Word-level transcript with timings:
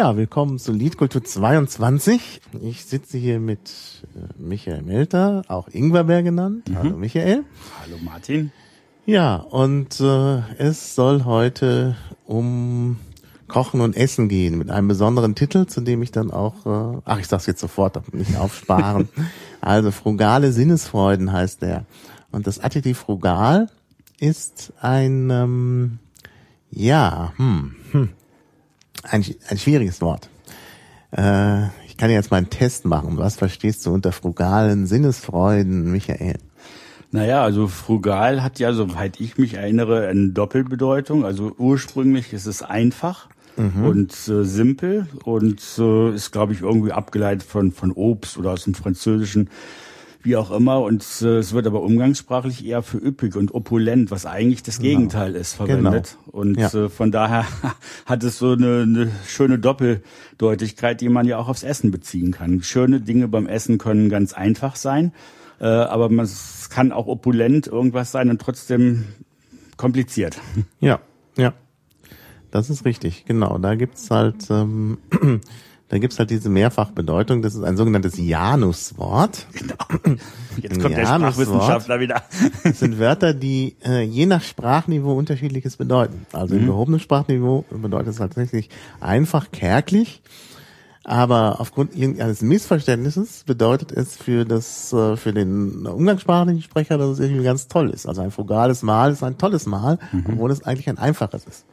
Ja, 0.00 0.16
willkommen 0.16 0.58
zu 0.58 0.72
Liedkultur 0.72 1.22
22. 1.22 2.40
Ich 2.62 2.86
sitze 2.86 3.18
hier 3.18 3.38
mit 3.38 4.02
äh, 4.16 4.42
Michael 4.42 4.80
Melter, 4.80 5.42
auch 5.46 5.68
Ingwerberg 5.68 6.24
genannt. 6.24 6.70
Mhm. 6.70 6.76
Hallo 6.76 6.96
Michael. 6.96 7.44
Hallo 7.82 7.98
Martin. 8.02 8.50
Ja, 9.04 9.36
und 9.36 10.00
äh, 10.00 10.38
es 10.56 10.94
soll 10.94 11.26
heute 11.26 11.98
um 12.24 12.96
Kochen 13.46 13.82
und 13.82 13.94
Essen 13.94 14.30
gehen 14.30 14.56
mit 14.56 14.70
einem 14.70 14.88
besonderen 14.88 15.34
Titel, 15.34 15.66
zu 15.66 15.82
dem 15.82 16.00
ich 16.00 16.12
dann 16.12 16.30
auch, 16.30 16.64
äh, 16.64 17.02
ach, 17.04 17.18
ich 17.18 17.26
sag's 17.26 17.44
jetzt 17.44 17.60
sofort, 17.60 18.14
nicht 18.14 18.38
aufsparen. 18.38 19.06
also 19.60 19.90
frugale 19.90 20.52
Sinnesfreuden 20.52 21.30
heißt 21.30 21.60
der. 21.60 21.84
Und 22.32 22.46
das 22.46 22.58
Adjektiv 22.58 22.96
frugal 23.00 23.68
ist 24.18 24.72
ein, 24.80 25.28
ähm, 25.28 25.98
ja, 26.70 27.34
hm, 27.36 27.74
hm, 27.90 28.08
ein, 29.02 29.24
ein 29.48 29.58
schwieriges 29.58 30.00
Wort. 30.00 30.28
Äh, 31.16 31.66
ich 31.86 31.96
kann 31.96 32.10
jetzt 32.10 32.30
mal 32.30 32.38
einen 32.38 32.50
Test 32.50 32.84
machen. 32.84 33.18
Was 33.18 33.36
verstehst 33.36 33.84
du 33.86 33.92
unter 33.92 34.12
frugalen 34.12 34.86
Sinnesfreuden, 34.86 35.90
Michael? 35.90 36.38
Naja, 37.12 37.42
also 37.42 37.66
frugal 37.66 38.42
hat 38.42 38.60
ja, 38.60 38.72
soweit 38.72 39.20
ich 39.20 39.36
mich 39.36 39.54
erinnere, 39.54 40.06
eine 40.06 40.28
Doppelbedeutung. 40.28 41.24
Also 41.24 41.52
ursprünglich 41.58 42.32
ist 42.32 42.46
es 42.46 42.62
einfach 42.62 43.28
mhm. 43.56 43.84
und 43.84 44.12
äh, 44.28 44.44
simpel 44.44 45.08
und 45.24 45.60
äh, 45.78 46.14
ist, 46.14 46.30
glaube 46.30 46.52
ich, 46.52 46.62
irgendwie 46.62 46.92
abgeleitet 46.92 47.42
von, 47.42 47.72
von 47.72 47.90
Obst 47.90 48.38
oder 48.38 48.52
aus 48.52 48.64
dem 48.64 48.74
Französischen 48.74 49.50
wie 50.22 50.36
auch 50.36 50.50
immer. 50.50 50.80
Und 50.80 51.04
äh, 51.22 51.38
es 51.38 51.52
wird 51.52 51.66
aber 51.66 51.82
umgangssprachlich 51.82 52.64
eher 52.64 52.82
für 52.82 52.98
üppig 52.98 53.36
und 53.36 53.54
opulent, 53.54 54.10
was 54.10 54.26
eigentlich 54.26 54.62
das 54.62 54.78
genau. 54.78 54.88
Gegenteil 54.88 55.34
ist, 55.34 55.54
verwendet. 55.54 56.16
Genau. 56.26 56.38
Und 56.38 56.58
ja. 56.58 56.72
äh, 56.72 56.88
von 56.88 57.10
daher 57.10 57.46
hat 58.06 58.22
es 58.22 58.38
so 58.38 58.52
eine, 58.52 58.82
eine 58.82 59.10
schöne 59.26 59.58
Doppeldeutigkeit, 59.58 61.00
die 61.00 61.08
man 61.08 61.26
ja 61.26 61.38
auch 61.38 61.48
aufs 61.48 61.62
Essen 61.62 61.90
beziehen 61.90 62.32
kann. 62.32 62.62
Schöne 62.62 63.00
Dinge 63.00 63.28
beim 63.28 63.46
Essen 63.46 63.78
können 63.78 64.08
ganz 64.08 64.32
einfach 64.32 64.76
sein, 64.76 65.12
äh, 65.60 65.64
aber 65.64 66.08
man, 66.08 66.24
es 66.24 66.68
kann 66.70 66.92
auch 66.92 67.06
opulent 67.06 67.66
irgendwas 67.66 68.12
sein 68.12 68.30
und 68.30 68.40
trotzdem 68.40 69.06
kompliziert. 69.76 70.38
Ja, 70.80 71.00
ja. 71.36 71.54
Das 72.50 72.68
ist 72.68 72.84
richtig, 72.84 73.26
genau. 73.26 73.58
Da 73.58 73.76
gibt's 73.76 74.10
halt 74.10 74.50
ähm, 74.50 74.98
da 75.90 75.98
gibt's 75.98 76.20
halt 76.20 76.30
diese 76.30 76.48
Mehrfachbedeutung. 76.48 77.42
Das 77.42 77.56
ist 77.56 77.64
ein 77.64 77.76
sogenanntes 77.76 78.16
Januswort. 78.16 79.46
Genau. 79.52 79.74
Jetzt 80.62 80.80
kommt 80.80 80.96
der 80.96 81.04
Sprachwissenschaftler 81.04 81.98
wieder. 81.98 82.22
Das 82.62 82.78
sind 82.78 82.98
Wörter, 82.98 83.34
die 83.34 83.76
äh, 83.84 84.02
je 84.02 84.26
nach 84.26 84.42
Sprachniveau 84.42 85.12
unterschiedliches 85.14 85.76
bedeuten. 85.76 86.26
Also 86.32 86.54
mhm. 86.54 86.60
im 86.60 86.66
gehobenen 86.68 87.00
Sprachniveau 87.00 87.64
bedeutet 87.70 88.08
es 88.08 88.16
tatsächlich 88.16 88.70
einfach 89.00 89.50
kärglich. 89.50 90.22
Aber 91.02 91.60
aufgrund 91.60 91.96
irgendeines 91.96 92.40
Missverständnisses 92.40 93.42
bedeutet 93.44 93.90
es 93.90 94.16
für 94.16 94.44
das, 94.44 94.92
äh, 94.92 95.16
für 95.16 95.32
den 95.32 95.86
umgangssprachlichen 95.86 96.62
Sprecher, 96.62 96.98
dass 96.98 97.08
es 97.08 97.18
irgendwie 97.18 97.42
ganz 97.42 97.66
toll 97.66 97.90
ist. 97.90 98.06
Also 98.06 98.22
ein 98.22 98.30
frugales 98.30 98.82
Mahl 98.82 99.10
ist 99.10 99.24
ein 99.24 99.38
tolles 99.38 99.66
Mahl, 99.66 99.98
mhm. 100.12 100.24
obwohl 100.28 100.52
es 100.52 100.62
eigentlich 100.62 100.88
ein 100.88 100.98
einfaches 100.98 101.44
ist. 101.46 101.64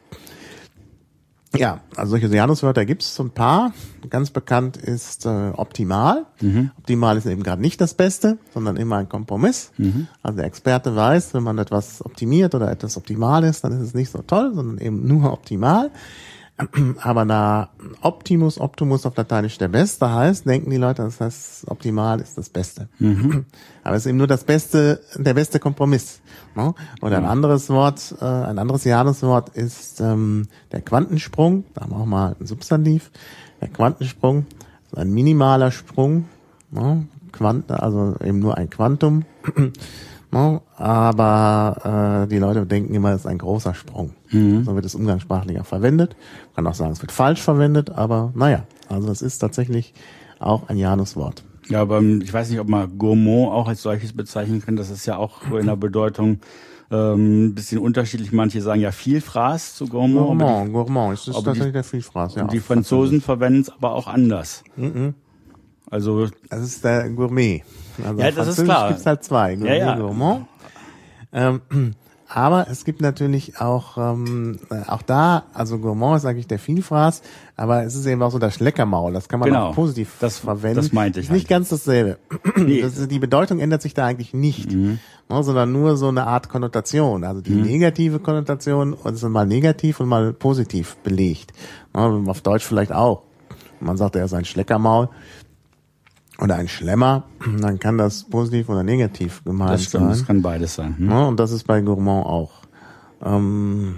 Ja, 1.60 1.82
also 1.96 2.12
solche 2.12 2.28
Januswörter 2.28 2.86
gibt 2.86 3.04
es 3.04 3.20
ein 3.20 3.32
paar. 3.32 3.74
Ganz 4.10 4.30
bekannt 4.32 4.78
ist 4.78 5.26
äh, 5.26 5.52
optimal. 5.56 6.26
Mhm. 6.42 6.72
Optimal 6.78 7.18
ist 7.18 7.26
eben 7.26 7.44
gerade 7.44 7.62
nicht 7.62 7.82
das 7.82 7.94
Beste, 7.94 8.38
sondern 8.54 8.78
immer 8.78 8.98
ein 8.98 9.10
Kompromiss. 9.10 9.72
Mhm. 9.78 10.08
Also 10.24 10.38
der 10.38 10.46
Experte 10.46 10.96
weiß, 10.96 11.34
wenn 11.34 11.44
man 11.44 11.58
etwas 11.58 12.06
optimiert 12.06 12.56
oder 12.56 12.72
etwas 12.72 12.98
optimal 12.98 13.44
ist, 13.44 13.64
dann 13.64 13.74
ist 13.74 13.88
es 13.88 13.94
nicht 13.94 14.12
so 14.12 14.22
toll, 14.22 14.52
sondern 14.54 14.78
eben 14.78 15.06
nur 15.08 15.32
optimal. 15.32 15.92
Aber 17.02 17.26
da 17.26 17.70
Optimus, 18.02 18.60
Optimus 18.60 19.06
auf 19.06 19.16
Lateinisch 19.16 19.58
der 19.58 19.68
Beste 19.68 20.12
heißt, 20.12 20.48
denken 20.48 20.72
die 20.72 20.78
Leute, 20.78 21.04
das 21.04 21.22
heißt, 21.22 21.70
optimal 21.70 22.20
ist 22.20 22.38
das 22.38 22.50
Beste. 22.50 22.90
Mhm. 23.00 23.46
Aber 23.84 23.96
es 23.96 24.04
ist 24.04 24.10
eben 24.10 24.18
nur 24.18 24.28
das 24.28 24.44
Beste, 24.44 25.02
der 25.16 25.34
beste 25.34 25.60
Kompromiss. 25.60 26.20
Ne? 26.56 26.74
Oder 27.02 27.18
ein 27.18 27.26
anderes 27.26 27.70
Wort, 27.70 28.16
äh, 28.20 28.26
ein 28.26 28.58
anderes 28.58 28.84
Jahreswort 28.84 29.50
ist 29.50 30.02
ähm, 30.02 30.48
der 30.72 30.82
Quantensprung. 30.82 31.66
Da 31.74 31.82
haben 31.82 31.92
wir 31.92 31.98
auch 31.98 32.06
mal 32.06 32.36
ein 32.40 32.46
Substantiv. 32.48 33.12
Der 33.62 33.68
Quantensprung 33.70 34.46
ist 34.92 34.98
ein 34.98 35.14
minimaler 35.14 35.72
Sprung. 35.72 36.26
Ne? 36.72 37.08
Quant, 37.32 37.72
also 37.72 38.16
eben 38.24 38.40
nur 38.40 38.58
ein 38.58 38.70
Quantum. 38.70 39.26
Ne? 40.30 40.62
Aber 40.76 42.26
äh, 42.26 42.28
die 42.28 42.38
Leute 42.38 42.66
denken 42.66 42.94
immer, 42.94 43.12
es 43.12 43.22
ist 43.22 43.28
ein 43.28 43.38
großer 43.38 43.74
Sprung. 43.74 44.14
Mhm. 44.32 44.64
So 44.64 44.76
wird 44.76 44.86
es 44.86 44.96
umgangssprachlich 44.96 45.60
auch 45.60 45.66
verwendet. 45.66 46.16
Man 46.56 46.66
kann 46.66 46.68
auch 46.68 46.76
sagen, 46.76 46.92
es 46.92 47.02
wird 47.02 47.12
falsch 47.12 47.42
verwendet, 47.42 47.90
aber 47.90 48.32
naja, 48.36 48.64
also 48.90 49.10
es 49.12 49.22
ist 49.22 49.40
tatsächlich 49.40 49.94
auch 50.40 50.70
ein 50.70 50.78
Januswort. 50.78 51.44
Ja, 51.70 51.82
aber 51.82 51.98
ähm, 51.98 52.22
ich 52.22 52.34
weiß 52.34 52.50
nicht, 52.50 52.60
ob 52.60 52.70
man 52.70 52.98
Gourmand 52.98 53.52
auch 53.52 53.68
als 53.68 53.82
solches 53.82 54.14
bezeichnen 54.14 54.62
kann. 54.62 54.76
Das 54.76 54.90
ist 54.90 55.06
ja 55.06 55.18
auch 55.18 55.52
in 55.52 55.66
der 55.66 55.76
Bedeutung 55.76 56.40
ähm, 56.90 57.54
bisschen 57.54 57.80
unterschiedlich. 57.80 58.32
Manche 58.32 58.62
sagen 58.62 58.82
ja 58.82 58.92
Vielfraß 58.92 59.76
zu 59.76 59.88
Gourmand. 59.88 60.40
Gourmand, 60.40 60.74
Gourmand, 60.74 61.14
ist 61.14 61.28
das 61.28 61.36
tatsächlich 61.36 61.66
die, 61.66 61.72
der 61.74 61.84
Vielfraß, 61.84 62.36
ja. 62.36 62.44
Und 62.44 62.54
die 62.54 62.60
Franzosen 62.60 63.22
verwenden 63.22 63.62
es 63.62 63.70
aber 63.70 63.94
auch 63.94 64.08
anders. 64.08 64.64
Mhm. 64.76 65.14
Also 65.90 66.28
das 66.50 66.62
ist 66.62 66.84
der 66.84 67.10
Gourmet. 67.10 67.64
Also 68.06 68.20
ja, 68.22 68.32
das 68.32 68.48
ist 68.48 68.64
klar. 68.64 68.90
Gibt's 68.90 69.06
halt 69.06 69.24
zwei. 69.24 69.56
Gourmet, 69.56 69.78
ja, 69.78 69.86
ja. 69.88 69.96
Gourmand. 69.98 70.48
Ähm, 71.34 71.62
aber 72.30 72.68
es 72.70 72.84
gibt 72.84 73.02
natürlich 73.02 73.60
auch 73.62 73.98
ähm, 73.98 74.60
auch 74.88 75.02
da, 75.02 75.44
also 75.54 75.80
Gourmand 75.80 76.18
ist 76.18 76.26
eigentlich 76.26 76.48
der 76.48 76.60
Vielfraß, 76.60 77.22
aber 77.56 77.84
es 77.84 77.96
ist 77.96 78.06
eben 78.06 78.22
auch 78.22 78.32
so 78.32 78.40
das 78.40 78.56
Schleckermaul. 78.56 79.14
Das 79.14 79.30
kann 79.30 79.40
man 79.40 79.50
genau, 79.50 79.68
auch 79.68 79.76
positiv 79.76 80.16
das, 80.20 80.40
verwenden. 80.40 80.76
Das 80.78 80.92
meinte 80.92 81.20
ich. 81.20 81.28
Ist 81.28 81.32
nicht 81.32 81.48
ganz 81.48 81.70
dasselbe. 81.70 82.18
Nee. 82.58 82.82
Das 82.82 83.08
die 83.08 83.20
Bedeutung 83.20 83.60
ändert 83.60 83.82
sich 83.82 83.94
da 83.94 84.06
eigentlich 84.06 84.34
nicht, 84.34 84.72
mhm. 84.72 85.00
ne, 85.30 85.44
sondern 85.44 85.72
nur 85.72 85.96
so 85.96 86.10
eine 86.10 86.28
Art 86.28 86.50
Konnotation. 86.50 87.24
Also 87.24 87.42
die 87.42 87.52
mhm. 87.52 87.62
negative 87.62 88.20
Konnotation 88.20 88.94
ist 89.06 89.24
mal 89.24 89.46
negativ 89.46 90.00
und 90.00 90.10
mal 90.10 90.34
positiv 90.34 90.98
belegt. 90.98 91.54
Ne, 91.94 92.24
auf 92.28 92.42
Deutsch 92.42 92.66
vielleicht 92.66 92.92
auch. 92.92 93.24
Man 93.80 93.96
sagt, 93.96 94.16
er 94.16 94.26
ist 94.26 94.34
ein 94.34 94.46
Schleckermaul 94.46 95.10
oder 96.40 96.56
ein 96.56 96.68
Schlemmer, 96.68 97.24
dann 97.60 97.80
kann 97.80 97.98
das 97.98 98.24
positiv 98.24 98.70
oder 98.70 98.84
negativ 98.84 99.44
gemeint 99.44 99.72
das 99.72 99.84
stimmt, 99.84 100.04
sein. 100.04 100.10
Das 100.10 100.26
kann 100.26 100.42
beides 100.42 100.76
sein. 100.76 100.98
Hm? 100.98 101.10
Ja, 101.10 101.24
und 101.26 101.40
das 101.40 101.52
ist 101.52 101.66
bei 101.66 101.82
Gourmand 101.82 102.26
auch. 102.26 102.52
Ähm, 103.24 103.96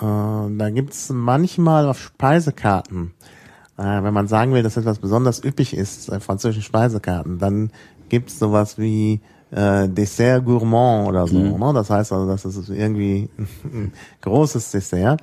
äh, 0.00 0.04
da 0.04 0.70
gibt's 0.70 1.10
manchmal 1.10 1.88
auf 1.88 1.98
Speisekarten, 1.98 3.12
äh, 3.76 4.02
wenn 4.02 4.14
man 4.14 4.28
sagen 4.28 4.52
will, 4.52 4.62
dass 4.62 4.76
etwas 4.76 4.98
besonders 4.98 5.44
üppig 5.44 5.76
ist, 5.76 6.08
äh, 6.08 6.20
französischen 6.20 6.62
Speisekarten, 6.62 7.38
dann 7.38 7.70
gibt's 8.08 8.38
sowas 8.38 8.78
wie 8.78 9.20
äh, 9.50 9.88
Dessert 9.88 10.44
Gourmand 10.44 11.08
oder 11.08 11.26
so. 11.26 11.38
Mhm. 11.38 11.58
Ne? 11.58 11.72
Das 11.74 11.90
heißt 11.90 12.12
also, 12.12 12.26
das 12.26 12.44
ist 12.44 12.68
irgendwie 12.68 13.28
ein 13.64 13.92
großes 14.20 14.70
Dessert. 14.70 15.20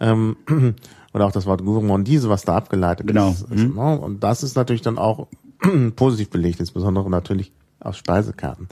Ähm, 0.00 0.36
oder 1.12 1.26
auch 1.26 1.32
das 1.32 1.46
Wort 1.46 1.64
Gourmandise, 1.64 2.28
was 2.28 2.42
da 2.42 2.56
abgeleitet 2.56 3.06
genau. 3.06 3.30
ist. 3.30 3.50
Mhm. 3.50 3.74
Ne? 3.74 3.98
Und 3.98 4.22
das 4.22 4.42
ist 4.42 4.56
natürlich 4.56 4.82
dann 4.82 4.98
auch 4.98 5.26
positiv 5.96 6.30
belegt, 6.30 6.60
insbesondere 6.60 7.10
natürlich 7.10 7.52
auf 7.80 7.96
Speisekarten. 7.96 8.68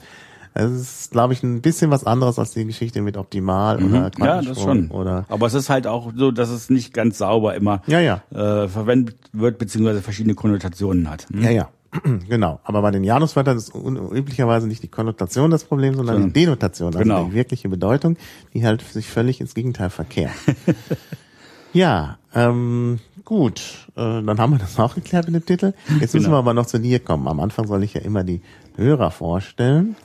Es 0.58 0.70
ist, 0.70 1.10
glaube 1.10 1.34
ich, 1.34 1.42
ein 1.42 1.60
bisschen 1.60 1.90
was 1.90 2.04
anderes 2.04 2.38
als 2.38 2.52
die 2.52 2.64
Geschichte 2.64 3.02
mit 3.02 3.18
Optimal 3.18 3.78
mhm. 3.78 3.90
oder 3.90 4.10
Ja, 4.18 4.40
das 4.40 4.62
schon. 4.62 4.90
Oder 4.90 5.26
Aber 5.28 5.46
es 5.46 5.52
ist 5.52 5.68
halt 5.68 5.86
auch 5.86 6.12
so, 6.16 6.30
dass 6.30 6.48
es 6.48 6.70
nicht 6.70 6.94
ganz 6.94 7.18
sauber 7.18 7.54
immer 7.54 7.82
ja, 7.86 8.00
ja. 8.00 8.22
Äh, 8.32 8.66
verwendet 8.66 9.16
wird, 9.32 9.58
beziehungsweise 9.58 10.00
verschiedene 10.00 10.34
Konnotationen 10.34 11.10
hat. 11.10 11.26
Mhm. 11.30 11.42
Ja, 11.42 11.50
ja. 11.50 11.68
Genau, 12.28 12.60
aber 12.64 12.82
bei 12.82 12.90
den 12.90 13.04
Januswörtern 13.04 13.56
ist 13.56 13.74
üblicherweise 13.74 14.66
nicht 14.66 14.82
die 14.82 14.88
Konnotation 14.88 15.50
das 15.50 15.64
Problem, 15.64 15.94
sondern 15.94 16.22
so. 16.22 16.26
die 16.28 16.32
Denotation, 16.32 16.88
also 16.88 16.98
genau. 17.00 17.24
die 17.24 17.34
wirkliche 17.34 17.68
Bedeutung, 17.68 18.16
die 18.54 18.64
halt 18.64 18.82
sich 18.82 19.08
völlig 19.08 19.40
ins 19.40 19.54
Gegenteil 19.54 19.90
verkehrt. 19.90 20.32
ja, 21.72 22.18
ähm, 22.34 22.98
Gut, 23.26 23.61
äh, 23.96 24.23
dann 24.23 24.38
haben 24.38 24.52
wir 24.52 24.58
das 24.61 24.78
auch 24.78 24.94
geklärt 24.94 25.26
mit 25.28 25.34
dem 25.34 25.46
Titel. 25.46 25.73
Jetzt 26.00 26.14
müssen 26.14 26.26
genau. 26.26 26.37
wir 26.37 26.38
aber 26.38 26.55
noch 26.55 26.67
zu 26.67 26.78
dir 26.78 27.00
kommen. 27.00 27.26
Am 27.26 27.40
Anfang 27.40 27.67
soll 27.67 27.82
ich 27.82 27.93
ja 27.93 28.00
immer 28.00 28.23
die 28.23 28.40
Hörer 28.76 29.11
vorstellen. 29.11 29.96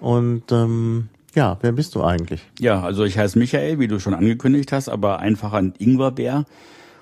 Und 0.00 0.50
ähm, 0.50 1.10
ja, 1.34 1.58
wer 1.60 1.72
bist 1.72 1.94
du 1.94 2.02
eigentlich? 2.02 2.40
Ja, 2.58 2.80
also 2.82 3.04
ich 3.04 3.18
heiße 3.18 3.38
Michael, 3.38 3.80
wie 3.80 3.86
du 3.86 4.00
schon 4.00 4.14
angekündigt 4.14 4.72
hast, 4.72 4.88
aber 4.88 5.18
einfacher 5.18 5.58
ein 5.58 5.74
Ingwerbär. 5.78 6.46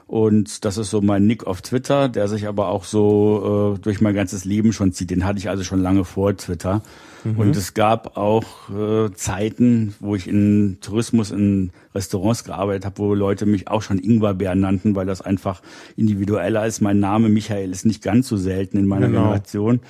Und 0.08 0.64
das 0.64 0.78
ist 0.78 0.90
so 0.90 1.00
mein 1.00 1.28
Nick 1.28 1.46
auf 1.46 1.62
Twitter, 1.62 2.08
der 2.08 2.26
sich 2.26 2.48
aber 2.48 2.70
auch 2.70 2.82
so 2.82 3.76
äh, 3.76 3.78
durch 3.78 4.00
mein 4.00 4.16
ganzes 4.16 4.44
Leben 4.44 4.72
schon 4.72 4.92
zieht. 4.92 5.10
Den 5.10 5.24
hatte 5.24 5.38
ich 5.38 5.48
also 5.48 5.62
schon 5.62 5.80
lange 5.80 6.04
vor 6.04 6.36
Twitter. 6.36 6.82
Mhm. 7.24 7.38
Und 7.38 7.56
es 7.56 7.74
gab 7.74 8.16
auch 8.16 8.44
äh, 8.70 9.12
Zeiten, 9.14 9.94
wo 10.00 10.14
ich 10.14 10.28
in 10.28 10.78
Tourismus 10.80 11.30
in 11.30 11.70
Restaurants 11.94 12.44
gearbeitet 12.44 12.84
habe, 12.84 12.98
wo 12.98 13.14
Leute 13.14 13.46
mich 13.46 13.68
auch 13.68 13.82
schon 13.82 13.98
Ingwerbär 13.98 14.54
nannten, 14.54 14.94
weil 14.94 15.06
das 15.06 15.20
einfach 15.20 15.62
individueller 15.96 16.66
ist. 16.66 16.80
Mein 16.80 17.00
Name 17.00 17.28
Michael 17.28 17.70
ist 17.70 17.86
nicht 17.86 18.02
ganz 18.02 18.28
so 18.28 18.36
selten 18.36 18.78
in 18.78 18.86
meiner 18.86 19.08
genau. 19.08 19.22
Generation. 19.22 19.80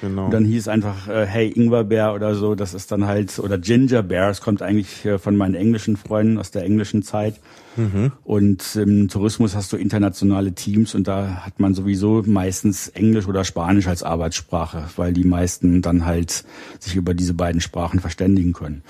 Genau. 0.00 0.26
Und 0.26 0.32
dann 0.32 0.44
hieß 0.44 0.68
einfach, 0.68 1.08
äh, 1.08 1.26
hey 1.26 1.48
Ingwerbär 1.48 2.14
oder 2.14 2.34
so, 2.34 2.54
das 2.54 2.72
ist 2.74 2.92
dann 2.92 3.06
halt, 3.06 3.38
oder 3.38 3.58
Ginger 3.58 4.02
Bear, 4.02 4.32
kommt 4.34 4.62
eigentlich 4.62 5.04
äh, 5.04 5.18
von 5.18 5.36
meinen 5.36 5.54
englischen 5.54 5.96
Freunden 5.96 6.38
aus 6.38 6.50
der 6.50 6.64
englischen 6.64 7.02
Zeit. 7.02 7.40
Mhm. 7.76 8.12
Und 8.24 8.76
im 8.76 9.08
Tourismus 9.08 9.54
hast 9.54 9.72
du 9.72 9.76
internationale 9.76 10.52
Teams 10.52 10.94
und 10.94 11.06
da 11.06 11.44
hat 11.46 11.60
man 11.60 11.74
sowieso 11.74 12.22
meistens 12.26 12.88
Englisch 12.88 13.26
oder 13.26 13.44
Spanisch 13.44 13.86
als 13.86 14.02
Arbeitssprache, 14.02 14.84
weil 14.96 15.12
die 15.12 15.24
meisten 15.24 15.80
dann 15.80 16.04
halt 16.04 16.44
sich 16.82 16.96
über 16.96 17.14
diese 17.14 17.34
beiden 17.34 17.60
Sprachen 17.60 18.00
verständigen 18.00 18.52
können. 18.52 18.82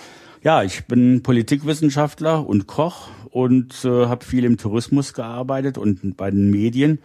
Ja, 0.43 0.63
ich 0.63 0.87
bin 0.87 1.23
Politikwissenschaftler 1.23 2.47
und 2.47 2.67
Koch 2.67 3.09
und 3.31 3.85
äh, 3.85 4.07
habe 4.07 4.25
viel 4.25 4.45
im 4.45 4.57
Tourismus 4.57 5.13
gearbeitet 5.13 5.79
und 5.79 6.17
bei 6.17 6.31
den 6.31 6.51
Medien. 6.51 7.01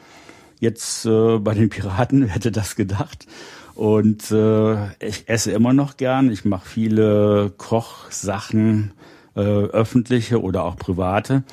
Jetzt 0.59 1.05
äh, 1.05 1.39
bei 1.39 1.53
den 1.53 1.69
Piraten, 1.69 2.21
wer 2.27 2.29
hätte 2.29 2.51
das 2.51 2.75
gedacht? 2.75 3.27
Und 3.75 4.31
äh, 4.31 4.93
ich 4.99 5.27
esse 5.27 5.51
immer 5.51 5.73
noch 5.73 5.97
gern. 5.97 6.31
Ich 6.31 6.45
mache 6.45 6.67
viele 6.67 7.51
Kochsachen, 7.57 8.91
äh, 9.35 9.39
öffentliche 9.39 10.41
oder 10.41 10.63
auch 10.63 10.75
private. 10.75 11.43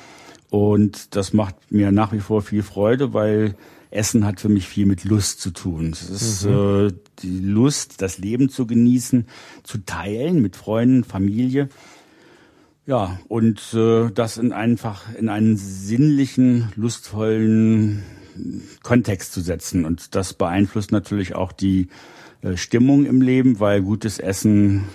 Und 0.51 1.15
das 1.15 1.33
macht 1.33 1.55
mir 1.71 1.91
nach 1.91 2.11
wie 2.11 2.19
vor 2.19 2.41
viel 2.41 2.61
Freude, 2.61 3.13
weil 3.13 3.55
Essen 3.91 4.25
hat 4.25 4.39
für 4.39 4.49
mich 4.49 4.67
viel 4.67 4.85
mit 4.85 5.03
Lust 5.03 5.41
zu 5.41 5.51
tun. 5.51 5.91
Es 5.91 6.09
ist 6.09 6.45
mhm. 6.45 6.87
äh, 6.87 6.93
die 7.21 7.39
Lust, 7.39 8.01
das 8.01 8.17
Leben 8.17 8.49
zu 8.49 8.65
genießen, 8.65 9.27
zu 9.63 9.79
teilen 9.79 10.41
mit 10.41 10.55
Freunden, 10.55 11.03
Familie. 11.03 11.69
Ja, 12.87 13.19
und 13.27 13.61
äh, 13.73 14.09
das 14.09 14.37
in 14.37 14.53
einfach 14.53 15.13
in 15.15 15.29
einen 15.29 15.57
sinnlichen, 15.57 16.71
lustvollen 16.75 18.03
Kontext 18.81 19.33
zu 19.33 19.41
setzen. 19.41 19.85
Und 19.85 20.15
das 20.15 20.33
beeinflusst 20.33 20.91
natürlich 20.91 21.35
auch 21.35 21.51
die 21.51 21.89
äh, 22.41 22.57
Stimmung 22.57 23.05
im 23.05 23.21
Leben, 23.21 23.59
weil 23.59 23.81
gutes 23.81 24.19
Essen 24.19 24.85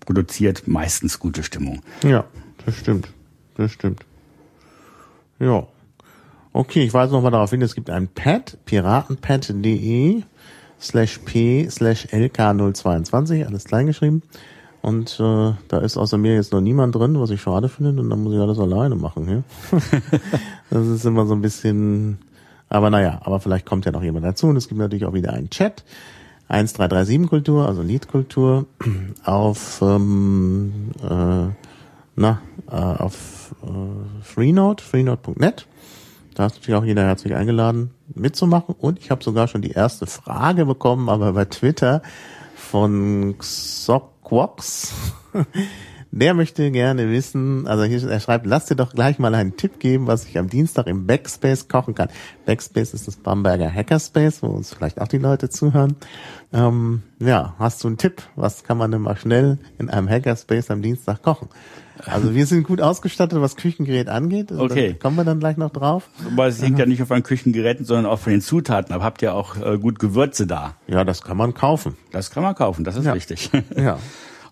produziert 0.00 0.66
meistens 0.66 1.18
gute 1.18 1.42
Stimmung. 1.42 1.82
Ja, 2.02 2.24
das 2.64 2.76
stimmt. 2.76 3.08
Das 3.56 3.72
stimmt. 3.72 4.04
Ja. 5.38 5.66
Okay, 6.56 6.84
ich 6.84 6.94
weise 6.94 7.12
nochmal 7.12 7.32
darauf 7.32 7.50
hin, 7.50 7.60
es 7.60 7.74
gibt 7.74 7.90
ein 7.90 8.08
Pad, 8.08 8.56
piratenpad.de 8.64 10.22
slash 10.80 11.18
p 11.18 11.68
slash 11.68 12.06
lk022, 12.06 13.44
alles 13.44 13.64
kleingeschrieben. 13.64 14.22
Und 14.80 15.20
äh, 15.20 15.52
da 15.68 15.78
ist 15.80 15.98
außer 15.98 16.16
mir 16.16 16.34
jetzt 16.34 16.54
noch 16.54 16.62
niemand 16.62 16.94
drin, 16.94 17.20
was 17.20 17.28
ich 17.28 17.42
schade 17.42 17.68
finde, 17.68 18.00
und 18.00 18.08
dann 18.08 18.22
muss 18.22 18.32
ich 18.32 18.40
alles 18.40 18.58
alleine 18.58 18.94
machen. 18.94 19.28
Ja? 19.28 19.78
das 20.70 20.86
ist 20.86 21.04
immer 21.04 21.26
so 21.26 21.34
ein 21.34 21.42
bisschen, 21.42 22.16
aber 22.70 22.88
naja, 22.88 23.20
aber 23.22 23.38
vielleicht 23.38 23.66
kommt 23.66 23.84
ja 23.84 23.92
noch 23.92 24.02
jemand 24.02 24.24
dazu. 24.24 24.46
Und 24.46 24.56
es 24.56 24.66
gibt 24.66 24.80
natürlich 24.80 25.04
auch 25.04 25.12
wieder 25.12 25.34
einen 25.34 25.50
Chat. 25.50 25.84
1337 26.48 27.28
Kultur, 27.28 27.68
also 27.68 27.82
Liedkultur, 27.82 28.64
auf 29.26 29.82
ähm, 29.82 30.92
äh, 31.02 31.52
na, 32.16 32.40
äh, 32.70 32.76
auf 32.76 33.54
äh, 33.62 34.24
Freenode, 34.24 34.82
freenode.net. 34.82 35.66
Da 36.36 36.44
ist 36.44 36.56
natürlich 36.56 36.78
auch 36.78 36.84
jeder 36.84 37.02
herzlich 37.02 37.34
eingeladen, 37.34 37.92
mitzumachen. 38.14 38.74
Und 38.78 38.98
ich 38.98 39.10
habe 39.10 39.24
sogar 39.24 39.48
schon 39.48 39.62
die 39.62 39.70
erste 39.70 40.06
Frage 40.06 40.66
bekommen, 40.66 41.08
aber 41.08 41.32
bei 41.32 41.46
Twitter 41.46 42.02
von 42.54 43.36
Xoquox. 43.38 44.92
Der 46.10 46.34
möchte 46.34 46.70
gerne 46.70 47.10
wissen, 47.10 47.66
also 47.66 47.84
hier, 47.84 48.08
er 48.08 48.20
schreibt, 48.20 48.46
lass 48.46 48.66
dir 48.66 48.76
doch 48.76 48.92
gleich 48.92 49.18
mal 49.18 49.34
einen 49.34 49.56
Tipp 49.56 49.80
geben, 49.80 50.06
was 50.06 50.24
ich 50.24 50.38
am 50.38 50.48
Dienstag 50.48 50.86
im 50.86 51.06
Backspace 51.06 51.68
kochen 51.68 51.94
kann. 51.94 52.08
Backspace 52.46 52.94
ist 52.94 53.06
das 53.06 53.16
Bamberger 53.16 53.70
Hackerspace, 53.70 54.42
wo 54.42 54.46
uns 54.46 54.72
vielleicht 54.72 55.00
auch 55.00 55.08
die 55.08 55.18
Leute 55.18 55.50
zuhören. 55.50 55.96
Ähm, 56.52 57.02
ja, 57.18 57.54
hast 57.58 57.82
du 57.82 57.88
einen 57.88 57.98
Tipp? 57.98 58.22
Was 58.34 58.62
kann 58.62 58.78
man 58.78 58.92
denn 58.92 59.02
mal 59.02 59.16
schnell 59.16 59.58
in 59.78 59.90
einem 59.90 60.08
Hackerspace 60.08 60.70
am 60.70 60.80
Dienstag 60.80 61.22
kochen? 61.22 61.48
Also 62.04 62.34
wir 62.34 62.46
sind 62.46 62.64
gut 62.64 62.80
ausgestattet, 62.80 63.40
was 63.40 63.56
Küchengerät 63.56 64.08
angeht. 64.08 64.52
Also 64.52 64.64
okay. 64.64 64.94
kommen 64.94 65.16
wir 65.16 65.24
dann 65.24 65.40
gleich 65.40 65.56
noch 65.56 65.70
drauf. 65.70 66.08
Aber 66.30 66.46
es 66.46 66.60
hängt 66.62 66.78
ja 66.78 66.86
nicht 66.86 67.02
auf 67.02 67.10
an 67.10 67.22
Küchengeräten, 67.22 67.84
sondern 67.84 68.06
auch 68.06 68.18
von 68.18 68.32
den 68.32 68.40
Zutaten. 68.40 68.94
Aber 68.94 69.04
habt 69.04 69.22
ihr 69.22 69.34
auch 69.34 69.56
äh, 69.56 69.78
gut 69.78 69.98
Gewürze 69.98 70.46
da? 70.46 70.74
Ja, 70.86 71.04
das 71.04 71.22
kann 71.22 71.36
man 71.36 71.54
kaufen. 71.54 71.96
Das 72.12 72.30
kann 72.30 72.42
man 72.42 72.54
kaufen, 72.54 72.84
das 72.84 72.96
ist 72.96 73.04
ja. 73.04 73.14
wichtig. 73.14 73.50
Ja. 73.76 73.98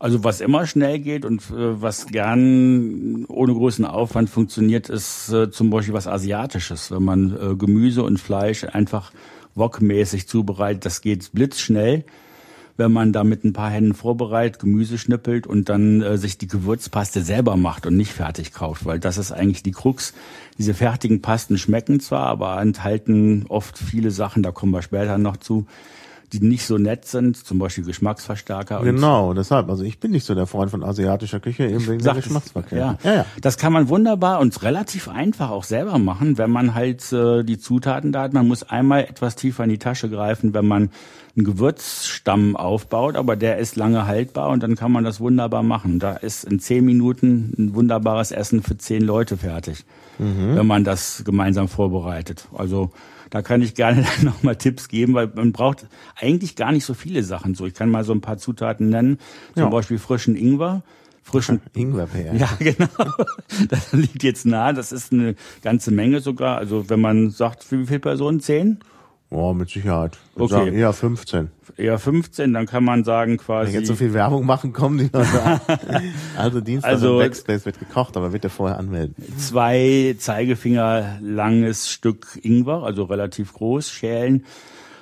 Also 0.01 0.23
was 0.23 0.41
immer 0.43 0.67
schnell 0.67 0.99
geht 0.99 1.25
und 1.25 1.41
äh, 1.51 1.81
was 1.81 2.07
gern 2.07 3.25
ohne 3.27 3.55
großen 3.55 3.87
Aufwand 3.87 4.29
funktioniert, 4.29 4.91
ist 4.91 5.33
äh, 5.33 5.51
zum 5.51 5.71
Beispiel 5.71 5.95
was 5.95 6.07
Asiatisches. 6.07 6.91
Wenn 6.91 7.05
man 7.05 7.33
äh, 7.33 7.55
Gemüse 7.55 8.03
und 8.03 8.19
Fleisch 8.19 8.65
einfach 8.65 9.13
wokmäßig 9.55 10.29
zubereitet, 10.29 10.85
das 10.85 11.01
geht 11.01 11.33
blitzschnell 11.33 12.05
wenn 12.77 12.93
man 12.93 13.13
da 13.13 13.25
mit 13.25 13.45
ein 13.45 13.53
paar 13.53 13.71
Händen 13.71 13.95
vorbereitet, 13.95 14.61
Gemüse 14.61 14.99
schnippelt 14.99 15.47
und 15.47 15.69
dann 15.69 16.03
äh, 16.03 16.19
sich 16.19 16.39
die 16.39 16.49
Gewürzpaste 16.49 17.23
selber 17.23 17.57
macht 17.57 17.87
und 17.87 17.97
nicht 17.97 18.13
fertig 18.13 18.53
kauft, 18.53 18.85
weil 18.85 18.99
das 18.99 19.19
ist 19.19 19.33
eigentlich 19.33 19.63
die 19.63 19.73
Krux. 19.73 20.15
Diese 20.59 20.75
fertigen 20.75 21.23
Pasten 21.23 21.59
schmecken 21.59 22.01
zwar, 22.01 22.27
aber 22.27 22.61
enthalten 22.61 23.47
oft 23.49 23.79
viele 23.79 24.11
Sachen, 24.11 24.43
da 24.43 24.51
kommen 24.51 24.73
wir 24.73 24.83
später 24.83 25.19
noch 25.19 25.37
zu, 25.37 25.67
die 26.33 26.41
nicht 26.41 26.67
so 26.67 26.79
nett 26.79 27.07
sind, 27.07 27.37
zum 27.37 27.59
Beispiel 27.59 27.85
Geschmacksverstärker. 27.85 28.81
Genau, 28.83 29.35
deshalb. 29.35 29.69
Also 29.69 29.85
ich 29.85 30.01
bin 30.01 30.11
nicht 30.11 30.25
so 30.25 30.35
der 30.35 30.47
Freund 30.47 30.71
von 30.71 30.83
asiatischer 30.83 31.41
Küche, 31.41 31.67
eben 31.67 31.87
wegen 31.87 32.03
der 32.03 32.15
Geschmacksverkehr. 32.15 32.79
Ja. 32.79 32.99
ja, 33.05 33.15
ja. 33.15 33.27
Das 33.41 33.59
kann 33.59 33.73
man 33.73 33.89
wunderbar 33.89 34.41
und 34.41 34.63
relativ 34.63 35.09
einfach 35.09 35.51
auch 35.51 35.65
selber 35.65 35.99
machen, 35.99 36.39
wenn 36.39 36.51
man 36.51 36.75
halt 36.75 37.13
äh, 37.13 37.45
die 37.45 37.59
Zutaten 37.59 38.13
da 38.13 38.23
hat. 38.23 38.33
Man 38.33 38.49
muss 38.49 38.63
einmal 38.63 39.05
etwas 39.05 39.37
tiefer 39.37 39.65
in 39.65 39.71
die 39.71 39.79
Tasche 39.79 40.09
greifen, 40.09 40.55
wenn 40.55 40.67
man 40.67 40.91
einen 41.37 41.47
Gewürzstamm 41.47 42.57
aufbaut, 42.57 43.17
aber 43.17 43.37
der 43.37 43.59
ist 43.59 43.77
lange 43.77 44.07
haltbar 44.07 44.51
und 44.51 44.63
dann 44.63 44.77
kann 44.77 44.93
man 44.93 45.05
das 45.05 45.21
wunderbar 45.21 45.63
machen. 45.63 45.99
Da 45.99 46.13
ist 46.13 46.45
in 46.45 46.61
zehn 46.61 46.85
Minuten 46.85 47.53
ein 47.59 47.75
wunderbares 47.75 48.31
Essen 48.31 48.63
für 48.63 48.77
zehn 48.79 49.03
Leute 49.03 49.37
fertig, 49.37 49.85
mhm. 50.19 50.57
wenn 50.57 50.67
man 50.67 50.85
das 50.85 51.23
gemeinsam 51.25 51.69
vorbereitet. 51.69 52.47
Also 52.57 52.93
da 53.35 53.43
kann 53.43 53.63
ich 53.63 53.75
gerne 53.75 54.07
nochmal 54.23 54.55
Tipps 54.55 54.87
geben, 54.87 55.15
weil 55.15 55.29
man 55.35 55.51
braucht 55.51 55.89
eigentlich 56.15 56.55
gar 56.55 56.71
nicht 56.71 56.85
so 56.85 56.95
viele 56.95 57.25
Sachen. 57.25 57.57
So, 57.57 57.67
ich 57.67 57.75
kann 57.75 57.91
mal 57.91 58.05
so 58.05 58.13
ein 58.13 58.21
paar 58.21 58.39
Zutaten 58.39 58.91
nennen, 58.91 59.19
zum 59.55 59.65
ja. 59.65 59.69
Beispiel 59.71 59.99
frischen 59.99 60.37
Ingwer 60.37 60.85
frischen 61.25 61.61
Ingwerbeer. 61.75 62.35
Ja, 62.35 62.49
genau. 62.61 62.87
Das 63.69 63.93
liegt 63.93 64.23
jetzt 64.23 64.47
nah. 64.47 64.73
Das 64.73 64.93
ist 64.93 65.13
eine 65.13 65.35
ganze 65.63 65.91
Menge 65.91 66.21
sogar. 66.21 66.59
Also 66.59 66.89
wenn 66.89 67.01
man 67.01 67.31
sagt, 67.31 67.65
für 67.65 67.81
wie 67.81 67.87
viele 67.87 67.99
Personen? 67.99 68.39
Zehn? 68.39 68.79
Oh, 69.35 69.53
mit 69.53 69.69
Sicherheit. 69.69 70.17
Ich 70.37 70.43
okay. 70.43 70.53
Sagen, 70.53 70.75
eher 70.75 70.93
15. 70.93 71.51
Eher 71.77 71.99
15, 71.99 72.53
dann 72.53 72.67
kann 72.67 72.85
man 72.85 73.03
sagen 73.03 73.37
quasi. 73.37 73.73
Wenn 73.73 73.81
jetzt 73.81 73.89
so 73.89 73.97
viel 73.97 74.13
Werbung 74.15 74.47
machen, 74.47 74.73
kommen 74.73 74.99
die 74.99 75.11
Leute 75.13 75.61
Also 76.37 76.61
Dienstag 76.61 76.89
also, 76.89 77.21
im 77.21 77.27
Backspace 77.27 77.67
wird 77.67 77.81
gekocht, 77.81 78.17
aber 78.17 78.29
bitte 78.31 78.49
vorher 78.49 78.79
anmelden. 78.79 79.17
Zwei 79.37 80.15
Zeigefinger 80.19 81.19
langes 81.21 81.91
Stück 81.91 82.39
Ingwer, 82.43 82.85
also 82.85 83.03
relativ 83.05 83.53
groß, 83.55 83.91
schälen 83.91 84.45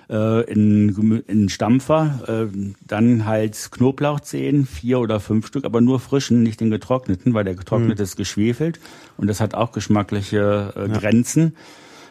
äh, 0.09 0.51
in, 0.51 1.23
in 1.27 1.49
Stampfer, 1.49 2.49
äh, 2.53 2.57
dann 2.87 3.27
halt 3.27 3.69
Knoblauchzehen, 3.71 4.67
vier 4.67 5.01
oder 5.01 5.21
fünf 5.21 5.47
Stück, 5.47 5.65
aber 5.65 5.81
nur 5.81 6.01
frischen, 6.01 6.43
nicht 6.43 6.61
den 6.61 6.71
getrockneten, 6.71 7.35
weil 7.35 7.45
der 7.45 7.55
getrocknete 7.55 7.99
hm. 7.99 8.05
ist 8.05 8.17
geschwefelt 8.17 8.81
und 9.17 9.27
das 9.27 9.41
hat 9.41 9.55
auch 9.55 9.73
geschmackliche 9.73 10.73
äh, 10.77 10.89
Grenzen. 10.89 11.55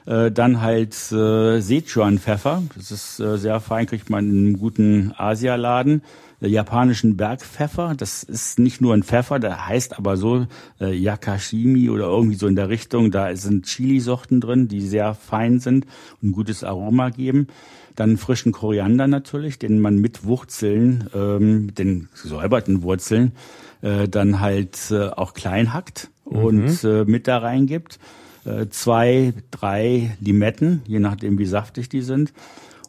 Äh, 0.06 0.32
dann 0.32 0.62
halt 0.62 0.96
äh, 1.12 1.60
Sichuan-Pfeffer. 1.60 2.64
Das 2.76 2.92
ist 2.92 3.20
äh, 3.20 3.38
sehr 3.38 3.60
fein, 3.60 3.86
kriegt 3.86 4.10
man 4.10 4.30
in 4.30 4.40
einem 4.48 4.60
guten 4.60 5.14
Asialaden. 5.16 6.02
Äh, 6.42 6.48
japanischen 6.48 7.18
Bergpfeffer. 7.18 7.94
Das 7.96 8.24
ist 8.24 8.60
nicht 8.60 8.82
nur 8.82 8.94
ein 8.94 9.04
Pfeffer, 9.04 9.40
der 9.40 9.68
heißt 9.68 9.98
aber 9.98 10.18
so 10.18 10.48
äh, 10.80 10.94
Yakashimi 10.94 11.90
oder 11.90 12.06
irgendwie 12.06 12.36
so 12.36 12.48
in 12.48 12.56
der 12.56 12.70
Richtung. 12.70 13.12
Da 13.12 13.36
sind 13.36 13.68
Chilisorten 13.68 14.42
drin, 14.42 14.68
die 14.68 14.82
sehr 14.82 15.14
fein 15.14 15.60
sind 15.60 15.86
und 16.22 16.30
ein 16.30 16.32
gutes 16.32 16.64
Aroma 16.64 17.10
geben. 17.10 17.48
Dann 17.96 18.18
frischen 18.18 18.52
Koriander 18.52 19.08
natürlich, 19.08 19.60
den 19.60 19.80
man 19.80 19.98
mit 19.98 20.26
Wurzeln, 20.26 21.10
ähm, 21.14 21.68
mit 21.68 21.78
den 21.78 22.10
gesäuberten 22.22 22.82
Wurzeln, 22.84 23.34
äh, 23.82 24.08
dann 24.08 24.40
halt 24.40 24.78
äh, 24.92 25.10
auch 25.10 25.34
klein 25.34 25.74
hackt 25.74 26.10
und 26.24 26.84
mhm. 26.84 26.90
äh, 26.90 27.04
mit 27.04 27.28
da 27.28 27.40
reingibt. 27.40 28.00
Äh, 28.46 28.68
zwei, 28.70 29.34
drei 29.52 30.16
Limetten, 30.20 30.82
je 30.88 31.00
nachdem 31.00 31.38
wie 31.38 31.46
saftig 31.46 31.90
die 31.90 32.02
sind. 32.02 32.34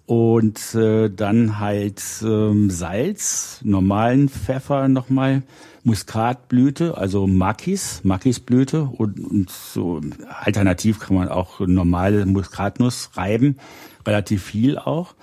Und 0.06 0.74
äh, 0.74 1.08
dann 1.10 1.60
halt 1.60 2.02
ähm, 2.22 2.70
Salz, 2.70 3.60
normalen 3.62 4.28
Pfeffer 4.28 4.88
nochmal, 4.88 5.42
Muskatblüte, 5.84 6.96
also 6.96 7.26
Makis, 7.26 8.02
Makisblüte 8.04 8.84
und, 8.84 9.18
und 9.18 9.50
so 9.50 10.00
alternativ 10.28 11.00
kann 11.00 11.16
man 11.16 11.28
auch 11.28 11.60
normale 11.60 12.24
Muskatnuss 12.26 13.10
reiben, 13.14 13.56
relativ 14.06 14.44
viel 14.44 14.78
auch. 14.78 15.14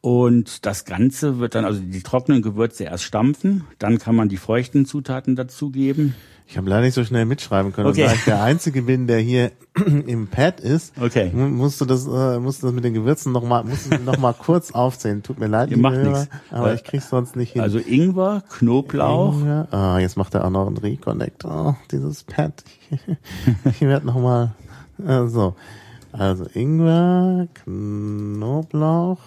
Und 0.00 0.64
das 0.66 0.84
Ganze 0.84 1.38
wird 1.38 1.54
dann, 1.54 1.64
also 1.64 1.80
die 1.80 2.02
trockenen 2.02 2.42
Gewürze 2.42 2.84
erst 2.84 3.04
stampfen, 3.04 3.64
dann 3.78 3.98
kann 3.98 4.16
man 4.16 4.28
die 4.28 4.36
feuchten 4.36 4.86
Zutaten 4.86 5.36
dazugeben. 5.36 6.14
Ich 6.50 6.56
habe 6.56 6.70
leider 6.70 6.80
nicht 6.80 6.94
so 6.94 7.04
schnell 7.04 7.26
mitschreiben 7.26 7.74
können. 7.74 7.88
Okay. 7.88 8.04
Und 8.04 8.08
da 8.10 8.14
ich 8.14 8.24
der 8.24 8.42
Einzige 8.42 8.80
bin, 8.80 9.06
der 9.06 9.18
hier 9.18 9.52
im 10.06 10.28
Pad 10.28 10.60
ist, 10.60 10.94
okay. 10.98 11.30
musst 11.30 11.78
du 11.78 11.84
das, 11.84 12.06
äh, 12.06 12.38
musst 12.38 12.62
du 12.62 12.68
das 12.68 12.74
mit 12.74 12.84
den 12.84 12.94
Gewürzen 12.94 13.32
nochmal, 13.32 13.64
musst 13.64 13.92
du 13.92 13.98
noch 13.98 14.16
mal 14.16 14.32
kurz 14.38 14.70
aufzählen. 14.72 15.22
Tut 15.22 15.38
mir 15.38 15.46
leid, 15.46 15.70
Ihr 15.70 15.76
macht 15.76 15.96
Hörer, 15.96 16.20
nix. 16.20 16.28
aber 16.50 16.72
ich 16.72 16.84
krieg's 16.84 17.10
sonst 17.10 17.36
nicht 17.36 17.52
hin. 17.52 17.60
Also 17.60 17.78
Ingwer, 17.78 18.42
Knoblauch. 18.48 19.34
Ingwer. 19.34 19.68
Ah, 19.70 19.98
jetzt 19.98 20.16
macht 20.16 20.34
er 20.34 20.46
auch 20.46 20.50
noch 20.50 20.66
einen 20.66 20.78
Reconnect. 20.78 21.44
Oh, 21.44 21.74
dieses 21.90 22.24
Pad. 22.24 22.64
Ich, 23.66 23.70
ich 23.72 23.80
werde 23.82 24.06
nochmal, 24.06 24.54
äh, 25.06 25.26
so. 25.26 25.54
Also 26.12 26.46
Ingwer, 26.54 27.46
Knoblauch. 27.64 29.18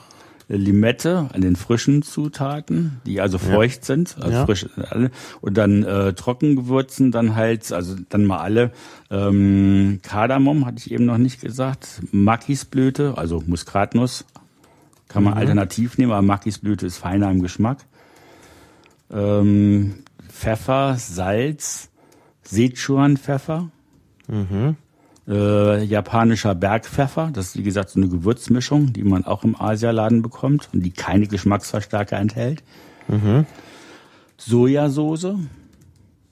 Limette 0.57 1.29
an 1.33 1.41
den 1.41 1.55
frischen 1.55 2.01
Zutaten, 2.01 3.01
die 3.05 3.21
also 3.21 3.37
feucht 3.37 3.79
ja. 3.79 3.85
sind, 3.85 4.17
also 4.19 4.31
ja. 4.31 4.45
frisch 4.45 4.67
alle 4.89 5.11
und 5.41 5.57
dann 5.57 5.83
äh, 5.83 6.13
Trockengewürzen, 6.13 7.11
dann 7.11 7.35
halt, 7.35 7.71
also 7.71 7.95
dann 8.09 8.25
mal 8.25 8.39
alle 8.39 8.71
ähm, 9.09 9.99
Kardamom 10.03 10.65
hatte 10.65 10.77
ich 10.79 10.91
eben 10.91 11.05
noch 11.05 11.17
nicht 11.17 11.41
gesagt, 11.41 12.01
Makisblüte, 12.11 13.17
also 13.17 13.43
Muskatnuss, 13.45 14.25
kann 15.07 15.23
man 15.23 15.33
mhm. 15.33 15.39
alternativ 15.39 15.97
nehmen, 15.97 16.11
aber 16.11 16.21
Makisblüte 16.21 16.85
ist 16.85 16.97
feiner 16.97 17.31
im 17.31 17.41
Geschmack. 17.41 17.85
Ähm, 19.11 19.95
Pfeffer, 20.29 20.95
Salz, 20.97 21.89
Sichuan-Pfeffer. 22.43 23.69
Mhm 24.27 24.77
äh, 25.31 25.83
japanischer 25.83 26.53
Bergpfeffer. 26.53 27.29
Das 27.33 27.47
ist 27.47 27.57
wie 27.57 27.63
gesagt 27.63 27.89
so 27.89 27.99
eine 27.99 28.09
Gewürzmischung, 28.09 28.93
die 28.93 29.03
man 29.03 29.25
auch 29.25 29.43
im 29.43 29.59
Asialaden 29.59 30.21
bekommt 30.21 30.69
und 30.73 30.81
die 30.81 30.91
keine 30.91 31.27
Geschmacksverstärker 31.27 32.17
enthält. 32.17 32.61
Mhm. 33.07 33.45
Sojasauce. 34.37 35.35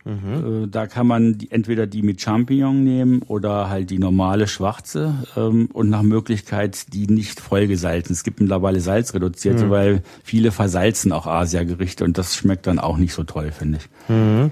Mhm. 0.05 0.63
Äh, 0.63 0.67
da 0.67 0.87
kann 0.87 1.07
man 1.07 1.37
die, 1.37 1.51
entweder 1.51 1.85
die 1.87 2.01
mit 2.01 2.21
Champignon 2.21 2.83
nehmen 2.83 3.21
oder 3.23 3.69
halt 3.69 3.89
die 3.89 3.99
normale 3.99 4.47
schwarze 4.47 5.13
ähm, 5.37 5.69
und 5.71 5.89
nach 5.89 6.01
Möglichkeit 6.01 6.93
die 6.93 7.07
nicht 7.07 7.39
vollgesalzen. 7.39 8.13
Es 8.13 8.23
gibt 8.23 8.39
mittlerweile 8.39 8.79
salzreduzierte, 8.79 9.65
mhm. 9.65 9.69
weil 9.69 10.03
viele 10.23 10.51
versalzen 10.51 11.11
auch 11.11 11.27
Asiagerichte 11.27 12.03
und 12.03 12.17
das 12.17 12.35
schmeckt 12.35 12.67
dann 12.67 12.79
auch 12.79 12.97
nicht 12.97 13.13
so 13.13 13.23
toll, 13.23 13.51
finde 13.51 13.79
ich. 13.79 14.09
Mhm. 14.09 14.51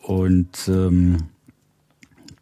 Und 0.00 0.68
ähm, 0.68 1.18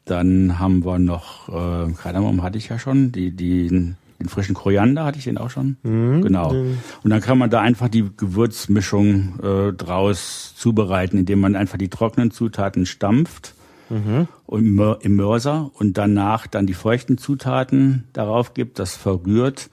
dann 0.04 0.58
haben 0.58 0.84
wir 0.84 0.98
noch, 0.98 1.48
äh, 1.48 1.92
Kardamom 1.92 2.42
hatte 2.42 2.58
ich 2.58 2.68
ja 2.68 2.78
schon, 2.78 3.12
die, 3.12 3.30
die, 3.30 3.68
den 3.68 4.28
frischen 4.28 4.54
Koriander 4.54 5.04
hatte 5.04 5.18
ich 5.18 5.24
den 5.24 5.38
auch 5.38 5.50
schon. 5.50 5.76
Mhm. 5.82 6.22
Genau. 6.22 6.50
Und 6.50 7.10
dann 7.10 7.20
kann 7.20 7.38
man 7.38 7.50
da 7.50 7.60
einfach 7.60 7.88
die 7.88 8.08
Gewürzmischung 8.16 9.40
äh, 9.42 9.72
draus 9.72 10.54
zubereiten, 10.56 11.18
indem 11.18 11.40
man 11.40 11.56
einfach 11.56 11.78
die 11.78 11.88
trockenen 11.88 12.30
Zutaten 12.30 12.86
stampft 12.86 13.54
mhm. 13.88 14.28
und 14.46 14.78
im 15.00 15.16
Mörser 15.16 15.70
und 15.74 15.96
danach 15.96 16.46
dann 16.46 16.66
die 16.66 16.74
feuchten 16.74 17.18
Zutaten 17.18 18.04
darauf 18.12 18.54
gibt, 18.54 18.78
das 18.78 18.96
verrührt 18.96 19.70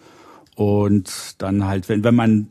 und 0.56 1.36
dann 1.38 1.66
halt, 1.66 1.90
wenn, 1.90 2.04
wenn 2.04 2.16
man 2.16 2.48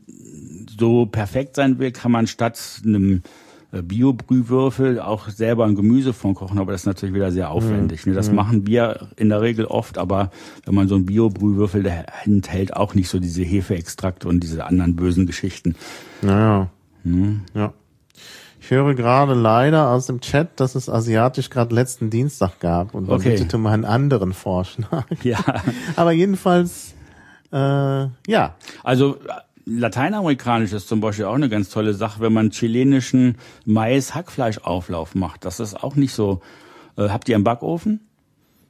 so 0.79 1.05
perfekt 1.05 1.55
sein 1.55 1.79
will, 1.79 1.91
kann 1.91 2.11
man 2.11 2.27
statt 2.27 2.81
einem 2.85 3.23
Bio-Brühwürfel 3.71 4.99
auch 4.99 5.27
selber 5.27 5.65
ein 5.65 5.75
Gemüse 5.75 6.13
von 6.13 6.35
kochen, 6.35 6.57
aber 6.57 6.71
das 6.71 6.81
ist 6.81 6.87
natürlich 6.87 7.13
wieder 7.13 7.31
sehr 7.31 7.51
aufwendig. 7.51 8.05
Mhm. 8.05 8.13
Das 8.13 8.29
mhm. 8.29 8.35
machen 8.35 8.67
wir 8.67 9.09
in 9.17 9.29
der 9.29 9.41
Regel 9.41 9.65
oft, 9.65 9.97
aber 9.97 10.31
wenn 10.65 10.73
man 10.73 10.87
so 10.87 10.95
einen 10.95 11.05
Bio-Brühwürfel, 11.05 11.83
der 11.83 12.05
enthält 12.25 12.75
auch 12.75 12.95
nicht 12.95 13.09
so 13.09 13.19
diese 13.19 13.43
Hefeextrakte 13.43 14.27
und 14.27 14.41
diese 14.41 14.65
anderen 14.65 14.95
bösen 14.95 15.25
Geschichten. 15.25 15.75
Naja. 16.21 16.69
Mhm. 17.03 17.41
Ja. 17.53 17.73
Ich 18.61 18.71
höre 18.71 18.95
gerade 18.95 19.33
leider 19.33 19.89
aus 19.89 20.07
dem 20.07 20.19
Chat, 20.19 20.59
dass 20.59 20.75
es 20.75 20.89
asiatisch 20.89 21.49
gerade 21.49 21.73
letzten 21.73 22.09
Dienstag 22.09 22.59
gab 22.59 22.95
und 22.95 23.07
man 23.07 23.17
okay. 23.17 23.37
bitte 23.37 23.57
um 23.57 23.65
einen 23.67 23.85
anderen 23.85 24.33
Vorschlag. 24.33 25.05
Ja. 25.23 25.39
aber 25.95 26.11
jedenfalls, 26.11 26.93
äh, 27.51 27.57
ja. 27.57 28.55
Also 28.83 29.17
Lateinamerikanisch 29.69 30.71
ist 30.71 30.87
zum 30.87 31.01
Beispiel 31.01 31.25
auch 31.25 31.33
eine 31.33 31.49
ganz 31.49 31.69
tolle 31.69 31.93
Sache, 31.93 32.21
wenn 32.21 32.31
man 32.31 32.51
chilenischen 32.51 33.35
Mais-Hackfleischauflauf 33.65 35.13
macht. 35.13 35.43
Das 35.43 35.59
ist 35.59 35.83
auch 35.83 35.95
nicht 35.95 36.13
so. 36.13 36.39
Äh, 36.97 37.09
habt 37.09 37.27
ihr 37.27 37.35
einen 37.35 37.43
Backofen? 37.43 37.99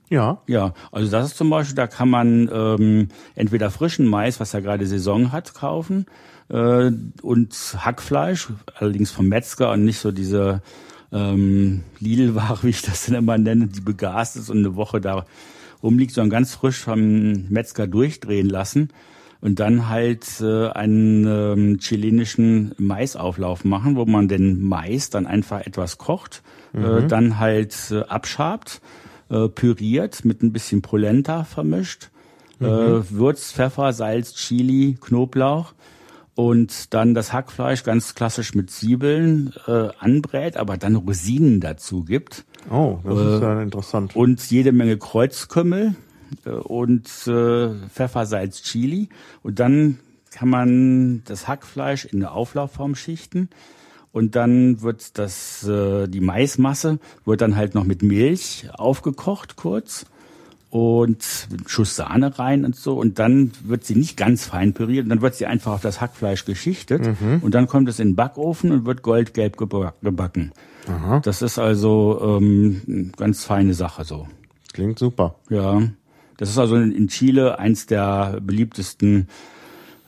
Ja. 0.10 0.42
Ja, 0.48 0.74
also 0.92 1.12
das 1.12 1.27
ist 1.27 1.38
zum 1.38 1.51
Beispiel, 1.51 1.75
da 1.75 1.86
kann 1.86 2.10
man 2.10 2.50
ähm, 2.51 3.10
entweder 3.36 3.70
frischen 3.70 4.08
Mais, 4.08 4.39
was 4.39 4.54
ja 4.54 4.60
gerade 4.60 4.88
Saison 4.88 5.32
hat, 5.32 5.54
kaufen 5.54 6.08
äh, 6.50 6.89
und 7.22 7.54
Hackfleisch, 7.77 8.48
allerdings 8.75 9.12
vom 9.12 9.27
Metzger 9.27 9.74
und 9.74 9.86
nicht 9.86 10.00
so 10.00 10.12
diese 10.12 10.63
ähm, 11.12 11.84
Lidl-Ware, 12.00 12.60
wie 12.63 12.70
ich 12.70 12.82
das 12.82 13.06
denn 13.06 13.16
immer 13.16 13.38
nenne, 13.38 13.68
die 13.68 13.82
begast 13.82 14.36
ist 14.36 14.50
und 14.50 14.60
eine 14.60 14.75
Woche 14.75 15.00
da 15.00 15.25
rumliegt, 15.84 16.13
sondern 16.13 16.32
ganz 16.32 16.56
frisch 16.56 16.80
vom 16.80 17.50
Metzger 17.50 17.86
durchdrehen 17.86 18.50
lassen 18.50 18.89
und 19.41 19.60
dann 19.60 19.89
halt 19.89 20.25
äh, 20.41 20.70
einen 20.70 21.25
ähm, 21.27 21.79
chilenischen 21.79 22.74
Maisauflauf 22.77 23.65
machen, 23.65 23.96
wo 23.96 24.06
man 24.06 24.27
den 24.27 24.62
Mais 24.62 25.10
dann 25.10 25.27
einfach 25.27 25.65
etwas 25.65 25.98
kocht, 25.98 26.44
äh, 26.74 26.79
mhm. 26.79 26.98
äh, 26.98 27.08
dann 27.08 27.39
halt 27.39 27.75
äh, 27.91 28.01
abschabt, 28.01 28.82
äh, 29.29 29.48
püriert, 29.48 30.25
mit 30.25 30.41
ein 30.41 30.53
bisschen 30.53 30.82
Polenta 30.82 31.44
vermischt, 31.44 32.10
äh, 32.60 32.65
mhm. 32.65 32.70
äh, 32.70 33.12
Würz, 33.12 33.51
Pfeffer, 33.51 33.94
Salz, 33.94 34.34
Chili, 34.36 34.98
Knoblauch 35.00 35.74
und 36.38 36.94
dann 36.94 37.15
das 37.15 37.34
Hackfleisch 37.34 37.84
ganz 37.84 38.13
klassisch 38.13 38.53
mit 38.53 38.70
Zwiebeln 38.70 39.53
äh, 39.67 39.89
anbrät, 40.00 40.56
aber 40.56 40.77
dann 40.77 40.96
Rosinen 40.96 41.62
dazu 41.62 42.03
gibt. 42.03 42.46
Oh, 42.70 43.00
das 43.03 43.17
äh, 43.17 43.36
ist 43.36 43.41
ja 43.41 43.62
interessant. 43.62 44.15
Und 44.15 44.51
jede 44.51 44.72
Menge 44.72 44.98
Kreuzkümmel, 44.98 45.96
und 46.46 47.07
äh, 47.27 47.69
Pfeffer, 47.89 48.25
Salz, 48.25 48.63
Chili. 48.63 49.10
Und 49.43 49.60
dann 49.60 50.00
kann 50.31 50.50
man 50.50 51.24
das 51.25 51.48
Hackfleisch 51.48 52.05
in 52.05 52.22
eine 52.22 52.31
Auflaufform 52.31 52.96
schichten. 52.96 53.50
Und 54.12 54.36
dann 54.36 54.81
wird 54.81 55.17
das, 55.17 55.67
äh, 55.67 56.07
die 56.07 56.22
Maismasse 56.22 57.00
wird 57.25 57.41
dann 57.41 57.55
halt 57.55 57.75
noch 57.75 57.84
mit 57.84 58.01
Milch 58.01 58.67
aufgekocht 58.74 59.57
kurz 59.57 60.05
und 60.69 61.48
Schuss 61.65 61.96
Sahne 61.96 62.38
rein 62.39 62.65
und 62.65 62.75
so. 62.75 62.98
Und 63.00 63.19
dann 63.19 63.51
wird 63.63 63.86
sie 63.86 63.96
nicht 63.96 64.17
ganz 64.17 64.46
fein 64.46 64.74
püriert. 64.74 65.03
Und 65.03 65.10
dann 65.10 65.22
wird 65.22 65.36
sie 65.36 65.46
einfach 65.46 65.74
auf 65.74 65.81
das 65.81 66.01
Hackfleisch 66.01 66.46
geschichtet. 66.46 67.05
Mhm. 67.05 67.39
Und 67.41 67.53
dann 67.53 67.67
kommt 67.67 67.89
es 67.89 68.00
in 68.00 68.10
den 68.10 68.15
Backofen 68.15 68.72
und 68.72 68.86
wird 68.86 69.01
goldgelb 69.01 69.57
gebacken. 69.57 70.51
Aha. 70.88 71.19
Das 71.19 71.41
ist 71.41 71.60
also 71.60 72.38
ähm, 72.39 73.12
ganz 73.17 73.43
feine 73.43 73.74
Sache 73.74 74.03
so. 74.03 74.27
Klingt 74.74 75.00
super. 75.00 75.36
Ja. 75.50 75.81
Das 76.38 76.50
ist 76.50 76.58
also 76.58 76.75
in 76.75 77.08
Chile 77.08 77.60
eins 77.60 77.88
der 77.88 78.39
beliebtesten, 78.41 79.27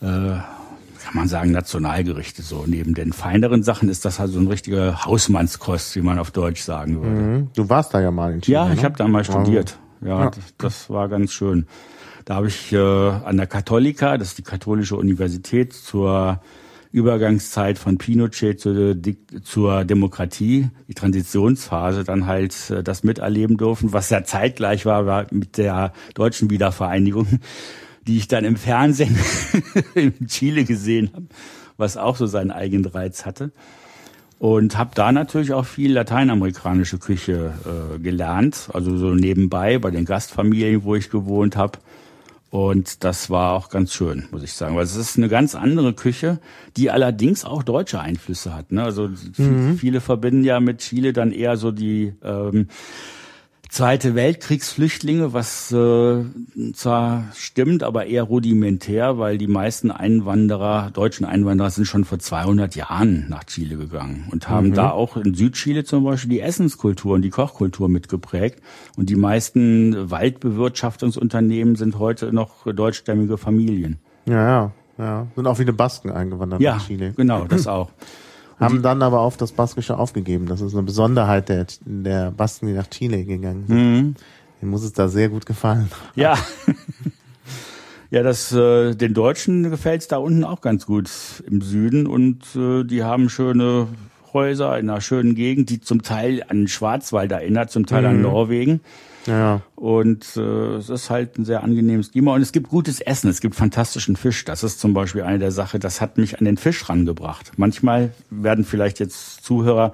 äh, 0.01 0.05
kann 0.05 1.13
man 1.13 1.27
sagen, 1.27 1.51
Nationalgerichte. 1.51 2.43
So 2.43 2.65
neben 2.67 2.93
den 2.93 3.13
feineren 3.13 3.63
Sachen 3.63 3.89
ist 3.89 4.05
das 4.05 4.19
halt 4.19 4.31
so 4.31 4.39
ein 4.39 4.47
richtiger 4.47 5.05
Hausmannskost, 5.05 5.95
wie 5.95 6.01
man 6.01 6.19
auf 6.19 6.31
Deutsch 6.31 6.61
sagen 6.61 7.01
würde. 7.01 7.21
Mhm. 7.21 7.49
Du 7.55 7.67
warst 7.69 7.93
da 7.93 7.99
ja 7.99 8.11
mal 8.11 8.33
in 8.33 8.41
Chile. 8.41 8.53
Ja, 8.53 8.69
ich 8.69 8.77
ne? 8.77 8.83
habe 8.83 8.95
da 8.95 9.07
mal 9.07 9.23
studiert. 9.23 9.79
Ja, 10.01 10.25
ja. 10.25 10.29
Das, 10.29 10.53
das, 10.57 10.89
war 10.89 11.09
ganz 11.09 11.33
schön. 11.33 11.65
Da 12.25 12.35
habe 12.35 12.47
ich 12.47 12.71
äh, 12.71 12.77
an 12.77 13.37
der 13.37 13.47
Cattolica, 13.47 14.17
das 14.17 14.29
ist 14.29 14.37
die 14.37 14.43
katholische 14.43 14.95
Universität, 14.95 15.73
zur 15.73 16.41
Übergangszeit 16.91 17.77
von 17.77 17.97
Pinochet 17.97 18.59
zur, 18.59 18.95
zur 19.43 19.85
Demokratie, 19.85 20.69
die 20.87 20.95
Transitionsphase, 20.95 22.03
dann 22.03 22.25
halt 22.25 22.71
äh, 22.71 22.83
das 22.83 23.03
miterleben 23.03 23.57
dürfen, 23.57 23.93
was 23.93 24.09
ja 24.09 24.23
zeitgleich 24.23 24.85
war, 24.85 25.05
war 25.05 25.27
mit 25.31 25.57
der 25.57 25.93
deutschen 26.15 26.49
Wiedervereinigung, 26.49 27.27
die 28.07 28.17
ich 28.17 28.27
dann 28.27 28.43
im 28.43 28.55
Fernsehen 28.55 29.17
in 29.93 30.27
Chile 30.27 30.63
gesehen 30.63 31.11
habe, 31.13 31.27
was 31.77 31.95
auch 31.95 32.15
so 32.15 32.25
seinen 32.25 32.51
eigenen 32.51 32.85
Reiz 32.85 33.25
hatte. 33.25 33.51
Und 34.39 34.77
habe 34.77 34.91
da 34.95 35.11
natürlich 35.11 35.51
auch 35.51 35.65
viel 35.65 35.91
lateinamerikanische 35.91 36.97
Küche 36.97 37.53
äh, 37.65 37.99
gelernt, 37.99 38.69
also 38.73 38.97
so 38.97 39.13
nebenbei 39.13 39.77
bei 39.79 39.91
den 39.91 40.05
Gastfamilien, 40.05 40.83
wo 40.85 40.95
ich 40.95 41.09
gewohnt 41.09 41.57
habe. 41.57 41.77
Und 42.49 43.03
das 43.03 43.29
war 43.29 43.53
auch 43.53 43.69
ganz 43.69 43.93
schön, 43.93 44.27
muss 44.31 44.41
ich 44.41 44.53
sagen. 44.53 44.75
Weil 44.75 44.83
es 44.83 44.95
ist 44.95 45.17
eine 45.17 45.29
ganz 45.29 45.53
andere 45.53 45.93
Küche, 45.93 46.39
die 46.77 46.89
allerdings 46.89 47.45
auch 47.45 47.61
deutsche 47.61 47.99
Einflüsse 47.99 48.55
hat. 48.55 48.71
Ne? 48.71 48.83
Also 48.83 49.09
mhm. 49.37 49.77
viele 49.77 50.01
verbinden 50.01 50.43
ja 50.43 50.59
mit 50.59 50.79
Chile 50.79 51.13
dann 51.13 51.31
eher 51.31 51.57
so 51.57 51.71
die 51.71 52.13
ähm, 52.23 52.67
Zweite 53.69 54.15
Weltkriegsflüchtlinge, 54.15 55.31
was 55.31 55.71
äh, 55.71 56.23
zwar 56.73 57.25
stimmt, 57.35 57.83
aber 57.83 58.07
eher 58.07 58.23
rudimentär, 58.23 59.19
weil 59.19 59.37
die 59.37 59.47
meisten 59.47 59.91
Einwanderer, 59.91 60.89
deutschen 60.91 61.23
Einwanderer, 61.23 61.69
sind 61.69 61.85
schon 61.85 62.03
vor 62.03 62.17
200 62.17 62.75
Jahren 62.75 63.27
nach 63.29 63.43
Chile 63.43 63.77
gegangen 63.77 64.27
und 64.31 64.49
haben 64.49 64.69
mhm. 64.69 64.73
da 64.73 64.89
auch 64.89 65.17
in 65.17 65.35
Südchile 65.35 65.83
zum 65.83 66.03
Beispiel 66.03 66.31
die 66.31 66.41
Essenskultur 66.41 67.13
und 67.13 67.21
die 67.21 67.29
Kochkultur 67.29 67.89
mitgeprägt. 67.89 68.59
Und 68.97 69.11
die 69.11 69.15
meisten 69.15 70.09
Waldbewirtschaftungsunternehmen 70.09 71.75
sind 71.75 71.99
heute 71.99 72.33
noch 72.33 72.65
deutschstämmige 72.65 73.37
Familien. 73.37 73.99
Ja, 74.25 74.33
ja, 74.33 74.71
ja. 74.97 75.27
Sind 75.35 75.45
auch 75.45 75.57
viele 75.57 75.73
Basken 75.73 76.09
eingewandert 76.09 76.59
ja, 76.59 76.77
nach 76.77 76.87
Chile. 76.87 77.13
Genau, 77.15 77.45
das 77.45 77.67
auch 77.67 77.91
haben 78.59 78.81
dann 78.81 79.01
aber 79.01 79.21
auf 79.21 79.37
das 79.37 79.51
Baskische 79.51 79.97
aufgegeben. 79.97 80.45
Das 80.45 80.61
ist 80.61 80.73
eine 80.73 80.83
Besonderheit 80.83 81.49
der, 81.49 81.67
der 81.85 82.31
Basken, 82.31 82.67
die 82.67 82.73
nach 82.73 82.87
Chile 82.87 83.23
gegangen 83.23 83.65
sind. 83.67 83.77
Mhm. 83.77 84.15
Denen 84.61 84.71
muss 84.71 84.83
es 84.83 84.93
da 84.93 85.07
sehr 85.07 85.29
gut 85.29 85.45
gefallen. 85.45 85.89
Ja. 86.15 86.37
Ja, 88.11 88.23
das 88.23 88.51
äh, 88.51 88.95
den 88.95 89.13
Deutschen 89.13 89.69
gefällt's 89.69 90.07
da 90.07 90.17
unten 90.17 90.43
auch 90.43 90.61
ganz 90.61 90.87
gut 90.87 91.11
im 91.45 91.61
Süden 91.61 92.07
und 92.07 92.43
äh, 92.55 92.83
die 92.83 93.03
haben 93.03 93.29
schöne 93.29 93.87
Häuser 94.33 94.79
in 94.79 94.89
einer 94.89 94.99
schönen 94.99 95.35
Gegend, 95.35 95.69
die 95.69 95.79
zum 95.79 96.01
Teil 96.01 96.43
an 96.47 96.67
Schwarzwald 96.67 97.31
erinnert, 97.31 97.69
zum 97.69 97.85
Teil 97.85 98.01
mhm. 98.01 98.07
an 98.07 98.21
Norwegen. 98.23 98.81
Ja. 99.25 99.61
Und 99.75 100.35
äh, 100.37 100.75
es 100.75 100.89
ist 100.89 101.09
halt 101.09 101.37
ein 101.37 101.45
sehr 101.45 101.63
angenehmes 101.63 102.11
Klima. 102.11 102.33
Und 102.33 102.41
es 102.41 102.51
gibt 102.51 102.69
gutes 102.69 103.01
Essen, 103.01 103.29
es 103.29 103.41
gibt 103.41 103.55
fantastischen 103.55 104.15
Fisch. 104.15 104.45
Das 104.45 104.63
ist 104.63 104.79
zum 104.79 104.93
Beispiel 104.93 105.23
eine 105.23 105.39
der 105.39 105.51
Sachen, 105.51 105.79
das 105.79 106.01
hat 106.01 106.17
mich 106.17 106.39
an 106.39 106.45
den 106.45 106.57
Fisch 106.57 106.89
rangebracht. 106.89 107.51
Manchmal 107.57 108.11
werden 108.29 108.65
vielleicht 108.65 108.99
jetzt 108.99 109.43
Zuhörer 109.43 109.93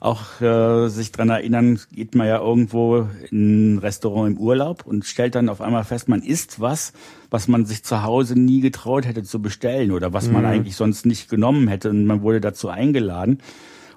auch 0.00 0.40
äh, 0.40 0.88
sich 0.88 1.10
dran 1.10 1.28
erinnern, 1.28 1.80
geht 1.92 2.14
man 2.14 2.28
ja 2.28 2.38
irgendwo 2.38 3.08
in 3.30 3.74
ein 3.74 3.78
Restaurant 3.78 4.30
im 4.30 4.38
Urlaub 4.38 4.86
und 4.86 5.04
stellt 5.04 5.34
dann 5.34 5.48
auf 5.48 5.60
einmal 5.60 5.82
fest, 5.84 6.08
man 6.08 6.22
isst 6.22 6.60
was, 6.60 6.92
was 7.30 7.48
man 7.48 7.66
sich 7.66 7.82
zu 7.82 8.04
Hause 8.04 8.38
nie 8.38 8.60
getraut 8.60 9.06
hätte 9.06 9.24
zu 9.24 9.42
bestellen 9.42 9.90
oder 9.90 10.12
was 10.12 10.28
mhm. 10.28 10.34
man 10.34 10.46
eigentlich 10.46 10.76
sonst 10.76 11.04
nicht 11.04 11.28
genommen 11.28 11.66
hätte 11.66 11.90
und 11.90 12.06
man 12.06 12.22
wurde 12.22 12.40
dazu 12.40 12.68
eingeladen. 12.68 13.38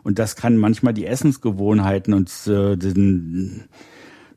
Und 0.03 0.17
das 0.17 0.35
kann 0.35 0.57
manchmal 0.57 0.95
die 0.95 1.05
Essensgewohnheiten 1.05 2.15
und 2.15 2.31
äh, 2.47 2.75
den, 2.75 3.65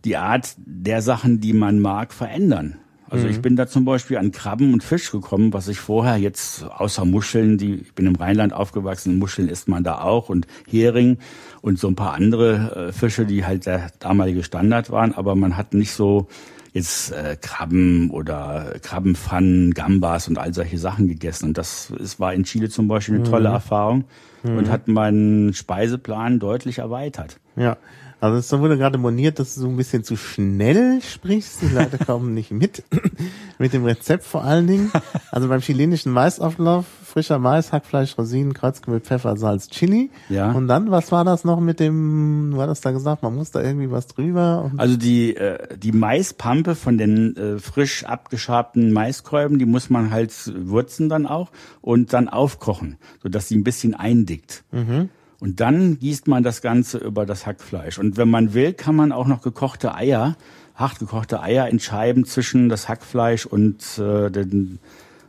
die 0.04 0.16
Art 0.16 0.54
der 0.58 1.02
Sachen, 1.02 1.40
die 1.40 1.52
man 1.52 1.80
mag, 1.80 2.12
verändern. 2.12 2.76
Also 3.08 3.26
mhm. 3.26 3.30
ich 3.32 3.42
bin 3.42 3.56
da 3.56 3.66
zum 3.66 3.84
Beispiel 3.84 4.16
an 4.16 4.32
Krabben 4.32 4.72
und 4.72 4.82
Fisch 4.82 5.10
gekommen, 5.12 5.52
was 5.52 5.68
ich 5.68 5.78
vorher 5.78 6.16
jetzt 6.16 6.64
außer 6.64 7.04
Muscheln, 7.04 7.58
die 7.58 7.74
ich 7.76 7.94
bin 7.94 8.06
im 8.06 8.16
Rheinland 8.16 8.52
aufgewachsen, 8.52 9.18
Muscheln 9.18 9.48
isst 9.48 9.68
man 9.68 9.84
da 9.84 10.00
auch 10.00 10.28
und 10.30 10.46
Hering 10.68 11.18
und 11.60 11.78
so 11.78 11.88
ein 11.88 11.96
paar 11.96 12.14
andere 12.14 12.88
äh, 12.88 12.92
Fische, 12.92 13.26
die 13.26 13.44
halt 13.44 13.66
der 13.66 13.90
damalige 13.98 14.42
Standard 14.42 14.90
waren, 14.90 15.14
aber 15.14 15.36
man 15.36 15.56
hat 15.56 15.74
nicht 15.74 15.92
so 15.92 16.28
jetzt 16.72 17.12
äh, 17.12 17.36
Krabben 17.40 18.10
oder 18.10 18.74
Krabbenpfannen, 18.82 19.74
Gambas 19.74 20.26
und 20.26 20.38
all 20.38 20.52
solche 20.52 20.76
Sachen 20.76 21.06
gegessen. 21.06 21.46
Und 21.46 21.58
das 21.58 21.92
es 22.02 22.18
war 22.18 22.34
in 22.34 22.42
Chile 22.42 22.68
zum 22.68 22.88
Beispiel 22.88 23.14
eine 23.14 23.24
tolle 23.24 23.48
mhm. 23.48 23.54
Erfahrung 23.54 24.04
mhm. 24.42 24.58
und 24.58 24.70
hat 24.70 24.88
meinen 24.88 25.54
Speiseplan 25.54 26.40
deutlich 26.40 26.78
erweitert. 26.78 27.38
Ja. 27.54 27.76
Also 28.24 28.38
es 28.38 28.50
wurde 28.58 28.78
gerade 28.78 28.96
moniert, 28.96 29.38
dass 29.38 29.54
du 29.54 29.60
so 29.60 29.68
ein 29.68 29.76
bisschen 29.76 30.02
zu 30.02 30.16
schnell 30.16 31.02
sprichst. 31.02 31.60
Die 31.60 31.66
Leute 31.66 31.98
kommen 32.06 32.32
nicht 32.32 32.52
mit. 32.52 32.82
mit 33.58 33.74
dem 33.74 33.84
Rezept 33.84 34.24
vor 34.24 34.44
allen 34.44 34.66
Dingen. 34.66 34.90
Also 35.30 35.48
beim 35.48 35.60
chilenischen 35.60 36.10
Maisauflauf, 36.10 36.86
frischer 37.04 37.38
Mais, 37.38 37.70
Hackfleisch, 37.70 38.16
Rosinen, 38.16 38.54
Kreuzkümmel, 38.54 39.00
Pfeffer, 39.00 39.36
Salz, 39.36 39.68
Chili. 39.68 40.10
Ja. 40.30 40.52
Und 40.52 40.68
dann, 40.68 40.90
was 40.90 41.12
war 41.12 41.26
das 41.26 41.44
noch 41.44 41.60
mit 41.60 41.80
dem, 41.80 42.52
du 42.54 42.62
hattest 42.62 42.86
da 42.86 42.92
gesagt, 42.92 43.22
man 43.22 43.34
muss 43.34 43.50
da 43.50 43.60
irgendwie 43.60 43.90
was 43.90 44.06
drüber. 44.06 44.72
Also 44.78 44.96
die, 44.96 45.36
äh, 45.36 45.76
die 45.76 45.92
Maispampe 45.92 46.76
von 46.76 46.96
den 46.96 47.36
äh, 47.36 47.58
frisch 47.58 48.04
abgeschabten 48.04 48.90
Maiskolben, 48.90 49.58
die 49.58 49.66
muss 49.66 49.90
man 49.90 50.10
halt 50.10 50.32
würzen 50.46 51.10
dann 51.10 51.26
auch 51.26 51.50
und 51.82 52.14
dann 52.14 52.30
aufkochen, 52.30 52.96
sodass 53.22 53.48
sie 53.48 53.56
ein 53.58 53.64
bisschen 53.64 53.94
eindickt. 53.94 54.64
Mhm. 54.72 55.10
Und 55.44 55.60
dann 55.60 55.98
gießt 55.98 56.26
man 56.26 56.42
das 56.42 56.62
Ganze 56.62 56.96
über 56.96 57.26
das 57.26 57.44
Hackfleisch. 57.44 57.98
Und 57.98 58.16
wenn 58.16 58.30
man 58.30 58.54
will, 58.54 58.72
kann 58.72 58.96
man 58.96 59.12
auch 59.12 59.26
noch 59.26 59.42
gekochte 59.42 59.94
Eier, 59.94 60.38
hart 60.74 60.98
gekochte 60.98 61.42
Eier 61.42 61.68
in 61.68 61.80
Scheiben 61.80 62.24
zwischen 62.24 62.70
das 62.70 62.88
Hackfleisch 62.88 63.44
und 63.44 63.98
äh, 63.98 64.30
den, 64.30 64.78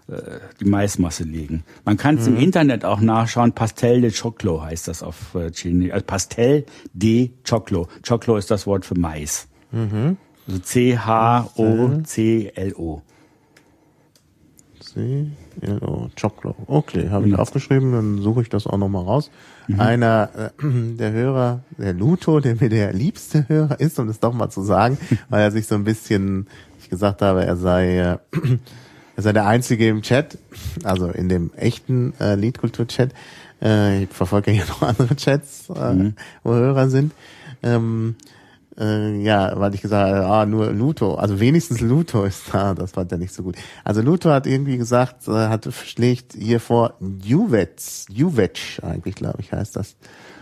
äh, 0.07 0.39
die 0.61 0.65
Maismasse 0.69 1.25
legen. 1.25 1.65
Man 1.83 1.97
kann 1.97 2.15
es 2.15 2.29
mhm. 2.29 2.37
im 2.37 2.43
Internet 2.43 2.85
auch 2.85 3.01
nachschauen. 3.01 3.51
Pastel 3.51 3.99
de 3.99 4.13
Choclo 4.13 4.63
heißt 4.63 4.87
das 4.87 5.03
auf 5.03 5.35
äh, 5.35 5.51
Chinesisch. 5.51 5.91
Also 5.91 6.05
Pastel 6.05 6.65
de 6.93 7.31
Choclo. 7.43 7.89
Choclo 8.07 8.37
ist 8.37 8.49
das 8.49 8.65
Wort 8.65 8.85
für 8.85 8.97
Mais. 8.97 9.49
Mhm. 9.73 10.15
Also 10.47 10.59
C-H-O-C-L-O. 10.61 11.41
C-L-O. 15.59 16.09
Choclo. 16.19 16.55
Okay, 16.67 17.09
habe 17.09 17.27
ich 17.27 17.33
mhm. 17.33 17.39
aufgeschrieben. 17.39 17.91
Dann 17.91 18.21
suche 18.21 18.41
ich 18.41 18.49
das 18.49 18.67
auch 18.67 18.77
nochmal 18.77 19.03
raus. 19.03 19.31
Mhm. 19.67 19.79
Einer 19.79 20.29
äh, 20.35 20.49
der 20.97 21.11
Hörer, 21.11 21.61
der 21.77 21.93
Luto, 21.93 22.39
der 22.39 22.55
mir 22.55 22.69
der 22.69 22.93
liebste 22.93 23.47
Hörer 23.47 23.79
ist, 23.79 23.99
um 23.99 24.09
es 24.09 24.19
doch 24.19 24.33
mal 24.33 24.49
zu 24.49 24.61
sagen, 24.61 24.97
weil 25.29 25.41
er 25.41 25.51
sich 25.51 25.67
so 25.67 25.75
ein 25.75 25.83
bisschen, 25.83 26.47
ich 26.79 26.89
gesagt 26.89 27.21
habe, 27.21 27.45
er 27.45 27.57
sei, 27.57 27.97
äh, 27.97 28.17
er 29.15 29.23
sei 29.23 29.33
der 29.33 29.47
Einzige 29.47 29.87
im 29.87 30.01
Chat, 30.01 30.37
also 30.83 31.07
in 31.07 31.29
dem 31.29 31.51
echten 31.55 32.13
äh, 32.19 32.35
Liedkultur-Chat. 32.35 33.11
Äh, 33.61 34.03
ich 34.03 34.09
verfolge 34.09 34.51
ja 34.51 34.65
noch 34.65 34.81
andere 34.81 35.15
Chats, 35.15 35.69
äh, 35.69 35.93
mhm. 35.93 36.13
wo 36.43 36.53
Hörer 36.53 36.89
sind. 36.89 37.13
Ähm, 37.63 38.15
äh, 38.79 39.21
ja, 39.21 39.57
weil 39.59 39.73
ich 39.73 39.81
gesagt 39.81 40.13
habe, 40.13 40.25
ah, 40.25 40.45
nur 40.45 40.71
Luto, 40.71 41.15
also 41.15 41.39
wenigstens 41.39 41.81
Luto 41.81 42.23
ist 42.23 42.53
da, 42.53 42.73
das 42.73 42.91
fand 42.91 43.11
er 43.11 43.17
nicht 43.17 43.33
so 43.33 43.43
gut. 43.43 43.55
Also 43.83 44.01
Luto 44.01 44.29
hat 44.29 44.47
irgendwie 44.47 44.77
gesagt, 44.77 45.27
äh, 45.27 45.31
hat 45.31 45.67
schlägt 45.73 46.33
hier 46.33 46.59
vor 46.59 46.95
Juvetz, 47.21 48.05
Juvetsch 48.09 48.83
eigentlich, 48.83 49.15
glaube 49.15 49.39
ich, 49.39 49.51
heißt 49.51 49.75
das. 49.75 49.95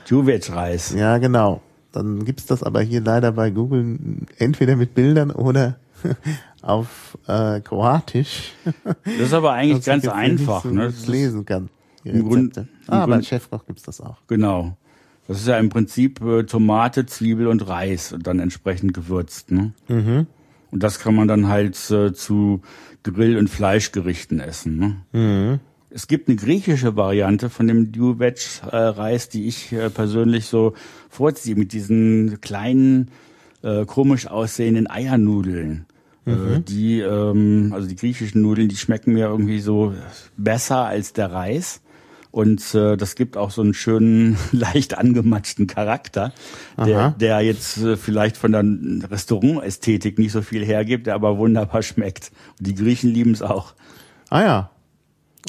Juvetsch-Reis. 0.07 0.93
Ja, 0.97 1.17
genau. 1.17 1.61
Dann 1.91 2.25
gibt's 2.25 2.47
das 2.47 2.63
aber 2.63 2.81
hier 2.81 3.01
leider 3.01 3.31
bei 3.31 3.51
Google 3.51 3.99
entweder 4.37 4.75
mit 4.75 4.95
Bildern 4.95 5.31
oder 5.31 5.77
auf 6.61 7.17
äh, 7.27 7.61
Kroatisch. 7.61 8.53
Das 9.05 9.19
ist 9.19 9.33
aber 9.33 9.53
eigentlich 9.53 9.85
ganz 9.85 10.07
einfach, 10.07 10.63
so 10.63 10.69
ne? 10.69 10.91
lesen 11.05 11.45
kann. 11.45 11.69
Im 12.03 12.27
Grund, 12.27 12.65
ah, 12.87 13.05
bei 13.05 13.21
Chefkoch 13.21 13.65
gibt's 13.65 13.83
das 13.83 14.01
auch. 14.01 14.17
Genau. 14.27 14.75
Das 15.27 15.39
ist 15.39 15.47
ja 15.47 15.57
im 15.57 15.69
Prinzip 15.69 16.21
äh, 16.21 16.43
Tomate, 16.43 17.05
Zwiebel 17.05 17.47
und 17.47 17.67
Reis 17.67 18.11
und 18.11 18.27
dann 18.27 18.39
entsprechend 18.39 18.93
gewürzt. 18.93 19.51
Ne? 19.51 19.71
Mhm. 19.87 20.27
Und 20.71 20.83
das 20.83 20.99
kann 20.99 21.15
man 21.15 21.27
dann 21.27 21.47
halt 21.47 21.75
äh, 21.91 22.13
zu 22.13 22.61
Grill- 23.03 23.37
und 23.37 23.49
Fleischgerichten 23.49 24.39
essen. 24.39 24.77
Ne? 24.77 24.95
Mhm. 25.11 25.59
Es 25.89 26.07
gibt 26.07 26.27
eine 26.27 26.37
griechische 26.37 26.95
Variante 26.95 27.51
von 27.51 27.67
dem 27.67 27.91
Duvetsch-Reis, 27.91 29.29
die 29.29 29.47
ich 29.47 29.71
äh, 29.71 29.91
persönlich 29.91 30.47
so 30.47 30.73
vorziehe, 31.09 31.55
mit 31.55 31.71
diesen 31.71 32.41
kleinen, 32.41 33.11
äh, 33.61 33.85
komisch 33.85 34.25
aussehenden 34.25 34.89
Eiernudeln. 34.89 35.85
Äh, 36.25 36.31
mhm. 36.31 36.65
Die, 36.65 36.99
ähm, 36.99 37.71
also 37.73 37.87
die 37.87 37.95
griechischen 37.95 38.41
Nudeln, 38.41 38.69
die 38.69 38.75
schmecken 38.75 39.13
mir 39.13 39.27
irgendwie 39.27 39.59
so 39.59 39.93
besser 40.35 40.85
als 40.85 41.13
der 41.13 41.31
Reis. 41.31 41.82
Und 42.33 42.73
äh, 42.73 42.97
das 42.97 43.13
gibt 43.13 43.37
auch 43.37 43.51
so 43.51 43.61
einen 43.61 43.75
schönen, 43.75 44.37
leicht 44.51 44.97
angematschten 44.97 45.67
Charakter, 45.67 46.33
der, 46.83 47.11
der 47.11 47.41
jetzt 47.41 47.77
äh, 47.77 47.95
vielleicht 47.95 48.37
von 48.37 48.51
der 48.53 48.63
Restaurantästhetik 49.11 50.17
nicht 50.17 50.31
so 50.31 50.41
viel 50.41 50.65
hergibt, 50.65 51.05
der 51.05 51.13
aber 51.13 51.37
wunderbar 51.37 51.83
schmeckt. 51.83 52.31
Und 52.57 52.65
die 52.65 52.73
Griechen 52.73 53.11
lieben 53.11 53.33
es 53.33 53.43
auch. 53.43 53.75
Ah 54.31 54.41
ja. 54.41 54.69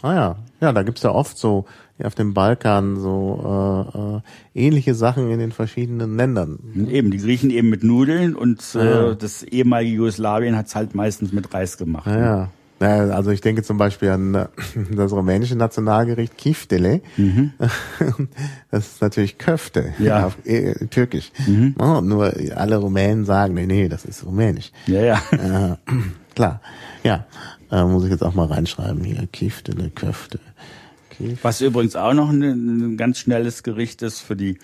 Ah 0.03 0.15
ja. 0.15 0.37
Ja, 0.61 0.73
da 0.75 0.83
gibt's 0.83 1.03
ja 1.03 1.11
oft 1.11 1.39
so 1.39 1.65
auf 2.03 2.15
dem 2.15 2.35
Balkan 2.35 3.01
so 3.01 4.21
äh, 4.55 4.61
äh, 4.61 4.67
ähnliche 4.67 4.95
Sachen 4.95 5.31
in 5.31 5.39
den 5.39 5.53
verschiedenen 5.53 6.19
Ländern. 6.19 6.59
Eben, 6.91 7.11
die 7.11 7.19
Griechen 7.19 7.49
eben 7.49 7.71
mit 7.71 7.83
Nudeln 7.83 8.37
und 8.37 8.63
äh, 8.75 8.85
ja. 8.85 9.15
das 9.15 9.43
ehemalige 9.43 9.97
Jugoslawien 9.97 10.55
hat's 10.55 10.75
halt 10.75 10.95
meistens 10.95 11.33
mit 11.33 11.55
Reis 11.55 11.79
gemacht. 11.79 12.09
Ja, 12.09 12.19
ja. 12.19 12.51
Also 12.81 13.31
ich 13.31 13.41
denke 13.41 13.63
zum 13.63 13.79
Beispiel 13.79 14.11
an 14.11 14.35
äh, 14.35 14.47
das 14.97 15.13
rumänische 15.13 15.57
Nationalgericht 15.57 16.37
Kiftele. 16.37 17.01
Mhm. 17.17 17.53
Das 18.71 18.87
ist 18.87 19.03
natürlich 19.03 19.39
Köfte 19.39 19.95
ja. 19.99 20.27
auf 20.27 20.37
äh, 20.45 20.75
Türkisch. 20.87 21.31
Mhm. 21.47 21.77
Oh, 21.79 22.01
nur 22.01 22.33
alle 22.57 22.77
Rumänen 22.77 23.25
sagen, 23.25 23.55
nee, 23.55 23.67
nee, 23.67 23.89
das 23.89 24.05
ist 24.05 24.27
Rumänisch. 24.27 24.73
Ja, 24.87 25.01
ja. 25.01 25.23
Äh, 25.31 25.77
klar. 26.35 26.61
Ja, 27.05 27.27
äh, 27.71 27.85
muss 27.85 28.05
ich 28.05 28.11
jetzt 28.11 28.23
auch 28.23 28.35
mal 28.35 28.47
reinschreiben 28.47 29.05
hier. 29.05 29.27
Kiftele, 29.33 29.91
Köfte. 29.91 30.41
Kiftele. 31.11 31.39
Was 31.43 31.61
übrigens 31.61 31.95
auch 31.95 32.15
noch 32.15 32.31
ein, 32.31 32.43
ein 32.43 32.97
ganz 32.97 33.19
schnelles 33.19 33.63
Gericht 33.63 34.03
ist 34.03 34.21
für 34.21 34.35
die 34.35 34.59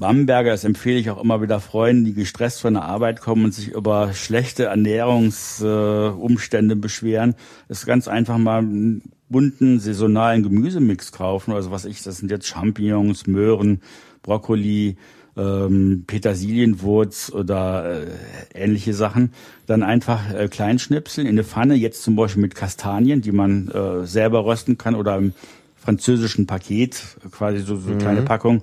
Bamberger, 0.00 0.50
das 0.50 0.64
empfehle 0.64 0.98
ich 0.98 1.10
auch 1.10 1.22
immer 1.22 1.42
wieder 1.42 1.60
Freunden, 1.60 2.06
die 2.06 2.14
gestresst 2.14 2.62
von 2.62 2.74
der 2.74 2.84
Arbeit 2.84 3.20
kommen 3.20 3.44
und 3.44 3.54
sich 3.54 3.68
über 3.68 4.14
schlechte 4.14 4.64
Ernährungsumstände 4.64 6.74
äh, 6.74 6.78
beschweren, 6.78 7.34
ist 7.68 7.84
ganz 7.84 8.08
einfach 8.08 8.38
mal 8.38 8.60
einen 8.60 9.02
bunten 9.28 9.78
saisonalen 9.78 10.42
Gemüsemix 10.42 11.12
kaufen. 11.12 11.52
Also 11.52 11.70
was 11.70 11.84
ich, 11.84 12.02
das 12.02 12.16
sind 12.16 12.30
jetzt 12.30 12.46
Champignons, 12.46 13.26
Möhren, 13.26 13.82
Brokkoli, 14.22 14.96
ähm, 15.36 16.04
Petersilienwurz 16.06 17.30
oder 17.30 18.00
äh, 18.00 18.06
ähnliche 18.54 18.94
Sachen. 18.94 19.34
Dann 19.66 19.82
einfach 19.82 20.32
äh, 20.32 20.48
kleinschnipseln 20.48 21.26
in 21.26 21.34
eine 21.34 21.44
Pfanne, 21.44 21.74
jetzt 21.74 22.02
zum 22.02 22.16
Beispiel 22.16 22.40
mit 22.40 22.54
Kastanien, 22.54 23.20
die 23.20 23.32
man 23.32 23.68
äh, 23.68 24.06
selber 24.06 24.46
rösten 24.46 24.78
kann 24.78 24.94
oder 24.94 25.18
im 25.18 25.34
französischen 25.76 26.46
Paket, 26.46 27.18
quasi 27.30 27.58
so, 27.58 27.76
so 27.76 27.90
mhm. 27.90 27.98
kleine 27.98 28.22
Packung 28.22 28.62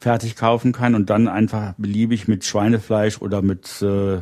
fertig 0.00 0.36
kaufen 0.36 0.72
kann 0.72 0.94
und 0.94 1.10
dann 1.10 1.28
einfach 1.28 1.74
beliebig 1.76 2.28
mit 2.28 2.44
Schweinefleisch 2.44 3.20
oder 3.20 3.42
mit 3.42 3.82
äh, 3.82 4.20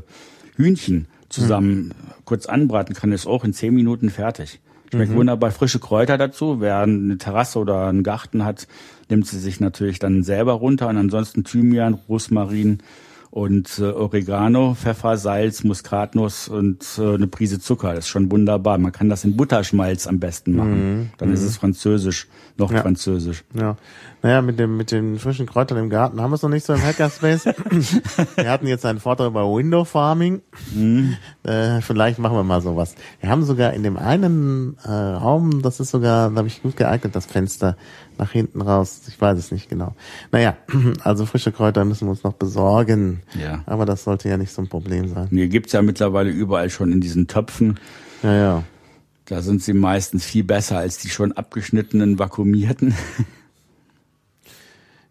Hühnchen 0.57 1.07
zusammen 1.29 1.89
mhm. 1.89 1.93
kurz 2.25 2.47
anbraten 2.47 2.95
kann, 2.95 3.12
ist 3.12 3.27
auch 3.27 3.45
in 3.45 3.53
zehn 3.53 3.75
Minuten 3.75 4.11
fertig. 4.11 4.61
Schmeckt 4.91 5.12
mhm. 5.12 5.17
wunderbar 5.17 5.51
frische 5.51 5.81
Kräuter 5.81 6.17
dazu. 6.17 6.61
Wer 6.61 6.79
eine 6.79 7.19
Terrasse 7.19 7.59
oder 7.59 7.89
einen 7.89 8.05
Garten 8.05 8.45
hat, 8.45 8.69
nimmt 9.09 9.27
sie 9.27 9.39
sich 9.39 9.61
natürlich 9.61 9.99
dann 9.99 10.23
selber 10.23 10.53
runter 10.53 10.89
und 10.89 10.97
ansonsten 10.97 11.45
Thymian, 11.45 11.95
Rosmarin 11.95 12.79
und 13.37 13.79
äh, 13.81 13.83
Oregano, 13.83 14.72
Pfeffer, 14.72 15.18
Salz, 15.18 15.62
Muskatnuss 15.62 16.49
und 16.49 16.83
äh, 16.96 17.16
eine 17.16 17.27
Prise 17.27 17.61
Zucker. 17.61 17.90
Das 17.92 18.07
ist 18.07 18.09
schon 18.09 18.31
wunderbar. 18.33 18.79
Man 18.79 18.92
kann 18.92 19.11
das 19.11 19.25
in 19.25 19.37
Butterschmalz 19.37 20.07
am 20.07 20.18
besten 20.20 20.57
machen. 20.57 21.01
Mhm. 21.01 21.11
Dann 21.18 21.35
ist 21.35 21.42
es 21.42 21.59
französisch, 21.59 22.29
noch 22.57 22.72
ja. 22.72 22.81
französisch. 22.81 23.44
Ja. 23.53 23.77
Naja, 24.22 24.40
mit 24.40 24.59
dem 24.59 24.79
mit 24.79 24.90
den 24.90 25.18
frischen 25.18 25.44
Kräutern 25.44 25.77
im 25.77 25.90
Garten 25.90 26.22
haben 26.22 26.31
wir 26.31 26.37
es 26.37 26.42
noch 26.42 26.49
nicht 26.49 26.64
so 26.64 26.72
im 26.72 26.83
Hackerspace. 26.83 27.44
wir 28.37 28.51
hatten 28.51 28.66
jetzt 28.66 28.87
einen 28.87 29.01
Vortrag 29.01 29.27
über 29.27 29.44
Window 29.55 29.85
Farming. 29.85 30.40
Mhm. 30.75 31.18
Äh, 31.42 31.83
vielleicht 31.83 32.18
machen 32.18 32.38
wir 32.38 32.42
mal 32.42 32.62
sowas. 32.62 32.94
Wir 33.20 33.29
haben 33.29 33.42
sogar 33.44 33.75
in 33.75 33.83
dem 33.83 33.99
einen 33.99 34.79
äh, 34.83 34.90
Raum, 34.90 35.61
das 35.61 35.79
ist 35.79 35.90
sogar, 35.90 36.31
glaube 36.31 36.49
ich, 36.49 36.62
gut 36.62 36.79
geeignet, 36.79 37.14
das 37.14 37.27
Fenster 37.27 37.77
nach 38.18 38.31
hinten 38.31 38.61
raus. 38.61 39.02
Ich 39.09 39.20
weiß 39.20 39.38
es 39.38 39.52
nicht 39.52 39.68
genau. 39.68 39.94
Naja, 40.33 40.57
also 41.02 41.26
frische 41.26 41.52
Kräuter 41.52 41.85
müssen 41.85 42.07
wir 42.07 42.11
uns 42.11 42.22
noch 42.22 42.35
besorgen. 42.35 43.22
Ja. 43.40 43.62
Aber 43.66 43.87
das 43.87 44.05
sollte 44.05 44.29
ja 44.29 44.37
nicht 44.37 44.52
so 44.52 44.62
ein 44.62 44.68
Problem 44.68 45.09
sein. 45.09 45.29
Nee, 45.31 45.48
gibt's 45.48 45.72
ja 45.72 45.83
mittlerweile 45.83 46.31
überall 46.31 46.70
schon 46.70 46.92
in 46.92 47.00
diesen 47.00 47.26
Töpfen. 47.26 47.79
Ja, 48.22 48.35
ja. 48.35 48.62
Da 49.26 49.42
sind 49.42 49.62
sie 49.62 49.72
meistens 49.72 50.24
viel 50.24 50.44
besser 50.44 50.79
als 50.79 50.98
die 50.98 51.09
schon 51.09 51.33
abgeschnittenen, 51.33 52.18
vakuumierten. 52.18 52.94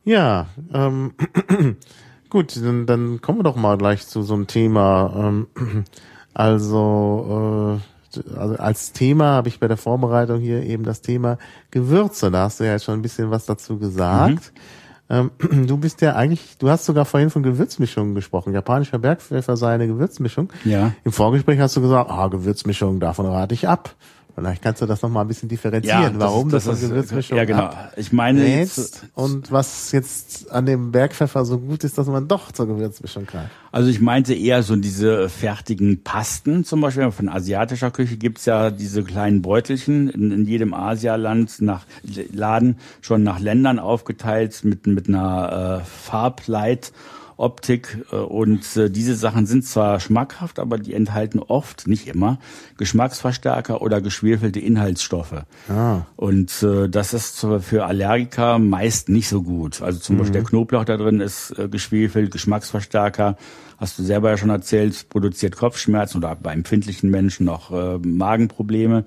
Ja, 0.05 0.49
ähm, 0.71 1.13
gut, 2.29 2.55
dann, 2.55 2.85
dann 2.85 3.21
kommen 3.21 3.39
wir 3.39 3.43
doch 3.43 3.55
mal 3.55 3.75
gleich 3.75 4.05
zu 4.05 4.21
so 4.21 4.35
einem 4.35 4.45
Thema. 4.45 5.11
Ähm, 5.17 5.47
also, 6.35 7.79
äh, 7.81 7.94
also 8.38 8.56
als 8.56 8.91
Thema 8.91 9.25
habe 9.34 9.47
ich 9.47 9.60
bei 9.60 9.67
der 9.67 9.78
Vorbereitung 9.78 10.39
hier 10.39 10.63
eben 10.63 10.84
das 10.84 11.01
Thema 11.01 11.38
Gewürze. 11.71 12.32
Da 12.32 12.43
hast 12.43 12.60
du 12.60 12.63
ja 12.65 12.73
jetzt 12.73 12.86
schon 12.86 12.99
ein 12.99 13.01
bisschen 13.01 13.32
was 13.32 13.45
dazu 13.45 13.78
gesagt. 13.78 14.51
Mhm. 14.54 14.60
Ähm, 15.08 15.32
du 15.67 15.78
bist 15.78 16.01
ja 16.01 16.15
eigentlich, 16.15 16.58
du 16.58 16.69
hast 16.69 16.86
sogar 16.86 17.06
vorhin 17.06 17.30
von 17.30 17.43
Gewürzmischungen 17.43 18.15
gesprochen. 18.15 18.54
Japanischer 18.54 18.99
Bergpfeffer 18.99 19.58
sei 19.58 19.73
eine 19.73 19.88
Gewürzmischung. 19.88 20.49
Ja. 20.63 20.93
Im 21.04 21.12
Vorgespräch 21.12 21.60
hast 21.60 21.75
du 21.75 21.82
gesagt, 21.82 22.10
ah, 22.10 22.28
Gewürzmischung, 22.28 22.99
davon 22.99 23.25
rate 23.25 23.54
ich 23.54 23.67
ab. 23.67 23.95
Vielleicht 24.36 24.62
kannst 24.62 24.82
du 24.82 24.86
das 24.86 25.02
noch 25.02 25.10
mal 25.10 25.21
ein 25.21 25.30
bisschen 25.30 25.48
differenzieren, 25.48 26.02
ja, 26.02 26.10
das, 26.10 26.19
warum 26.19 26.50
das, 26.50 26.65
das, 26.65 26.82
das 26.82 26.89
Gewürzmischung 26.89 27.38
Ja, 27.38 27.45
genau. 27.45 27.69
Ich 27.95 28.12
meine 28.12 28.45
jetzt, 28.45 29.06
und 29.13 29.50
was 29.50 29.93
jetzt 29.93 30.52
an 30.52 30.65
dem 30.65 30.91
Bergpfeffer 30.91 31.45
so 31.45 31.58
gut 31.58 31.86
ist, 31.86 31.98
dass 31.98 32.08
man 32.08 32.28
doch 32.28 32.52
zur 32.52 32.67
Gewürzmischung 32.67 33.26
greift. 33.26 33.50
Also 33.71 33.89
ich 33.89 34.02
meinte 34.02 34.34
eher 34.34 34.62
so 34.62 34.76
diese 34.76 35.30
fertigen 35.30 36.04
Pasten, 36.04 36.65
zum 36.65 36.82
Beispiel 36.82 37.10
von 37.12 37.30
asiatischer 37.30 37.91
Küche 37.91 38.17
gibt's 38.17 38.43
ja 38.43 38.71
diese 38.71 39.04
kleinen 39.04 39.41
Beutelchen 39.41 40.10
in, 40.10 40.32
in 40.32 40.45
jedem 40.45 40.74
Asialand 40.74 41.62
nach 41.62 41.86
Laden 42.34 42.78
schon 43.00 43.24
nach 43.24 43.39
Ländern 43.39 43.80
aufgeteilt 43.80 44.65
mit 44.65 44.86
mit 44.86 45.08
einer 45.08 45.82
äh, 45.82 45.86
Farbleit 45.86 46.91
Optik 47.38 48.06
äh, 48.12 48.15
und 48.15 48.78
äh, 48.78 48.89
diese 48.89 49.15
Sachen 49.15 49.45
sind 49.45 49.65
zwar 49.65 50.00
schmackhaft, 50.00 50.60
aber 50.60 50.78
die 50.78 50.93
enthalten 50.93 51.39
oft, 51.39 51.88
nicht 51.88 52.08
immer, 52.08 52.39
Geschmacksverstärker 52.78 53.82
oder 53.82 54.02
geschwefelte 54.02 54.60
Inhaltsstoffe. 54.60 55.43
Ah. 55.69 56.02
Und 56.15 56.63
äh, 56.63 56.89
das 56.89 57.13
ist 57.13 57.45
für 57.62 57.86
Allergiker 57.86 58.60
meist 58.60 59.10
nicht 59.10 59.28
so 59.28 59.41
gut. 59.41 59.82
Also 59.82 60.00
zum 60.00 60.15
mhm. 60.15 60.19
Beispiel 60.19 60.34
der 60.34 60.43
Knoblauch 60.43 60.86
da 60.86 60.98
drin 60.98 61.19
ist 61.19 61.58
äh, 61.58 61.67
geschwefelt, 61.67 62.32
Geschmacksverstärker, 62.32 63.38
hast 63.78 64.00
du 64.00 64.04
selber 64.04 64.30
ja 64.30 64.38
schon 64.38 64.50
erzählt, 64.50 65.10
produziert 65.10 65.56
Kopfschmerzen 65.56 66.17
oder 66.17 66.36
bei 66.36 66.54
empfindlichen 66.54 67.10
Menschen 67.10 67.45
noch 67.45 67.71
äh, 67.71 67.98
Magenprobleme. 67.98 69.06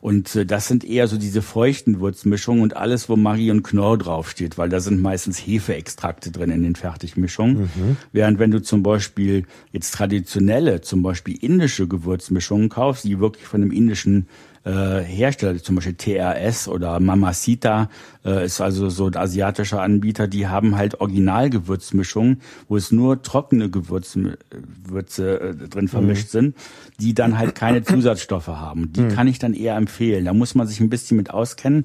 Und 0.00 0.34
äh, 0.36 0.46
das 0.46 0.68
sind 0.68 0.84
eher 0.84 1.08
so 1.08 1.16
diese 1.18 1.42
feuchten 1.42 2.00
Würzmischungen 2.00 2.62
und 2.62 2.76
alles, 2.76 3.08
wo 3.08 3.16
Magie 3.16 3.50
und 3.50 3.62
Knorr 3.62 3.98
draufsteht, 3.98 4.58
weil 4.58 4.68
da 4.68 4.80
sind 4.80 5.00
meistens 5.00 5.38
Hefeextrakte 5.38 6.30
drin 6.30 6.50
in 6.50 6.62
den 6.62 6.76
Fertigmischungen. 6.76 7.62
Mhm. 7.62 7.96
Während 8.12 8.38
wenn 8.38 8.50
du 8.50 8.62
zum 8.62 8.82
Beispiel 8.82 9.44
jetzt 9.72 9.94
traditionelle, 9.94 10.80
zum 10.80 11.02
Beispiel 11.02 11.36
indische 11.40 11.88
Gewürzmischungen 11.88 12.68
kaufst, 12.68 13.04
die 13.04 13.20
wirklich 13.20 13.46
von 13.46 13.62
einem 13.62 13.72
indischen 13.72 14.28
äh, 14.66 15.02
Hersteller, 15.02 15.62
zum 15.62 15.76
Beispiel 15.76 15.94
TRS 15.94 16.66
oder 16.66 16.98
Mamacita, 16.98 17.88
äh, 18.24 18.44
ist 18.44 18.60
also 18.60 18.90
so 18.90 19.06
ein 19.06 19.16
asiatischer 19.16 19.80
Anbieter, 19.80 20.26
die 20.26 20.48
haben 20.48 20.76
halt 20.76 21.00
Originalgewürzmischungen, 21.00 22.40
wo 22.68 22.76
es 22.76 22.90
nur 22.90 23.22
trockene 23.22 23.70
Gewürze, 23.70 24.38
Würze 24.84 25.40
äh, 25.40 25.68
drin 25.68 25.86
vermischt 25.86 26.26
mhm. 26.26 26.30
sind, 26.30 26.56
die 27.00 27.14
dann 27.14 27.38
halt 27.38 27.54
keine 27.54 27.82
Zusatzstoffe 27.84 28.48
haben. 28.48 28.92
Die 28.92 29.02
mhm. 29.02 29.08
kann 29.10 29.28
ich 29.28 29.38
dann 29.38 29.54
eher 29.54 29.76
empfehlen. 29.76 30.24
Da 30.24 30.34
muss 30.34 30.56
man 30.56 30.66
sich 30.66 30.80
ein 30.80 30.90
bisschen 30.90 31.16
mit 31.16 31.30
auskennen. 31.30 31.84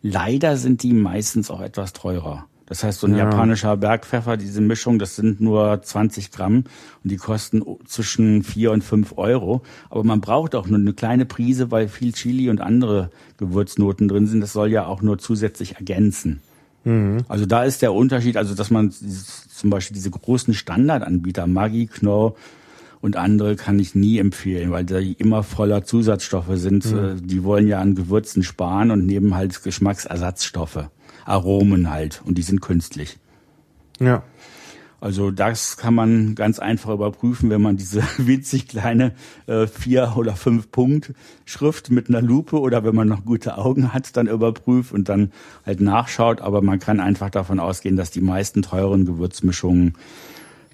Leider 0.00 0.56
sind 0.56 0.82
die 0.82 0.94
meistens 0.94 1.50
auch 1.50 1.60
etwas 1.60 1.92
teurer. 1.92 2.46
Das 2.72 2.84
heißt, 2.84 3.00
so 3.00 3.06
ein 3.06 3.12
ja. 3.12 3.24
japanischer 3.24 3.76
Bergpfeffer, 3.76 4.38
diese 4.38 4.62
Mischung, 4.62 4.98
das 4.98 5.14
sind 5.14 5.42
nur 5.42 5.82
20 5.82 6.32
Gramm 6.32 6.64
und 7.04 7.10
die 7.10 7.18
kosten 7.18 7.62
zwischen 7.84 8.42
vier 8.44 8.72
und 8.72 8.82
fünf 8.82 9.18
Euro. 9.18 9.60
Aber 9.90 10.04
man 10.04 10.22
braucht 10.22 10.54
auch 10.54 10.66
nur 10.66 10.78
eine 10.78 10.94
kleine 10.94 11.26
Prise, 11.26 11.70
weil 11.70 11.86
viel 11.88 12.14
Chili 12.14 12.48
und 12.48 12.62
andere 12.62 13.10
Gewürznoten 13.36 14.08
drin 14.08 14.26
sind. 14.26 14.40
Das 14.40 14.54
soll 14.54 14.70
ja 14.70 14.86
auch 14.86 15.02
nur 15.02 15.18
zusätzlich 15.18 15.76
ergänzen. 15.76 16.40
Mhm. 16.84 17.18
Also 17.28 17.44
da 17.44 17.64
ist 17.64 17.82
der 17.82 17.92
Unterschied, 17.92 18.38
also 18.38 18.54
dass 18.54 18.70
man 18.70 18.90
zum 18.90 19.68
Beispiel 19.68 19.94
diese 19.94 20.08
großen 20.08 20.54
Standardanbieter, 20.54 21.46
Maggi, 21.46 21.88
Knorr 21.88 22.36
und 23.02 23.16
andere 23.16 23.54
kann 23.54 23.78
ich 23.80 23.94
nie 23.94 24.18
empfehlen, 24.18 24.70
weil 24.70 24.86
die 24.86 25.12
immer 25.12 25.42
voller 25.42 25.84
Zusatzstoffe 25.84 26.52
sind. 26.54 26.90
Mhm. 26.90 27.26
Die 27.26 27.44
wollen 27.44 27.68
ja 27.68 27.80
an 27.80 27.96
Gewürzen 27.96 28.42
sparen 28.42 28.90
und 28.90 29.04
nehmen 29.04 29.34
halt 29.34 29.62
Geschmacksersatzstoffe. 29.62 30.88
Aromen 31.24 31.90
halt 31.90 32.22
und 32.24 32.38
die 32.38 32.42
sind 32.42 32.60
künstlich. 32.60 33.18
Ja. 34.00 34.22
Also 35.02 35.32
das 35.32 35.76
kann 35.78 35.94
man 35.94 36.36
ganz 36.36 36.60
einfach 36.60 36.90
überprüfen, 36.90 37.50
wenn 37.50 37.60
man 37.60 37.76
diese 37.76 38.04
winzig 38.18 38.68
kleine 38.68 39.12
äh, 39.48 39.66
vier 39.66 40.12
oder 40.14 40.36
fünf 40.36 40.70
Punkt 40.70 41.12
Schrift 41.44 41.90
mit 41.90 42.08
einer 42.08 42.22
Lupe 42.22 42.60
oder 42.60 42.84
wenn 42.84 42.94
man 42.94 43.08
noch 43.08 43.24
gute 43.24 43.58
Augen 43.58 43.92
hat, 43.92 44.16
dann 44.16 44.28
überprüft 44.28 44.92
und 44.92 45.08
dann 45.08 45.32
halt 45.66 45.80
nachschaut. 45.80 46.40
Aber 46.40 46.62
man 46.62 46.78
kann 46.78 47.00
einfach 47.00 47.30
davon 47.30 47.58
ausgehen, 47.58 47.96
dass 47.96 48.12
die 48.12 48.20
meisten 48.20 48.62
teuren 48.62 49.04
Gewürzmischungen, 49.04 49.94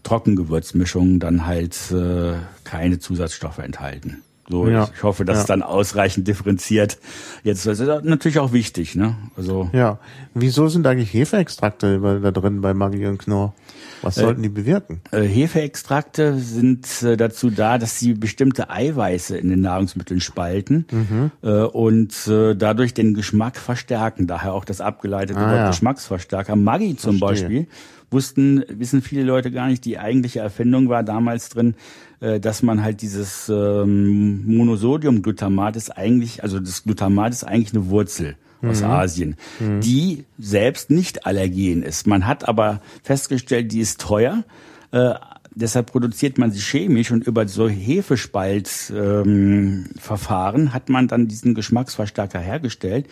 Trockengewürzmischungen 0.03 1.21
dann 1.21 1.47
halt 1.47 1.91
äh, 1.91 2.35
keine 2.65 2.99
Zusatzstoffe 2.99 3.59
enthalten. 3.61 4.23
So, 4.51 4.67
ja. 4.67 4.89
ich 4.95 5.03
hoffe, 5.03 5.25
dass 5.25 5.37
ja. 5.37 5.41
es 5.43 5.47
dann 5.47 5.63
ausreichend 5.63 6.27
differenziert. 6.27 6.99
Jetzt 7.45 7.67
das 7.67 7.81
ist 7.81 8.05
natürlich 8.05 8.39
auch 8.39 8.53
wichtig, 8.53 8.95
ne? 8.95 9.15
Also 9.37 9.69
ja. 9.73 9.99
Wieso 10.35 10.69
sind 10.69 10.87
eigentlich 10.87 11.13
Hefeextrakte 11.13 12.21
da 12.23 12.31
drin 12.31 12.61
bei 12.61 12.73
Maggi 12.73 13.07
und 13.07 13.19
Knorr? 13.19 13.55
Was 14.03 14.17
äh, 14.17 14.23
sollten 14.23 14.43
die 14.43 14.49
bewirken? 14.49 15.01
Äh, 15.11 15.23
Hefeextrakte 15.23 16.39
sind 16.39 17.03
äh, 17.03 17.17
dazu 17.17 17.51
da, 17.51 17.79
dass 17.79 17.99
sie 17.99 18.15
bestimmte 18.15 18.71
Eiweiße 18.71 19.37
in 19.37 19.51
den 19.51 19.61
Nahrungsmitteln 19.61 20.21
spalten 20.21 20.87
mhm. 20.91 21.31
äh, 21.43 21.63
und 21.63 22.15
dadurch 22.27 22.95
den 22.95 23.15
Geschmack 23.15 23.57
verstärken. 23.57 24.27
Daher 24.27 24.55
auch 24.55 24.65
das 24.65 24.81
abgeleitete 24.81 25.39
ah, 25.39 25.47
Wort 25.47 25.57
ja. 25.57 25.69
Geschmacksverstärker. 25.69 26.57
Maggi 26.57 26.97
zum 26.97 27.19
Verstehe. 27.19 27.49
Beispiel 27.49 27.67
wussten, 28.11 28.65
wissen 28.69 29.03
viele 29.03 29.23
Leute 29.23 29.51
gar 29.51 29.69
nicht, 29.69 29.85
die 29.85 29.99
eigentliche 29.99 30.41
Erfindung 30.41 30.89
war 30.89 31.03
damals 31.03 31.49
drin, 31.49 31.75
äh, 32.21 32.41
dass 32.41 32.63
man 32.63 32.83
halt 32.83 33.03
dieses 33.03 33.49
ähm, 33.49 34.45
Monosodiumglutamat 34.47 35.77
ist 35.77 35.97
eigentlich, 35.97 36.43
also 36.43 36.61
das 36.61 36.85
Glutamat 36.85 37.33
ist 37.33 37.45
eigentlich 37.45 37.75
eine 37.75 37.91
Wurzel 37.91 38.37
aus 38.63 38.81
mhm. 38.81 38.91
Asien, 38.91 39.37
mhm. 39.61 39.81
die 39.81 40.25
selbst 40.39 40.91
nicht 40.91 41.27
allergen 41.27 41.83
ist. 41.83 42.07
Man 42.07 42.27
hat 42.27 42.49
aber 42.49 42.81
festgestellt, 43.03 43.73
die 43.73 43.81
ist 43.81 44.01
teuer. 44.01 44.45
Äh, 44.91 45.15
deshalb 45.55 45.93
produziert 45.93 46.39
man 46.39 46.51
sie 46.51 46.61
chemisch 46.61 47.11
und 47.11 47.27
über 47.27 47.47
so 47.47 47.69
Hefespaltverfahren 47.69 50.63
ähm, 50.63 50.73
hat 50.73 50.89
man 50.89 51.09
dann 51.09 51.29
diesen 51.29 51.55
Geschmacksverstärker 51.55 52.41
hergestellt, 52.41 53.07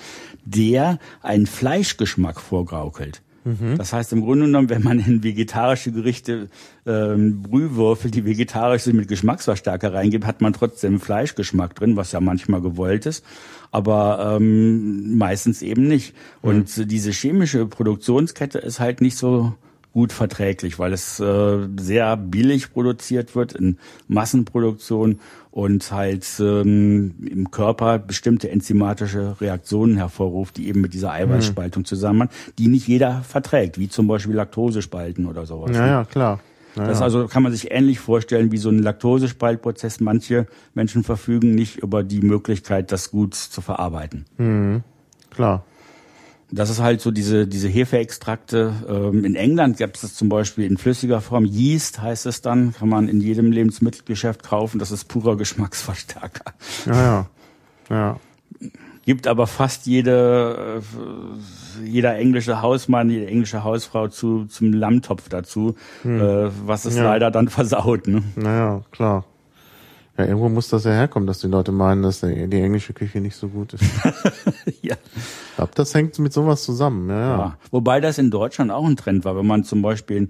der 0.44 0.98
einen 1.22 1.46
Fleischgeschmack 1.46 2.40
vorgaukelt. 2.40 3.22
Mhm. 3.46 3.78
Das 3.78 3.92
heißt 3.92 4.12
im 4.12 4.22
Grunde 4.22 4.46
genommen, 4.46 4.68
wenn 4.68 4.82
man 4.82 4.98
in 4.98 5.22
vegetarische 5.22 5.92
Gerichte 5.92 6.48
ähm, 6.85 7.42
Brühwürfel, 7.42 8.11
die 8.11 8.24
vegetarisch 8.24 8.82
sind, 8.82 8.96
mit 8.96 9.06
Geschmacksverstärker 9.06 9.94
reingibt, 9.94 10.26
hat 10.26 10.40
man 10.40 10.52
trotzdem 10.52 10.98
Fleischgeschmack 10.98 11.76
drin, 11.76 11.96
was 11.96 12.11
ja 12.11 12.20
manchmal 12.20 12.61
gewollt 12.61 13.06
ist, 13.06 13.24
aber 13.70 14.37
ähm, 14.37 15.16
meistens 15.16 15.62
eben 15.62 15.87
nicht. 15.87 16.12
Mhm. 16.42 16.48
Und 16.48 16.90
diese 16.90 17.12
chemische 17.12 17.66
Produktionskette 17.66 18.59
ist 18.59 18.80
halt 18.80 19.00
nicht 19.00 19.16
so 19.16 19.54
gut 19.96 20.12
verträglich, 20.12 20.78
weil 20.78 20.92
es 20.92 21.18
äh, 21.20 21.68
sehr 21.80 22.18
billig 22.18 22.70
produziert 22.74 23.35
wird 23.35 23.54
in 23.54 23.78
Massenproduktion 24.09 25.20
und 25.50 25.90
halt 25.90 26.26
ähm, 26.38 27.14
im 27.26 27.50
Körper 27.50 27.98
bestimmte 27.98 28.50
enzymatische 28.50 29.40
Reaktionen 29.40 29.96
hervorruft, 29.96 30.59
die 30.59 30.68
eben 30.68 30.82
mit 30.82 30.92
dieser 30.92 31.12
Eiweißspaltung 31.12 31.87
zusammenhängen, 31.87 32.30
die 32.59 32.68
nicht 32.68 32.87
jeder 32.87 33.22
verträgt, 33.22 33.78
wie 33.78 33.88
zum 33.88 34.06
Beispiel 34.06 34.35
Laktosespalten 34.35 35.24
oder 35.24 35.46
sowas. 35.46 35.74
Ja, 35.74 35.82
ne? 35.82 35.88
ja, 35.88 36.04
klar. 36.04 36.40
Das 36.74 37.00
also 37.00 37.26
kann 37.26 37.42
man 37.42 37.52
sich 37.52 37.70
ähnlich 37.70 37.98
vorstellen 37.98 38.52
wie 38.52 38.59
so 38.59 38.68
ein 38.68 38.80
Laktosespaltprozess. 38.80 40.00
Manche 40.00 40.46
Menschen 40.74 41.04
verfügen 41.04 41.54
nicht 41.54 41.78
über 41.78 42.02
die 42.02 42.20
Möglichkeit, 42.20 42.92
das 42.92 43.11
gut 43.11 43.35
zu 43.35 43.62
verarbeiten. 43.62 44.26
Mhm. 44.37 44.82
Klar. 45.30 45.64
Das 46.50 46.70
ist 46.70 46.80
halt 46.80 47.00
so 47.00 47.11
diese, 47.11 47.46
diese 47.46 47.68
Hefeextrakte. 47.68 48.72
Ähm, 48.88 49.24
in 49.24 49.35
England 49.35 49.78
gibt 49.78 49.96
es 49.96 50.02
das 50.02 50.14
zum 50.14 50.28
Beispiel 50.28 50.64
in 50.64 50.76
flüssiger 50.76 51.20
Form. 51.20 51.44
Yeast 51.44 52.00
heißt 52.00 52.26
es 52.26 52.40
dann, 52.40 52.72
kann 52.72 52.88
man 52.88 53.09
in 53.09 53.20
jedem 53.20 53.50
Lebensmittelgeschäft 53.50 54.44
kaufen. 54.44 54.78
Das 54.78 54.92
ist 54.92 55.06
purer 55.06 55.37
Geschmacksverstärker. 55.37 56.52
Ja, 56.87 56.94
ja. 56.94 57.26
ja. 57.90 58.20
Gibt 59.04 59.26
aber 59.26 59.46
fast 59.46 59.87
jede, 59.87 60.82
äh, 60.82 61.85
jeder 61.85 62.16
englische 62.16 62.62
Hausmann, 62.62 63.11
jede 63.11 63.26
englische 63.26 63.62
Hausfrau 63.62 64.09
zu, 64.09 64.46
zum 64.46 64.72
Lammtopf 64.72 65.28
dazu, 65.28 65.76
hm. 66.02 66.20
äh, 66.20 66.50
was 66.66 66.85
es 66.85 66.96
ja. 66.96 67.04
leider 67.04 67.30
dann 67.30 67.48
versaut. 67.48 68.06
Ne? 68.09 68.22
Naja, 68.37 68.82
klar. 68.92 69.24
Ja, 70.18 70.24
irgendwo 70.24 70.48
muss 70.48 70.68
das 70.68 70.85
ja 70.85 70.92
herkommen, 70.92 71.26
dass 71.26 71.40
die 71.40 71.46
Leute 71.46 71.72
meinen, 71.72 72.02
dass 72.02 72.20
die 72.20 72.61
englische 72.61 72.94
Küche 72.94 73.20
nicht 73.20 73.37
so 73.37 73.48
gut 73.48 73.74
ist. 73.74 73.85
ja. 74.83 74.96
Ich 75.14 75.57
glaube, 75.57 75.72
das 75.74 75.94
hängt 75.94 76.18
mit 76.18 76.33
sowas 76.33 76.62
zusammen, 76.62 77.09
ja, 77.11 77.20
ja. 77.20 77.38
ja. 77.38 77.59
Wobei 77.70 78.00
das 78.00 78.16
in 78.18 78.31
Deutschland 78.31 78.70
auch 78.70 78.87
ein 78.87 78.96
Trend 78.96 79.24
war, 79.24 79.37
wenn 79.37 79.46
man 79.46 79.64
zum 79.64 79.83
Beispiel 79.83 80.29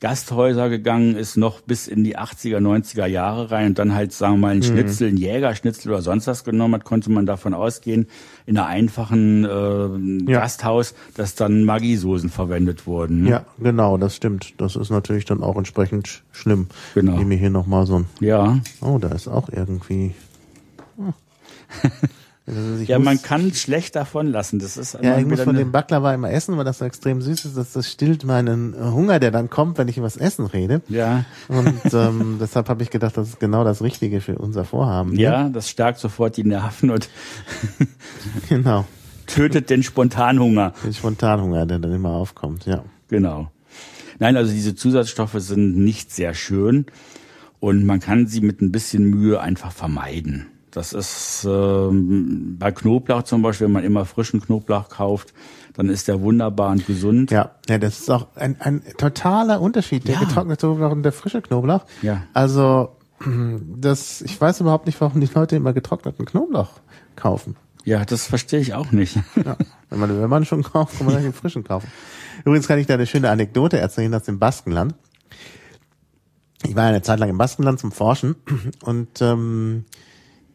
Gasthäuser 0.00 0.68
gegangen 0.68 1.16
ist, 1.16 1.36
noch 1.36 1.62
bis 1.62 1.88
in 1.88 2.04
die 2.04 2.18
80er, 2.18 2.58
90er 2.58 3.06
Jahre 3.06 3.50
rein 3.50 3.68
und 3.68 3.78
dann 3.78 3.94
halt, 3.94 4.12
sagen 4.12 4.34
wir 4.34 4.38
mal, 4.38 4.48
ein 4.50 4.58
mhm. 4.58 4.62
Schnitzel, 4.64 5.08
ein 5.08 5.16
Jägerschnitzel 5.16 5.90
oder 5.90 6.02
sonst 6.02 6.26
was 6.26 6.44
genommen 6.44 6.74
hat, 6.74 6.84
konnte 6.84 7.10
man 7.10 7.24
davon 7.24 7.54
ausgehen, 7.54 8.06
in 8.44 8.58
einer 8.58 8.66
einfachen 8.66 9.44
äh, 9.44 10.30
ja. 10.30 10.40
Gasthaus, 10.40 10.94
dass 11.14 11.34
dann 11.34 11.64
Maggi-Soßen 11.64 12.28
verwendet 12.28 12.86
wurden. 12.86 13.22
Ne? 13.22 13.30
Ja, 13.30 13.44
genau, 13.58 13.96
das 13.96 14.14
stimmt. 14.14 14.54
Das 14.58 14.76
ist 14.76 14.90
natürlich 14.90 15.24
dann 15.24 15.42
auch 15.42 15.56
entsprechend 15.56 16.22
schlimm. 16.30 16.66
Genau. 16.94 17.12
Ich 17.12 17.18
nehme 17.18 17.34
hier 17.34 17.50
nochmal 17.50 17.86
so 17.86 18.00
ein... 18.00 18.06
Ja. 18.20 18.58
Oh, 18.82 18.98
da 18.98 19.08
ist 19.08 19.28
auch 19.28 19.48
irgendwie... 19.48 20.14
Oh. 20.98 21.12
Also 22.46 22.84
ja, 22.84 23.00
man 23.00 23.20
kann 23.20 23.52
schlecht 23.52 23.96
davon 23.96 24.28
lassen. 24.28 24.60
Das 24.60 24.76
ist 24.76 24.96
ja, 25.02 25.18
ich 25.18 25.26
muss 25.26 25.40
von 25.40 25.56
dem 25.56 25.72
Baklava 25.72 26.14
immer 26.14 26.30
essen, 26.30 26.56
weil 26.56 26.64
das 26.64 26.78
so 26.78 26.84
extrem 26.84 27.20
süß 27.20 27.44
ist. 27.44 27.56
Das, 27.56 27.72
das 27.72 27.90
stillt 27.90 28.24
meinen 28.24 28.76
Hunger, 28.78 29.18
der 29.18 29.32
dann 29.32 29.50
kommt, 29.50 29.78
wenn 29.78 29.88
ich 29.88 29.98
über 29.98 30.06
das 30.06 30.16
Essen 30.16 30.46
rede. 30.46 30.80
Ja. 30.88 31.24
Und 31.48 31.92
ähm, 31.92 32.36
deshalb 32.40 32.68
habe 32.68 32.84
ich 32.84 32.90
gedacht, 32.90 33.16
das 33.16 33.30
ist 33.30 33.40
genau 33.40 33.64
das 33.64 33.82
Richtige 33.82 34.20
für 34.20 34.38
unser 34.38 34.64
Vorhaben. 34.64 35.14
Ne? 35.14 35.22
Ja, 35.22 35.48
das 35.48 35.68
stärkt 35.68 35.98
sofort 35.98 36.36
die 36.36 36.44
Nerven 36.44 36.90
und 36.90 37.08
genau. 38.48 38.84
tötet 39.26 39.68
den 39.68 39.82
Spontanhunger. 39.82 40.72
Den 40.84 40.94
Spontanhunger, 40.94 41.66
der 41.66 41.80
dann 41.80 41.92
immer 41.92 42.10
aufkommt, 42.10 42.64
ja. 42.64 42.84
Genau. 43.08 43.50
Nein, 44.20 44.36
also 44.36 44.52
diese 44.52 44.76
Zusatzstoffe 44.76 45.36
sind 45.38 45.76
nicht 45.76 46.12
sehr 46.12 46.32
schön 46.32 46.86
und 47.58 47.84
man 47.84 47.98
kann 47.98 48.28
sie 48.28 48.40
mit 48.40 48.60
ein 48.62 48.70
bisschen 48.70 49.04
Mühe 49.04 49.40
einfach 49.40 49.72
vermeiden. 49.72 50.46
Das 50.70 50.92
ist 50.92 51.46
ähm, 51.48 52.56
bei 52.58 52.72
Knoblauch 52.72 53.22
zum 53.22 53.42
Beispiel, 53.42 53.66
wenn 53.66 53.72
man 53.72 53.84
immer 53.84 54.04
frischen 54.04 54.40
Knoblauch 54.40 54.88
kauft, 54.88 55.32
dann 55.74 55.88
ist 55.88 56.08
der 56.08 56.20
wunderbar 56.20 56.70
und 56.70 56.86
gesund. 56.86 57.30
Ja, 57.30 57.52
ja, 57.68 57.78
das 57.78 58.00
ist 58.00 58.10
auch 58.10 58.28
ein, 58.34 58.56
ein 58.60 58.82
totaler 58.98 59.60
Unterschied, 59.60 60.06
der 60.06 60.14
ja. 60.14 60.20
getrocknete 60.20 60.66
Knoblauch 60.66 60.92
und 60.92 61.02
der 61.02 61.12
frische 61.12 61.42
Knoblauch. 61.42 61.84
Ja. 62.02 62.24
Also 62.34 62.96
das, 63.76 64.22
ich 64.22 64.40
weiß 64.40 64.60
überhaupt 64.60 64.86
nicht, 64.86 65.00
warum 65.00 65.20
die 65.20 65.30
Leute 65.32 65.56
immer 65.56 65.72
getrockneten 65.72 66.24
Knoblauch 66.26 66.70
kaufen. 67.14 67.56
Ja, 67.84 68.04
das 68.04 68.26
verstehe 68.26 68.60
ich 68.60 68.74
auch 68.74 68.90
nicht. 68.90 69.16
Ja, 69.36 69.56
wenn 69.90 70.00
man, 70.00 70.20
wenn 70.20 70.28
man 70.28 70.44
schon 70.44 70.64
kauft, 70.64 70.98
kann 70.98 71.06
man 71.06 71.22
den 71.22 71.32
frischen 71.32 71.62
kaufen. 71.62 71.88
Übrigens 72.44 72.66
kann 72.66 72.80
ich 72.80 72.86
da 72.86 72.94
eine 72.94 73.06
schöne 73.06 73.30
Anekdote 73.30 73.78
erzählen 73.78 74.12
aus 74.12 74.24
dem 74.24 74.40
Baskenland. 74.40 74.94
Ich 76.64 76.74
war 76.74 76.84
eine 76.84 77.02
Zeit 77.02 77.20
lang 77.20 77.28
im 77.28 77.38
Baskenland 77.38 77.78
zum 77.78 77.92
Forschen 77.92 78.34
und 78.82 79.22
ähm, 79.22 79.84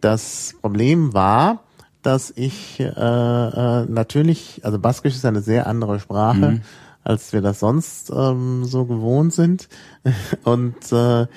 das 0.01 0.55
Problem 0.61 1.13
war, 1.13 1.63
dass 2.01 2.33
ich 2.35 2.79
äh, 2.79 2.83
äh, 2.85 3.85
natürlich, 3.85 4.61
also 4.63 4.79
Baskisch 4.79 5.15
ist 5.15 5.25
eine 5.25 5.41
sehr 5.41 5.67
andere 5.67 5.99
Sprache, 5.99 6.51
mhm. 6.51 6.61
als 7.03 7.31
wir 7.33 7.41
das 7.41 7.59
sonst 7.59 8.09
ähm, 8.09 8.65
so 8.65 8.85
gewohnt 8.85 9.33
sind. 9.33 9.69
Und 10.43 10.91
äh, 10.91 11.27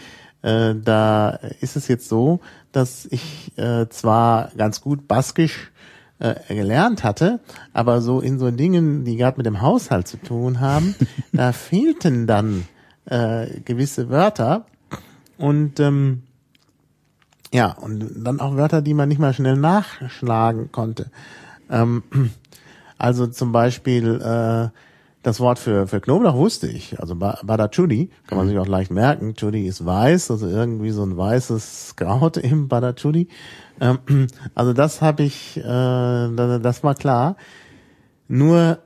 äh, 0.43 0.75
da 0.75 1.31
ist 1.61 1.77
es 1.77 1.89
jetzt 1.89 2.09
so, 2.09 2.41
dass 2.73 3.07
ich 3.07 3.53
äh, 3.57 3.89
zwar 3.89 4.51
ganz 4.57 4.81
gut 4.81 5.07
Baskisch 5.07 5.71
äh, 6.19 6.35
gelernt 6.49 7.05
hatte, 7.05 7.41
aber 7.73 8.01
so 8.01 8.21
in 8.21 8.39
so 8.39 8.51
Dingen, 8.51 9.05
die 9.05 9.17
gerade 9.17 9.37
mit 9.37 9.47
dem 9.47 9.61
Haushalt 9.61 10.09
zu 10.09 10.17
tun 10.17 10.61
haben, 10.61 10.95
da 11.33 11.53
fehlten 11.53 12.27
dann 12.27 12.67
äh, 13.07 13.61
gewisse 13.65 14.09
Wörter 14.09 14.67
und 15.39 15.81
ähm, 15.81 16.24
ja, 17.55 17.71
und 17.71 18.25
dann 18.27 18.41
auch 18.41 18.57
Wörter, 18.57 18.83
die 18.83 18.95
man 18.95 19.09
nicht 19.09 19.21
mal 19.21 19.33
schnell 19.33 19.57
nachschlagen 19.57 20.73
konnte. 20.73 21.13
Ähm, 21.71 22.03
also 22.99 23.29
zum 23.29 23.53
Beispiel 23.53 24.21
äh, 24.21 24.77
das 25.23 25.39
Wort 25.39 25.61
für, 25.61 25.87
für 25.87 26.01
Knoblauch 26.01 26.35
wusste 26.35 26.67
ich. 26.67 26.99
Also 26.99 27.15
Badachudi 27.15 28.11
kann 28.27 28.39
man 28.39 28.49
sich 28.49 28.59
auch 28.59 28.67
leicht 28.67 28.91
merken. 28.91 29.37
Chudi 29.37 29.69
ist 29.69 29.87
weiß, 29.87 30.33
also 30.33 30.49
irgendwie 30.49 30.91
so 30.91 31.05
ein 31.05 31.17
weißes 31.17 31.95
Kraut 31.95 32.39
im 32.39 32.67
Badachudi. 32.67 33.29
Ähm, 33.81 34.27
also 34.57 34.73
das 34.73 35.01
habe 35.01 35.23
ich, 35.23 35.57
äh, 35.57 35.63
das 35.63 36.83
war 36.83 36.97
klar. 36.97 37.37
Nur 38.27 38.79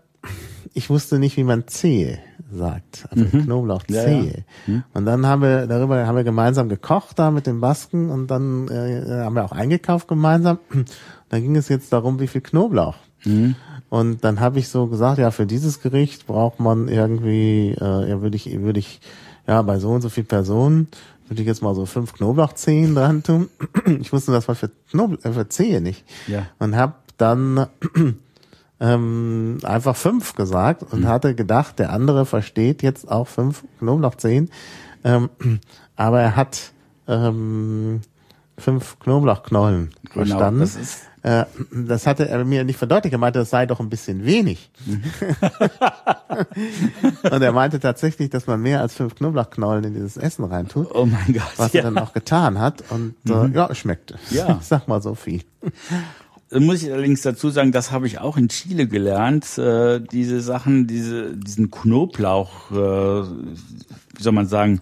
ich 0.74 0.90
wusste 0.90 1.18
nicht, 1.18 1.38
wie 1.38 1.44
man 1.44 1.68
zähe 1.68 2.18
sagt, 2.50 3.06
also 3.10 3.24
mhm. 3.24 3.44
Knoblauchzehe. 3.44 3.96
Ja, 3.96 4.30
ja. 4.32 4.42
mhm. 4.66 4.84
Und 4.94 5.04
dann 5.04 5.26
haben 5.26 5.42
wir 5.42 5.66
darüber 5.66 6.06
haben 6.06 6.16
wir 6.16 6.24
gemeinsam 6.24 6.68
gekocht 6.68 7.18
da 7.18 7.30
mit 7.30 7.46
den 7.46 7.60
Basken 7.60 8.10
und 8.10 8.28
dann 8.28 8.68
äh, 8.68 9.22
haben 9.24 9.34
wir 9.34 9.44
auch 9.44 9.52
eingekauft 9.52 10.08
gemeinsam. 10.08 10.58
Dann 11.30 11.42
ging 11.42 11.56
es 11.56 11.68
jetzt 11.68 11.92
darum, 11.92 12.20
wie 12.20 12.26
viel 12.26 12.40
Knoblauch. 12.40 12.94
Mhm. 13.26 13.54
Und 13.90 14.24
dann 14.24 14.40
habe 14.40 14.58
ich 14.58 14.70
so 14.70 14.86
gesagt, 14.86 15.18
ja, 15.18 15.30
für 15.30 15.44
dieses 15.44 15.82
Gericht 15.82 16.26
braucht 16.26 16.58
man 16.58 16.88
irgendwie, 16.88 17.76
äh, 17.78 18.08
ja, 18.08 18.22
würde 18.22 18.36
ich, 18.36 18.58
würde 18.62 18.78
ich, 18.78 19.02
ja, 19.46 19.60
bei 19.60 19.78
so 19.78 19.90
und 19.90 20.00
so 20.00 20.08
viel 20.08 20.24
Personen 20.24 20.88
würde 21.28 21.42
ich 21.42 21.48
jetzt 21.48 21.62
mal 21.62 21.74
so 21.74 21.86
fünf 21.86 22.14
Knoblauchzehen 22.14 22.94
dran 22.94 23.22
tun. 23.22 23.48
Ich 24.00 24.12
wusste 24.12 24.32
das 24.32 24.48
war 24.48 24.54
für 24.54 24.70
Knoblauch, 24.90 25.24
äh, 25.24 25.32
für 25.32 25.48
Zehe 25.48 25.80
nicht. 25.80 26.04
Ja. 26.26 26.46
Und 26.58 26.76
habe 26.76 26.94
dann 27.16 27.66
ähm, 28.80 29.58
einfach 29.64 29.96
fünf 29.96 30.34
gesagt 30.34 30.82
und 30.82 31.00
mhm. 31.00 31.08
hatte 31.08 31.34
gedacht, 31.34 31.78
der 31.78 31.92
andere 31.92 32.26
versteht 32.26 32.82
jetzt 32.82 33.10
auch 33.10 33.26
fünf 33.26 33.64
Knoblauchzehen. 33.78 34.50
Ähm, 35.04 35.30
aber 35.96 36.20
er 36.20 36.36
hat 36.36 36.72
ähm, 37.08 38.00
fünf 38.56 38.98
Knoblauchknollen 39.00 39.90
genau, 40.02 40.14
verstanden. 40.14 40.60
Das, 40.60 40.76
ist 40.76 41.08
äh, 41.22 41.44
das 41.72 42.06
hatte 42.06 42.28
er 42.28 42.44
mir 42.44 42.64
nicht 42.64 42.78
verdeutlicht. 42.78 43.12
Er 43.12 43.18
meinte, 43.18 43.40
das 43.40 43.50
sei 43.50 43.66
doch 43.66 43.80
ein 43.80 43.90
bisschen 43.90 44.24
wenig. 44.24 44.70
Mhm. 44.86 45.02
und 47.30 47.42
er 47.42 47.52
meinte 47.52 47.80
tatsächlich, 47.80 48.30
dass 48.30 48.46
man 48.46 48.60
mehr 48.60 48.80
als 48.80 48.94
fünf 48.94 49.16
Knoblauchknollen 49.16 49.84
in 49.84 49.94
dieses 49.94 50.16
Essen 50.16 50.44
reintut. 50.44 50.94
Oh 50.94 51.06
mein 51.06 51.34
Gott. 51.34 51.52
Was 51.56 51.72
ja. 51.72 51.80
er 51.80 51.90
dann 51.90 51.98
auch 51.98 52.12
getan 52.12 52.58
hat. 52.58 52.84
Und 52.90 53.14
äh, 53.28 53.32
mhm. 53.32 53.52
äh, 53.52 53.56
ja, 53.56 53.74
schmeckte. 53.74 54.18
Ja. 54.30 54.58
Ich 54.60 54.66
sag 54.66 54.86
mal 54.86 55.02
so 55.02 55.14
viel 55.14 55.42
muss 56.50 56.82
ich 56.82 56.92
allerdings 56.92 57.22
dazu 57.22 57.50
sagen, 57.50 57.72
das 57.72 57.90
habe 57.90 58.06
ich 58.06 58.18
auch 58.18 58.36
in 58.36 58.48
Chile 58.48 58.86
gelernt. 58.86 59.58
Äh, 59.58 60.00
diese 60.00 60.40
Sachen, 60.40 60.86
diese, 60.86 61.36
diesen 61.36 61.70
Knoblauch, 61.70 62.70
äh, 62.70 62.74
wie 62.74 64.22
soll 64.22 64.32
man 64.32 64.46
sagen, 64.46 64.80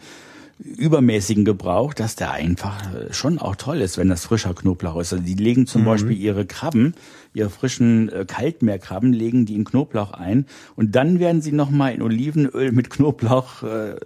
übermäßigen 0.58 1.44
Gebrauch, 1.44 1.92
dass 1.92 2.16
der 2.16 2.32
einfach 2.32 2.94
äh, 2.94 3.12
schon 3.12 3.38
auch 3.38 3.56
toll 3.56 3.80
ist, 3.80 3.98
wenn 3.98 4.08
das 4.08 4.24
frischer 4.24 4.54
Knoblauch 4.54 5.00
ist. 5.00 5.12
Also 5.12 5.24
die 5.24 5.34
legen 5.34 5.66
zum 5.66 5.82
mhm. 5.82 5.86
Beispiel 5.86 6.16
ihre 6.16 6.46
Krabben, 6.46 6.94
ihre 7.34 7.50
frischen 7.50 8.10
äh, 8.10 8.24
Kaltmeerkrabben, 8.26 9.12
legen 9.12 9.44
die 9.44 9.54
in 9.54 9.64
Knoblauch 9.64 10.12
ein 10.12 10.46
und 10.74 10.94
dann 10.94 11.18
werden 11.18 11.42
sie 11.42 11.52
nochmal 11.52 11.92
in 11.92 12.02
Olivenöl 12.02 12.72
mit 12.72 12.90
Knoblauch 12.90 13.62
äh, 13.64 13.96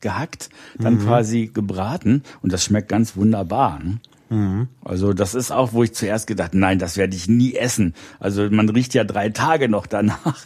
gehackt, 0.00 0.50
dann 0.78 0.94
mhm. 0.94 1.00
quasi 1.00 1.50
gebraten 1.52 2.22
und 2.42 2.52
das 2.52 2.64
schmeckt 2.64 2.88
ganz 2.88 3.16
wunderbar. 3.16 3.80
Ne? 3.82 3.98
Mhm. 4.28 4.68
Also 4.84 5.12
das 5.12 5.34
ist 5.34 5.50
auch, 5.50 5.72
wo 5.72 5.82
ich 5.82 5.94
zuerst 5.94 6.26
gedacht, 6.26 6.54
nein, 6.54 6.78
das 6.78 6.96
werde 6.96 7.16
ich 7.16 7.28
nie 7.28 7.54
essen. 7.54 7.94
Also 8.18 8.48
man 8.50 8.68
riecht 8.68 8.94
ja 8.94 9.04
drei 9.04 9.28
Tage 9.30 9.68
noch 9.68 9.86
danach, 9.86 10.44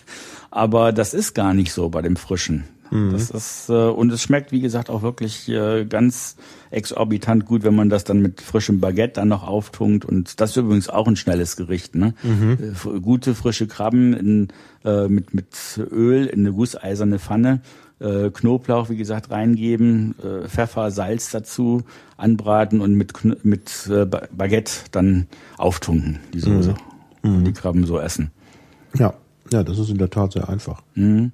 aber 0.51 0.93
das 0.93 1.15
ist 1.15 1.35
gar 1.35 1.55
nicht 1.55 1.73
so 1.73 1.89
bei 1.89 2.03
dem 2.03 2.17
Frischen. 2.17 2.65
Mhm. 2.91 3.13
Das 3.13 3.31
ist 3.31 3.69
äh, 3.69 3.73
und 3.73 4.13
es 4.13 4.23
schmeckt, 4.23 4.53
wie 4.53 4.61
gesagt, 4.61 4.91
auch 4.91 5.03
wirklich 5.03 5.49
äh, 5.49 5.85
ganz 5.85 6.37
exorbitant 6.71 7.47
gut, 7.47 7.63
wenn 7.63 7.75
man 7.75 7.89
das 7.89 8.05
dann 8.05 8.21
mit 8.21 8.41
frischem 8.41 8.81
Baguette 8.81 9.15
dann 9.15 9.29
noch 9.29 9.47
auftunkt. 9.47 10.05
Und 10.05 10.41
das 10.41 10.51
ist 10.51 10.57
übrigens 10.57 10.89
auch 10.89 11.07
ein 11.07 11.17
schnelles 11.17 11.57
Gericht. 11.57 11.95
Ne? 11.95 12.15
Mhm. 12.23 12.59
Äh, 12.61 13.01
gute 13.01 13.35
frische 13.35 13.67
Krabben 13.67 14.13
in, 14.13 14.49
äh, 14.85 15.09
mit 15.09 15.35
mit 15.35 15.47
Öl 15.91 16.27
in 16.27 16.41
eine 16.41 16.53
gusseiserne 16.53 17.19
Pfanne 17.19 17.61
äh, 18.01 18.31
Knoblauch, 18.31 18.91
wie 18.91 18.97
gesagt, 18.97 19.31
reingeben, 19.31 20.15
äh, 20.19 20.49
Pfeffer, 20.49 20.91
Salz 20.91 21.31
dazu, 21.31 21.83
anbraten 22.17 22.81
und 22.81 22.95
mit, 22.95 23.45
mit 23.45 23.89
äh, 23.91 24.07
Baguette 24.07 24.73
dann 24.91 25.27
auftunken, 25.57 26.21
die 26.33 26.41
Soße. 26.41 26.75
Mhm. 27.23 27.37
Und 27.37 27.45
die 27.45 27.53
Krabben 27.53 27.85
so 27.85 27.99
essen. 27.99 28.31
Ja, 28.95 29.15
ja, 29.53 29.63
das 29.63 29.79
ist 29.79 29.91
in 29.91 29.99
der 29.99 30.11
Tat 30.11 30.33
sehr 30.33 30.49
einfach. 30.49 30.83
Mhm. 30.95 31.33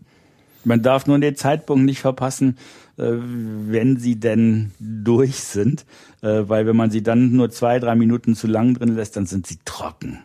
Man 0.64 0.82
darf 0.82 1.06
nur 1.06 1.18
den 1.18 1.36
Zeitpunkt 1.36 1.84
nicht 1.84 2.00
verpassen, 2.00 2.56
äh, 2.96 3.04
wenn 3.06 3.98
sie 3.98 4.18
denn 4.18 4.72
durch 4.80 5.36
sind, 5.36 5.86
äh, 6.22 6.42
weil 6.46 6.66
wenn 6.66 6.76
man 6.76 6.90
sie 6.90 7.02
dann 7.02 7.32
nur 7.32 7.50
zwei, 7.50 7.78
drei 7.78 7.94
Minuten 7.94 8.34
zu 8.34 8.48
lang 8.48 8.74
drin 8.74 8.96
lässt, 8.96 9.16
dann 9.16 9.26
sind 9.26 9.46
sie 9.46 9.58
trocken. 9.64 10.18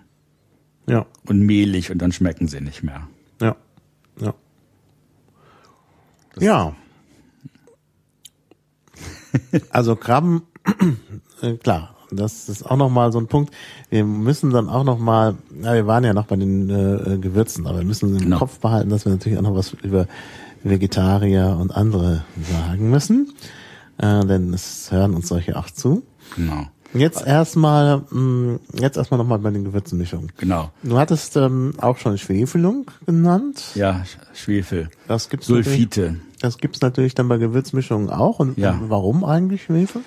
Ja. 0.88 1.06
Und 1.28 1.42
mehlig 1.42 1.92
und 1.92 2.00
dann 2.00 2.12
schmecken 2.12 2.48
sie 2.48 2.60
nicht 2.60 2.82
mehr. 2.82 3.08
Das 6.34 6.44
Ja. 6.44 6.74
Also 9.70 9.96
Krabben, 9.96 10.42
äh, 11.42 11.54
klar, 11.56 11.96
das 12.12 12.50
ist 12.50 12.70
auch 12.70 12.76
nochmal 12.76 13.12
so 13.12 13.20
ein 13.20 13.28
Punkt. 13.28 13.54
Wir 13.90 14.04
müssen 14.04 14.50
dann 14.52 14.68
auch 14.70 14.84
nochmal, 14.84 15.36
ja, 15.62 15.74
wir 15.74 15.88
waren 15.88 16.04
ja 16.04 16.14
noch 16.14 16.26
bei 16.26 16.36
den 16.36 16.70
äh, 16.70 17.18
Gewürzen, 17.18 17.66
aber 17.68 17.80
wir 17.80 17.86
müssen 17.86 18.10
im 18.16 18.20
Genau. 18.20 18.38
Kopf 18.40 18.60
behalten, 18.60 18.90
dass 18.90 19.06
wir 19.06 19.12
natürlich 19.14 19.38
auch 19.40 19.44
noch 19.44 19.56
was 19.56 19.74
über 19.74 20.08
Vegetarier 20.64 21.58
und 21.60 21.74
andere 21.76 22.24
sagen 22.52 22.90
müssen. 22.90 23.34
Äh, 23.98 24.26
denn 24.26 24.54
es 24.54 24.92
hören 24.92 25.16
uns 25.16 25.30
solche 25.30 25.58
auch 25.58 25.70
zu. 25.70 26.04
Genau. 26.36 26.68
Jetzt 26.94 27.26
erstmal, 27.26 28.04
jetzt 28.74 28.98
erstmal 28.98 29.18
nochmal 29.18 29.40
bei 29.40 29.50
den 29.52 29.64
Gewürzenmischungen. 29.64 30.32
Genau. 30.38 30.72
Du 30.84 30.98
hattest 30.98 31.38
ähm, 31.38 31.74
auch 31.80 31.98
schon 31.98 32.18
Schwefelung 32.18 32.92
genannt. 33.06 33.64
Ja, 33.76 34.04
Sch- 34.04 34.36
Schwefel. 34.38 34.90
Das 35.08 35.30
gibt's 35.30 35.48
natürlich- 35.48 35.68
Sulfite. 35.68 36.16
Das 36.42 36.58
gibt's 36.58 36.82
natürlich 36.82 37.16
dann 37.16 37.28
bei 37.30 37.38
Gewürzmischungen 37.38 38.10
auch. 38.10 38.40
Und 38.40 38.58
Ja. 38.58 38.80
warum 38.88 39.24
eigentlich 39.24 39.64
Schwefel? 39.64 40.02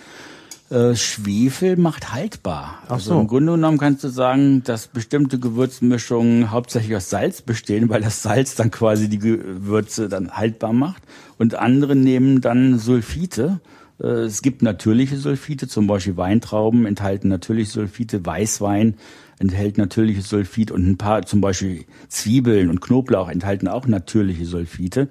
Äh, 0.71 0.95
Schwefel 0.97 1.77
macht 1.77 2.13
haltbar. 2.13 2.79
Ach 2.87 2.93
also 2.93 3.13
so. 3.15 3.21
im 3.21 3.29
Grunde 3.29 3.53
genommen 3.53 3.79
kannst 3.79 4.03
du 4.03 4.09
sagen, 4.09 4.63
dass 4.65 4.87
bestimmte 4.89 5.39
Gewürzmischungen 5.39 6.51
hauptsächlich 6.51 6.97
aus 6.97 7.11
Salz 7.11 7.43
bestehen, 7.43 7.89
weil 7.89 8.01
das 8.03 8.23
Salz 8.23 8.57
dann 8.57 8.71
quasi 8.71 9.09
die 9.09 9.19
Gewürze 9.19 10.09
dann 10.09 10.33
haltbar 10.33 10.73
macht. 10.73 11.03
Und 11.39 11.55
andere 11.55 11.95
nehmen 11.97 12.41
dann 12.41 12.79
Sulfite. 12.79 13.61
Äh, 14.01 14.07
Es 14.25 14.43
gibt 14.43 14.63
natürliche 14.63 15.17
Sulfite, 15.17 15.69
zum 15.69 15.87
Beispiel 15.87 16.17
Weintrauben 16.17 16.87
enthalten 16.87 17.29
natürliche 17.29 17.71
Sulfite, 17.71 18.25
Weißwein 18.25 18.95
enthält 19.39 19.79
natürliche 19.79 20.23
Sulfit 20.23 20.71
und 20.71 20.87
ein 20.89 20.97
paar, 20.97 21.27
zum 21.27 21.41
Beispiel 21.41 21.85
Zwiebeln 22.09 22.71
und 22.71 22.81
Knoblauch 22.81 23.29
enthalten 23.29 23.69
auch 23.69 23.87
natürliche 23.87 24.47
Sulfite. 24.47 25.09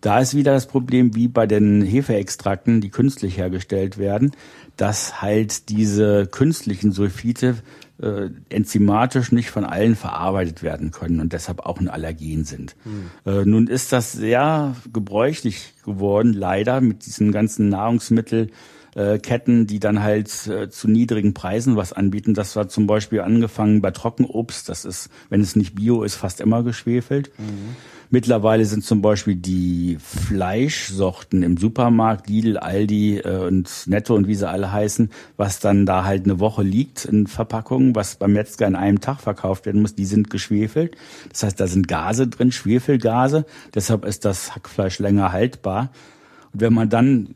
Da 0.00 0.20
ist 0.20 0.34
wieder 0.34 0.52
das 0.52 0.66
Problem, 0.66 1.14
wie 1.14 1.28
bei 1.28 1.46
den 1.46 1.82
Hefeextrakten, 1.82 2.80
die 2.80 2.90
künstlich 2.90 3.38
hergestellt 3.38 3.98
werden, 3.98 4.32
dass 4.76 5.22
halt 5.22 5.68
diese 5.70 6.26
künstlichen 6.26 6.92
Sulfite 6.92 7.56
äh, 8.00 8.28
enzymatisch 8.48 9.32
nicht 9.32 9.50
von 9.50 9.64
allen 9.64 9.96
verarbeitet 9.96 10.62
werden 10.62 10.90
können 10.90 11.20
und 11.20 11.32
deshalb 11.32 11.60
auch 11.60 11.80
ein 11.80 11.88
Allergen 11.88 12.44
sind. 12.44 12.76
Äh, 13.24 13.44
nun 13.44 13.68
ist 13.68 13.92
das 13.92 14.12
sehr 14.12 14.76
gebräuchlich 14.92 15.74
geworden, 15.84 16.32
leider, 16.32 16.80
mit 16.80 17.06
diesen 17.06 17.32
ganzen 17.32 17.68
Nahrungsmittel. 17.68 18.50
Äh, 18.96 19.18
Ketten, 19.18 19.66
die 19.66 19.78
dann 19.78 20.02
halt 20.02 20.46
äh, 20.46 20.70
zu 20.70 20.88
niedrigen 20.88 21.34
Preisen 21.34 21.76
was 21.76 21.92
anbieten. 21.92 22.34
Das 22.34 22.56
war 22.56 22.68
zum 22.68 22.86
Beispiel 22.86 23.20
angefangen 23.20 23.82
bei 23.82 23.90
Trockenobst. 23.90 24.68
Das 24.68 24.84
ist, 24.84 25.10
wenn 25.28 25.40
es 25.40 25.54
nicht 25.54 25.74
bio 25.74 26.02
ist, 26.02 26.16
fast 26.16 26.40
immer 26.40 26.62
geschwefelt. 26.62 27.30
Mittlerweile 28.08 28.64
sind 28.64 28.84
zum 28.84 29.02
Beispiel 29.02 29.34
die 29.34 29.98
Fleischsorten 30.00 31.42
im 31.42 31.56
Supermarkt, 31.56 32.28
Lidl, 32.28 32.56
Aldi 32.56 33.18
äh, 33.18 33.46
und 33.46 33.68
Netto 33.86 34.14
und 34.14 34.28
wie 34.28 34.34
sie 34.34 34.48
alle 34.48 34.72
heißen, 34.72 35.10
was 35.36 35.58
dann 35.58 35.86
da 35.86 36.04
halt 36.04 36.24
eine 36.24 36.38
Woche 36.38 36.62
liegt 36.62 37.04
in 37.04 37.26
Verpackungen, 37.26 37.94
was 37.94 38.16
beim 38.16 38.32
Metzger 38.32 38.66
in 38.66 38.76
einem 38.76 39.00
Tag 39.00 39.20
verkauft 39.20 39.66
werden 39.66 39.82
muss, 39.82 39.94
die 39.94 40.04
sind 40.04 40.30
geschwefelt. 40.30 40.96
Das 41.30 41.42
heißt, 41.42 41.60
da 41.60 41.66
sind 41.66 41.88
Gase 41.88 42.28
drin, 42.28 42.52
Schwefelgase. 42.52 43.44
Deshalb 43.74 44.04
ist 44.04 44.24
das 44.24 44.54
Hackfleisch 44.54 45.00
länger 45.00 45.32
haltbar. 45.32 45.90
Und 46.56 46.62
wenn 46.62 46.72
man 46.72 46.88
dann, 46.88 47.34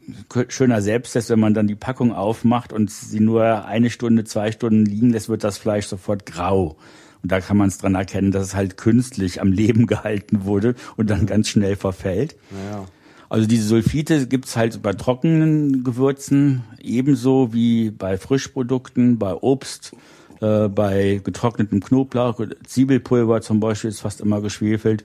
schöner 0.49 0.81
Selbsttest, 0.81 1.29
wenn 1.29 1.41
man 1.41 1.53
dann 1.53 1.67
die 1.67 1.75
Packung 1.75 2.15
aufmacht 2.15 2.73
und 2.73 2.91
sie 2.91 3.21
nur 3.21 3.67
eine 3.67 3.91
Stunde, 3.91 4.25
zwei 4.25 4.51
Stunden 4.51 4.87
liegen 4.87 5.11
lässt, 5.11 5.29
wird 5.29 5.45
das 5.45 5.59
Fleisch 5.59 5.89
sofort 5.89 6.25
grau. 6.25 6.79
Und 7.23 7.31
da 7.31 7.41
kann 7.43 7.59
man 7.59 7.69
es 7.69 7.77
dran 7.77 7.97
erkennen, 7.97 8.33
dass 8.33 8.47
es 8.47 8.55
halt 8.55 8.79
künstlich 8.79 9.43
am 9.43 9.53
Leben 9.53 9.87
gehalten 9.87 10.47
wurde 10.47 10.75
und 10.97 11.11
dann 11.11 11.27
ganz 11.27 11.49
schnell 11.51 11.77
verfällt. 11.77 12.35
Ja. 12.71 12.87
Also 13.29 13.47
diese 13.47 13.65
Sulfite 13.65 14.27
gibt's 14.27 14.57
halt 14.57 14.81
bei 14.81 14.95
trockenen 14.95 15.85
Gewürzen 15.85 16.63
ebenso 16.81 17.53
wie 17.53 17.91
bei 17.91 18.17
Frischprodukten, 18.17 19.19
bei 19.19 19.35
Obst, 19.35 19.93
äh, 20.41 20.69
bei 20.69 21.21
getrocknetem 21.23 21.81
Knoblauch, 21.81 22.41
Zwiebelpulver 22.67 23.43
zum 23.43 23.61
Beispiel 23.61 23.91
ist 23.91 24.01
fast 24.01 24.23
immer 24.23 24.41
geschwefelt. 24.41 25.05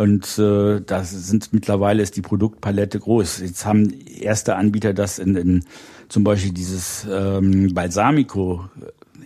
Und 0.00 0.38
äh, 0.38 0.80
das 0.80 1.10
sind 1.10 1.52
mittlerweile 1.52 2.02
ist 2.02 2.16
die 2.16 2.22
Produktpalette 2.22 2.98
groß. 2.98 3.40
Jetzt 3.40 3.66
haben 3.66 3.90
erste 4.06 4.56
Anbieter 4.56 4.94
das 4.94 5.18
in, 5.18 5.36
in 5.36 5.64
zum 6.08 6.24
Beispiel 6.24 6.52
dieses 6.52 7.06
ähm, 7.10 7.74
Balsamico 7.74 8.64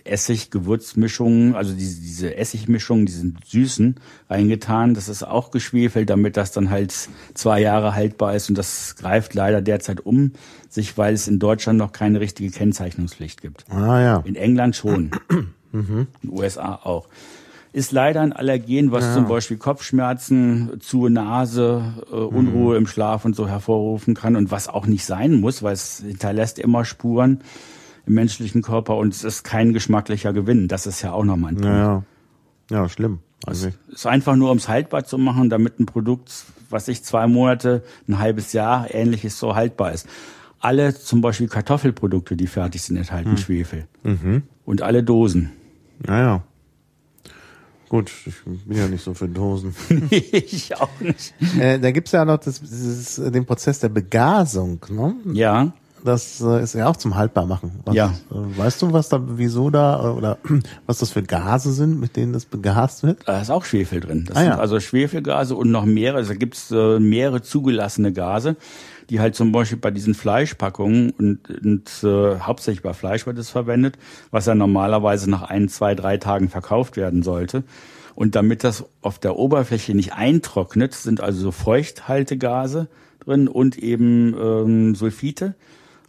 Essig, 0.03 0.51
Gewürzmischungen, 0.51 1.55
also 1.55 1.73
diese, 1.73 2.01
diese 2.01 2.35
Essigmischungen, 2.35 3.05
diesen 3.05 3.37
süßen 3.45 3.95
reingetan. 4.29 4.95
Das 4.95 5.07
ist 5.07 5.23
auch 5.23 5.49
geschwefelt, 5.51 6.09
damit 6.09 6.35
das 6.35 6.51
dann 6.51 6.69
halt 6.69 6.93
zwei 7.35 7.61
Jahre 7.61 7.95
haltbar 7.95 8.35
ist. 8.35 8.49
Und 8.49 8.57
das 8.57 8.97
greift 8.97 9.33
leider 9.33 9.61
derzeit 9.61 10.05
um 10.05 10.33
sich, 10.67 10.97
weil 10.97 11.13
es 11.13 11.29
in 11.29 11.39
Deutschland 11.39 11.79
noch 11.79 11.93
keine 11.93 12.19
richtige 12.19 12.51
Kennzeichnungspflicht 12.51 13.41
gibt. 13.41 13.63
Ah 13.71 14.01
ja. 14.01 14.17
In 14.25 14.35
England 14.35 14.75
schon. 14.75 15.11
In 15.71 16.07
den 16.21 16.29
USA 16.31 16.75
auch. 16.83 17.07
Ist 17.75 17.91
leider 17.91 18.21
ein 18.21 18.31
Allergen, 18.31 18.93
was 18.93 19.13
zum 19.13 19.27
Beispiel 19.27 19.57
Kopfschmerzen, 19.57 20.79
zu 20.79 21.09
Nase, 21.09 21.95
äh, 22.09 22.15
Unruhe 22.15 22.77
im 22.77 22.87
Schlaf 22.87 23.25
und 23.25 23.35
so 23.35 23.49
hervorrufen 23.49 24.13
kann 24.13 24.37
und 24.37 24.49
was 24.49 24.69
auch 24.69 24.87
nicht 24.87 25.03
sein 25.03 25.41
muss, 25.41 25.61
weil 25.61 25.73
es 25.73 25.97
hinterlässt 25.99 26.57
immer 26.57 26.85
Spuren 26.85 27.41
im 28.05 28.13
menschlichen 28.13 28.61
Körper 28.61 28.95
und 28.95 29.13
es 29.13 29.25
ist 29.25 29.43
kein 29.43 29.73
geschmacklicher 29.73 30.31
Gewinn. 30.31 30.69
Das 30.69 30.87
ist 30.87 31.01
ja 31.01 31.11
auch 31.11 31.25
nochmal 31.25 31.51
ein 31.51 31.55
Punkt. 31.57 31.67
Ja, 31.67 32.03
ja. 32.71 32.81
ja 32.83 32.87
schlimm. 32.87 33.19
Also, 33.45 33.67
ist 33.91 34.07
einfach 34.07 34.37
nur, 34.37 34.51
um 34.51 34.57
es 34.57 34.69
haltbar 34.69 35.03
zu 35.03 35.17
machen, 35.17 35.49
damit 35.49 35.77
ein 35.77 35.85
Produkt, 35.85 36.31
was 36.69 36.87
ich 36.87 37.03
zwei 37.03 37.27
Monate, 37.27 37.83
ein 38.07 38.19
halbes 38.19 38.53
Jahr, 38.53 38.87
ähnliches 38.95 39.37
so 39.37 39.53
haltbar 39.53 39.91
ist. 39.91 40.07
Alle 40.61 40.95
zum 40.95 41.19
Beispiel 41.19 41.49
Kartoffelprodukte, 41.49 42.37
die 42.37 42.47
fertig 42.47 42.83
sind, 42.83 42.95
enthalten 42.95 43.31
Schwefel. 43.37 43.85
Und 44.63 44.81
alle 44.81 45.03
Dosen. 45.03 45.51
naja. 46.07 46.41
Gut, 47.95 48.11
ich 48.25 48.33
bin 48.43 48.77
ja 48.77 48.87
nicht 48.87 49.03
so 49.03 49.13
für 49.13 49.27
Dosen. 49.29 49.73
ich 50.09 50.75
auch 50.75 50.89
nicht. 50.99 51.33
äh, 51.59 51.79
da 51.79 51.91
gibt's 51.91 52.11
ja 52.11 52.25
noch 52.25 52.37
das, 52.39 52.59
dieses, 52.59 53.17
äh, 53.19 53.31
den 53.31 53.45
Prozess 53.45 53.79
der 53.79 53.89
Begasung, 53.89 54.79
ne? 54.89 55.15
Ja, 55.33 55.71
Das 56.03 56.41
äh, 56.41 56.61
ist 56.61 56.73
ja 56.75 56.87
auch 56.89 56.97
zum 56.97 57.15
Haltbarmachen. 57.15 57.71
Was, 57.85 57.95
Ja. 57.95 58.13
Äh, 58.31 58.57
weißt 58.59 58.81
du, 58.81 58.91
was 58.93 59.09
da, 59.09 59.19
wieso 59.25 59.69
da, 59.69 60.03
äh, 60.09 60.11
oder 60.13 60.37
was 60.85 60.99
das 60.99 61.11
für 61.11 61.23
Gase 61.23 61.71
sind, 61.71 61.99
mit 61.99 62.15
denen 62.17 62.33
das 62.33 62.45
begast 62.45 63.03
wird? 63.03 63.19
da 63.25 63.39
ist 63.41 63.49
auch 63.49 63.63
Schwefel 63.65 64.01
drin. 64.01 64.25
Das 64.27 64.35
Ah, 64.37 64.43
ja. 64.43 64.51
sind 64.51 64.59
also 64.59 64.79
Schwefelgase 64.81 65.55
und 65.55 65.71
noch 65.71 65.85
mehrere. 65.85 66.17
Also 66.17 66.33
da 66.33 66.37
gibt's 66.37 66.69
äh, 66.71 66.99
mehrere 66.99 67.41
zugelassene 67.41 68.11
Gase, 68.13 68.55
die 69.09 69.19
halt 69.19 69.35
zum 69.35 69.51
Beispiel 69.51 69.77
bei 69.77 69.91
diesen 69.91 70.13
Fleischpackungen 70.13 71.11
und, 71.11 71.49
und 71.49 72.03
äh, 72.03 72.39
hauptsächlich 72.39 72.83
bei 72.83 72.93
Fleisch 72.93 73.25
wird 73.25 73.37
es 73.37 73.49
verwendet, 73.49 73.97
was 74.31 74.45
ja 74.45 74.55
normalerweise 74.55 75.29
nach 75.29 75.43
ein, 75.43 75.69
zwei, 75.69 75.95
drei 75.95 76.17
Tagen 76.17 76.49
verkauft 76.49 76.97
werden 76.97 77.23
sollte. 77.23 77.63
Und 78.15 78.35
damit 78.35 78.63
das 78.63 78.85
auf 79.01 79.19
der 79.19 79.35
Oberfläche 79.35 79.93
nicht 79.93 80.13
eintrocknet, 80.13 80.93
sind 80.93 81.21
also 81.21 81.39
so 81.41 81.51
Feuchthaltegase 81.51 82.87
drin 83.19 83.47
und 83.47 83.77
eben 83.77 84.33
ähm, 84.39 84.95
Sulfite. 84.95 85.55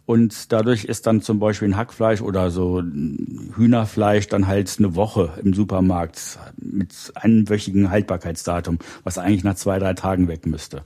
Und 0.05 0.53
dadurch 0.53 0.85
ist 0.85 1.05
dann 1.05 1.21
zum 1.21 1.39
Beispiel 1.39 1.67
ein 1.67 1.75
Hackfleisch 1.75 2.21
oder 2.21 2.49
so 2.49 2.81
Hühnerfleisch 2.81 4.29
dann 4.29 4.47
halt 4.47 4.73
eine 4.79 4.95
Woche 4.95 5.33
im 5.43 5.53
Supermarkt 5.53 6.39
mit 6.55 6.93
einwöchigen 7.15 7.91
Haltbarkeitsdatum, 7.91 8.79
was 9.03 9.17
eigentlich 9.17 9.43
nach 9.43 9.55
zwei, 9.55 9.79
drei 9.79 9.93
Tagen 9.95 10.29
weg 10.29 10.45
müsste. 10.45 10.83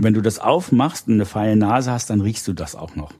Wenn 0.00 0.14
du 0.14 0.20
das 0.20 0.38
aufmachst 0.38 1.08
und 1.08 1.14
eine 1.14 1.24
feine 1.24 1.56
Nase 1.56 1.90
hast, 1.90 2.10
dann 2.10 2.20
riechst 2.20 2.46
du 2.46 2.52
das 2.52 2.74
auch 2.76 2.94
noch. 2.94 3.12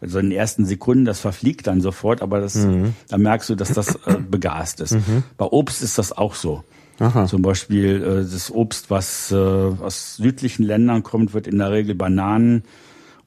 Also 0.00 0.18
in 0.18 0.30
den 0.30 0.38
ersten 0.38 0.64
Sekunden, 0.66 1.04
das 1.04 1.20
verfliegt 1.20 1.66
dann 1.66 1.80
sofort, 1.80 2.22
aber 2.22 2.40
das, 2.40 2.66
da 3.08 3.18
merkst 3.18 3.48
du, 3.50 3.54
dass 3.54 3.72
das 3.72 3.94
äh, 4.06 4.18
begast 4.30 4.80
ist. 4.80 4.96
Bei 5.36 5.46
Obst 5.46 5.82
ist 5.82 5.98
das 5.98 6.12
auch 6.12 6.34
so. 6.34 6.62
Aha. 6.98 7.26
Zum 7.26 7.42
Beispiel 7.42 8.02
äh, 8.02 8.30
das 8.30 8.50
Obst, 8.50 8.90
was 8.90 9.32
äh, 9.32 9.36
aus 9.36 10.16
südlichen 10.16 10.64
Ländern 10.64 11.02
kommt, 11.02 11.34
wird 11.34 11.46
in 11.46 11.58
der 11.58 11.72
Regel 11.72 11.94
Bananen 11.94 12.62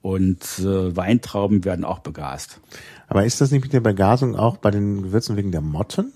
und 0.02 0.42
äh, 0.60 0.96
Weintrauben 0.96 1.66
werden 1.66 1.84
auch 1.84 2.00
begast. 2.00 2.62
Aber 3.08 3.26
ist 3.26 3.42
das 3.42 3.52
nicht 3.52 3.64
mit 3.64 3.74
der 3.74 3.82
Begasung 3.82 4.36
auch 4.36 4.58
bei 4.58 4.72
den 4.72 5.04
Gewürzen 5.04 5.36
wegen 5.36 5.52
der 5.52 5.62
Motten? 5.62 6.14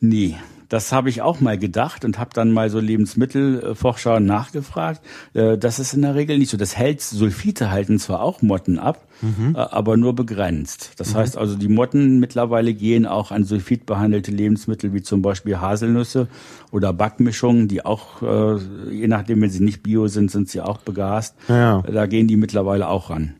Nee, 0.00 0.36
das 0.72 0.90
habe 0.90 1.10
ich 1.10 1.20
auch 1.20 1.38
mal 1.40 1.58
gedacht 1.58 2.02
und 2.06 2.18
habe 2.18 2.30
dann 2.32 2.50
mal 2.50 2.70
so 2.70 2.80
Lebensmittelforscher 2.80 4.20
nachgefragt. 4.20 5.02
Äh, 5.34 5.58
Das 5.58 5.78
ist 5.78 5.92
in 5.92 6.00
der 6.00 6.14
Regel 6.14 6.38
nicht 6.38 6.48
so. 6.50 6.56
Das 6.56 6.78
hält, 6.78 7.02
Sulfite 7.02 7.70
halten 7.70 7.98
zwar 7.98 8.22
auch 8.22 8.40
Motten 8.40 8.78
ab, 8.78 9.06
äh, 9.22 9.58
aber 9.58 9.98
nur 9.98 10.14
begrenzt. 10.14 10.92
Das 10.96 11.14
heißt 11.14 11.36
also, 11.36 11.56
die 11.56 11.68
Motten 11.68 12.20
mittlerweile 12.20 12.72
gehen 12.72 13.04
auch 13.04 13.30
an 13.32 13.44
sulfitbehandelte 13.44 14.30
Lebensmittel 14.30 14.94
wie 14.94 15.02
zum 15.02 15.20
Beispiel 15.20 15.60
Haselnüsse 15.60 16.28
oder 16.70 16.94
Backmischungen, 16.94 17.68
die 17.68 17.84
auch, 17.84 18.22
äh, 18.22 18.58
je 18.90 19.08
nachdem, 19.08 19.42
wenn 19.42 19.50
sie 19.50 19.62
nicht 19.62 19.82
bio 19.82 20.08
sind, 20.08 20.30
sind 20.30 20.48
sie 20.48 20.62
auch 20.62 20.78
begast. 20.78 21.34
Ja. 21.48 21.82
Da 21.82 22.06
gehen 22.06 22.28
die 22.28 22.36
mittlerweile 22.38 22.88
auch 22.88 23.10
ran. 23.10 23.34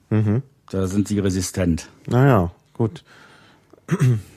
Da 0.70 0.87
sind 0.87 1.09
sie 1.09 1.18
resistent. 1.18 1.89
Naja, 2.09 2.51
gut. 2.74 3.05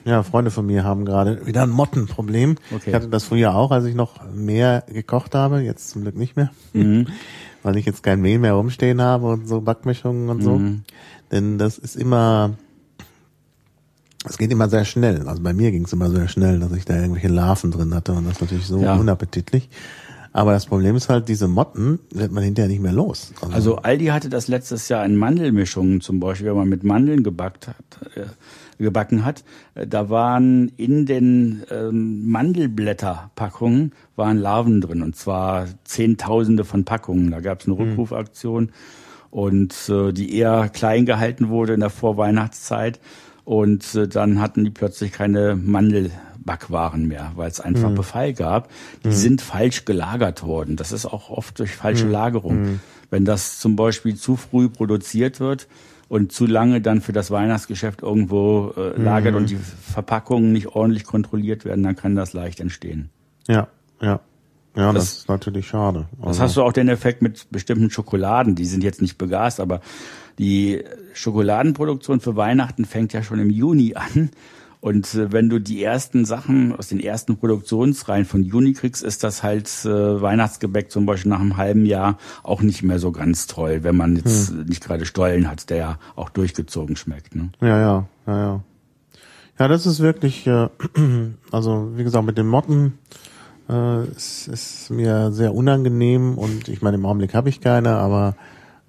Ja, 0.04 0.22
Freunde 0.22 0.50
von 0.50 0.66
mir 0.66 0.84
haben 0.84 1.04
gerade 1.04 1.46
wieder 1.46 1.62
ein 1.62 1.70
Mottenproblem. 1.70 2.56
Okay. 2.74 2.90
Ich 2.90 2.94
hatte 2.94 3.08
das 3.08 3.24
früher 3.24 3.54
auch, 3.54 3.70
als 3.70 3.84
ich 3.86 3.94
noch 3.94 4.20
mehr 4.34 4.84
gekocht 4.92 5.34
habe, 5.34 5.60
jetzt 5.60 5.90
zum 5.90 6.02
Glück 6.02 6.16
nicht 6.16 6.36
mehr. 6.36 6.50
Mhm. 6.72 7.06
weil 7.62 7.76
ich 7.76 7.86
jetzt 7.86 8.02
kein 8.02 8.20
Mehl 8.20 8.38
mehr 8.38 8.52
rumstehen 8.52 9.00
habe 9.02 9.26
und 9.26 9.48
so 9.48 9.60
Backmischungen 9.60 10.28
und 10.28 10.42
so. 10.42 10.58
Mhm. 10.58 10.82
Denn 11.32 11.58
das 11.58 11.78
ist 11.78 11.96
immer, 11.96 12.54
es 14.28 14.38
geht 14.38 14.52
immer 14.52 14.68
sehr 14.68 14.84
schnell. 14.84 15.26
Also 15.26 15.42
bei 15.42 15.52
mir 15.52 15.72
ging 15.72 15.84
es 15.84 15.92
immer 15.92 16.10
sehr 16.10 16.28
schnell, 16.28 16.60
dass 16.60 16.72
ich 16.72 16.84
da 16.84 16.94
irgendwelche 16.94 17.28
Larven 17.28 17.70
drin 17.72 17.92
hatte 17.94 18.12
und 18.12 18.24
das 18.24 18.34
ist 18.34 18.40
natürlich 18.42 18.66
so 18.66 18.80
Ja. 18.80 18.94
unappetitlich. 18.94 19.68
Aber 20.36 20.52
das 20.52 20.66
Problem 20.66 20.94
ist 20.96 21.08
halt, 21.08 21.30
diese 21.30 21.48
Motten 21.48 21.98
wird 22.10 22.30
man 22.30 22.44
hinterher 22.44 22.68
nicht 22.68 22.82
mehr 22.82 22.92
los. 22.92 23.32
Also 23.52 23.76
Aldi 23.76 24.08
hatte 24.08 24.28
das 24.28 24.48
letztes 24.48 24.90
Jahr 24.90 25.02
in 25.02 25.16
Mandelmischungen 25.16 26.02
zum 26.02 26.20
Beispiel, 26.20 26.48
wenn 26.48 26.56
man 26.56 26.68
mit 26.68 26.84
Mandeln 26.84 27.22
gebackt 27.22 27.68
hat, 27.68 27.76
äh, 28.16 28.26
gebacken 28.76 29.24
hat. 29.24 29.44
Äh, 29.74 29.86
da 29.86 30.10
waren 30.10 30.68
in 30.76 31.06
den 31.06 31.62
ähm, 31.70 32.28
Mandelblätterpackungen 32.28 33.92
waren 34.14 34.36
Larven 34.36 34.82
drin 34.82 35.00
und 35.00 35.16
zwar 35.16 35.68
Zehntausende 35.84 36.66
von 36.66 36.84
Packungen. 36.84 37.30
Da 37.30 37.40
gab 37.40 37.62
es 37.62 37.66
eine 37.66 37.78
Rückrufaktion 37.78 38.72
und 39.30 39.74
äh, 39.88 40.12
die 40.12 40.36
eher 40.36 40.68
klein 40.68 41.06
gehalten 41.06 41.48
wurde 41.48 41.72
in 41.72 41.80
der 41.80 41.88
Vorweihnachtszeit 41.88 43.00
und 43.46 43.94
äh, 43.94 44.06
dann 44.08 44.40
hatten 44.40 44.64
die 44.64 44.70
plötzlich 44.70 45.12
keine 45.12 45.56
Mandelbackwaren 45.56 47.06
mehr, 47.08 47.32
weil 47.36 47.48
es 47.48 47.60
einfach 47.60 47.90
Befall 47.92 48.32
gab. 48.34 48.68
Die 49.04 49.12
sind 49.12 49.40
falsch 49.40 49.84
gelagert 49.84 50.42
worden. 50.42 50.76
Das 50.76 50.92
ist 50.92 51.06
auch 51.06 51.30
oft 51.30 51.58
durch 51.58 51.72
falsche 51.74 52.06
Lagerung. 52.08 52.80
Wenn 53.10 53.24
das 53.24 53.58
zum 53.60 53.76
Beispiel 53.76 54.16
zu 54.16 54.36
früh 54.36 54.68
produziert 54.68 55.38
wird 55.40 55.68
und 56.08 56.32
zu 56.32 56.46
lange 56.46 56.80
dann 56.80 57.00
für 57.00 57.12
das 57.12 57.30
Weihnachtsgeschäft 57.30 58.02
irgendwo 58.02 58.72
äh, 58.76 59.00
lagert 59.00 59.34
und 59.36 59.48
die 59.50 59.56
Verpackungen 59.56 60.52
nicht 60.52 60.68
ordentlich 60.68 61.04
kontrolliert 61.04 61.64
werden, 61.64 61.82
dann 61.84 61.96
kann 61.96 62.14
das 62.16 62.32
leicht 62.32 62.60
entstehen. 62.60 63.10
ja, 63.48 63.68
ja. 64.00 64.20
Ja, 64.78 64.92
das, 64.92 65.04
Das- 65.04 65.18
ist 65.20 65.28
natürlich 65.30 65.66
schade. 65.68 66.04
Das 66.18 66.26
Also, 66.28 66.42
hast 66.42 66.56
du 66.58 66.62
auch 66.62 66.72
den 66.74 66.88
Effekt 66.90 67.22
mit 67.22 67.50
bestimmten 67.50 67.88
Schokoladen. 67.88 68.54
Die 68.56 68.66
sind 68.66 68.84
jetzt 68.84 69.00
nicht 69.00 69.16
begast, 69.16 69.58
aber 69.58 69.80
die 70.38 70.82
Schokoladenproduktion 71.14 72.20
für 72.20 72.36
Weihnachten 72.36 72.84
fängt 72.84 73.12
ja 73.12 73.22
schon 73.22 73.38
im 73.38 73.50
Juni 73.50 73.94
an. 73.94 74.30
Und 74.80 75.14
äh, 75.14 75.32
wenn 75.32 75.48
du 75.48 75.58
die 75.58 75.82
ersten 75.82 76.24
Sachen 76.24 76.76
aus 76.76 76.88
den 76.88 77.00
ersten 77.00 77.36
Produktionsreihen 77.38 78.24
von 78.24 78.42
Juni 78.42 78.72
kriegst, 78.74 79.02
ist 79.02 79.24
das 79.24 79.42
halt 79.42 79.68
äh, 79.84 80.20
Weihnachtsgebäck 80.20 80.90
zum 80.90 81.06
Beispiel 81.06 81.30
nach 81.30 81.40
einem 81.40 81.56
halben 81.56 81.86
Jahr 81.86 82.18
auch 82.42 82.62
nicht 82.62 82.82
mehr 82.82 82.98
so 82.98 83.10
ganz 83.10 83.46
toll, 83.46 83.82
wenn 83.82 83.96
man 83.96 84.16
jetzt 84.16 84.50
Hm. 84.50 84.64
nicht 84.66 84.84
gerade 84.84 85.06
Stollen 85.06 85.50
hat, 85.50 85.70
der 85.70 85.76
ja 85.76 85.98
auch 86.14 86.28
durchgezogen 86.28 86.96
schmeckt. 86.96 87.34
Ne? 87.34 87.50
Ja, 87.60 87.80
ja, 87.80 88.06
ja, 88.26 88.38
ja. 88.38 88.60
Ja, 89.58 89.68
das 89.68 89.86
ist 89.86 90.00
wirklich, 90.00 90.46
äh, 90.46 90.68
also 91.50 91.92
wie 91.96 92.04
gesagt, 92.04 92.26
mit 92.26 92.36
den 92.36 92.46
Motten 92.46 92.98
äh, 93.68 94.00
es 94.16 94.46
ist 94.46 94.90
mir 94.90 95.32
sehr 95.32 95.54
unangenehm 95.54 96.38
und 96.38 96.68
ich 96.68 96.82
meine, 96.82 96.96
im 96.96 97.06
Augenblick 97.06 97.34
habe 97.34 97.48
ich 97.48 97.60
keine, 97.60 97.96
aber 97.96 98.36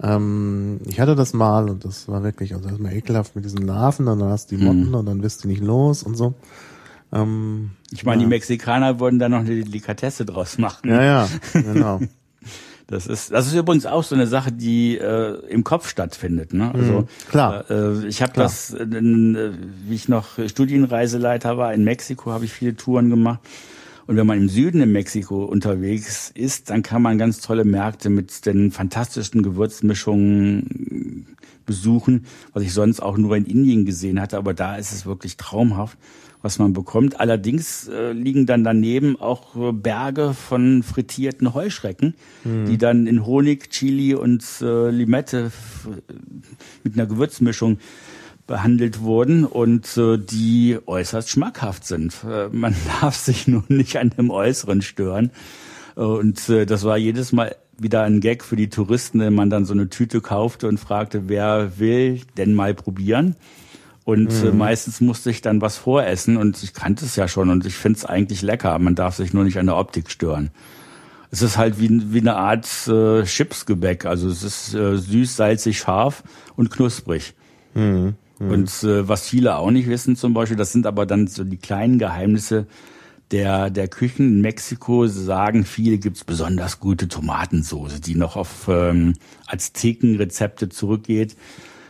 ähm, 0.01 0.79
ich 0.85 0.99
hatte 0.99 1.15
das 1.15 1.33
mal 1.33 1.69
und 1.69 1.85
das 1.85 2.07
war 2.07 2.23
wirklich, 2.23 2.53
also 2.53 2.69
das 2.69 2.77
mir 2.77 2.93
ekelhaft 2.93 3.35
mit 3.35 3.45
diesen 3.45 3.65
Larven 3.65 4.07
und 4.07 4.19
dann 4.19 4.29
hast 4.29 4.51
du 4.51 4.57
die 4.57 4.63
Motten 4.63 4.93
und 4.93 5.05
dann 5.05 5.23
wirst 5.23 5.43
du 5.43 5.47
nicht 5.47 5.63
los 5.63 6.03
und 6.03 6.15
so. 6.15 6.35
Ähm, 7.11 7.71
Ich 7.91 8.03
meine, 8.03 8.21
die 8.21 8.27
Mexikaner 8.27 8.99
würden 8.99 9.17
da 9.19 9.29
noch 9.29 9.39
eine 9.39 9.49
Delikatesse 9.49 10.25
draus 10.25 10.57
machen. 10.57 10.89
ja, 10.89 11.01
ja, 11.03 11.27
genau. 11.53 11.99
Das 12.89 13.05
ist, 13.05 13.33
das 13.33 13.47
ist 13.47 13.53
übrigens 13.53 13.85
auch 13.85 14.03
so 14.03 14.15
eine 14.15 14.27
Sache, 14.27 14.53
die 14.53 14.97
äh, 14.97 15.41
im 15.49 15.65
Kopf 15.65 15.89
stattfindet. 15.89 16.53
Ne? 16.53 16.73
Also 16.73 17.05
klar. 17.29 17.69
Äh, 17.69 18.07
ich 18.07 18.21
habe 18.21 18.31
das, 18.33 18.73
äh, 18.73 18.83
äh, 18.83 19.51
wie 19.85 19.93
ich 19.93 20.07
noch 20.07 20.39
Studienreiseleiter 20.47 21.57
war 21.57 21.73
in 21.73 21.83
Mexiko, 21.83 22.31
habe 22.31 22.45
ich 22.45 22.53
viele 22.53 22.77
Touren 22.77 23.09
gemacht. 23.09 23.41
Und 24.07 24.15
wenn 24.15 24.25
man 24.25 24.37
im 24.37 24.49
Süden 24.49 24.81
in 24.81 24.91
Mexiko 24.93 25.43
unterwegs 25.45 26.31
ist, 26.33 26.69
dann 26.69 26.81
kann 26.81 27.01
man 27.01 27.17
ganz 27.17 27.41
tolle 27.41 27.65
Märkte 27.65 28.09
mit 28.09 28.45
den 28.45 28.71
fantastischen 28.71 29.43
Gewürzmischungen 29.43 31.25
äh, 31.29 31.43
besuchen, 31.65 32.25
was 32.53 32.63
ich 32.63 32.73
sonst 32.73 33.01
auch 33.01 33.17
nur 33.17 33.35
in 33.35 33.45
Indien 33.45 33.85
gesehen 33.85 34.21
hatte. 34.21 34.37
Aber 34.37 34.53
da 34.53 34.77
ist 34.77 34.93
es 34.93 35.05
wirklich 35.05 35.35
traumhaft, 35.35 35.97
was 36.41 36.59
man 36.59 36.71
bekommt. 36.71 37.19
Allerdings 37.19 37.89
äh, 37.89 38.13
liegen 38.13 38.45
dann 38.45 38.63
daneben 38.63 39.19
auch 39.19 39.55
äh, 39.57 39.73
Berge 39.73 40.33
von 40.33 40.83
frittierten 40.83 41.53
Heuschrecken, 41.53 42.13
die 42.45 42.77
dann 42.77 43.07
in 43.07 43.25
Honig, 43.25 43.69
Chili 43.71 44.15
und 44.15 44.45
äh, 44.61 44.89
Limette 44.89 45.47
f- 45.47 45.89
mit 46.83 46.93
einer 46.93 47.07
Gewürzmischung 47.07 47.79
behandelt 48.47 49.01
wurden 49.01 49.45
und 49.45 49.97
äh, 49.97 50.17
die 50.17 50.79
äußerst 50.85 51.29
schmackhaft 51.29 51.85
sind. 51.85 52.15
Äh, 52.27 52.47
man 52.51 52.75
darf 53.01 53.15
sich 53.15 53.47
nur 53.47 53.63
nicht 53.67 53.97
an 53.97 54.09
dem 54.09 54.31
Äußeren 54.31 54.81
stören. 54.81 55.31
Äh, 55.95 56.01
und 56.01 56.49
äh, 56.49 56.65
das 56.65 56.83
war 56.83 56.97
jedes 56.97 57.31
Mal 57.33 57.55
wieder 57.77 58.03
ein 58.03 58.21
Gag 58.21 58.43
für 58.43 58.55
die 58.55 58.69
Touristen, 58.69 59.19
wenn 59.19 59.35
man 59.35 59.49
dann 59.49 59.65
so 59.65 59.73
eine 59.73 59.89
Tüte 59.89 60.21
kaufte 60.21 60.67
und 60.67 60.79
fragte, 60.79 61.29
wer 61.29 61.77
will 61.77 62.21
denn 62.37 62.55
mal 62.55 62.73
probieren? 62.73 63.35
Und 64.03 64.31
äh, 64.41 64.51
meistens 64.51 65.01
musste 65.01 65.29
ich 65.29 65.41
dann 65.41 65.59
was 65.59 65.75
voressen 65.75 66.37
und 66.37 66.63
ich 66.63 66.73
kannte 66.73 67.03
es 67.03 67.17
ja 67.17 67.27
schon 67.27 67.49
und 67.49 67.65
ich 67.65 67.75
finde 67.75 67.97
es 67.97 68.05
eigentlich 68.05 68.41
lecker. 68.41 68.79
Man 68.79 68.95
darf 68.95 69.17
sich 69.17 69.33
nur 69.33 69.43
nicht 69.43 69.59
an 69.59 69.65
der 69.65 69.75
Optik 69.75 70.09
stören. 70.09 70.49
Es 71.29 71.41
ist 71.41 71.57
halt 71.57 71.77
wie, 71.77 72.13
wie 72.13 72.21
eine 72.21 72.37
Art 72.37 72.65
äh, 72.87 73.23
Chipsgebäck. 73.23 74.05
Also 74.05 74.29
es 74.29 74.43
ist 74.43 74.73
äh, 74.73 74.95
süß, 74.95 75.35
salzig, 75.35 75.79
scharf 75.79 76.23
und 76.55 76.71
knusprig. 76.71 77.33
Und 78.39 78.83
äh, 78.83 79.07
was 79.07 79.27
viele 79.27 79.57
auch 79.57 79.71
nicht 79.71 79.87
wissen 79.87 80.15
zum 80.15 80.33
Beispiel, 80.33 80.57
das 80.57 80.71
sind 80.71 80.85
aber 80.85 81.05
dann 81.05 81.27
so 81.27 81.43
die 81.43 81.57
kleinen 81.57 81.97
Geheimnisse 81.99 82.67
der, 83.31 83.69
der 83.69 83.87
Küchen. 83.87 84.27
In 84.27 84.41
Mexiko 84.41 85.07
sagen 85.07 85.65
viele, 85.65 85.97
gibt's 85.97 86.23
besonders 86.23 86.79
gute 86.79 87.07
Tomatensoße, 87.07 87.99
die 87.99 88.15
noch 88.15 88.35
auf 88.35 88.67
ähm, 88.69 89.13
Aztekenrezepte 89.47 90.69
zurückgeht. 90.69 91.35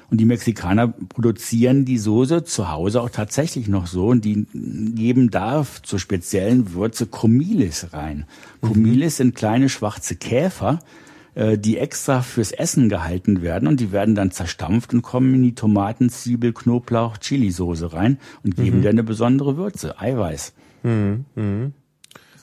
Und 0.10 0.20
die 0.22 0.26
Mexikaner 0.26 0.88
produzieren 0.88 1.84
die 1.84 1.98
Soße 1.98 2.46
zu 2.46 2.72
Hause 2.72 3.02
auch 3.02 3.10
tatsächlich 3.10 3.68
noch 3.68 3.88
so 3.88 4.08
und 4.08 4.24
die 4.24 4.48
geben 4.54 5.32
da 5.32 5.66
zur 5.84 6.00
speziellen 6.00 6.74
Würze 6.74 7.08
Comilis 7.08 7.88
rein. 7.92 8.26
Comilis 8.62 9.18
sind 9.18 9.36
kleine 9.36 9.68
schwarze 9.68 10.16
Käfer, 10.16 10.80
die 11.58 11.78
extra 11.78 12.22
fürs 12.24 12.52
Essen 12.52 12.90
gehalten 12.90 13.42
werden 13.44 13.68
und 13.68 13.80
die 13.80 13.92
werden 13.92 14.16
dann 14.16 14.32
zerstampft 14.32 14.94
und 14.94 15.04
kommen 15.04 15.36
in 15.36 15.44
die 15.44 15.54
Tomaten, 15.56 16.10
Zwiebel, 16.10 16.52
Knoblauch, 16.52 17.18
Chili-Soße 17.18 17.94
rein 17.94 18.18
und 18.44 18.56
geben 18.56 18.82
dir 18.82 18.90
eine 18.90 19.04
besondere 19.04 19.56
Würze, 19.56 20.00
Eiweiß. 20.00 20.54
Wenn 20.84 21.74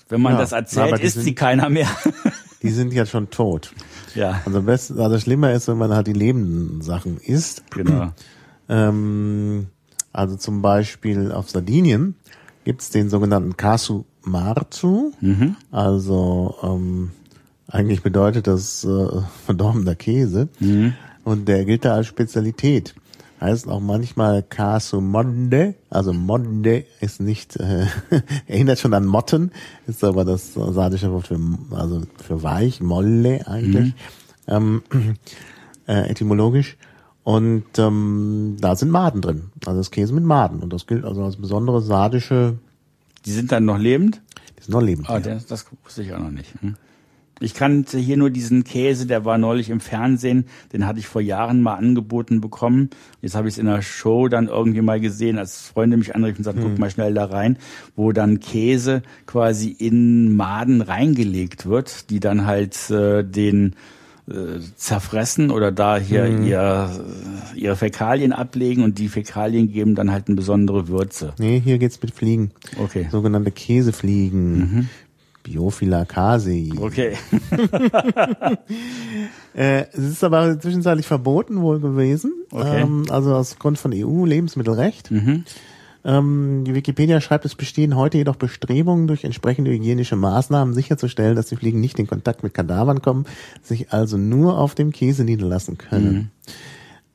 man 0.09 0.32
Ja, 0.34 0.38
das 0.38 0.53
erzählt, 0.53 1.01
isst 1.01 1.14
sind- 1.14 1.24
sie 1.24 1.34
keiner 1.34 1.68
mehr. 1.70 1.88
Die 2.62 2.70
sind 2.70 2.92
ja 2.95 3.05
schon 3.05 3.28
tot. 3.30 3.72
ja, 4.14 4.40
Also 4.47 4.62
best, 4.62 4.92
also 4.92 5.18
schlimmer 5.18 5.53
ist, 5.53 5.68
wenn 5.68 5.76
man 5.76 5.92
halt 5.92 6.07
die 6.07 6.12
lebenden 6.14 6.80
Sachen 6.80 7.18
isst. 7.18 7.64
genau. 7.70 8.12
Ähm, 8.66 9.66
also 10.14 10.36
zum 10.36 10.62
Beispiel 10.62 11.30
auf 11.32 11.51
Sardinien 11.51 12.14
gibt's 12.64 12.88
den 12.88 13.11
sogenannten 13.11 13.59
Casu 13.59 14.05
Marzu. 14.22 15.12
Also 15.70 16.55
ähm, 16.62 17.11
eigentlich 17.75 18.03
bedeutet 18.03 18.47
das 18.47 18.85
äh, 18.85 19.07
verdorbener 19.47 19.97
Käse. 19.97 20.49
Und 21.25 21.49
der 21.49 21.64
gilt 21.64 21.85
da 21.85 21.95
als 21.95 22.07
Spezialität. 22.07 22.95
Heißt 23.41 23.66
auch 23.68 23.81
manchmal 23.81 24.43
Casu 24.45 25.01
Monde. 25.01 25.75
Also 25.91 26.12
Monde 26.12 26.85
ist 27.01 27.20
nicht, 27.20 27.57
äh, 27.57 27.87
erinnert 28.47 28.79
schon 28.79 28.95
an 28.95 29.05
Motten, 29.05 29.51
ist 29.89 30.05
aber 30.05 30.25
das 30.25 30.55
sardische 30.55 31.11
Wort 31.11 31.27
für, 31.27 31.39
also 31.72 32.03
für 32.22 32.43
weich, 32.45 32.81
Molle 32.81 33.47
eigentlich. 33.49 33.93
Ähm, 34.47 34.83
äh, 35.89 36.09
etymologisch. 36.09 36.77
Und 37.25 37.64
ähm, 37.79 38.57
da 38.61 38.77
sind 38.77 38.91
Maden 38.91 39.20
drin. 39.20 39.51
Also 39.66 39.81
das 39.81 39.91
Käse 39.91 40.12
mit 40.12 40.25
Maden. 40.25 40.61
Und 40.61 40.72
das 40.72 40.87
gilt 40.87 41.05
also 41.05 41.25
als 41.25 41.37
besondere 41.37 41.83
sardische, 41.83 42.57
Die 43.27 43.33
sind 43.33 43.51
dann 43.51 43.64
noch 43.64 43.79
lebend? 43.79 44.20
die 44.59 44.62
sind 44.62 44.75
noch 44.75 44.83
lebend. 44.83 45.11
Ah, 45.11 45.18
das, 45.18 45.47
das 45.47 45.66
wusste 45.83 46.03
ich 46.03 46.12
auch 46.12 46.20
noch 46.20 46.31
nicht. 46.31 46.53
Hm. 46.61 46.77
Ich 47.41 47.55
kannte 47.55 47.99
hier 47.99 48.16
nur 48.16 48.30
diesen 48.30 48.62
Käse, 48.62 49.07
der 49.07 49.24
war 49.24 49.39
neulich 49.39 49.70
im 49.70 49.80
Fernsehen, 49.80 50.47
den 50.72 50.87
hatte 50.87 51.01
ich 51.01 51.09
vor 51.09 51.20
Jahren 51.20 51.62
mal 51.62 51.74
angeboten 51.74 52.41
bekommen. 52.41 52.91
Jetzt 53.22 53.35
habe 53.35 53.49
ich 53.49 53.55
es 53.55 53.59
in 53.59 53.66
der 53.66 53.82
Show 53.82 54.28
dann 54.28 54.47
irgendwie 54.47 54.82
mal 54.82 55.01
gesehen, 55.01 55.39
als 55.39 55.66
Freunde 55.66 55.97
mich 55.97 56.14
anriefen 56.14 56.39
und 56.39 56.45
sagten, 56.45 56.62
guck 56.62 56.78
mal 56.78 56.91
schnell 56.91 57.12
da 57.12 57.24
rein, 57.24 57.59
wo 57.97 58.12
dann 58.12 58.39
Käse 58.39 59.03
quasi 59.26 59.70
in 59.70 60.37
Maden 60.37 60.80
reingelegt 60.80 61.66
wird, 61.66 62.11
die 62.11 62.20
dann 62.20 62.47
halt 62.47 62.91
äh, 62.91 63.24
den 63.24 63.74
äh, 64.26 64.61
zerfressen 64.76 65.51
oder 65.51 65.70
da 65.70 65.99
hier 65.99 66.26
ihr, 66.26 66.89
ihre 67.55 67.76
Fäkalien 67.76 68.32
ablegen 68.32 68.82
und 68.82 68.99
die 68.99 69.09
Fäkalien 69.09 69.70
geben 69.70 69.95
dann 69.95 70.11
halt 70.11 70.28
eine 70.28 70.37
besondere 70.37 70.89
Würze. 70.89 71.35
Nee, 71.39 71.61
hier 71.62 71.78
geht's 71.78 72.01
mit 72.01 72.12
Fliegen. 72.12 72.51
Okay. 72.78 73.09
Sogenannte 73.11 73.51
Käsefliegen. 73.51 74.89
Biophila 75.45 76.05
casei. 76.05 76.70
Okay. 76.76 77.16
Äh, 79.57 79.86
es 79.92 80.01
ist 80.01 80.24
aber 80.24 80.59
zwischenzeitlich 80.59 81.07
verboten 81.07 81.61
wohl 81.62 81.78
gewesen. 81.78 82.32
Okay. 82.51 82.80
Ähm, 82.82 83.07
also 83.09 83.36
aus 83.36 83.57
Grund 83.61 83.78
von 83.78 83.92
EU-Lebensmittelrecht. 83.95 85.12
Ähm, 86.05 86.64
die 86.66 86.74
Wikipedia 86.74 87.20
schreibt, 87.20 87.45
es 87.45 87.55
bestehen 87.55 87.95
heute 87.95 88.18
jedoch 88.18 88.34
Bestrebungen, 88.34 89.07
durch 89.07 89.22
entsprechende 89.22 89.70
hygienische 89.70 90.16
Maßnahmen 90.16 90.74
sicherzustellen, 90.74 91.36
dass 91.36 91.47
die 91.47 91.57
Fliegen 91.57 91.80
nicht 91.80 92.01
in 92.01 92.09
Kontakt 92.09 92.42
mit 92.42 92.53
Kadavern 92.53 93.01
kommen, 93.01 93.26
sich 93.62 93.92
also 93.92 94.16
nur 94.18 94.59
auf 94.59 94.74
dem 94.74 94.90
Käse 94.90 95.22
niederlassen 95.22 95.78
können. 95.78 96.30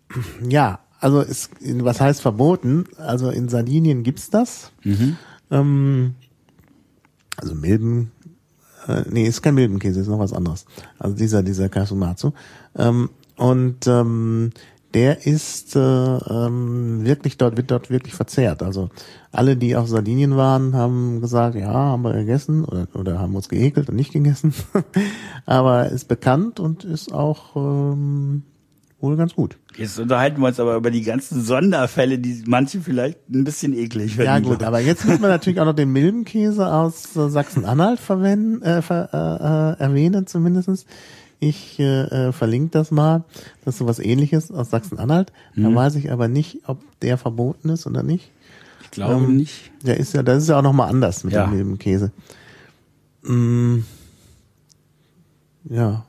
Mhm. 0.09 0.49
Ja, 0.49 0.79
also 0.99 1.21
ist, 1.21 1.51
was 1.61 2.01
heißt 2.01 2.21
verboten? 2.21 2.85
Also 2.97 3.29
in 3.29 3.47
Sardinien 3.47 4.03
gibt's 4.03 4.29
das. 4.29 4.71
Mhm. 4.83 5.17
Ähm, 5.51 6.15
also 7.37 7.55
Milben, 7.55 8.11
äh, 8.89 9.03
nee, 9.09 9.25
ist 9.25 9.41
kein 9.41 9.55
Milbenkäse, 9.55 10.01
ist 10.01 10.07
noch 10.07 10.19
was 10.19 10.33
anderes. 10.33 10.65
Also 10.97 11.15
dieser, 11.15 11.43
dieser 11.43 11.69
Kasumatsu. 11.69 12.31
Ähm, 12.75 13.09
und 13.37 13.87
ähm, 13.87 14.51
der 14.93 15.27
ist 15.27 15.75
äh, 15.75 15.79
ähm, 15.79 17.05
wirklich 17.05 17.37
dort, 17.37 17.57
wird 17.57 17.69
dort 17.69 17.91
wirklich 17.91 18.15
verzehrt. 18.15 18.63
Also 18.63 18.89
alle, 19.31 19.55
die 19.55 19.75
auf 19.75 19.87
Sardinien 19.87 20.35
waren, 20.35 20.75
haben 20.75 21.21
gesagt, 21.21 21.55
ja, 21.55 21.71
haben 21.71 22.01
wir 22.01 22.13
gegessen 22.13 22.65
oder, 22.65 22.87
oder 22.95 23.19
haben 23.19 23.35
uns 23.35 23.49
geekelt 23.49 23.89
und 23.89 23.95
nicht 23.95 24.11
gegessen. 24.11 24.53
aber 25.45 25.89
ist 25.89 26.07
bekannt 26.07 26.59
und 26.59 26.83
ist 26.83 27.13
auch 27.13 27.55
ähm, 27.55 28.43
wohl 29.01 29.15
ganz 29.15 29.35
gut. 29.35 29.57
Jetzt 29.77 29.99
unterhalten 29.99 30.41
wir 30.41 30.47
uns 30.47 30.59
aber 30.59 30.75
über 30.75 30.91
die 30.91 31.03
ganzen 31.03 31.41
Sonderfälle, 31.41 32.19
die 32.19 32.43
manche 32.45 32.81
vielleicht 32.81 33.29
ein 33.29 33.43
bisschen 33.43 33.73
eklig 33.73 34.15
finden. 34.15 34.25
Ja 34.25 34.39
gut, 34.39 34.63
aber 34.63 34.79
jetzt 34.79 35.05
muss 35.05 35.19
man 35.19 35.29
natürlich 35.29 35.59
auch 35.59 35.65
noch 35.65 35.75
den 35.75 35.91
Milbenkäse 35.91 36.71
aus 36.71 37.15
äh, 37.15 37.29
Sachsen-Anhalt 37.29 37.99
verwenden, 37.99 38.61
äh, 38.61 38.81
ver, 38.81 39.09
äh, 39.13 39.81
äh, 39.81 39.83
erwähnen 39.83 40.27
zumindestens. 40.27 40.85
Ich 41.39 41.79
äh, 41.79 42.01
äh, 42.27 42.31
verlinke 42.33 42.71
das 42.71 42.91
mal. 42.91 43.23
Das 43.63 43.75
ist 43.75 43.79
sowas 43.79 43.99
ähnliches 43.99 44.51
aus 44.51 44.69
Sachsen-Anhalt. 44.69 45.31
Da 45.55 45.67
hm. 45.67 45.75
weiß 45.75 45.95
ich 45.95 46.11
aber 46.11 46.27
nicht, 46.27 46.67
ob 46.67 46.81
der 47.01 47.17
verboten 47.17 47.69
ist 47.69 47.87
oder 47.87 48.03
nicht. 48.03 48.31
Ich 48.83 48.91
glaube 48.91 49.23
ähm, 49.23 49.37
nicht. 49.37 49.71
Der 49.85 49.97
ist 49.97 50.13
ja, 50.13 50.23
das 50.23 50.43
ist 50.43 50.49
ja 50.49 50.57
auch 50.57 50.63
nochmal 50.63 50.89
anders 50.89 51.23
mit 51.23 51.33
ja. 51.33 51.45
dem 51.45 51.53
Milbenkäse. 51.53 52.11
Mm, 53.23 53.79
ja. 55.69 56.05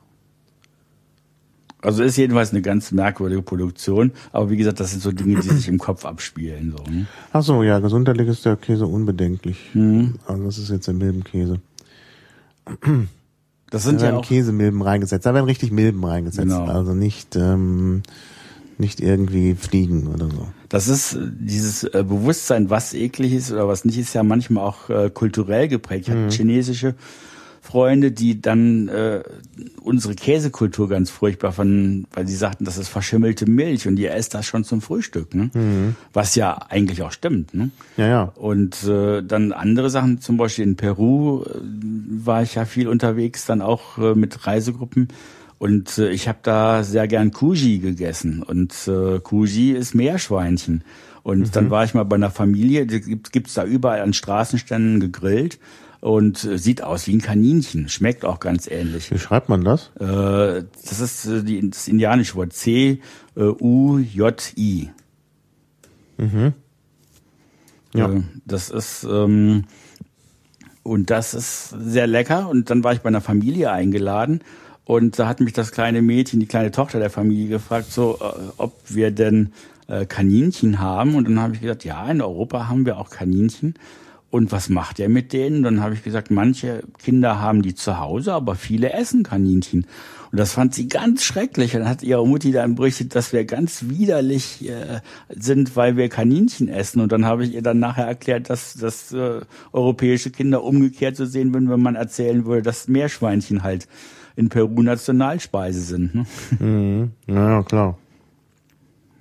Also 1.81 2.03
ist 2.03 2.17
jedenfalls 2.17 2.51
eine 2.51 2.61
ganz 2.61 2.91
merkwürdige 2.91 3.41
Produktion, 3.41 4.11
aber 4.31 4.49
wie 4.49 4.57
gesagt, 4.57 4.79
das 4.79 4.91
sind 4.91 5.01
so 5.01 5.11
Dinge, 5.11 5.39
die 5.39 5.49
sich 5.49 5.67
im 5.67 5.79
Kopf 5.79 6.05
abspielen. 6.05 6.75
So, 6.77 6.83
ne? 6.91 7.07
Ach 7.33 7.43
so, 7.43 7.63
ja, 7.63 7.79
gesundheitlich 7.79 8.27
ist 8.27 8.45
der 8.45 8.55
Käse 8.55 8.85
unbedenklich. 8.85 9.71
Mhm. 9.73 10.15
Also 10.27 10.43
das 10.43 10.57
ist 10.57 10.69
jetzt 10.69 10.87
der 10.87 10.93
Milbenkäse. 10.93 11.59
Das 13.73 13.83
sind 13.83 14.01
da 14.01 14.07
werden 14.07 14.15
ja 14.15 14.19
auch 14.19 14.25
Käsemilben 14.25 14.81
reingesetzt. 14.81 15.25
Da 15.25 15.33
werden 15.33 15.45
richtig 15.45 15.71
Milben 15.71 16.03
reingesetzt. 16.03 16.45
Genau. 16.45 16.65
Also 16.65 16.93
nicht 16.93 17.37
ähm, 17.37 18.03
nicht 18.81 18.99
irgendwie 18.99 19.55
fliegen 19.55 20.07
oder 20.07 20.25
so. 20.25 20.47
Das 20.67 20.89
ist 20.89 21.13
äh, 21.13 21.19
dieses 21.39 21.85
äh, 21.85 22.03
Bewusstsein, 22.03 22.69
was 22.69 22.93
eklig 22.93 23.31
ist 23.31 23.51
oder 23.53 23.69
was 23.69 23.85
nicht, 23.85 23.97
ist 23.97 24.13
ja 24.13 24.23
manchmal 24.23 24.65
auch 24.65 24.89
äh, 24.89 25.09
kulturell 25.09 25.69
geprägt. 25.69 26.09
Ich 26.09 26.13
mhm. 26.13 26.25
hatte 26.25 26.35
chinesische 26.35 26.95
Freunde, 27.63 28.11
die 28.11 28.41
dann 28.41 28.87
äh, 28.87 29.21
unsere 29.83 30.15
Käsekultur 30.15 30.89
ganz 30.89 31.11
furchtbar 31.11 31.51
fanden, 31.51 32.07
weil 32.11 32.27
sie 32.27 32.35
sagten, 32.35 32.65
das 32.65 32.77
ist 32.77 32.87
verschimmelte 32.87 33.45
Milch 33.45 33.87
und 33.87 33.99
ihr 33.99 34.13
esst 34.15 34.33
das 34.33 34.47
schon 34.47 34.63
zum 34.63 34.81
Frühstück, 34.81 35.35
ne? 35.35 35.51
Mhm. 35.53 35.95
Was 36.11 36.33
ja 36.33 36.57
eigentlich 36.69 37.03
auch 37.03 37.11
stimmt, 37.11 37.53
ne? 37.53 37.69
Ja, 37.97 38.07
ja. 38.07 38.23
Und 38.35 38.83
äh, 38.83 39.21
dann 39.21 39.51
andere 39.51 39.91
Sachen, 39.91 40.21
zum 40.21 40.37
Beispiel 40.37 40.65
in 40.65 40.75
Peru 40.75 41.43
äh, 41.43 41.49
war 42.25 42.41
ich 42.41 42.55
ja 42.55 42.65
viel 42.65 42.87
unterwegs, 42.87 43.45
dann 43.45 43.61
auch 43.61 43.99
äh, 43.99 44.15
mit 44.15 44.47
Reisegruppen. 44.47 45.09
Und 45.59 45.99
äh, 45.99 46.09
ich 46.09 46.27
habe 46.27 46.39
da 46.41 46.83
sehr 46.83 47.07
gern 47.07 47.31
Kuji 47.31 47.77
gegessen. 47.77 48.41
Und 48.41 48.73
äh, 48.87 49.19
Kuji 49.19 49.73
ist 49.73 49.93
Meerschweinchen. 49.93 50.83
Und 51.21 51.39
mhm. 51.39 51.51
dann 51.51 51.69
war 51.69 51.83
ich 51.83 51.93
mal 51.93 52.05
bei 52.05 52.15
einer 52.15 52.31
Familie, 52.31 52.87
die 52.87 53.01
gibt, 53.01 53.31
gibt's 53.31 53.53
da 53.53 53.65
überall 53.65 54.01
an 54.01 54.13
Straßenständen 54.13 54.99
gegrillt 54.99 55.59
und 56.01 56.43
äh, 56.43 56.57
sieht 56.57 56.83
aus 56.83 57.07
wie 57.07 57.15
ein 57.15 57.21
Kaninchen. 57.21 57.87
Schmeckt 57.87 58.25
auch 58.25 58.41
ganz 58.41 58.67
ähnlich. 58.67 59.09
Wie 59.11 59.19
schreibt 59.19 59.47
man 59.47 59.63
das? 59.63 59.91
Äh, 59.99 60.63
das 60.83 60.99
ist 60.99 61.25
äh, 61.27 61.43
die, 61.43 61.69
das 61.69 61.87
indianische 61.87 62.35
Wort 62.35 62.51
C-U-J-I. 62.53 62.99
Mhm. 66.17 66.53
Ja. 67.93 68.11
Äh, 68.11 68.23
das 68.45 68.69
ist 68.69 69.07
ähm, 69.09 69.65
und 70.83 71.11
das 71.11 71.35
ist 71.35 71.69
sehr 71.69 72.07
lecker. 72.07 72.49
Und 72.49 72.71
dann 72.71 72.83
war 72.83 72.93
ich 72.93 73.01
bei 73.01 73.09
einer 73.09 73.21
Familie 73.21 73.71
eingeladen 73.71 74.41
und 74.85 75.19
da 75.19 75.27
hat 75.27 75.39
mich 75.39 75.53
das 75.53 75.71
kleine 75.71 76.01
Mädchen, 76.01 76.39
die 76.39 76.47
kleine 76.47 76.71
Tochter 76.71 76.97
der 76.97 77.11
Familie 77.11 77.47
gefragt, 77.47 77.91
so 77.91 78.17
ob 78.57 78.73
wir 78.87 79.11
denn 79.11 79.53
Kaninchen 80.07 80.79
haben. 80.79 81.13
Und 81.13 81.25
dann 81.25 81.39
habe 81.39 81.53
ich 81.53 81.61
gesagt, 81.61 81.85
ja, 81.85 82.09
in 82.09 82.19
Europa 82.19 82.67
haben 82.67 82.87
wir 82.87 82.97
auch 82.97 83.11
Kaninchen 83.11 83.75
und 84.31 84.51
was 84.53 84.69
macht 84.69 84.99
er 84.99 85.09
mit 85.09 85.33
denen? 85.33 85.61
Dann 85.61 85.81
habe 85.81 85.93
ich 85.93 86.03
gesagt, 86.03 86.31
manche 86.31 86.83
Kinder 87.03 87.39
haben 87.39 87.61
die 87.61 87.75
zu 87.75 87.99
Hause, 87.99 88.33
aber 88.33 88.55
viele 88.55 88.93
essen 88.93 89.23
Kaninchen. 89.23 89.85
Und 90.31 90.39
das 90.39 90.53
fand 90.53 90.73
sie 90.73 90.87
ganz 90.87 91.23
schrecklich. 91.23 91.75
Und 91.75 91.81
dann 91.81 91.89
hat 91.89 92.01
ihre 92.01 92.25
Mutti 92.25 92.53
dann 92.53 92.75
berichtet, 92.75 93.13
dass 93.13 93.33
wir 93.33 93.43
ganz 93.43 93.89
widerlich 93.89 94.67
äh, 94.69 95.01
sind, 95.29 95.75
weil 95.75 95.97
wir 95.97 96.07
Kaninchen 96.07 96.69
essen. 96.69 97.01
Und 97.01 97.11
dann 97.11 97.25
habe 97.25 97.43
ich 97.43 97.53
ihr 97.53 97.61
dann 97.61 97.79
nachher 97.79 98.07
erklärt, 98.07 98.49
dass, 98.49 98.75
dass 98.75 99.11
äh, 99.11 99.41
europäische 99.73 100.31
Kinder 100.31 100.63
umgekehrt 100.63 101.17
zu 101.17 101.25
sehen 101.25 101.53
würden, 101.53 101.69
wenn 101.69 101.81
man 101.81 101.95
erzählen 101.95 102.45
würde, 102.45 102.61
dass 102.61 102.87
Meerschweinchen 102.87 103.63
halt 103.63 103.89
in 104.37 104.47
Peru 104.47 104.81
Nationalspeise 104.81 105.81
sind. 105.81 106.15
Ne? 106.15 106.25
Mhm. 106.59 107.11
Ja, 107.27 107.63
klar. 107.63 107.97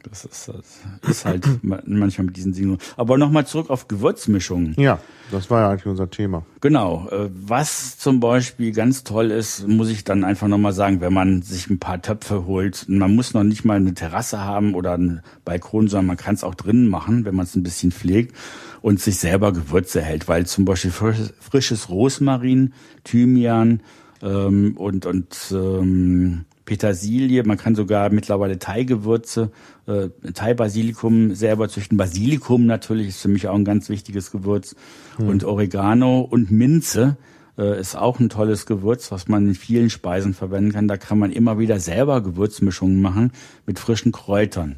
Das 0.02 0.24
ist, 0.24 0.48
das 0.48 1.10
ist 1.10 1.24
halt 1.24 1.46
manchmal 1.62 2.26
mit 2.26 2.36
diesen 2.36 2.52
Dingen. 2.52 2.78
Aber 2.96 3.18
nochmal 3.18 3.46
zurück 3.46 3.70
auf 3.70 3.88
Gewürzmischungen. 3.88 4.74
Ja, 4.78 4.98
das 5.30 5.50
war 5.50 5.60
ja 5.60 5.70
eigentlich 5.70 5.86
unser 5.86 6.10
Thema. 6.10 6.44
Genau. 6.60 7.08
Äh, 7.10 7.30
was 7.32 7.98
zum 7.98 8.20
Beispiel 8.20 8.72
ganz 8.72 9.04
toll 9.04 9.30
ist, 9.30 9.68
muss 9.68 9.90
ich 9.90 10.04
dann 10.04 10.24
einfach 10.24 10.48
nochmal 10.48 10.72
sagen, 10.72 11.00
wenn 11.00 11.12
man 11.12 11.42
sich 11.42 11.68
ein 11.68 11.78
paar 11.78 12.00
Töpfe 12.00 12.46
holt. 12.46 12.86
Man 12.88 13.14
muss 13.14 13.34
noch 13.34 13.44
nicht 13.44 13.64
mal 13.64 13.76
eine 13.76 13.94
Terrasse 13.94 14.40
haben 14.40 14.74
oder 14.74 14.94
einen 14.94 15.20
Balkon, 15.44 15.88
sondern 15.88 16.06
man 16.06 16.16
kann 16.16 16.34
es 16.34 16.44
auch 16.44 16.54
drinnen 16.54 16.88
machen, 16.88 17.24
wenn 17.24 17.34
man 17.34 17.44
es 17.44 17.54
ein 17.54 17.62
bisschen 17.62 17.92
pflegt 17.92 18.34
und 18.80 19.00
sich 19.00 19.18
selber 19.18 19.52
Gewürze 19.52 20.00
hält. 20.00 20.28
Weil 20.28 20.46
zum 20.46 20.64
Beispiel 20.64 20.90
frisches, 20.90 21.34
frisches 21.40 21.88
Rosmarin, 21.90 22.72
Thymian 23.04 23.82
ähm, 24.22 24.76
und, 24.76 25.06
und 25.06 25.36
ähm, 25.52 26.44
Petersilie, 26.70 27.42
man 27.42 27.56
kann 27.58 27.74
sogar 27.74 28.10
mittlerweile 28.10 28.60
Thai-Gewürze, 28.60 29.50
äh, 29.88 30.08
Thai-Basilikum 30.32 31.34
selber 31.34 31.68
züchten. 31.68 31.98
Basilikum 31.98 32.64
natürlich 32.64 33.08
ist 33.08 33.22
für 33.22 33.26
mich 33.26 33.48
auch 33.48 33.56
ein 33.56 33.64
ganz 33.64 33.88
wichtiges 33.88 34.30
Gewürz. 34.30 34.76
Hm. 35.16 35.26
Und 35.26 35.42
Oregano 35.42 36.20
und 36.20 36.52
Minze 36.52 37.16
äh, 37.58 37.80
ist 37.80 37.96
auch 37.96 38.20
ein 38.20 38.28
tolles 38.28 38.66
Gewürz, 38.66 39.10
was 39.10 39.26
man 39.26 39.48
in 39.48 39.56
vielen 39.56 39.90
Speisen 39.90 40.32
verwenden 40.32 40.70
kann. 40.70 40.86
Da 40.86 40.96
kann 40.96 41.18
man 41.18 41.32
immer 41.32 41.58
wieder 41.58 41.80
selber 41.80 42.20
Gewürzmischungen 42.20 43.00
machen 43.00 43.32
mit 43.66 43.80
frischen 43.80 44.12
Kräutern. 44.12 44.76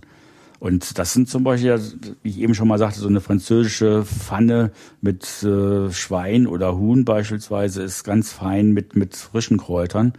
Und 0.61 0.99
das 0.99 1.13
sind 1.13 1.29
zum 1.29 1.45
Beispiel, 1.45 1.79
wie 2.23 2.31
ich 2.31 2.39
eben 2.39 2.55
schon 2.55 2.69
mal 2.69 2.79
sagte, 2.79 3.01
so 3.01 3.09
eine 3.09 3.21
französische 3.21 4.07
Pfanne 4.07 4.71
mit 5.03 5.43
äh, 5.43 5.93
Schwein 5.93 6.47
oder 6.47 6.75
Huhn 6.79 7.05
beispielsweise 7.05 7.83
ist 7.83 8.03
ganz 8.03 8.33
fein 8.33 8.73
mit, 8.73 8.97
mit 8.97 9.15
frischen 9.15 9.59
Kräutern. 9.59 10.15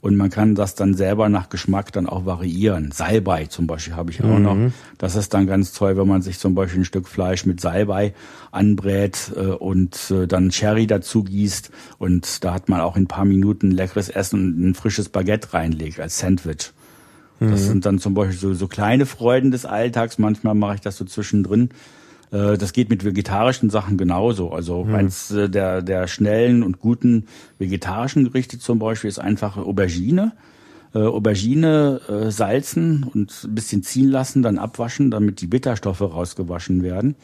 Und 0.00 0.16
man 0.16 0.30
kann 0.30 0.54
das 0.54 0.76
dann 0.76 0.94
selber 0.94 1.28
nach 1.28 1.48
Geschmack 1.48 1.92
dann 1.92 2.06
auch 2.06 2.24
variieren. 2.24 2.92
Salbei 2.92 3.46
zum 3.46 3.66
Beispiel 3.66 3.96
habe 3.96 4.12
ich 4.12 4.22
auch 4.22 4.38
mhm. 4.38 4.42
noch. 4.42 4.72
Das 4.96 5.16
ist 5.16 5.34
dann 5.34 5.46
ganz 5.46 5.72
toll, 5.72 5.96
wenn 5.96 6.06
man 6.06 6.22
sich 6.22 6.38
zum 6.38 6.54
Beispiel 6.54 6.82
ein 6.82 6.84
Stück 6.84 7.08
Fleisch 7.08 7.46
mit 7.46 7.60
Salbei 7.60 8.14
anbrät 8.52 9.32
äh, 9.34 9.40
und 9.40 10.10
äh, 10.10 10.28
dann 10.28 10.52
Sherry 10.52 10.86
dazu 10.86 11.24
gießt. 11.24 11.70
Und 11.98 12.44
da 12.44 12.54
hat 12.54 12.68
man 12.68 12.80
auch 12.80 12.96
in 12.96 13.04
ein 13.04 13.08
paar 13.08 13.24
Minuten 13.24 13.72
leckeres 13.72 14.08
Essen 14.08 14.40
und 14.40 14.68
ein 14.68 14.74
frisches 14.74 15.08
Baguette 15.08 15.52
reinlegt 15.52 15.98
als 15.98 16.18
Sandwich. 16.18 16.72
Das 17.40 17.62
mhm. 17.62 17.66
sind 17.66 17.86
dann 17.86 17.98
zum 17.98 18.14
Beispiel 18.14 18.38
so, 18.38 18.54
so 18.54 18.66
kleine 18.66 19.06
Freuden 19.06 19.50
des 19.50 19.64
Alltags. 19.64 20.18
Manchmal 20.18 20.54
mache 20.54 20.76
ich 20.76 20.80
das 20.80 20.96
so 20.96 21.04
zwischendrin. 21.04 21.70
Äh, 22.30 22.58
das 22.58 22.72
geht 22.72 22.90
mit 22.90 23.04
vegetarischen 23.04 23.70
Sachen 23.70 23.96
genauso. 23.96 24.50
Also 24.50 24.84
hm. 24.84 24.94
eins 24.94 25.30
äh, 25.30 25.48
der, 25.48 25.82
der 25.82 26.06
schnellen 26.06 26.62
und 26.62 26.80
guten 26.80 27.26
vegetarischen 27.58 28.24
Gerichte 28.24 28.58
zum 28.58 28.78
Beispiel 28.78 29.08
ist 29.08 29.18
einfach 29.18 29.56
Aubergine. 29.56 30.32
Äh, 30.94 31.00
Aubergine 31.00 32.00
äh, 32.08 32.30
salzen 32.30 33.04
und 33.04 33.44
ein 33.44 33.54
bisschen 33.54 33.82
ziehen 33.82 34.08
lassen, 34.08 34.42
dann 34.42 34.58
abwaschen, 34.58 35.10
damit 35.10 35.40
die 35.40 35.46
Bitterstoffe 35.46 36.00
rausgewaschen 36.00 36.82
werden. 36.82 37.14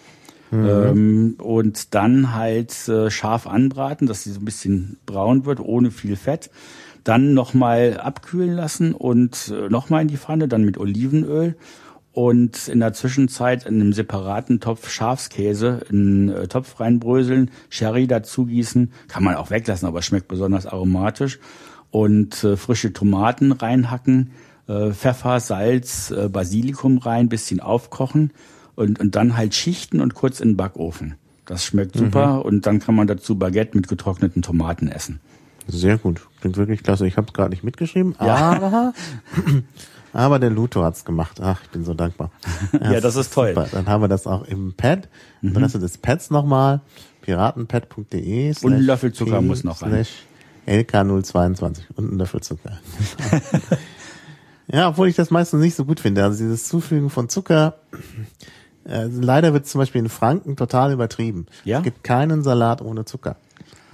Mhm. 0.51 0.69
Ähm, 0.69 1.35
und 1.39 1.95
dann 1.95 2.35
halt 2.35 2.89
äh, 2.89 3.11
scharf 3.11 3.47
anbraten, 3.47 4.07
dass 4.07 4.25
sie 4.25 4.33
so 4.33 4.41
ein 4.41 4.45
bisschen 4.45 4.99
braun 5.07 5.47
wird, 5.47 5.61
ohne 5.61 5.91
viel 5.91 6.17
Fett. 6.17 6.51
Dann 7.03 7.35
nochmal 7.35 8.01
abkühlen 8.01 8.55
lassen 8.55 8.95
und 8.95 9.53
äh, 9.55 9.69
nochmal 9.69 10.03
in 10.03 10.09
die 10.09 10.17
Pfanne, 10.17 10.49
dann 10.49 10.65
mit 10.65 10.79
Olivenöl 10.79 11.57
und 12.15 12.69
in 12.69 12.79
der 12.79 12.93
Zwischenzeit 12.93 13.67
in 13.67 13.81
einem 13.81 13.93
separaten 13.93 14.61
Topf 14.61 14.89
Schafskäse 14.89 15.81
in 15.91 15.97
einen 15.97 16.29
äh, 16.29 16.49
Topf 16.49 16.79
reinbröseln, 16.79 17.51
Sherry 17.69 18.07
dazu 18.07 18.47
gießen, 18.47 18.93
kann 19.09 19.25
man 19.25 19.35
auch 19.35 19.51
weglassen, 19.51 19.89
aber 19.89 20.01
schmeckt 20.01 20.29
besonders 20.29 20.65
aromatisch 20.65 21.41
und 21.91 22.45
äh, 22.45 22.57
frische 22.57 22.93
Tomaten 22.93 23.51
reinhacken, 23.51 24.31
äh, 24.69 24.93
Pfeffer, 24.93 25.41
Salz, 25.41 26.13
äh, 26.13 26.29
Basilikum 26.29 26.99
rein, 26.99 27.29
bisschen 27.29 27.59
aufkochen 27.59 28.31
und, 28.77 29.01
und 29.01 29.17
dann 29.17 29.37
halt 29.37 29.57
schichten 29.57 30.01
und 30.01 30.15
kurz 30.15 30.39
in 30.39 30.51
den 30.51 30.57
Backofen. 30.57 31.17
Das 31.47 31.65
schmeckt 31.65 31.97
super 31.97 32.37
mhm. 32.37 32.43
und 32.43 32.67
dann 32.67 32.79
kann 32.79 32.95
man 32.95 33.09
dazu 33.09 33.37
Baguette 33.37 33.77
mit 33.77 33.89
getrockneten 33.89 34.41
Tomaten 34.41 34.87
essen. 34.87 35.19
Sehr 35.67 35.99
gut. 35.99 36.27
Klingt 36.41 36.57
wirklich 36.57 36.83
klasse. 36.83 37.07
Ich 37.07 37.17
habe 37.17 37.27
es 37.27 37.33
gerade 37.33 37.51
nicht 37.51 37.65
mitgeschrieben, 37.65 38.15
ja. 38.21 38.35
aber, 38.37 38.95
aber 40.15 40.39
der 40.39 40.51
Luto 40.51 40.83
hat's 40.83 41.05
gemacht. 41.05 41.41
Ach, 41.43 41.61
ich 41.63 41.71
bin 41.71 41.85
so 41.85 41.93
dankbar. 41.93 42.31
ja, 42.73 43.01
das 43.01 43.17
ist 43.17 43.35
toll. 43.35 43.49
Super. 43.55 43.69
Dann 43.71 43.87
haben 43.87 44.01
wir 44.01 44.09
das 44.09 44.27
auch 44.27 44.45
im 44.47 44.73
Pad. 44.73 45.09
Mhm. 45.43 45.57
Adresse 45.57 45.81
des 45.81 45.99
Pads 45.99 46.31
nochmal. 46.31 46.81
piratenpad.de 47.23 48.55
Und 48.63 48.73
ein 48.73 48.81
Löffel 48.81 49.13
Zucker 49.13 49.41
muss 49.41 49.65
noch 49.65 49.83
rein. 49.83 50.07
LK022 50.67 51.79
und 51.97 52.13
ein 52.13 52.19
Löffel 52.19 52.41
Zucker. 52.41 52.79
ja, 54.69 54.89
obwohl 54.89 55.09
ich 55.09 55.17
das 55.17 55.31
meistens 55.31 55.61
nicht 55.61 55.75
so 55.75 55.85
gut 55.85 56.01
finde. 56.01 56.23
Also 56.23 56.39
dieses 56.39 56.69
Zufügen 56.69 57.11
von 57.11 57.29
Zucker, 57.29 57.75
äh, 58.87 59.07
leider 59.07 59.53
wird 59.53 59.67
zum 59.67 59.81
Beispiel 59.81 60.01
in 60.01 60.09
Franken 60.09 60.57
total 60.57 60.93
übertrieben. 60.93 61.47
Ja? 61.65 61.79
Es 61.79 61.85
gibt 61.85 62.05
keinen 62.05 62.43
Salat 62.43 62.81
ohne 62.81 63.05
Zucker. 63.05 63.37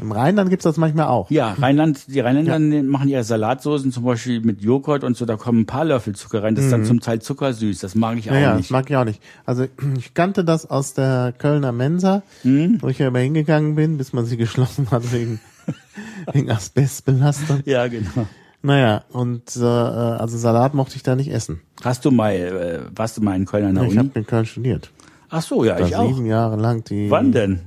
Im 0.00 0.12
Rheinland 0.12 0.48
gibt's 0.48 0.64
das 0.64 0.78
manchmal 0.78 1.08
auch. 1.08 1.30
Ja, 1.30 1.52
Rheinland, 1.52 2.06
die 2.08 2.20
Rheinländer 2.20 2.58
ja. 2.58 2.82
machen 2.82 3.08
ja 3.08 3.22
Salatsoßen 3.22 3.92
zum 3.92 4.04
Beispiel 4.04 4.40
mit 4.40 4.62
Joghurt 4.62 5.04
und 5.04 5.14
so, 5.14 5.26
da 5.26 5.36
kommen 5.36 5.60
ein 5.60 5.66
paar 5.66 5.84
Löffel 5.84 6.14
Zucker 6.14 6.42
rein. 6.42 6.54
Das 6.54 6.64
ist 6.64 6.70
dann 6.70 6.80
mhm. 6.80 6.86
zum 6.86 7.00
Teil 7.00 7.20
zuckersüß. 7.20 7.80
Das 7.80 7.94
mag 7.94 8.16
ich 8.16 8.30
auch 8.30 8.34
ja, 8.34 8.40
nicht. 8.40 8.46
Ja, 8.48 8.56
das 8.56 8.70
mag 8.70 8.88
ich 8.88 8.96
auch 8.96 9.04
nicht. 9.04 9.22
Also 9.44 9.66
ich 9.98 10.14
kannte 10.14 10.42
das 10.42 10.68
aus 10.68 10.94
der 10.94 11.34
Kölner 11.36 11.72
Mensa, 11.72 12.22
mhm. 12.44 12.78
wo 12.80 12.88
ich 12.88 12.98
ja 12.98 13.08
immer 13.08 13.18
hingegangen 13.18 13.74
bin, 13.74 13.98
bis 13.98 14.14
man 14.14 14.24
sie 14.24 14.38
geschlossen 14.38 14.90
hat 14.90 15.12
wegen, 15.12 15.38
wegen 16.32 16.50
Asbestbelastung. 16.50 17.60
Ja, 17.66 17.86
genau. 17.86 18.26
Naja, 18.62 19.04
und 19.10 19.54
äh, 19.56 19.64
also 19.64 20.38
Salat 20.38 20.72
mochte 20.72 20.96
ich 20.96 21.02
da 21.02 21.14
nicht 21.14 21.30
essen. 21.30 21.60
Hast 21.82 22.06
du 22.06 22.10
mal, 22.10 22.32
äh, 22.32 22.80
warst 22.96 23.18
du 23.18 23.22
mal 23.22 23.36
in 23.36 23.44
Köln 23.44 23.66
an 23.66 23.74
der 23.74 23.84
ja, 23.84 23.90
Ich 23.90 23.98
habe 23.98 24.10
in 24.14 24.26
Köln 24.26 24.46
studiert. 24.46 24.90
Ach 25.28 25.42
so, 25.42 25.62
ja, 25.62 25.76
da 25.76 25.86
ich 25.86 25.94
auch. 25.94 26.08
Sieben 26.08 26.26
Jahre 26.26 26.56
lang 26.56 26.84
die. 26.84 27.10
Wann 27.10 27.32
denn? 27.32 27.60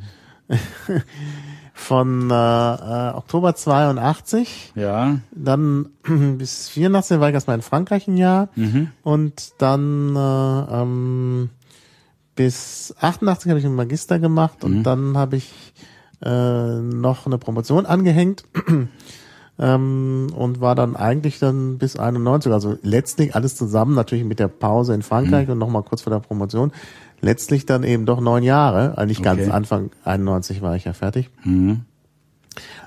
von 1.83 2.31
äh, 2.31 2.33
äh, 2.33 3.13
Oktober 3.13 3.55
82. 3.55 4.73
Ja. 4.75 5.19
Dann 5.31 5.89
bis 6.37 6.69
84 6.69 7.19
war 7.19 7.29
ich 7.29 7.35
erstmal 7.35 7.57
in 7.57 7.61
Frankreich 7.61 8.07
ein 8.07 8.17
Jahr. 8.17 8.49
Mhm. 8.55 8.89
Und 9.03 9.53
dann 9.59 10.15
äh, 10.15 10.81
ähm, 10.81 11.49
bis 12.35 12.95
88 12.99 13.49
habe 13.49 13.59
ich 13.59 13.65
einen 13.65 13.75
Magister 13.75 14.17
gemacht 14.17 14.63
und 14.63 14.79
mhm. 14.79 14.83
dann 14.83 15.17
habe 15.17 15.35
ich 15.35 15.51
äh, 16.23 16.79
noch 16.79 17.25
eine 17.25 17.37
Promotion 17.37 17.85
angehängt. 17.85 18.43
ähm, 19.59 20.27
und 20.35 20.61
war 20.61 20.75
dann 20.75 20.95
eigentlich 20.95 21.39
dann 21.39 21.77
bis 21.77 21.95
91, 21.95 22.51
also 22.51 22.77
letztlich 22.81 23.35
alles 23.35 23.55
zusammen, 23.55 23.93
natürlich 23.93 24.25
mit 24.25 24.39
der 24.39 24.47
Pause 24.47 24.93
in 24.93 25.03
Frankreich 25.03 25.47
mhm. 25.47 25.53
und 25.53 25.59
nochmal 25.59 25.83
kurz 25.83 26.01
vor 26.01 26.11
der 26.11 26.19
Promotion, 26.19 26.71
letztlich 27.23 27.65
dann 27.65 27.83
eben 27.83 28.05
doch 28.05 28.19
neun 28.19 28.43
Jahre, 28.43 28.97
eigentlich 28.97 29.19
okay. 29.19 29.37
ganz 29.37 29.49
Anfang 29.49 29.91
91 30.03 30.61
war 30.61 30.75
ich 30.75 30.83
ja 30.83 30.93
fertig. 30.93 31.29
Mhm. 31.43 31.81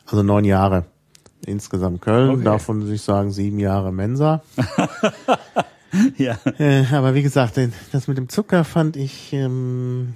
Also 0.05 0.23
neun 0.23 0.45
Jahre 0.45 0.85
insgesamt 1.45 2.01
Köln, 2.03 2.31
okay. 2.31 2.45
davon 2.45 2.83
würde 2.83 2.95
ich 2.95 3.03
sagen 3.03 3.33
sieben 3.33 3.59
Jahre 3.59 3.93
Mensa. 3.93 4.43
ja. 6.17 6.39
Äh, 6.59 6.85
aber 6.93 7.15
wie 7.15 7.23
gesagt, 7.23 7.59
das 7.93 8.09
mit 8.09 8.19
dem 8.19 8.29
Zucker 8.29 8.65
fand 8.65 8.97
ich 8.97 9.33
ähm, 9.33 10.15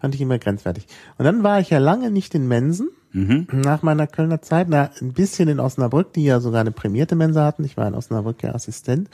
fand 0.00 0.14
ich 0.14 0.20
immer 0.20 0.38
grenzwertig. 0.38 0.86
Und 1.18 1.24
dann 1.24 1.42
war 1.42 1.60
ich 1.60 1.70
ja 1.70 1.78
lange 1.78 2.10
nicht 2.10 2.34
in 2.34 2.48
Mensen. 2.48 2.90
Mhm. 3.12 3.48
Nach 3.52 3.82
meiner 3.82 4.06
Kölner 4.06 4.40
Zeit, 4.40 4.68
na, 4.68 4.90
ein 5.00 5.12
bisschen 5.12 5.48
in 5.48 5.58
Osnabrück, 5.60 6.12
die 6.12 6.24
ja 6.24 6.40
sogar 6.40 6.60
eine 6.60 6.70
prämierte 6.70 7.16
Mensa 7.16 7.44
hatten. 7.44 7.64
Ich 7.64 7.76
war 7.76 7.88
in 7.88 7.94
Osnabrück 7.94 8.42
ja 8.42 8.54
Assistent. 8.54 9.10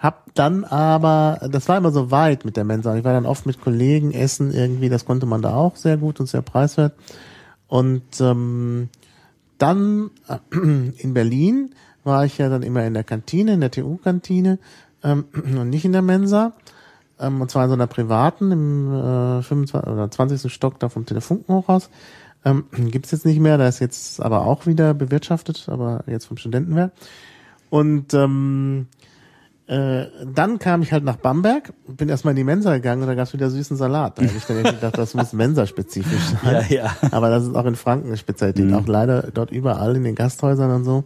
Hab 0.00 0.34
dann 0.34 0.64
aber, 0.64 1.46
das 1.50 1.68
war 1.68 1.76
immer 1.76 1.92
so 1.92 2.10
weit 2.10 2.46
mit 2.46 2.56
der 2.56 2.64
Mensa. 2.64 2.96
Ich 2.96 3.04
war 3.04 3.12
dann 3.12 3.26
oft 3.26 3.44
mit 3.44 3.60
Kollegen 3.60 4.12
essen 4.12 4.50
irgendwie, 4.50 4.88
das 4.88 5.04
konnte 5.04 5.26
man 5.26 5.42
da 5.42 5.54
auch 5.54 5.76
sehr 5.76 5.98
gut 5.98 6.20
und 6.20 6.26
sehr 6.26 6.40
preiswert. 6.40 6.94
Und 7.68 8.18
ähm, 8.18 8.88
dann 9.58 10.10
äh, 10.26 10.56
in 10.56 11.12
Berlin 11.12 11.74
war 12.02 12.24
ich 12.24 12.38
ja 12.38 12.48
dann 12.48 12.62
immer 12.62 12.84
in 12.86 12.94
der 12.94 13.04
Kantine, 13.04 13.52
in 13.52 13.60
der 13.60 13.70
TU-Kantine 13.70 14.58
ähm, 15.04 15.26
und 15.34 15.68
nicht 15.68 15.84
in 15.84 15.92
der 15.92 16.00
Mensa. 16.00 16.54
Ähm, 17.18 17.42
und 17.42 17.50
zwar 17.50 17.64
in 17.64 17.68
so 17.68 17.74
einer 17.74 17.86
privaten 17.86 18.52
im 18.52 18.94
äh, 18.94 19.42
25 19.42 19.92
oder 19.92 20.10
20. 20.10 20.50
Stock 20.50 20.80
da 20.80 20.88
vom 20.88 21.04
Telefunkenhochhaus. 21.04 21.90
Ähm, 22.46 22.64
Gibt 22.72 23.12
jetzt 23.12 23.26
nicht 23.26 23.38
mehr, 23.38 23.58
da 23.58 23.68
ist 23.68 23.80
jetzt 23.80 24.22
aber 24.22 24.46
auch 24.46 24.64
wieder 24.64 24.94
bewirtschaftet, 24.94 25.68
aber 25.68 26.04
jetzt 26.06 26.24
vom 26.24 26.38
Studentenwerk. 26.38 26.92
Und 27.68 28.14
ähm, 28.14 28.86
äh, 29.70 30.08
dann 30.26 30.58
kam 30.58 30.82
ich 30.82 30.90
halt 30.90 31.04
nach 31.04 31.14
Bamberg, 31.14 31.72
bin 31.86 32.08
erstmal 32.08 32.32
in 32.32 32.38
die 32.38 32.44
Mensa 32.44 32.74
gegangen 32.74 33.02
und 33.02 33.06
da 33.06 33.14
gab's 33.14 33.32
wieder 33.32 33.50
süßen 33.50 33.76
Salat. 33.76 34.18
Da 34.18 34.22
habe 34.24 34.36
ich 34.36 34.44
dann 34.44 34.64
gedacht, 34.64 34.98
das 34.98 35.14
muss 35.14 35.32
Mensa-spezifisch 35.32 36.34
sein. 36.42 36.66
Ja, 36.68 36.76
ja. 36.76 36.96
Aber 37.12 37.30
das 37.30 37.44
ist 37.44 37.54
auch 37.54 37.66
in 37.66 37.76
Franken 37.76 38.08
eine 38.08 38.16
Spezialität. 38.16 38.66
Mhm. 38.66 38.74
Auch 38.74 38.88
leider 38.88 39.30
dort 39.32 39.52
überall 39.52 39.94
in 39.94 40.02
den 40.02 40.16
Gasthäusern 40.16 40.72
und 40.72 40.84
so. 40.84 41.04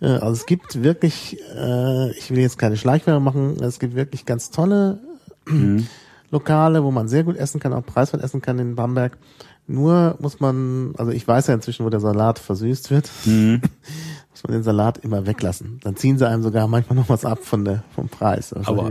Äh, 0.00 0.06
also 0.06 0.30
es 0.34 0.46
gibt 0.46 0.84
wirklich, 0.84 1.36
äh, 1.52 2.12
ich 2.12 2.30
will 2.30 2.38
jetzt 2.38 2.58
keine 2.58 2.76
Schleichwerbung 2.76 3.24
machen, 3.24 3.56
es 3.60 3.80
gibt 3.80 3.96
wirklich 3.96 4.24
ganz 4.24 4.52
tolle 4.52 5.00
mhm. 5.48 5.88
Lokale, 6.30 6.84
wo 6.84 6.92
man 6.92 7.08
sehr 7.08 7.24
gut 7.24 7.36
essen 7.36 7.58
kann, 7.58 7.72
auch 7.72 7.84
preiswert 7.84 8.22
essen 8.22 8.40
kann 8.40 8.60
in 8.60 8.76
Bamberg. 8.76 9.18
Nur 9.66 10.16
muss 10.20 10.38
man, 10.38 10.94
also 10.96 11.10
ich 11.10 11.26
weiß 11.26 11.48
ja 11.48 11.54
inzwischen, 11.54 11.84
wo 11.84 11.90
der 11.90 11.98
Salat 11.98 12.38
versüßt 12.38 12.92
wird. 12.92 13.10
Mhm. 13.24 13.62
man 14.44 14.52
den 14.52 14.62
Salat 14.62 14.98
immer 14.98 15.26
weglassen. 15.26 15.80
Dann 15.82 15.96
ziehen 15.96 16.18
sie 16.18 16.28
einem 16.28 16.42
sogar 16.42 16.68
manchmal 16.68 16.96
noch 16.96 17.08
was 17.08 17.24
ab 17.24 17.44
von 17.44 17.64
der, 17.64 17.84
vom 17.94 18.08
Preis. 18.08 18.52
Aber 18.52 18.90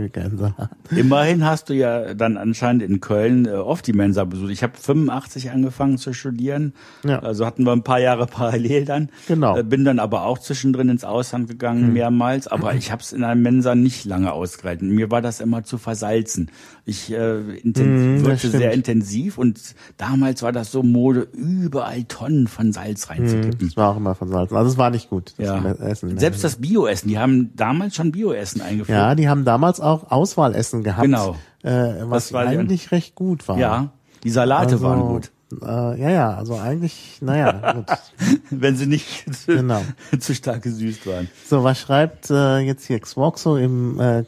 immerhin 0.90 1.44
hast 1.44 1.68
du 1.68 1.74
ja 1.74 2.14
dann 2.14 2.36
anscheinend 2.36 2.82
in 2.82 3.00
Köln 3.00 3.46
äh, 3.46 3.50
oft 3.50 3.86
die 3.86 3.92
Mensa 3.92 4.24
besucht. 4.24 4.50
Ich 4.50 4.62
habe 4.62 4.72
85 4.76 5.50
angefangen 5.50 5.98
zu 5.98 6.12
studieren. 6.12 6.74
Ja. 7.04 7.20
Also 7.20 7.46
hatten 7.46 7.64
wir 7.64 7.72
ein 7.72 7.82
paar 7.82 8.00
Jahre 8.00 8.26
parallel 8.34 8.84
dann. 8.84 9.08
Genau. 9.28 9.56
Äh, 9.56 9.62
bin 9.62 9.84
dann 9.84 9.98
aber 9.98 10.24
auch 10.24 10.38
zwischendrin 10.38 10.88
ins 10.88 11.04
Ausland 11.04 11.48
gegangen, 11.48 11.86
hm. 11.86 11.92
mehrmals. 11.92 12.48
Aber 12.48 12.74
ich 12.76 12.90
habe 12.90 13.02
es 13.02 13.12
in 13.12 13.22
einer 13.24 13.34
Mensa 13.34 13.74
nicht 13.74 14.04
lange 14.04 14.32
ausgehalten. 14.32 14.90
Mir 14.90 15.10
war 15.10 15.22
das 15.22 15.40
immer 15.40 15.64
zu 15.64 15.78
versalzen. 15.78 16.50
Ich 16.86 17.12
äh, 17.12 17.38
intensiv, 17.58 18.20
hm, 18.20 18.26
wirkte 18.26 18.50
sehr 18.50 18.72
intensiv 18.72 19.38
und 19.38 19.58
damals 19.96 20.42
war 20.42 20.52
das 20.52 20.70
so 20.70 20.82
Mode, 20.82 21.28
überall 21.32 22.04
Tonnen 22.04 22.46
von 22.46 22.72
Salz 22.72 23.08
reinzukippen. 23.08 23.60
Hm, 23.60 23.68
das 23.68 23.76
war 23.76 23.92
auch 23.92 23.96
immer 23.96 24.14
von 24.14 24.28
Salz. 24.28 24.52
Also 24.52 24.70
es 24.70 24.76
war 24.76 24.90
nicht 24.90 25.08
gut 25.08 25.32
ja. 25.44 25.72
Essen. 25.72 26.18
Selbst 26.18 26.44
das 26.44 26.56
Bioessen, 26.56 27.08
die 27.08 27.18
haben 27.18 27.54
damals 27.56 27.94
schon 27.96 28.12
Bioessen 28.12 28.60
eingeführt. 28.60 28.96
Ja, 28.96 29.14
die 29.14 29.28
haben 29.28 29.44
damals 29.44 29.80
auch 29.80 30.10
Auswahlessen 30.10 30.82
gehabt. 30.82 31.04
Genau. 31.04 31.36
Äh, 31.62 31.94
was 32.02 32.34
eigentlich 32.34 32.92
recht 32.92 33.14
gut 33.14 33.46
war. 33.48 33.58
Ja, 33.58 33.90
die 34.22 34.30
Salate 34.30 34.74
also, 34.74 34.84
waren 34.84 35.00
gut. 35.00 35.30
Äh, 35.62 36.00
ja, 36.00 36.10
ja, 36.10 36.34
also 36.34 36.58
eigentlich, 36.58 37.18
naja, 37.20 37.72
gut. 37.72 37.86
Wenn 38.50 38.76
sie 38.76 38.86
nicht 38.86 39.24
genau. 39.46 39.82
zu 40.18 40.34
stark 40.34 40.62
gesüßt 40.62 41.06
waren. 41.06 41.28
So, 41.46 41.62
was 41.64 41.80
schreibt 41.80 42.30
äh, 42.30 42.58
jetzt 42.58 42.86
hier 42.86 42.98
Xwoxo 42.98 43.56
im 43.56 44.00
äh, 44.00 44.24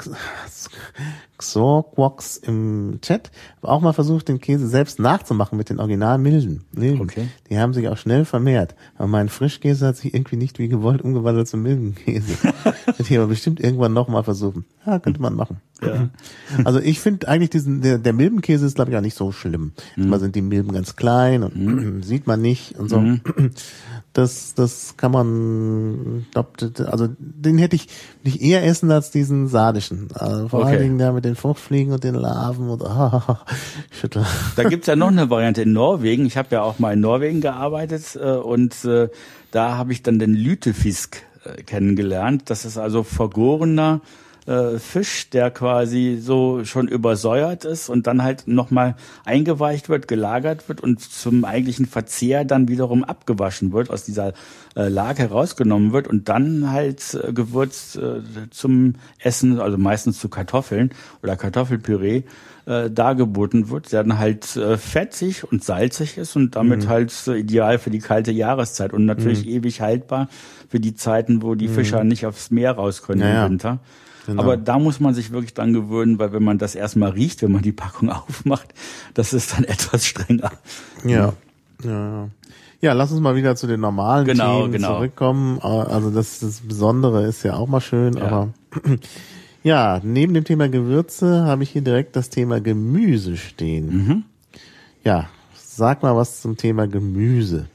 Xorquox 1.38 2.36
im 2.36 2.98
Chat. 3.02 3.30
Auch 3.62 3.80
mal 3.80 3.92
versucht, 3.92 4.28
den 4.28 4.40
Käse 4.40 4.68
selbst 4.68 4.98
nachzumachen 4.98 5.58
mit 5.58 5.70
den 5.70 5.78
Originalmilben. 5.78 6.64
Milben. 6.72 7.02
Okay. 7.02 7.28
Die 7.48 7.58
haben 7.58 7.74
sich 7.74 7.88
auch 7.88 7.96
schnell 7.96 8.24
vermehrt. 8.24 8.74
Aber 8.96 9.08
mein 9.08 9.28
Frischkäse 9.28 9.86
hat 9.86 9.96
sich 9.96 10.14
irgendwie 10.14 10.36
nicht 10.36 10.58
wie 10.58 10.68
gewollt 10.68 11.02
umgewandelt 11.02 11.48
zum 11.48 11.62
Milbenkäse. 11.62 12.36
Hätte 12.86 13.02
ich 13.02 13.16
aber 13.16 13.26
bestimmt 13.26 13.60
irgendwann 13.60 13.92
nochmal 13.92 14.24
versuchen. 14.24 14.64
Ja, 14.86 14.98
könnte 14.98 15.20
man 15.20 15.34
machen. 15.34 15.60
Ja. 15.82 16.08
Also 16.64 16.80
ich 16.80 17.00
finde 17.00 17.28
eigentlich 17.28 17.50
diesen, 17.50 17.82
der, 17.82 17.98
der 17.98 18.12
Milbenkäse 18.12 18.66
ist 18.66 18.76
glaube 18.76 18.90
ich 18.90 18.96
auch 18.96 19.02
nicht 19.02 19.16
so 19.16 19.32
schlimm. 19.32 19.72
Mhm. 19.96 20.08
Mal 20.08 20.20
sind 20.20 20.34
die 20.34 20.42
Milben 20.42 20.72
ganz 20.72 20.96
klein 20.96 21.42
und 21.42 21.56
mhm. 21.56 22.02
sieht 22.02 22.26
man 22.26 22.40
nicht 22.40 22.78
und 22.78 22.88
so. 22.88 23.00
Mhm 23.00 23.20
das, 24.16 24.54
das 24.54 24.96
kann 24.96 25.12
man, 25.12 26.24
also 26.86 27.08
den 27.18 27.58
hätte 27.58 27.76
ich 27.76 27.88
nicht 28.24 28.40
eher 28.40 28.64
essen 28.64 28.90
als 28.90 29.10
diesen 29.10 29.46
sardischen. 29.46 30.08
Also 30.14 30.48
vor 30.48 30.60
okay. 30.60 30.70
allen 30.70 30.82
Dingen 30.82 30.98
da 30.98 31.12
mit 31.12 31.26
den 31.26 31.36
Fruchtfliegen 31.36 31.92
und 31.92 32.02
den 32.02 32.14
Larven 32.14 32.70
und 32.70 32.82
ah, 32.86 33.44
schüttel. 33.90 34.24
Da 34.56 34.64
gibt's 34.64 34.86
ja 34.86 34.96
noch 34.96 35.08
eine 35.08 35.28
Variante 35.28 35.62
in 35.62 35.72
Norwegen. 35.72 36.24
Ich 36.24 36.38
habe 36.38 36.48
ja 36.52 36.62
auch 36.62 36.78
mal 36.78 36.94
in 36.94 37.00
Norwegen 37.00 37.42
gearbeitet 37.42 38.16
äh, 38.16 38.36
und 38.36 38.86
äh, 38.86 39.10
da 39.50 39.76
habe 39.76 39.92
ich 39.92 40.02
dann 40.02 40.18
den 40.18 40.32
Lütefisk 40.32 41.22
äh, 41.44 41.62
kennengelernt. 41.62 42.44
Das 42.46 42.64
ist 42.64 42.78
also 42.78 43.02
vergorener 43.02 44.00
äh, 44.46 44.78
Fisch, 44.78 45.30
der 45.30 45.50
quasi 45.50 46.18
so 46.20 46.64
schon 46.64 46.88
übersäuert 46.88 47.64
ist 47.64 47.88
und 47.88 48.06
dann 48.06 48.22
halt 48.22 48.46
nochmal 48.46 48.96
eingeweicht 49.24 49.88
wird, 49.88 50.08
gelagert 50.08 50.68
wird 50.68 50.80
und 50.80 51.00
zum 51.00 51.44
eigentlichen 51.44 51.86
Verzehr 51.86 52.44
dann 52.44 52.68
wiederum 52.68 53.04
abgewaschen 53.04 53.72
wird, 53.72 53.90
aus 53.90 54.04
dieser 54.04 54.32
äh, 54.76 54.88
Lage 54.88 55.22
herausgenommen 55.22 55.92
wird 55.92 56.08
und 56.08 56.28
dann 56.28 56.70
halt 56.70 57.14
äh, 57.14 57.32
gewürzt 57.32 57.96
äh, 57.96 58.20
zum 58.50 58.94
Essen, 59.18 59.60
also 59.60 59.78
meistens 59.78 60.18
zu 60.20 60.28
Kartoffeln 60.28 60.90
oder 61.22 61.36
Kartoffelpüree 61.36 62.22
äh, 62.66 62.90
dargeboten 62.90 63.70
wird, 63.70 63.92
der 63.92 64.04
dann 64.04 64.18
halt 64.18 64.56
äh, 64.56 64.76
fetzig 64.76 65.50
und 65.50 65.64
salzig 65.64 66.18
ist 66.18 66.36
und 66.36 66.56
damit 66.56 66.84
mhm. 66.84 66.88
halt 66.88 67.12
äh, 67.26 67.36
ideal 67.36 67.78
für 67.78 67.90
die 67.90 68.00
kalte 68.00 68.32
Jahreszeit 68.32 68.92
und 68.92 69.06
natürlich 69.06 69.44
mhm. 69.44 69.52
ewig 69.52 69.80
haltbar 69.80 70.28
für 70.68 70.80
die 70.80 70.94
Zeiten, 70.94 71.42
wo 71.42 71.54
die 71.54 71.68
mhm. 71.68 71.74
Fischer 71.74 72.04
nicht 72.04 72.26
aufs 72.26 72.50
Meer 72.50 72.72
raus 72.72 73.02
können 73.02 73.20
ja, 73.20 73.46
im 73.46 73.52
Winter. 73.52 73.78
Genau. 74.26 74.42
Aber 74.42 74.56
da 74.56 74.78
muss 74.78 74.98
man 74.98 75.14
sich 75.14 75.30
wirklich 75.30 75.54
dran 75.54 75.72
gewöhnen, 75.72 76.18
weil 76.18 76.32
wenn 76.32 76.42
man 76.42 76.58
das 76.58 76.74
erstmal 76.74 77.10
riecht, 77.10 77.42
wenn 77.42 77.52
man 77.52 77.62
die 77.62 77.72
Packung 77.72 78.10
aufmacht, 78.10 78.74
das 79.14 79.32
ist 79.32 79.56
dann 79.56 79.64
etwas 79.64 80.04
strenger. 80.04 80.50
Ja. 81.04 81.32
Ja. 81.82 82.28
Ja, 82.80 82.92
lass 82.92 83.10
uns 83.10 83.20
mal 83.20 83.36
wieder 83.36 83.56
zu 83.56 83.66
den 83.66 83.80
normalen 83.80 84.26
genau, 84.26 84.60
Themen 84.60 84.72
genau. 84.72 84.96
zurückkommen. 84.96 85.60
Also 85.60 86.10
das, 86.10 86.40
das 86.40 86.60
Besondere 86.60 87.24
ist 87.24 87.42
ja 87.42 87.54
auch 87.54 87.68
mal 87.68 87.80
schön, 87.80 88.14
ja. 88.16 88.24
aber 88.24 88.48
ja, 89.62 90.00
neben 90.02 90.34
dem 90.34 90.44
Thema 90.44 90.68
Gewürze 90.68 91.44
habe 91.44 91.62
ich 91.62 91.70
hier 91.70 91.82
direkt 91.82 92.16
das 92.16 92.28
Thema 92.28 92.60
Gemüse 92.60 93.38
stehen. 93.38 93.88
Mhm. 93.88 94.24
Ja, 95.04 95.28
sag 95.54 96.02
mal 96.02 96.14
was 96.16 96.42
zum 96.42 96.56
Thema 96.56 96.86
Gemüse. 96.86 97.66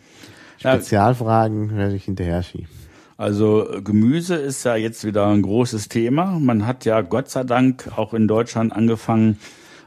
Spezialfragen 0.60 1.76
werde 1.76 1.95
ich 1.95 2.06
hinterher 2.06 2.43
schieben. 2.43 2.81
Also 3.22 3.68
Gemüse 3.84 4.34
ist 4.34 4.64
ja 4.64 4.76
jetzt 4.76 5.06
wieder 5.06 5.28
ein 5.28 5.44
großes 5.44 5.90
Thema. 5.90 6.40
Man 6.40 6.66
hat 6.66 6.86
ja 6.86 7.02
Gott 7.02 7.30
sei 7.30 7.44
Dank 7.44 7.92
auch 7.96 8.16
in 8.16 8.28
Deutschland 8.28 8.74
angefangen, 8.74 9.38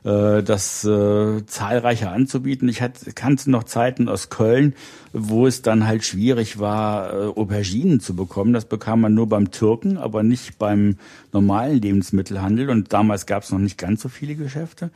äh, 0.05 0.41
das 0.45 0.85
äh, 0.85 1.45
zahlreicher 1.45 2.13
anzubieten. 2.13 2.69
Ich 2.69 2.81
hatte, 2.81 3.13
kannte 3.13 3.51
noch 3.51 3.65
Zeiten 3.65 4.09
aus 4.09 4.31
Köln, 4.31 4.75
wo 5.13 5.49
es 5.49 5.63
dann 5.63 5.85
halt 5.85 6.05
schwierig 6.05 6.61
war, 6.61 7.13
äh, 7.13 7.27
Auberginen 7.27 7.99
zu 7.99 8.15
bekommen. 8.15 8.53
Das 8.53 8.67
bekam 8.67 9.01
man 9.01 9.15
nur 9.15 9.29
beim 9.29 9.51
Türken, 9.51 9.99
aber 9.99 10.23
nicht 10.23 10.57
beim 10.61 10.99
normalen 11.33 11.83
Lebensmittelhandel. 11.83 12.71
Und 12.71 12.93
damals 12.93 13.27
gab 13.27 13.43
es 13.43 13.51
noch 13.51 13.59
nicht 13.59 13.79
ganz 13.79 14.01
so 14.01 14.09
viele 14.09 14.37
Geschäfte. 14.37 14.91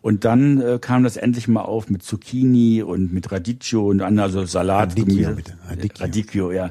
Und 0.00 0.24
dann 0.24 0.58
äh, 0.58 0.78
kam 0.80 1.04
das 1.04 1.18
endlich 1.18 1.48
mal 1.48 1.64
auf 1.64 1.90
mit 1.90 2.02
Zucchini 2.02 2.82
und 2.82 3.12
mit 3.12 3.30
Radicchio 3.30 3.90
und 3.90 4.00
an, 4.00 4.18
also 4.18 4.46
Salat. 4.46 4.92
Radicchio, 4.92 5.34
bitte. 5.34 5.58
Radicchio. 5.68 6.02
Radicchio, 6.02 6.50
ja. 6.52 6.70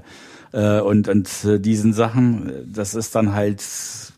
Äh, 0.54 0.80
und 0.80 1.08
und 1.10 1.30
äh, 1.44 1.60
diesen 1.60 1.94
Sachen, 1.94 2.52
das 2.72 2.96
ist 2.96 3.16
dann 3.16 3.34
halt 3.34 3.62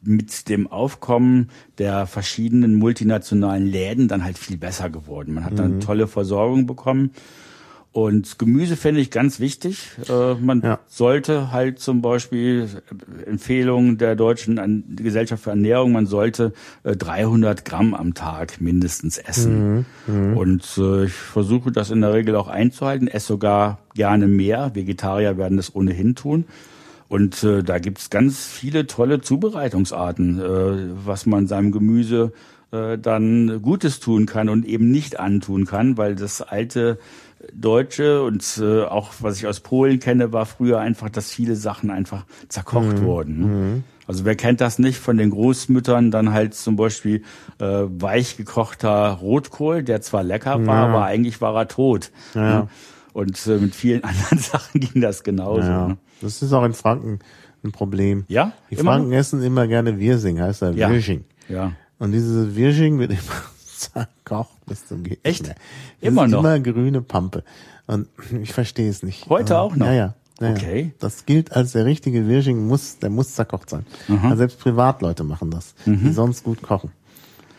mit 0.03 0.49
dem 0.49 0.67
Aufkommen 0.67 1.49
der 1.77 2.05
verschiedenen 2.05 2.75
multinationalen 2.75 3.65
Läden 3.65 4.07
dann 4.07 4.23
halt 4.23 4.37
viel 4.37 4.57
besser 4.57 4.89
geworden. 4.89 5.33
Man 5.33 5.45
hat 5.45 5.57
dann 5.57 5.75
mhm. 5.75 5.79
tolle 5.79 6.07
Versorgung 6.07 6.67
bekommen. 6.67 7.11
Und 7.95 8.39
Gemüse 8.39 8.75
finde 8.75 8.99
ich 8.99 9.09
ganz 9.09 9.39
wichtig. 9.39 9.91
Äh, 10.09 10.33
man 10.33 10.61
ja. 10.61 10.79
sollte 10.85 11.53
halt 11.53 11.79
zum 11.79 12.01
Beispiel 12.01 12.67
äh, 13.23 13.23
Empfehlungen 13.23 13.97
der 13.97 14.17
deutschen 14.17 14.59
An 14.59 14.83
Gesellschaft 14.97 15.45
für 15.45 15.51
Ernährung, 15.51 15.93
man 15.93 16.05
sollte 16.05 16.51
äh, 16.83 16.97
300 16.97 17.63
Gramm 17.63 17.93
am 17.93 18.13
Tag 18.13 18.59
mindestens 18.59 19.17
essen. 19.17 19.85
Mhm. 20.07 20.13
Mhm. 20.13 20.37
Und 20.37 20.77
äh, 20.77 21.05
ich 21.05 21.13
versuche 21.13 21.71
das 21.71 21.89
in 21.89 22.01
der 22.01 22.11
Regel 22.11 22.35
auch 22.35 22.49
einzuhalten, 22.49 23.07
esse 23.07 23.27
sogar 23.27 23.79
gerne 23.93 24.27
mehr. 24.27 24.75
Vegetarier 24.75 25.37
werden 25.37 25.55
das 25.55 25.73
ohnehin 25.73 26.15
tun. 26.15 26.43
Und 27.07 27.45
äh, 27.45 27.63
da 27.63 27.79
gibt's 27.79 28.09
ganz 28.09 28.45
viele 28.45 28.87
tolle 28.87 29.21
Zubereitungsarten, 29.21 30.41
äh, 30.41 31.05
was 31.05 31.25
man 31.25 31.47
seinem 31.47 31.71
Gemüse 31.71 32.33
äh, 32.71 32.97
dann 32.97 33.61
Gutes 33.61 34.01
tun 34.01 34.25
kann 34.25 34.49
und 34.49 34.65
eben 34.65 34.91
nicht 34.91 35.17
antun 35.17 35.65
kann, 35.65 35.97
weil 35.97 36.15
das 36.15 36.41
alte 36.41 36.99
Deutsche 37.53 38.23
und 38.23 38.59
äh, 38.61 38.83
auch 38.83 39.13
was 39.19 39.37
ich 39.37 39.47
aus 39.47 39.59
Polen 39.59 39.99
kenne, 39.99 40.33
war 40.33 40.45
früher 40.45 40.79
einfach, 40.79 41.09
dass 41.09 41.31
viele 41.31 41.55
Sachen 41.55 41.89
einfach 41.89 42.25
zerkocht 42.49 42.99
mhm. 42.99 43.03
wurden. 43.03 43.39
Ne? 43.39 43.47
Mhm. 43.47 43.83
Also 44.07 44.25
wer 44.25 44.35
kennt 44.35 44.61
das 44.61 44.77
nicht 44.77 44.99
von 44.99 45.17
den 45.17 45.31
Großmüttern, 45.31 46.11
dann 46.11 46.31
halt 46.31 46.53
zum 46.53 46.75
Beispiel 46.75 47.23
äh, 47.59 47.65
weich 47.65 48.37
gekochter 48.37 49.09
Rotkohl, 49.09 49.83
der 49.83 50.01
zwar 50.01 50.23
lecker 50.23 50.65
war, 50.65 50.83
ja. 50.83 50.87
aber 50.87 51.05
eigentlich 51.05 51.41
war 51.41 51.55
er 51.55 51.67
tot. 51.67 52.11
Ja. 52.35 52.41
Ne? 52.41 52.67
Und 53.13 53.47
äh, 53.47 53.57
mit 53.57 53.73
vielen 53.73 54.03
anderen 54.03 54.37
Sachen 54.37 54.79
ging 54.79 55.01
das 55.01 55.23
genauso. 55.23 55.67
Ja. 55.67 55.87
Ne? 55.87 55.97
Das 56.21 56.41
ist 56.41 56.53
auch 56.53 56.63
in 56.63 56.73
Franken 56.73 57.19
ein 57.63 57.71
Problem. 57.71 58.25
Ja? 58.27 58.53
Die 58.69 58.75
Franken 58.75 59.09
noch? 59.09 59.17
essen 59.17 59.41
immer 59.41 59.67
gerne 59.67 59.99
Wirsing, 59.99 60.39
heißt 60.39 60.61
er 60.61 60.71
ja. 60.71 60.89
Wirsching. 60.89 61.25
Ja. 61.49 61.71
Und 61.97 62.11
dieses 62.11 62.55
Wirsching 62.55 62.99
wird 62.99 63.11
immer 63.11 63.21
zerkocht 63.91 64.53
bis 64.65 64.87
zum 64.87 65.03
geht 65.03 65.19
Echt? 65.23 65.53
Immer 66.01 66.27
noch? 66.27 66.39
Immer 66.39 66.59
grüne 66.59 67.01
Pampe. 67.01 67.43
Und 67.87 68.07
ich 68.41 68.53
verstehe 68.53 68.89
es 68.89 69.03
nicht. 69.03 69.29
Heute 69.29 69.59
auch 69.59 69.75
noch? 69.75 69.87
Ja, 69.87 69.93
ja. 69.93 70.13
Okay. 70.41 70.93
Das 70.99 71.25
gilt 71.25 71.53
als 71.53 71.71
der 71.71 71.85
richtige 71.85 72.27
Wirsching, 72.27 72.67
muss, 72.67 72.99
der 72.99 73.09
muss 73.09 73.33
zerkocht 73.35 73.69
sein. 73.69 73.85
Also 74.21 74.35
selbst 74.35 74.59
Privatleute 74.59 75.23
machen 75.23 75.49
das, 75.49 75.75
mhm. 75.85 76.03
die 76.03 76.11
sonst 76.11 76.43
gut 76.43 76.61
kochen. 76.61 76.91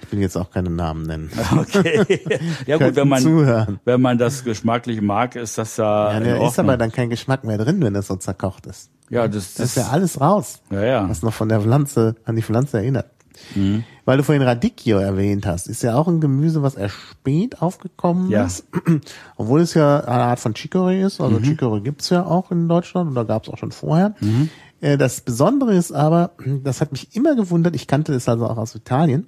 Ich 0.03 0.13
will 0.13 0.21
jetzt 0.21 0.37
auch 0.37 0.51
keine 0.51 0.71
Namen 0.71 1.07
nennen. 1.07 1.31
Okay. 1.57 2.21
Ja 2.67 2.77
gut, 2.77 2.95
wenn 2.95 3.09
man, 3.09 3.23
zuhören. 3.23 3.81
wenn 3.85 4.01
man 4.01 4.19
das 4.19 4.45
geschmacklich 4.45 5.01
mag, 5.01 5.37
ist 5.37 5.59
das 5.59 5.79
ja. 5.79 6.13
Ja, 6.13 6.21
da 6.21 6.47
ist 6.47 6.59
aber 6.59 6.77
dann 6.77 6.93
kein 6.93 7.11
Geschmack 7.11 7.45
mehr 7.45 7.59
drin, 7.59 7.83
wenn 7.83 7.95
das 7.95 8.09
so 8.09 8.17
zerkocht 8.17 8.67
ist. 8.67 8.91
Ja, 9.09 9.27
das, 9.27 9.55
das, 9.55 9.55
das 9.55 9.69
ist 9.69 9.77
ja 9.77 9.89
alles 9.89 10.21
raus. 10.21 10.61
Ja, 10.71 10.85
ja. 10.85 11.09
Was 11.09 11.23
noch 11.23 11.33
von 11.33 11.49
der 11.49 11.61
Pflanze, 11.61 12.15
an 12.25 12.37
die 12.37 12.43
Pflanze 12.43 12.79
erinnert. 12.79 13.07
Mhm. 13.55 13.85
Weil 14.07 14.19
du 14.19 14.23
vorhin 14.23 14.43
Radicchio 14.43 14.99
erwähnt 14.99 15.47
hast, 15.47 15.67
ist 15.67 15.83
ja 15.83 15.97
auch 15.97 16.07
ein 16.07 16.21
Gemüse, 16.21 16.63
was 16.63 16.77
erst 16.77 16.95
spät 16.95 17.61
aufgekommen 17.61 18.31
ja. 18.31 18.47
ist. 18.47 18.65
Obwohl 19.37 19.61
es 19.61 19.75
ja 19.75 19.99
eine 19.99 20.23
Art 20.23 20.39
von 20.39 20.55
Chicorée 20.55 21.05
ist. 21.05 21.21
Also 21.21 21.41
mhm. 21.41 21.45
Chicorée 21.45 21.81
gibt's 21.81 22.09
ja 22.11 22.25
auch 22.25 22.53
in 22.53 22.69
Deutschland 22.69 23.11
oder 23.11 23.25
gab's 23.25 23.49
auch 23.49 23.59
schon 23.59 23.73
vorher. 23.73 24.15
Mhm. 24.21 24.49
Äh, 24.81 24.97
das 24.97 25.23
Besondere 25.23 25.75
ist 25.75 25.91
aber, 25.91 26.31
das 26.63 26.81
hat 26.81 26.93
mich 26.93 27.17
immer 27.17 27.35
gewundert, 27.35 27.75
ich 27.75 27.89
kannte 27.89 28.13
das 28.13 28.29
also 28.29 28.47
auch 28.47 28.59
aus 28.59 28.77
Italien, 28.77 29.27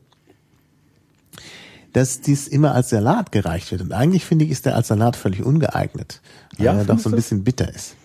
dass 1.93 2.21
dies 2.21 2.47
immer 2.47 2.73
als 2.73 2.91
Salat 2.91 3.33
gereicht 3.33 3.73
wird. 3.73 3.83
Und 3.83 3.93
eigentlich 3.93 4.25
finde 4.25 4.45
ich, 4.45 4.53
ist 4.53 4.65
der 4.65 4.77
als 4.77 4.87
Salat 4.87 5.17
völlig 5.17 5.43
ungeeignet, 5.43 6.21
weil 6.57 6.67
ja, 6.67 6.75
er 6.75 6.85
doch 6.85 7.01
so 7.01 7.09
ein 7.09 7.17
bisschen 7.17 7.43
bitter 7.43 7.69
ist. 7.75 7.97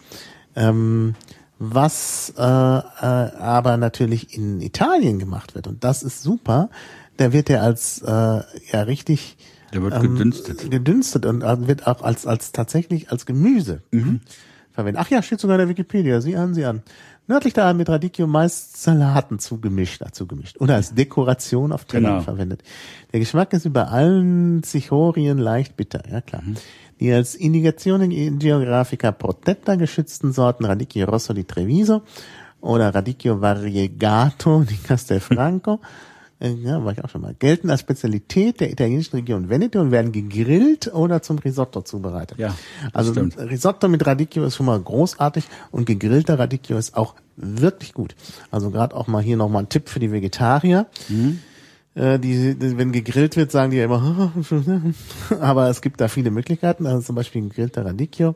Ähm, 0.55 1.13
was 1.71 2.33
äh, 2.37 2.41
äh, 2.41 2.43
aber 2.43 3.77
natürlich 3.77 4.35
in 4.35 4.61
Italien 4.61 5.19
gemacht 5.19 5.55
wird, 5.55 5.67
und 5.67 5.83
das 5.83 6.03
ist 6.03 6.23
super, 6.23 6.69
da 7.17 7.31
wird 7.31 7.49
er 7.49 7.63
als 7.63 8.01
äh, 8.01 8.09
ja 8.09 8.81
richtig 8.85 9.37
der 9.73 9.81
wird 9.81 9.95
ähm, 9.95 10.01
gedünstet. 10.01 10.69
Gedünstet 10.69 11.25
und 11.25 11.41
äh, 11.41 11.67
wird 11.67 11.87
auch 11.87 12.01
als, 12.01 12.27
als 12.27 12.51
tatsächlich 12.51 13.11
als 13.11 13.25
Gemüse 13.25 13.81
mhm. 13.91 14.21
verwendet. 14.71 15.03
Ach 15.03 15.09
ja, 15.09 15.21
steht 15.23 15.39
sogar 15.39 15.55
in 15.55 15.61
der 15.61 15.69
Wikipedia. 15.69 16.21
Sieh 16.21 16.35
an, 16.35 16.53
sieh 16.53 16.65
an. 16.65 16.83
Nördlich 17.25 17.53
daran 17.53 17.77
mit 17.77 17.87
Radicchio 17.87 18.27
meist 18.27 18.81
Salaten 18.83 19.39
zugemischt, 19.39 20.01
dazu 20.01 20.27
gemischt 20.27 20.59
oder 20.59 20.75
als 20.75 20.93
Dekoration 20.93 21.71
auf 21.71 21.85
Tellern 21.85 22.15
genau. 22.15 22.21
verwendet. 22.21 22.63
Der 23.13 23.21
Geschmack 23.21 23.53
ist 23.53 23.65
über 23.65 23.91
allen 23.91 24.61
Zichorien 24.61 25.37
leicht 25.37 25.77
bitter, 25.77 26.03
ja 26.11 26.19
klar. 26.19 26.41
Mhm. 26.41 26.55
Die 27.03 27.11
als 27.11 27.35
Indicazione 27.35 28.07
Geographica 28.07 29.11
Protetta 29.11 29.75
geschützten 29.75 30.31
Sorten 30.31 30.63
Radicchio 30.63 31.05
Rosso 31.05 31.33
di 31.33 31.43
Treviso 31.43 32.03
oder 32.61 32.95
Radicchio 32.95 33.41
Variegato 33.41 34.63
di 34.69 34.77
Castelfranco 34.77 35.81
äh, 36.39 36.51
ja, 36.53 36.81
war 36.85 36.93
ich 36.93 37.03
auch 37.03 37.09
schon 37.09 37.19
mal, 37.19 37.35
gelten 37.37 37.69
als 37.69 37.81
Spezialität 37.81 38.61
der 38.61 38.71
italienischen 38.71 39.17
Region 39.17 39.49
Veneto 39.49 39.81
und 39.81 39.91
werden 39.91 40.13
gegrillt 40.13 40.93
oder 40.93 41.21
zum 41.21 41.39
Risotto 41.39 41.81
zubereitet. 41.81 42.39
Ja, 42.39 42.55
also 42.93 43.11
stimmt. 43.11 43.37
Risotto 43.37 43.89
mit 43.89 44.05
Radicchio 44.05 44.45
ist 44.45 44.55
schon 44.55 44.67
mal 44.67 44.79
großartig 44.79 45.43
und 45.71 45.85
gegrillter 45.85 46.39
Radicchio 46.39 46.77
ist 46.77 46.95
auch 46.95 47.15
wirklich 47.35 47.93
gut. 47.93 48.15
Also 48.49 48.71
gerade 48.71 48.95
auch 48.95 49.07
mal 49.07 49.21
hier 49.21 49.35
nochmal 49.35 49.63
ein 49.63 49.69
Tipp 49.69 49.89
für 49.89 49.99
die 49.99 50.13
Vegetarier. 50.13 50.85
Mhm. 51.09 51.41
Äh, 51.95 52.17
die, 52.19 52.55
wenn 52.59 52.91
gegrillt 52.91 53.35
wird, 53.35 53.51
sagen 53.51 53.71
die 53.71 53.77
ja 53.77 53.85
immer, 53.85 54.33
aber 55.39 55.69
es 55.69 55.81
gibt 55.81 56.01
da 56.01 56.07
viele 56.07 56.31
Möglichkeiten, 56.31 56.87
also 56.87 57.01
zum 57.01 57.15
Beispiel 57.15 57.43
ein 57.43 57.49
gegrillter 57.49 57.85
Radicchio 57.85 58.35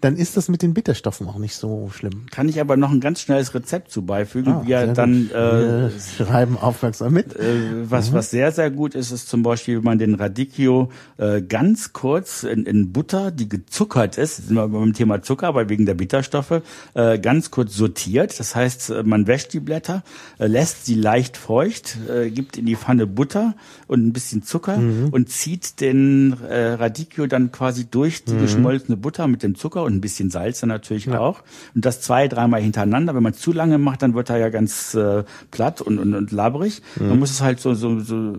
dann 0.00 0.16
ist 0.16 0.36
das 0.36 0.48
mit 0.48 0.62
den 0.62 0.74
Bitterstoffen 0.74 1.26
auch 1.28 1.38
nicht 1.38 1.54
so 1.54 1.90
schlimm. 1.92 2.26
Kann 2.30 2.48
ich 2.48 2.60
aber 2.60 2.76
noch 2.76 2.90
ein 2.90 3.00
ganz 3.00 3.20
schnelles 3.20 3.54
Rezept 3.54 3.90
zu 3.90 4.02
beifügen, 4.02 4.52
ah, 4.52 4.62
wie 4.64 4.72
er 4.72 4.88
dann 4.88 5.30
äh, 5.30 5.90
schreiben 6.00 6.56
aufmerksam 6.58 7.12
mit. 7.12 7.36
Äh, 7.36 7.90
was 7.90 8.10
mhm. 8.10 8.14
was 8.14 8.30
sehr 8.30 8.52
sehr 8.52 8.70
gut 8.70 8.94
ist, 8.94 9.10
ist 9.10 9.28
zum 9.28 9.42
Beispiel, 9.42 9.78
wenn 9.78 9.84
man 9.84 9.98
den 9.98 10.14
Radicchio 10.14 10.90
äh, 11.16 11.42
ganz 11.42 11.92
kurz 11.92 12.42
in, 12.42 12.64
in 12.66 12.92
Butter, 12.92 13.30
die 13.30 13.48
gezuckert 13.48 14.18
ist, 14.18 14.48
sind 14.48 14.56
wir 14.56 14.68
beim 14.68 14.92
Thema 14.92 15.22
Zucker, 15.22 15.48
aber 15.48 15.68
wegen 15.68 15.86
der 15.86 15.94
Bitterstoffe, 15.94 16.62
äh, 16.94 17.18
ganz 17.18 17.50
kurz 17.50 17.74
sortiert. 17.74 18.38
Das 18.38 18.54
heißt, 18.54 18.90
äh, 18.90 19.02
man 19.02 19.26
wäscht 19.26 19.52
die 19.52 19.60
Blätter, 19.60 20.02
äh, 20.38 20.46
lässt 20.46 20.86
sie 20.86 20.94
leicht 20.94 21.36
feucht, 21.36 21.98
äh, 22.08 22.30
gibt 22.30 22.56
in 22.56 22.66
die 22.66 22.76
Pfanne 22.76 23.06
Butter 23.06 23.54
und 23.86 24.06
ein 24.06 24.12
bisschen 24.12 24.42
Zucker 24.42 24.76
mhm. 24.76 25.08
und 25.10 25.30
zieht 25.30 25.80
den 25.80 26.36
äh, 26.48 26.72
Radicchio 26.72 27.26
dann 27.26 27.52
quasi 27.52 27.86
durch 27.86 28.24
die 28.24 28.34
mhm. 28.34 28.40
geschmolzene 28.40 28.96
Butter 28.96 29.26
mit 29.28 29.37
mit 29.38 29.44
dem 29.44 29.54
Zucker 29.54 29.84
und 29.84 29.94
ein 29.94 30.00
bisschen 30.00 30.30
Salz 30.30 30.60
dann 30.60 30.68
natürlich 30.68 31.06
ja. 31.06 31.20
auch. 31.20 31.42
Und 31.74 31.84
das 31.84 32.00
zwei, 32.00 32.26
dreimal 32.26 32.60
hintereinander. 32.60 33.14
Wenn 33.14 33.22
man 33.22 33.34
zu 33.34 33.52
lange 33.52 33.78
macht, 33.78 34.02
dann 34.02 34.14
wird 34.14 34.30
er 34.30 34.38
ja 34.38 34.48
ganz 34.48 34.94
äh, 34.94 35.22
platt 35.52 35.80
und, 35.80 35.98
und, 35.98 36.14
und 36.14 36.32
labrig. 36.32 36.82
Mhm. 36.96 37.08
Man 37.08 37.18
muss 37.20 37.30
es 37.30 37.40
halt 37.40 37.60
so, 37.60 37.74
so, 37.74 38.00
so 38.00 38.38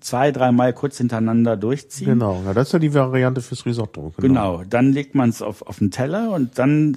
zwei, 0.00 0.32
dreimal 0.32 0.72
kurz 0.72 0.96
hintereinander 0.96 1.58
durchziehen. 1.58 2.06
Genau, 2.06 2.42
ja, 2.46 2.54
das 2.54 2.68
ist 2.68 2.72
ja 2.72 2.78
die 2.78 2.94
Variante 2.94 3.42
fürs 3.42 3.66
Risotto. 3.66 4.14
Genau, 4.16 4.58
genau. 4.58 4.64
dann 4.68 4.92
legt 4.92 5.14
man 5.14 5.28
es 5.28 5.42
auf, 5.42 5.62
auf 5.62 5.78
den 5.78 5.90
Teller 5.90 6.30
und 6.30 6.58
dann 6.58 6.96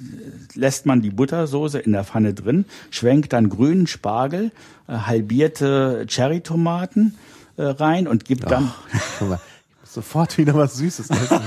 lässt 0.54 0.86
man 0.86 1.02
die 1.02 1.10
Buttersoße 1.10 1.78
in 1.78 1.92
der 1.92 2.04
Pfanne 2.04 2.32
drin, 2.32 2.64
schwenkt 2.90 3.34
dann 3.34 3.50
grünen 3.50 3.86
Spargel, 3.86 4.50
äh, 4.88 4.92
halbierte 4.92 6.06
Cherrytomaten 6.08 7.16
äh, 7.58 7.64
rein 7.64 8.08
und 8.08 8.24
gibt 8.24 8.46
Ach, 8.46 8.50
dann 8.50 8.72
sofort 9.96 10.36
wieder 10.38 10.54
was 10.54 10.76
Süßes 10.76 11.10
essen. 11.10 11.40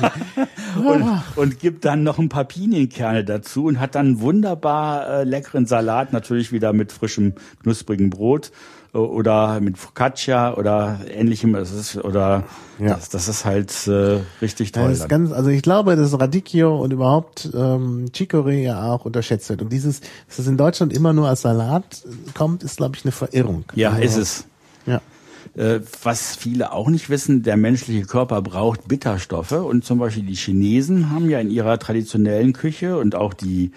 und, 0.86 1.22
und 1.36 1.60
gibt 1.60 1.86
dann 1.86 2.04
noch 2.04 2.18
ein 2.18 2.30
paar 2.30 2.46
Pinienkerne 2.46 3.24
dazu 3.24 3.66
und 3.66 3.80
hat 3.80 3.96
dann 3.96 4.20
wunderbar 4.22 5.08
äh, 5.08 5.24
leckeren 5.24 5.66
Salat, 5.66 6.12
natürlich 6.12 6.52
wieder 6.52 6.74
mit 6.74 6.92
frischem, 6.92 7.34
knusprigen 7.62 8.10
Brot 8.10 8.52
äh, 8.94 8.98
oder 8.98 9.60
mit 9.60 9.78
Focaccia 9.78 10.56
oder 10.56 11.00
ähnlichem. 11.08 11.54
Das 11.54 11.72
ist, 11.72 11.98
oder 11.98 12.44
ja. 12.80 12.96
das, 12.96 13.10
das 13.10 13.28
ist 13.28 13.46
halt 13.46 13.88
äh, 13.88 14.22
richtig 14.42 14.72
toll. 14.72 14.90
Das 14.90 15.02
ist 15.02 15.10
ganz, 15.10 15.32
also 15.32 15.52
ich 15.52 15.62
glaube, 15.62 15.96
dass 15.96 16.20
Radicchio 16.20 16.76
und 16.82 16.92
überhaupt 16.92 17.50
ähm, 17.54 18.06
Chicorée 18.16 18.64
ja 18.64 18.92
auch 18.92 19.06
unterschätzt 19.06 19.48
wird. 19.50 19.62
Und 19.62 19.72
dieses, 19.72 20.02
dass 20.28 20.40
es 20.40 20.48
in 20.48 20.58
Deutschland 20.58 20.92
immer 20.92 21.14
nur 21.14 21.30
als 21.30 21.42
Salat 21.42 22.04
kommt, 22.34 22.64
ist, 22.64 22.78
glaube 22.78 22.96
ich, 22.96 23.06
eine 23.06 23.12
Verirrung. 23.12 23.66
Ja, 23.76 23.92
also, 23.92 24.04
ist 24.04 24.18
es. 24.18 24.46
Ja. 24.88 25.02
Äh, 25.56 25.80
was 26.04 26.36
viele 26.36 26.72
auch 26.72 26.90
nicht 26.90 27.10
wissen, 27.10 27.44
der 27.44 27.58
menschliche 27.58 28.06
Körper 28.06 28.42
braucht 28.42 28.88
Bitterstoffe 28.88 29.52
und 29.52 29.84
zum 29.84 30.00
Beispiel 30.00 30.24
die 30.24 30.36
Chinesen 30.36 31.10
haben 31.10 31.30
ja 31.30 31.40
in 31.40 31.50
ihrer 31.50 31.80
traditionellen 31.80 32.54
Küche 32.54 32.98
und 32.98 33.16
auch 33.16 33.34
die 33.34 33.72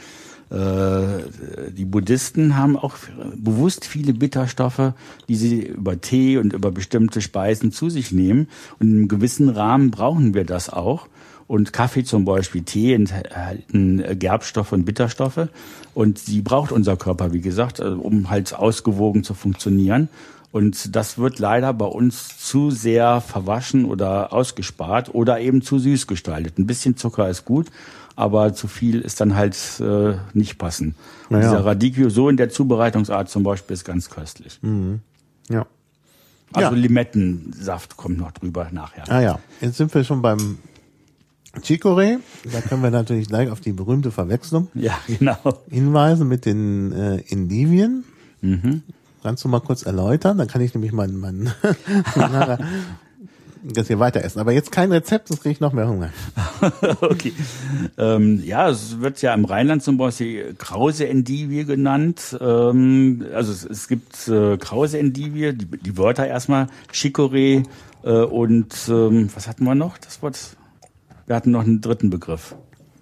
äh, 0.53 1.71
die 1.71 1.87
Buddhisten 1.87 2.57
haben 2.57 2.77
auch 2.77 2.97
bewusst 3.35 3.87
viele 3.87 4.13
Bitterstoffe, 4.13 4.93
die 5.29 5.37
sie 5.37 5.63
über 5.63 6.01
Tee 6.01 6.37
und 6.37 6.53
über 6.53 6.71
bestimmte 6.71 7.23
Speisen 7.23 7.73
zu 7.73 7.89
sich 7.89 8.13
nehmen. 8.13 8.49
Und 8.79 8.89
in 8.89 8.97
einem 8.99 9.09
gewissen 9.09 9.49
Rahmen 9.49 9.91
brauchen 9.91 10.35
wir 10.35 10.45
das 10.45 10.69
auch. 10.69 11.09
Und 11.47 11.73
Kaffee 11.73 12.05
zum 12.05 12.25
Beispiel, 12.25 12.63
Tee 12.63 12.93
enthalten 12.93 14.03
Gerbstoffe 14.19 14.73
und 14.73 14.85
Bitterstoffe. 14.85 15.49
Und 15.95 16.27
die 16.29 16.43
braucht 16.43 16.71
unser 16.71 16.97
Körper, 16.97 17.33
wie 17.33 17.41
gesagt, 17.41 17.81
äh, 17.81 17.85
um 17.85 18.29
halt 18.29 18.55
ausgewogen 18.55 19.25
zu 19.25 19.33
funktionieren. 19.33 20.09
Und 20.53 20.95
das 20.95 21.17
wird 21.17 21.39
leider 21.39 21.73
bei 21.73 21.87
uns 21.87 22.39
zu 22.39 22.71
sehr 22.71 23.23
verwaschen 23.23 23.87
oder 23.87 24.35
ausgespart 24.35 25.15
oder 25.15 25.41
eben 25.41 25.63
zu 25.63 25.79
süß 25.79 26.07
gestaltet. 26.07 26.59
Ein 26.59 26.67
bisschen 26.67 26.97
Zucker 26.97 27.29
ist 27.31 27.47
gut, 27.47 27.69
aber 28.17 28.53
zu 28.53 28.69
viel 28.69 29.01
ist 29.01 29.21
dann 29.23 29.35
halt 29.35 29.57
äh, 29.81 30.15
nicht 30.35 30.59
passend. 30.59 30.95
Und 31.31 31.39
naja. 31.39 31.51
dieser 31.51 31.65
Radicchio 31.65 32.11
so 32.11 32.29
in 32.29 32.37
der 32.37 32.51
Zubereitungsart 32.51 33.31
zum 33.31 33.43
Beispiel 33.43 33.73
ist 33.73 33.85
ganz 33.85 34.11
köstlich. 34.11 34.59
Mhm. 34.61 35.01
Ja. 35.49 35.67
Also 36.53 36.75
ja. 36.75 36.81
Limettensaft 36.83 37.97
kommt 37.97 38.19
noch 38.19 38.33
drüber 38.33 38.69
nachher. 38.73 39.11
Ah 39.11 39.23
ja, 39.23 39.39
jetzt 39.63 39.79
sind 39.79 39.95
wir 39.95 40.05
schon 40.05 40.21
beim 40.21 40.59
Chicorée. 41.61 42.19
Da 42.51 42.61
können 42.61 42.83
wir 42.83 42.91
natürlich 42.91 43.29
gleich 43.29 43.49
auf 43.49 43.61
die 43.61 43.73
berühmte 43.73 44.11
Verwechslung 44.11 44.69
ja, 44.75 44.99
genau. 45.07 45.39
hinweisen 45.71 46.29
mit 46.29 46.45
den 46.45 46.93
äh, 46.93 47.17
Indivien. 47.21 48.05
Mhm. 48.43 48.83
Kannst 49.23 49.45
du 49.45 49.49
mal 49.49 49.61
kurz 49.61 49.83
erläutern? 49.85 50.39
Dann 50.39 50.49
kann 50.49 50.61
ich 50.61 50.75
nämlich 50.75 50.93
meinen 50.93 51.19
mein, 51.21 51.53
mein 52.17 52.59
das 53.63 53.87
hier 53.87 53.99
weiter 53.99 54.23
essen. 54.25 54.41
Aber 54.41 54.53
jetzt 54.53 54.73
kein 54.73 54.91
Rezept, 54.91 55.29
sonst 55.29 55.43
kriege 55.43 55.53
ich 55.53 55.61
noch 55.61 55.73
mehr 55.73 55.89
Hunger. 55.89 56.11
okay. 57.01 57.33
Ähm, 57.99 58.43
ja, 58.45 58.69
es 58.69 59.01
wird 59.01 59.23
ja 59.23 59.33
im 59.35 59.45
Rheinland 59.45 59.83
zum 59.83 59.97
Beispiel 59.97 60.55
Krause 60.59 61.09
Endivie 61.09 61.65
genannt. 61.65 62.37
Ähm, 62.41 63.25
also 63.33 63.53
es, 63.53 63.65
es 63.65 63.89
gibt 63.89 64.29
äh, 64.29 64.57
Krause 64.59 64.99
Endivie, 64.99 65.53
die, 65.53 65.67
die 65.67 65.97
Wörter 65.97 66.27
erstmal, 66.27 66.67
Chicorée 66.93 67.65
äh, 68.03 68.11
und 68.11 68.75
ähm, 68.89 69.31
was 69.35 69.47
hatten 69.47 69.65
wir 69.65 69.75
noch? 69.75 69.99
Das 69.99 70.23
Wort. 70.23 70.57
Wir 71.27 71.37
hatten 71.37 71.53
noch 71.53 71.63
einen 71.63 71.81
dritten 71.81 72.11
Begriff, 72.11 72.57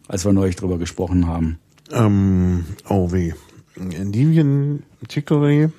als 0.07 0.27
wir 0.27 0.33
neulich 0.35 0.57
drüber 0.57 0.77
gesprochen 0.77 1.27
haben. 1.27 1.59
Ähm, 1.91 2.67
oh 2.89 3.11
weh. 3.11 3.33
Endivien, 3.77 4.83
Chicorée. 5.09 5.71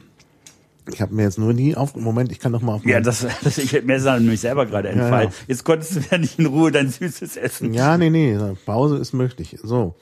Ich 0.91 1.01
habe 1.01 1.13
mir 1.13 1.23
jetzt 1.23 1.37
nur 1.37 1.53
nie 1.53 1.75
auf. 1.75 1.95
Moment, 1.95 2.31
ich 2.31 2.39
kann 2.39 2.51
noch 2.51 2.61
mal 2.61 2.73
auf. 2.73 2.85
Ja, 2.85 2.99
das, 2.99 3.25
das 3.43 3.57
ich 3.57 3.71
mir 3.83 3.95
ist 3.95 4.05
nämlich 4.05 4.41
selber 4.41 4.65
gerade 4.65 4.89
entfallen. 4.89 5.29
Ja, 5.29 5.35
ja. 5.35 5.45
Jetzt 5.47 5.63
konntest 5.63 5.95
du 5.95 5.99
ja 6.09 6.17
nicht 6.17 6.39
in 6.39 6.47
Ruhe 6.47 6.71
dein 6.71 6.89
Süßes 6.89 7.37
essen. 7.37 7.73
Ja, 7.73 7.97
nee, 7.97 8.09
nee. 8.09 8.37
Pause 8.65 8.97
ist 8.97 9.13
möglich. 9.13 9.57
So. 9.61 9.95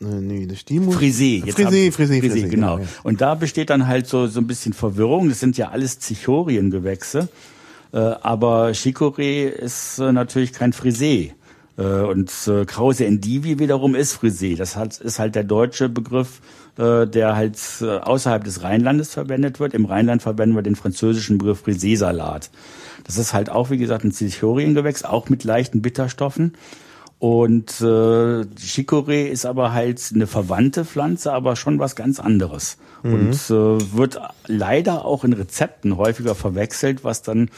Nee, 0.00 0.46
das 0.46 0.60
Stimus. 0.60 0.96
Frisee. 0.96 1.42
Jetzt 1.44 1.54
Frisee, 1.54 1.90
Frisee, 1.90 2.20
Frisee, 2.20 2.20
Frisee, 2.20 2.48
genau. 2.48 2.76
genau 2.76 2.84
ja. 2.84 2.88
Und 3.04 3.20
da 3.20 3.34
besteht 3.34 3.70
dann 3.70 3.86
halt 3.86 4.06
so, 4.06 4.26
so 4.26 4.40
ein 4.40 4.46
bisschen 4.46 4.72
Verwirrung. 4.72 5.28
Das 5.28 5.40
sind 5.40 5.56
ja 5.56 5.70
alles 5.70 5.98
Zichoriengewächse. 6.00 7.28
Äh, 7.92 7.98
aber 7.98 8.68
Chicorée 8.70 9.46
ist 9.46 9.98
äh, 9.98 10.12
natürlich 10.12 10.52
kein 10.52 10.72
Frisee. 10.72 11.34
Äh, 11.76 11.82
und 11.82 12.32
äh, 12.46 12.64
Krause 12.64 13.06
Endivi 13.06 13.58
wiederum 13.58 13.94
ist 13.94 14.14
Frisee. 14.14 14.54
Das 14.54 14.76
hat, 14.76 14.98
ist 14.98 15.18
halt 15.18 15.34
der 15.34 15.44
deutsche 15.44 15.88
Begriff 15.88 16.40
äh, 16.76 17.06
der 17.06 17.36
halt 17.36 17.58
äh, 17.82 17.98
außerhalb 17.98 18.42
des 18.42 18.62
Rheinlandes 18.62 19.14
verwendet 19.14 19.60
wird. 19.60 19.74
Im 19.74 19.84
Rheinland 19.84 20.22
verwenden 20.22 20.56
wir 20.56 20.62
den 20.62 20.74
französischen 20.74 21.38
Begriff 21.38 21.60
Frisee-Salat. 21.60 22.50
Das 23.04 23.16
ist 23.16 23.32
halt 23.32 23.48
auch, 23.48 23.70
wie 23.70 23.78
gesagt, 23.78 24.04
ein 24.04 24.10
Zichoriengewächs, 24.10 25.04
auch 25.04 25.28
mit 25.28 25.44
leichten 25.44 25.82
Bitterstoffen. 25.82 26.54
Und 27.20 27.80
äh, 27.80 28.44
Chicorée 28.58 29.26
ist 29.26 29.46
aber 29.46 29.72
halt 29.72 30.02
eine 30.14 30.26
verwandte 30.26 30.84
Pflanze, 30.84 31.32
aber 31.32 31.54
schon 31.54 31.78
was 31.78 31.94
ganz 31.94 32.18
anderes. 32.18 32.76
Mhm. 33.04 33.14
Und 33.14 33.34
äh, 33.34 33.96
wird 33.96 34.18
leider 34.46 35.04
auch 35.04 35.22
in 35.22 35.32
Rezepten 35.32 35.96
häufiger 35.96 36.34
verwechselt, 36.34 37.04
was 37.04 37.22
dann 37.22 37.50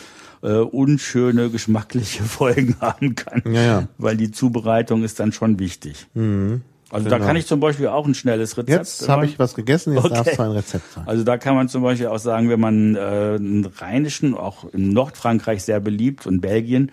äh, 0.46 0.58
unschöne 0.58 1.50
geschmackliche 1.50 2.22
Folgen 2.24 2.76
haben 2.80 3.16
kann. 3.16 3.42
Ja, 3.52 3.62
ja. 3.62 3.88
Weil 3.98 4.16
die 4.16 4.30
Zubereitung 4.30 5.02
ist 5.02 5.18
dann 5.18 5.32
schon 5.32 5.58
wichtig. 5.58 6.06
Mhm. 6.14 6.62
Also 6.88 7.06
genau. 7.06 7.18
da 7.18 7.26
kann 7.26 7.34
ich 7.34 7.46
zum 7.46 7.58
Beispiel 7.58 7.88
auch 7.88 8.06
ein 8.06 8.14
schnelles 8.14 8.56
Rezept. 8.56 8.68
Jetzt 8.68 9.08
habe 9.08 9.26
ich 9.26 9.40
was 9.40 9.54
gegessen, 9.54 9.94
jetzt 9.94 10.04
okay. 10.04 10.14
darfst 10.14 10.38
du 10.38 10.42
ein 10.42 10.50
Rezept 10.52 10.92
sagen. 10.92 11.08
Also 11.08 11.24
da 11.24 11.36
kann 11.36 11.56
man 11.56 11.68
zum 11.68 11.82
Beispiel 11.82 12.06
auch 12.06 12.20
sagen, 12.20 12.48
wenn 12.48 12.60
man 12.60 12.94
äh, 12.94 12.98
einen 13.00 13.64
rheinischen, 13.64 14.34
auch 14.34 14.72
in 14.72 14.90
Nordfrankreich 14.90 15.64
sehr 15.64 15.80
beliebt 15.80 16.28
und 16.28 16.40
Belgien, 16.40 16.92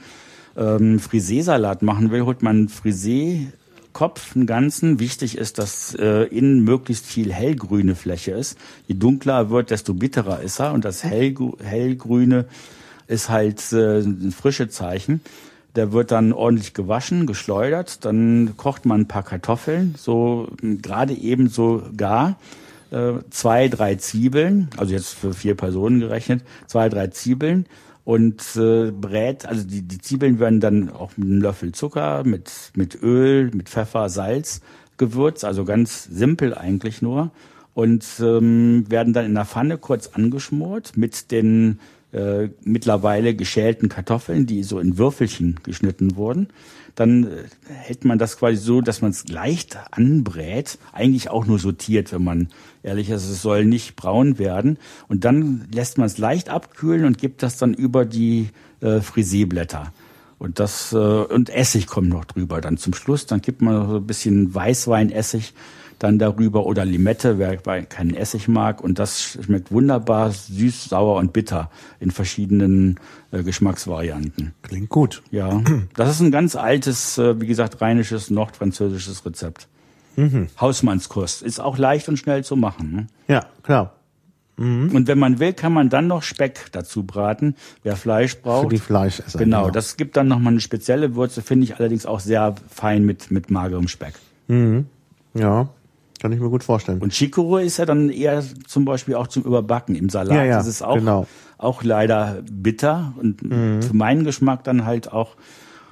ähm, 0.57 0.99
Frisee-Salat 0.99 1.83
machen 1.83 2.09
will, 2.09 2.23
holt 2.23 2.41
man 2.41 2.69
Frisee 2.69 3.49
Kopf, 3.93 4.35
einen 4.35 4.47
ganzen. 4.47 4.99
Wichtig 4.99 5.37
ist, 5.37 5.59
dass 5.59 5.93
äh, 5.93 6.23
innen 6.23 6.63
möglichst 6.63 7.05
viel 7.05 7.31
hellgrüne 7.31 7.93
Fläche 7.93 8.31
ist. 8.31 8.57
Je 8.87 8.95
dunkler 8.95 9.33
er 9.35 9.49
wird, 9.51 9.69
desto 9.69 9.93
bitterer 9.93 10.41
ist 10.41 10.59
er. 10.59 10.73
Und 10.73 10.83
das 10.83 11.03
hellgrü 11.03 11.51
hellgrüne 11.63 12.45
ist 13.13 13.29
halt 13.29 13.71
äh, 13.71 13.99
ein 13.99 14.31
frische 14.31 14.69
Zeichen. 14.69 15.21
Der 15.75 15.91
wird 15.91 16.11
dann 16.11 16.33
ordentlich 16.33 16.73
gewaschen, 16.73 17.25
geschleudert. 17.25 18.05
Dann 18.05 18.53
kocht 18.57 18.85
man 18.85 19.01
ein 19.01 19.07
paar 19.07 19.23
Kartoffeln, 19.23 19.95
so 19.97 20.49
gerade 20.61 21.13
eben 21.13 21.49
so 21.49 21.83
gar. 21.95 22.37
Äh, 22.91 23.23
zwei, 23.31 23.69
drei 23.69 23.95
Zwiebeln, 23.95 24.69
also 24.77 24.93
jetzt 24.93 25.15
für 25.15 25.33
vier 25.33 25.55
Personen 25.55 25.99
gerechnet, 25.99 26.43
zwei, 26.67 26.89
drei 26.89 27.07
Zwiebeln 27.07 27.65
und 28.05 28.55
äh, 28.55 28.91
brät, 28.91 29.47
also 29.47 29.63
die, 29.65 29.81
die 29.81 29.97
Zwiebeln 29.99 30.37
werden 30.37 30.59
dann 30.59 30.91
auch 30.91 31.17
mit 31.17 31.27
einem 31.27 31.41
Löffel 31.41 31.71
Zucker, 31.71 32.23
mit, 32.23 32.51
mit 32.75 33.01
Öl, 33.01 33.49
mit 33.51 33.69
Pfeffer, 33.69 34.09
Salz 34.09 34.61
gewürzt, 34.97 35.43
also 35.43 35.65
ganz 35.65 36.03
simpel 36.03 36.53
eigentlich 36.53 37.01
nur 37.01 37.31
und 37.73 38.05
ähm, 38.19 38.85
werden 38.89 39.13
dann 39.13 39.25
in 39.25 39.33
der 39.33 39.45
Pfanne 39.45 39.79
kurz 39.79 40.11
angeschmort 40.13 40.95
mit 40.95 41.31
den 41.31 41.79
äh, 42.13 42.49
mittlerweile 42.63 43.35
geschälten 43.35 43.89
Kartoffeln, 43.89 44.45
die 44.45 44.63
so 44.63 44.79
in 44.79 44.97
Würfelchen 44.97 45.59
geschnitten 45.63 46.15
wurden. 46.15 46.47
Dann 46.95 47.23
äh, 47.23 47.27
hält 47.67 48.05
man 48.05 48.19
das 48.19 48.37
quasi 48.37 48.57
so, 48.57 48.81
dass 48.81 49.01
man 49.01 49.11
es 49.11 49.27
leicht 49.27 49.77
anbrät, 49.91 50.77
eigentlich 50.91 51.29
auch 51.29 51.45
nur 51.45 51.57
sortiert, 51.59 52.13
wenn 52.13 52.23
man 52.23 52.49
ehrlich 52.83 53.09
ist. 53.09 53.27
Es 53.27 53.41
soll 53.41 53.65
nicht 53.65 53.95
braun 53.95 54.37
werden. 54.37 54.77
Und 55.07 55.25
dann 55.25 55.67
lässt 55.73 55.97
man 55.97 56.05
es 56.05 56.17
leicht 56.17 56.49
abkühlen 56.49 57.05
und 57.05 57.17
gibt 57.17 57.41
das 57.41 57.57
dann 57.57 57.73
über 57.73 58.05
die 58.05 58.49
äh, 58.81 59.01
Friseeblätter. 59.01 59.91
Und 60.37 60.59
das 60.59 60.93
äh, 60.93 60.97
und 60.97 61.49
Essig 61.49 61.87
kommt 61.87 62.09
noch 62.09 62.25
drüber. 62.25 62.61
Dann 62.61 62.77
zum 62.77 62.93
Schluss, 62.93 63.25
dann 63.25 63.41
gibt 63.41 63.61
man 63.61 63.89
so 63.89 63.95
ein 63.97 64.05
bisschen 64.05 64.53
Weißweinessig 64.53 65.53
dann 66.03 66.19
darüber 66.19 66.65
oder 66.65 66.83
Limette, 66.83 67.39
wer 67.39 67.57
keinen 67.57 68.13
Essig 68.13 68.47
mag. 68.47 68.81
Und 68.81 68.99
das 68.99 69.21
schmeckt 69.21 69.71
wunderbar 69.71 70.31
süß, 70.31 70.89
sauer 70.89 71.15
und 71.15 71.31
bitter 71.31 71.71
in 71.99 72.11
verschiedenen 72.11 72.99
äh, 73.31 73.41
Geschmacksvarianten. 73.41 74.53
Klingt 74.63 74.89
gut. 74.89 75.23
Ja, 75.31 75.61
das 75.95 76.09
ist 76.09 76.19
ein 76.19 76.31
ganz 76.31 76.55
altes, 76.55 77.17
äh, 77.17 77.39
wie 77.39 77.47
gesagt, 77.47 77.81
rheinisches, 77.81 78.29
nordfranzösisches 78.29 79.25
Rezept. 79.25 79.69
Mhm. 80.17 80.49
Hausmannskost. 80.59 81.41
Ist 81.41 81.59
auch 81.59 81.77
leicht 81.77 82.09
und 82.09 82.17
schnell 82.17 82.43
zu 82.43 82.55
machen. 82.55 82.91
Ne? 82.91 83.07
Ja, 83.27 83.45
klar. 83.63 83.93
Mhm. 84.57 84.93
Und 84.93 85.07
wenn 85.07 85.17
man 85.17 85.39
will, 85.39 85.53
kann 85.53 85.71
man 85.71 85.89
dann 85.89 86.07
noch 86.07 86.21
Speck 86.21 86.67
dazu 86.73 87.03
braten. 87.03 87.55
Wer 87.81 87.95
Fleisch 87.95 88.39
braucht. 88.41 88.65
Für 88.65 88.75
die 88.75 88.79
Fleischesser. 88.79 89.39
Genau, 89.39 89.61
genau. 89.61 89.71
das 89.71 89.97
gibt 89.97 90.17
dann 90.17 90.27
nochmal 90.27 90.53
eine 90.53 90.59
spezielle 90.59 91.15
Würze, 91.15 91.41
finde 91.41 91.63
ich 91.63 91.77
allerdings 91.79 92.05
auch 92.05 92.19
sehr 92.19 92.55
fein 92.67 93.05
mit, 93.05 93.31
mit 93.31 93.49
magerem 93.49 93.87
Speck. 93.87 94.13
Mhm. 94.47 94.85
Ja, 95.33 95.69
kann 96.23 96.31
ich 96.31 96.39
mir 96.39 96.49
gut 96.49 96.63
vorstellen. 96.63 97.01
Und 97.01 97.11
Chicorée 97.11 97.63
ist 97.63 97.75
ja 97.75 97.85
dann 97.85 98.09
eher 98.09 98.41
zum 98.65 98.85
Beispiel 98.85 99.15
auch 99.15 99.27
zum 99.27 99.43
Überbacken. 99.43 99.93
Im 99.93 100.07
Salat 100.07 100.37
ja, 100.37 100.45
ja, 100.45 100.59
ist 100.61 100.67
es 100.67 100.81
auch, 100.81 100.95
genau. 100.95 101.27
auch 101.57 101.83
leider 101.83 102.41
bitter 102.49 103.13
und 103.19 103.43
mhm. 103.43 103.81
für 103.81 103.93
meinen 103.93 104.23
Geschmack 104.23 104.63
dann 104.63 104.85
halt 104.85 105.11
auch 105.11 105.35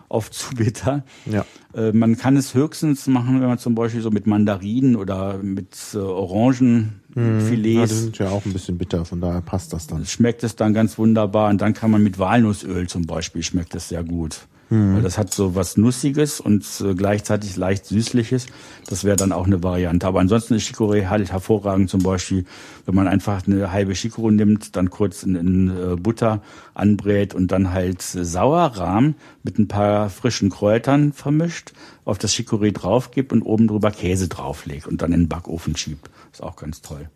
oft 0.07 0.33
zu 0.33 0.55
bitter. 0.55 1.03
Ja. 1.25 1.45
Äh, 1.75 1.91
man 1.91 2.17
kann 2.17 2.37
es 2.37 2.53
höchstens 2.53 3.07
machen, 3.07 3.41
wenn 3.41 3.47
man 3.49 3.57
zum 3.57 3.75
Beispiel 3.75 3.99
so 3.99 4.09
mit 4.09 4.25
Mandarinen 4.25 4.95
oder 4.95 5.37
mit 5.39 5.75
äh, 5.93 5.97
Orangenfilets. 5.97 7.03
Mhm. 7.13 7.65
Ja, 7.65 7.85
die 7.85 7.93
sind 7.93 8.17
ja 8.19 8.29
auch 8.29 8.45
ein 8.45 8.53
bisschen 8.53 8.77
bitter, 8.77 9.03
von 9.03 9.19
daher 9.19 9.41
passt 9.41 9.73
das 9.73 9.87
dann. 9.87 10.05
Schmeckt 10.05 10.45
es 10.45 10.55
dann 10.55 10.73
ganz 10.73 10.97
wunderbar 10.97 11.49
und 11.49 11.59
dann 11.59 11.73
kann 11.73 11.91
man 11.91 12.01
mit 12.01 12.19
Walnussöl 12.19 12.87
zum 12.87 13.05
Beispiel 13.05 13.43
schmeckt 13.43 13.75
es 13.75 13.89
sehr 13.89 14.05
gut. 14.05 14.47
Mhm. 14.71 14.95
Weil 14.95 15.01
das 15.01 15.17
hat 15.17 15.33
so 15.33 15.53
was 15.53 15.75
Nussiges 15.75 16.39
und 16.39 16.65
äh, 16.79 16.95
gleichzeitig 16.95 17.57
leicht 17.57 17.85
Süßliches. 17.85 18.47
Das 18.87 19.03
wäre 19.03 19.17
dann 19.17 19.33
auch 19.33 19.45
eine 19.45 19.61
Variante. 19.61 20.07
Aber 20.07 20.21
ansonsten 20.21 20.55
ist 20.55 20.65
Chicorée 20.65 21.09
halt 21.09 21.31
hervorragend 21.31 21.89
zum 21.89 22.01
Beispiel, 22.01 22.45
wenn 22.85 22.95
man 22.95 23.09
einfach 23.09 23.45
eine 23.45 23.73
halbe 23.73 23.91
Chicorée 23.91 24.31
nimmt, 24.31 24.77
dann 24.77 24.89
kurz 24.89 25.23
in, 25.23 25.35
in 25.35 25.69
äh, 25.69 25.95
Butter 25.97 26.41
anbrät 26.73 27.35
und 27.35 27.51
dann 27.51 27.73
halt 27.73 28.01
Sauerrahm 28.01 29.15
mit 29.43 29.59
ein 29.59 29.67
paar 29.67 30.09
frischen 30.09 30.49
Kräutern 30.49 31.11
vermischt, 31.11 31.73
auf 32.05 32.17
das 32.17 32.33
Chicorée 32.33 32.71
drauf 32.71 33.11
gibt 33.11 33.33
und 33.33 33.41
oben 33.41 33.67
drüber 33.67 33.91
Käse 33.91 34.29
drauflegt 34.29 34.87
und 34.87 35.01
dann 35.01 35.11
in 35.11 35.23
den 35.23 35.29
Backofen 35.29 35.75
schiebt. 35.75 36.09
Ist 36.31 36.41
auch 36.41 36.55
ganz 36.55 36.81
toll. 36.81 37.09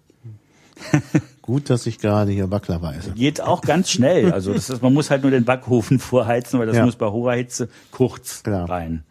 Gut, 1.46 1.70
dass 1.70 1.86
ich 1.86 2.00
gerade 2.00 2.32
hier 2.32 2.48
Baklava 2.48 2.94
esse. 2.94 3.12
Geht 3.12 3.40
auch 3.40 3.62
ganz 3.62 3.92
schnell. 3.92 4.34
Also 4.34 4.52
das 4.52 4.72
ist, 4.72 4.82
man 4.82 4.96
muss 4.96 5.12
halt 5.12 5.22
nur 5.22 5.30
den 5.30 5.46
Backofen 5.46 6.00
vorheizen, 6.00 6.60
weil 6.60 6.66
das 6.66 6.76
ja. 6.76 6.84
muss 6.84 6.96
bei 6.96 7.06
hoher 7.06 7.34
Hitze 7.34 7.70
kurz 7.92 8.42
Klar. 8.42 8.68
rein. 8.68 9.04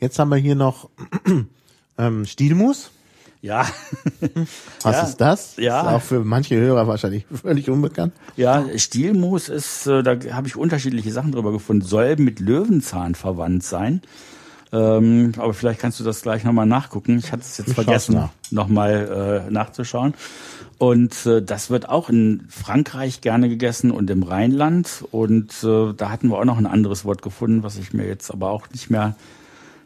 Jetzt 0.00 0.18
haben 0.18 0.30
wir 0.30 0.38
hier 0.38 0.56
noch 0.56 0.90
ähm, 1.98 2.26
Stielmus. 2.26 2.90
Ja. 3.42 3.64
Was 4.82 4.96
ja. 4.96 5.02
ist 5.02 5.16
das? 5.20 5.56
Ja. 5.56 5.82
Ist 5.82 5.86
auch 5.86 6.02
für 6.02 6.24
manche 6.24 6.56
Hörer 6.56 6.88
wahrscheinlich 6.88 7.26
völlig 7.32 7.70
unbekannt. 7.70 8.12
Ja, 8.34 8.64
Stielmus 8.76 9.48
ist, 9.48 9.86
äh, 9.86 10.02
da 10.02 10.16
habe 10.32 10.48
ich 10.48 10.56
unterschiedliche 10.56 11.12
Sachen 11.12 11.30
drüber 11.30 11.52
gefunden. 11.52 11.86
Soll 11.86 12.16
mit 12.16 12.40
Löwenzahn 12.40 13.14
verwandt 13.14 13.62
sein. 13.62 14.02
Ähm, 14.74 15.32
aber 15.36 15.54
vielleicht 15.54 15.78
kannst 15.80 16.00
du 16.00 16.04
das 16.04 16.22
gleich 16.22 16.42
nochmal 16.42 16.66
nachgucken. 16.66 17.18
Ich 17.18 17.30
hatte 17.30 17.42
es 17.42 17.58
jetzt 17.58 17.68
ich 17.68 17.74
vergessen, 17.74 18.16
nach. 18.16 18.30
nochmal 18.50 19.44
äh, 19.46 19.50
nachzuschauen. 19.50 20.14
Und 20.78 21.26
äh, 21.26 21.40
das 21.40 21.70
wird 21.70 21.88
auch 21.88 22.10
in 22.10 22.46
Frankreich 22.48 23.20
gerne 23.20 23.48
gegessen 23.48 23.92
und 23.92 24.10
im 24.10 24.24
Rheinland. 24.24 25.04
Und 25.12 25.52
äh, 25.62 25.92
da 25.92 26.10
hatten 26.10 26.28
wir 26.28 26.38
auch 26.38 26.44
noch 26.44 26.58
ein 26.58 26.66
anderes 26.66 27.04
Wort 27.04 27.22
gefunden, 27.22 27.62
was 27.62 27.78
ich 27.78 27.92
mir 27.92 28.06
jetzt 28.06 28.32
aber 28.32 28.50
auch 28.50 28.68
nicht 28.70 28.90
mehr 28.90 29.14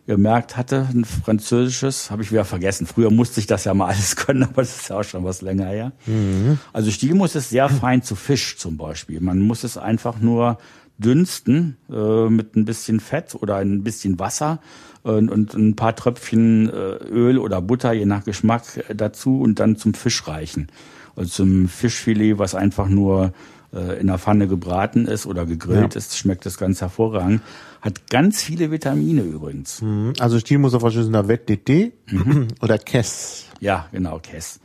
gemerkt 0.06 0.56
hatte. 0.56 0.88
Ein 0.90 1.04
französisches, 1.04 2.10
habe 2.10 2.22
ich 2.22 2.32
wieder 2.32 2.46
vergessen. 2.46 2.86
Früher 2.86 3.10
musste 3.10 3.40
ich 3.40 3.46
das 3.46 3.64
ja 3.64 3.74
mal 3.74 3.86
alles 3.90 4.16
können, 4.16 4.42
aber 4.42 4.62
das 4.62 4.74
ist 4.74 4.88
ja 4.88 4.98
auch 4.98 5.04
schon 5.04 5.22
was 5.22 5.42
länger 5.42 5.66
her. 5.66 5.92
Mhm. 6.06 6.58
Also 6.72 6.90
Stielmus 6.90 7.34
ist 7.34 7.50
sehr 7.50 7.68
fein 7.68 8.02
zu 8.02 8.16
Fisch 8.16 8.56
zum 8.56 8.78
Beispiel. 8.78 9.20
Man 9.20 9.40
muss 9.40 9.64
es 9.64 9.76
einfach 9.76 10.18
nur 10.18 10.56
dünsten 10.98 11.76
äh, 11.90 12.28
mit 12.28 12.56
ein 12.56 12.64
bisschen 12.64 13.00
Fett 13.00 13.34
oder 13.34 13.56
ein 13.56 13.82
bisschen 13.82 14.18
Wasser 14.18 14.60
und, 15.02 15.30
und 15.30 15.54
ein 15.54 15.76
paar 15.76 15.94
Tröpfchen 15.96 16.68
äh, 16.68 16.72
Öl 16.72 17.38
oder 17.38 17.62
Butter, 17.62 17.92
je 17.92 18.04
nach 18.04 18.24
Geschmack, 18.24 18.84
äh, 18.88 18.94
dazu 18.94 19.40
und 19.40 19.60
dann 19.60 19.76
zum 19.76 19.94
Fisch 19.94 20.26
reichen. 20.26 20.68
Also 21.16 21.30
zum 21.30 21.68
Fischfilet, 21.68 22.38
was 22.38 22.54
einfach 22.54 22.88
nur 22.88 23.32
äh, 23.72 24.00
in 24.00 24.08
der 24.08 24.18
Pfanne 24.18 24.48
gebraten 24.48 25.06
ist 25.06 25.26
oder 25.26 25.46
gegrillt 25.46 25.94
ja. 25.94 25.98
ist, 25.98 26.16
schmeckt 26.16 26.46
das 26.46 26.58
ganz 26.58 26.80
hervorragend. 26.80 27.42
Hat 27.80 28.08
ganz 28.10 28.42
viele 28.42 28.70
Vitamine 28.70 29.22
übrigens. 29.22 29.82
Mhm. 29.82 30.14
Also 30.18 30.38
Stil 30.38 30.58
muss 30.58 30.74
auf 30.74 30.80
Verschlüssen 30.80 31.12
da 31.12 31.28
Wett 31.28 31.48
DT 31.48 31.92
oder 32.62 32.78
Kess. 32.78 33.46
Ja, 33.60 33.88
genau, 33.92 34.18
Kess. 34.18 34.60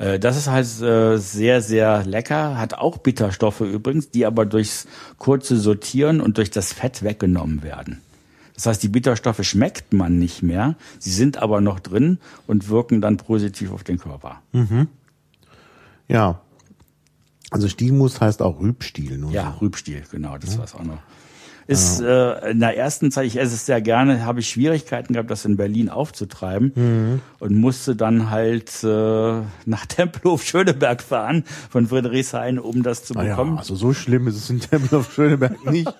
Äh, 0.00 0.18
das 0.18 0.36
ist 0.36 0.48
halt 0.48 0.66
äh, 0.80 1.18
sehr, 1.18 1.60
sehr 1.60 2.04
lecker, 2.04 2.56
hat 2.56 2.74
auch 2.74 2.98
Bitterstoffe 2.98 3.60
übrigens, 3.60 4.10
die 4.10 4.26
aber 4.26 4.46
durchs 4.46 4.88
kurze 5.18 5.58
Sortieren 5.58 6.20
und 6.20 6.38
durch 6.38 6.50
das 6.50 6.72
Fett 6.72 7.02
weggenommen 7.02 7.62
werden. 7.62 8.00
Das 8.54 8.66
heißt, 8.66 8.82
die 8.82 8.88
Bitterstoffe 8.88 9.42
schmeckt 9.44 9.92
man 9.92 10.18
nicht 10.18 10.42
mehr, 10.42 10.74
sie 10.98 11.12
sind 11.12 11.38
aber 11.38 11.60
noch 11.60 11.80
drin 11.80 12.18
und 12.46 12.68
wirken 12.68 13.00
dann 13.00 13.18
positiv 13.18 13.72
auf 13.72 13.84
den 13.84 13.98
Körper. 13.98 14.42
Mhm. 14.52 14.88
Ja. 16.08 16.40
Also 17.50 17.68
Stielmus 17.68 18.20
heißt 18.20 18.42
auch 18.42 18.60
Rübstiel. 18.60 19.22
Ja, 19.30 19.52
so. 19.52 19.66
Rübstiel, 19.66 20.02
genau, 20.10 20.38
das 20.38 20.54
ja. 20.54 20.60
war's 20.60 20.74
auch 20.74 20.84
noch. 20.84 20.98
Ist 21.70 22.00
äh, 22.00 22.50
in 22.50 22.60
der 22.60 22.76
ersten 22.76 23.12
Zeit, 23.12 23.26
ich 23.26 23.38
esse 23.38 23.54
es 23.54 23.64
sehr 23.64 23.80
gerne, 23.80 24.24
habe 24.24 24.40
ich 24.40 24.48
Schwierigkeiten 24.48 25.12
gehabt, 25.12 25.30
das 25.30 25.44
in 25.44 25.56
Berlin 25.56 25.88
aufzutreiben 25.88 26.72
mhm. 26.74 27.20
und 27.38 27.54
musste 27.54 27.94
dann 27.94 28.30
halt 28.30 28.82
äh, 28.82 28.86
nach 29.66 29.86
Tempelhof 29.86 30.42
Schöneberg 30.42 31.00
fahren 31.00 31.44
von 31.70 31.86
Friedrichshain, 31.86 32.58
um 32.58 32.82
das 32.82 33.04
zu 33.04 33.14
bekommen. 33.14 33.52
Ja, 33.54 33.58
also 33.58 33.76
so 33.76 33.92
schlimm 33.92 34.26
ist 34.26 34.36
es 34.36 34.50
in 34.50 34.58
Tempelhof 34.58 35.12
Schöneberg 35.12 35.64
nicht. 35.70 35.92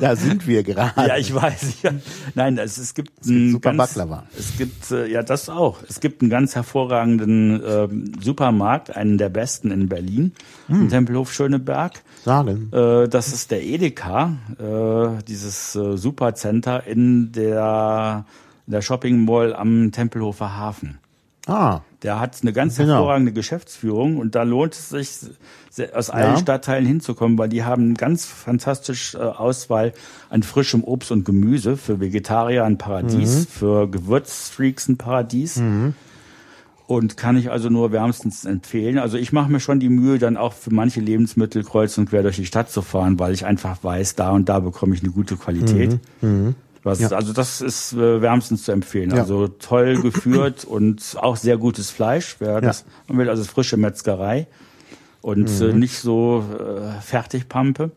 da 0.00 0.14
sind 0.14 0.46
wir 0.46 0.62
gerade. 0.62 1.08
Ja, 1.08 1.16
ich 1.16 1.34
weiß. 1.34 1.82
Ja. 1.82 1.90
Nein, 2.34 2.56
es, 2.58 2.78
es 2.78 2.94
gibt, 2.94 3.10
es 3.20 3.26
gibt 3.26 3.50
super 3.50 3.70
ganz, 3.70 3.94
Baklava. 3.94 4.24
Es 4.38 4.56
gibt 4.56 4.90
äh, 4.92 5.06
ja 5.06 5.24
das 5.24 5.48
auch. 5.48 5.78
Es 5.88 5.98
gibt 5.98 6.22
einen 6.22 6.30
ganz 6.30 6.54
hervorragenden 6.54 7.62
äh, 7.62 7.88
Supermarkt, 8.22 8.94
einen 8.94 9.18
der 9.18 9.30
besten 9.30 9.72
in 9.72 9.88
Berlin, 9.88 10.32
mhm. 10.68 10.82
in 10.82 10.88
Tempelhof 10.88 11.32
Schöneberg. 11.32 12.02
Sagen. 12.24 12.70
Äh, 12.72 13.08
das 13.08 13.32
ist 13.32 13.50
der 13.50 13.62
Edeka. 13.62 14.36
Äh, 14.58 15.22
dieses 15.24 15.74
äh, 15.74 15.96
Supercenter 15.96 16.86
in 16.86 17.32
der, 17.32 18.24
in 18.66 18.72
der 18.72 18.82
Shopping 18.82 19.24
Mall 19.24 19.54
am 19.54 19.92
Tempelhofer 19.92 20.56
Hafen. 20.56 20.98
Ah. 21.48 21.80
Der 22.02 22.20
hat 22.20 22.38
eine 22.42 22.52
ganz 22.52 22.76
genau. 22.76 22.94
hervorragende 22.94 23.32
Geschäftsführung 23.32 24.18
und 24.18 24.34
da 24.34 24.42
lohnt 24.42 24.74
es 24.74 24.90
sich, 24.90 25.08
aus 25.94 26.10
allen 26.10 26.34
ja. 26.34 26.38
Stadtteilen 26.38 26.86
hinzukommen, 26.86 27.38
weil 27.38 27.48
die 27.48 27.64
haben 27.64 27.84
eine 27.84 27.94
ganz 27.94 28.26
fantastische 28.26 29.18
äh, 29.18 29.22
Auswahl 29.22 29.94
an 30.28 30.42
frischem 30.42 30.84
Obst 30.84 31.10
und 31.10 31.24
Gemüse. 31.24 31.76
Für 31.76 32.00
Vegetarier 32.00 32.64
ein 32.64 32.78
Paradies, 32.78 33.40
mhm. 33.40 33.46
für 33.46 33.90
Gewürzfreaks 33.90 34.88
ein 34.88 34.98
Paradies. 34.98 35.56
Mhm. 35.56 35.94
Und 36.88 37.18
kann 37.18 37.36
ich 37.36 37.50
also 37.50 37.68
nur 37.68 37.92
wärmstens 37.92 38.46
empfehlen. 38.46 38.96
Also 38.98 39.18
ich 39.18 39.30
mache 39.30 39.52
mir 39.52 39.60
schon 39.60 39.78
die 39.78 39.90
Mühe, 39.90 40.18
dann 40.18 40.38
auch 40.38 40.54
für 40.54 40.72
manche 40.72 41.00
Lebensmittel 41.00 41.62
kreuz 41.62 41.98
und 41.98 42.08
quer 42.08 42.22
durch 42.22 42.36
die 42.36 42.46
Stadt 42.46 42.70
zu 42.70 42.80
fahren, 42.80 43.18
weil 43.18 43.34
ich 43.34 43.44
einfach 43.44 43.84
weiß, 43.84 44.14
da 44.14 44.30
und 44.30 44.48
da 44.48 44.60
bekomme 44.60 44.94
ich 44.94 45.02
eine 45.02 45.12
gute 45.12 45.36
Qualität. 45.36 46.00
Mhm. 46.22 46.28
Mhm. 46.28 46.54
Was, 46.84 47.00
ja. 47.00 47.10
Also 47.10 47.34
das 47.34 47.60
ist 47.60 47.92
äh, 47.92 48.22
wärmstens 48.22 48.62
zu 48.62 48.72
empfehlen. 48.72 49.10
Ja. 49.10 49.18
Also 49.18 49.48
toll 49.48 50.00
geführt 50.00 50.64
und 50.68 51.14
auch 51.20 51.36
sehr 51.36 51.58
gutes 51.58 51.90
Fleisch. 51.90 52.36
Wer 52.38 52.62
das 52.62 52.86
ja. 53.06 53.18
will, 53.18 53.28
also 53.28 53.44
frische 53.44 53.76
Metzgerei 53.76 54.46
und 55.20 55.50
äh, 55.60 55.64
mhm. 55.64 55.80
nicht 55.80 55.98
so 55.98 56.42
äh, 56.58 57.02
Fertigpampe. 57.02 57.90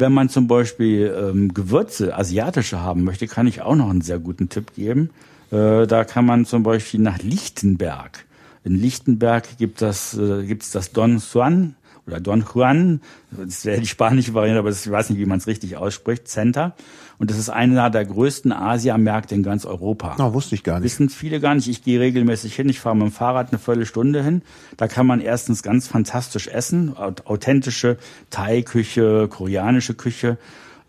Wenn 0.00 0.12
man 0.12 0.30
zum 0.30 0.48
Beispiel 0.48 1.14
ähm, 1.14 1.52
Gewürze, 1.52 2.16
asiatische 2.16 2.80
haben 2.80 3.04
möchte, 3.04 3.26
kann 3.26 3.46
ich 3.46 3.60
auch 3.60 3.74
noch 3.74 3.90
einen 3.90 4.00
sehr 4.00 4.18
guten 4.18 4.48
Tipp 4.48 4.74
geben. 4.74 5.10
Äh, 5.50 5.86
da 5.86 6.04
kann 6.04 6.24
man 6.24 6.46
zum 6.46 6.62
Beispiel 6.62 7.00
nach 7.00 7.18
Lichtenberg. 7.18 8.24
In 8.64 8.74
Lichtenberg 8.74 9.58
gibt 9.58 9.82
das, 9.82 10.16
äh, 10.16 10.44
gibt's 10.46 10.70
das 10.70 10.92
Don 10.92 11.20
Juan 11.32 11.74
oder 12.10 12.20
Don 12.20 12.44
Juan, 12.52 13.00
das 13.30 13.64
wäre 13.64 13.80
die 13.80 13.86
spanische 13.86 14.34
Variante, 14.34 14.58
aber 14.58 14.70
ich 14.70 14.90
weiß 14.90 15.10
nicht, 15.10 15.18
wie 15.18 15.26
man 15.26 15.38
es 15.38 15.46
richtig 15.46 15.76
ausspricht, 15.76 16.28
Center. 16.28 16.74
Und 17.18 17.30
das 17.30 17.38
ist 17.38 17.50
einer 17.50 17.90
der 17.90 18.06
größten 18.06 18.50
Asiamärkte 18.50 19.34
in 19.34 19.42
ganz 19.42 19.66
Europa. 19.66 20.16
Na, 20.18 20.32
wusste 20.32 20.54
ich 20.54 20.64
gar 20.64 20.80
nicht. 20.80 20.84
Wissen 20.84 21.10
viele 21.10 21.38
gar 21.38 21.54
nicht. 21.54 21.68
Ich 21.68 21.84
gehe 21.84 22.00
regelmäßig 22.00 22.56
hin. 22.56 22.68
Ich 22.70 22.80
fahre 22.80 22.96
mit 22.96 23.08
dem 23.08 23.12
Fahrrad 23.12 23.50
eine 23.50 23.58
Viertelstunde 23.58 24.24
hin. 24.24 24.40
Da 24.78 24.88
kann 24.88 25.06
man 25.06 25.20
erstens 25.20 25.62
ganz 25.62 25.86
fantastisch 25.86 26.48
essen. 26.48 26.96
Authentische 26.96 27.98
Thai-Küche, 28.30 29.28
koreanische 29.28 29.92
Küche 29.92 30.38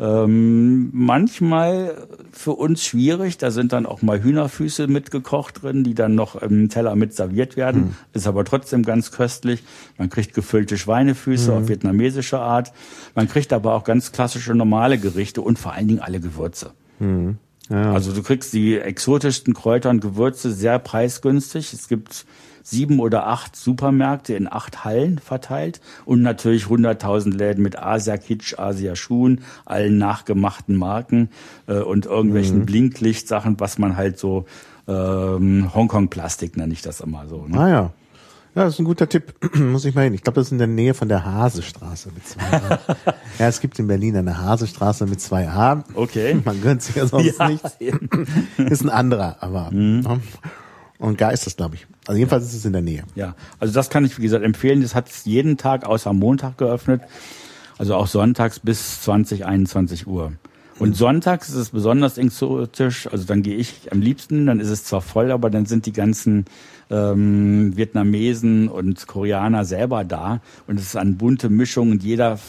ähm, 0.01 0.89
manchmal 0.93 2.07
für 2.31 2.53
uns 2.53 2.83
schwierig, 2.83 3.37
da 3.37 3.51
sind 3.51 3.71
dann 3.71 3.85
auch 3.85 4.01
mal 4.01 4.23
Hühnerfüße 4.23 4.87
mitgekocht 4.87 5.61
drin, 5.61 5.83
die 5.83 5.93
dann 5.93 6.15
noch 6.15 6.35
im 6.41 6.69
Teller 6.69 6.95
mit 6.95 7.13
serviert 7.13 7.55
werden. 7.55 7.81
Mhm. 7.81 7.95
Ist 8.13 8.25
aber 8.25 8.43
trotzdem 8.43 8.81
ganz 8.81 9.11
köstlich. 9.11 9.63
Man 9.99 10.09
kriegt 10.09 10.33
gefüllte 10.33 10.79
Schweinefüße 10.79 11.51
mhm. 11.51 11.57
auf 11.57 11.69
vietnamesische 11.69 12.39
Art. 12.39 12.73
Man 13.13 13.27
kriegt 13.27 13.53
aber 13.53 13.75
auch 13.75 13.83
ganz 13.83 14.11
klassische 14.11 14.55
normale 14.55 14.97
Gerichte 14.97 15.43
und 15.43 15.59
vor 15.59 15.73
allen 15.73 15.87
Dingen 15.87 15.99
alle 15.99 16.19
Gewürze. 16.19 16.71
Mhm. 16.97 17.37
Ja. 17.69 17.93
Also 17.93 18.11
du 18.11 18.23
kriegst 18.23 18.53
die 18.53 18.79
exotischsten 18.79 19.53
Kräuter 19.53 19.91
und 19.91 20.01
Gewürze 20.01 20.51
sehr 20.51 20.79
preisgünstig. 20.79 21.73
Es 21.73 21.87
gibt 21.87 22.25
sieben 22.63 22.99
oder 22.99 23.27
acht 23.27 23.55
Supermärkte 23.55 24.33
in 24.35 24.51
acht 24.51 24.85
Hallen 24.85 25.19
verteilt 25.19 25.81
und 26.05 26.21
natürlich 26.21 26.65
100.000 26.65 27.35
Läden 27.35 27.63
mit 27.63 27.77
Asia-Kitsch, 27.77 28.57
Asia-Schuhen, 28.57 29.41
allen 29.65 29.97
nachgemachten 29.97 30.75
Marken 30.75 31.29
äh, 31.67 31.79
und 31.79 32.05
irgendwelchen 32.05 32.59
mhm. 32.59 32.65
Blinklichtsachen, 32.65 33.59
was 33.59 33.77
man 33.77 33.97
halt 33.97 34.19
so 34.19 34.45
ähm, 34.87 35.73
Hongkong-Plastik 35.73 36.57
nenne 36.57 36.73
ich 36.73 36.81
das 36.81 37.01
immer 37.01 37.27
so. 37.27 37.45
Ne? 37.47 37.59
Ah 37.59 37.69
ja. 37.69 37.91
Ja, 38.53 38.65
das 38.65 38.73
ist 38.73 38.79
ein 38.79 38.85
guter 38.85 39.07
Tipp. 39.07 39.33
Muss 39.55 39.85
ich 39.85 39.95
mal 39.95 40.03
hin. 40.03 40.13
Ich 40.13 40.23
glaube, 40.23 40.35
das 40.35 40.47
ist 40.47 40.51
in 40.51 40.57
der 40.57 40.67
Nähe 40.67 40.93
von 40.93 41.07
der 41.07 41.23
Hasestraße 41.23 42.11
mit 42.13 42.27
zwei 42.27 42.57
A. 42.57 42.79
ja, 43.39 43.47
es 43.47 43.61
gibt 43.61 43.79
in 43.79 43.87
Berlin 43.87 44.17
eine 44.17 44.39
Hasestraße 44.39 45.05
mit 45.05 45.21
zwei 45.21 45.47
A. 45.47 45.85
Okay. 45.93 46.41
Man 46.45 46.61
gönnt 46.61 46.81
sich 46.81 46.95
ja 46.95 47.05
sonst 47.05 47.39
ja, 47.39 47.47
nichts. 47.47 47.77
ist 48.57 48.83
ein 48.83 48.89
anderer, 48.89 49.37
aber. 49.39 49.71
Mhm. 49.71 50.21
Und 50.97 51.17
gar 51.17 51.31
ist 51.31 51.45
das, 51.45 51.55
glaube 51.55 51.75
ich. 51.75 51.87
Also 52.07 52.17
jedenfalls 52.17 52.45
ist 52.45 52.55
es 52.55 52.65
in 52.65 52.73
der 52.73 52.81
Nähe. 52.81 53.03
Ja, 53.15 53.35
also 53.59 53.73
das 53.73 53.89
kann 53.89 54.05
ich, 54.05 54.17
wie 54.17 54.23
gesagt, 54.23 54.43
empfehlen. 54.43 54.81
Das 54.81 54.95
hat 54.95 55.09
jeden 55.23 55.57
Tag 55.57 55.85
außer 55.85 56.13
Montag 56.13 56.57
geöffnet. 56.57 57.01
Also 57.77 57.95
auch 57.95 58.07
sonntags 58.07 58.59
bis 58.59 59.01
20, 59.01 59.45
21 59.45 60.07
Uhr. 60.07 60.33
Und 60.79 60.97
sonntags 60.97 61.49
ist 61.49 61.55
es 61.55 61.69
besonders 61.69 62.17
exotisch. 62.17 63.07
Also 63.11 63.25
dann 63.25 63.43
gehe 63.43 63.55
ich 63.55 63.91
am 63.91 64.01
liebsten, 64.01 64.47
dann 64.47 64.59
ist 64.59 64.69
es 64.69 64.83
zwar 64.83 65.01
voll, 65.01 65.31
aber 65.31 65.51
dann 65.51 65.67
sind 65.67 65.85
die 65.85 65.93
ganzen 65.93 66.45
ähm, 66.89 67.77
Vietnamesen 67.77 68.67
und 68.67 69.05
Koreaner 69.05 69.63
selber 69.63 70.03
da 70.03 70.41
und 70.67 70.79
es 70.79 70.87
ist 70.87 70.95
eine 70.95 71.11
bunte 71.11 71.49
Mischung 71.49 71.91
und 71.91 72.03
jeder 72.03 72.39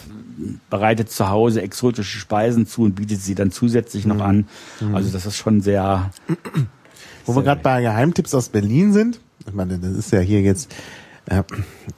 bereitet 0.69 1.11
zu 1.11 1.29
Hause 1.29 1.61
exotische 1.61 2.17
Speisen 2.17 2.65
zu 2.65 2.81
und 2.81 2.95
bietet 2.95 3.21
sie 3.21 3.35
dann 3.35 3.51
zusätzlich 3.51 4.05
noch 4.05 4.19
an. 4.19 4.47
Also 4.93 5.11
das 5.11 5.25
ist 5.25 5.37
schon 5.37 5.61
sehr. 5.61 6.11
Wo 7.25 7.35
wir 7.35 7.43
gerade 7.43 7.61
bei 7.61 7.81
Geheimtipps 7.81 8.33
aus 8.33 8.49
Berlin 8.49 8.91
sind, 8.91 9.19
ich 9.47 9.53
meine, 9.53 9.79
das 9.79 9.91
ist 9.91 10.11
ja 10.11 10.19
hier 10.19 10.41
jetzt, 10.41 10.73
äh, 11.25 11.43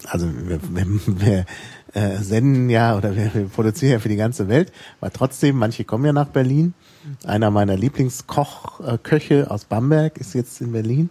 also 0.07 0.27
wir, 0.47 0.59
wir, 0.61 0.85
wir 1.07 1.45
äh, 1.93 2.17
senden 2.21 2.69
ja 2.69 2.97
oder 2.97 3.15
wir, 3.15 3.33
wir 3.33 3.45
produzieren 3.45 3.93
ja 3.93 3.99
für 3.99 4.09
die 4.09 4.15
ganze 4.15 4.47
Welt, 4.47 4.71
aber 4.99 5.11
trotzdem, 5.11 5.57
manche 5.57 5.83
kommen 5.83 6.05
ja 6.05 6.13
nach 6.13 6.27
Berlin. 6.27 6.73
Einer 7.23 7.51
meiner 7.51 7.77
Lieblingskochköche 7.77 9.51
aus 9.51 9.65
Bamberg 9.65 10.17
ist 10.17 10.33
jetzt 10.33 10.59
in 10.59 10.71
Berlin, 10.71 11.09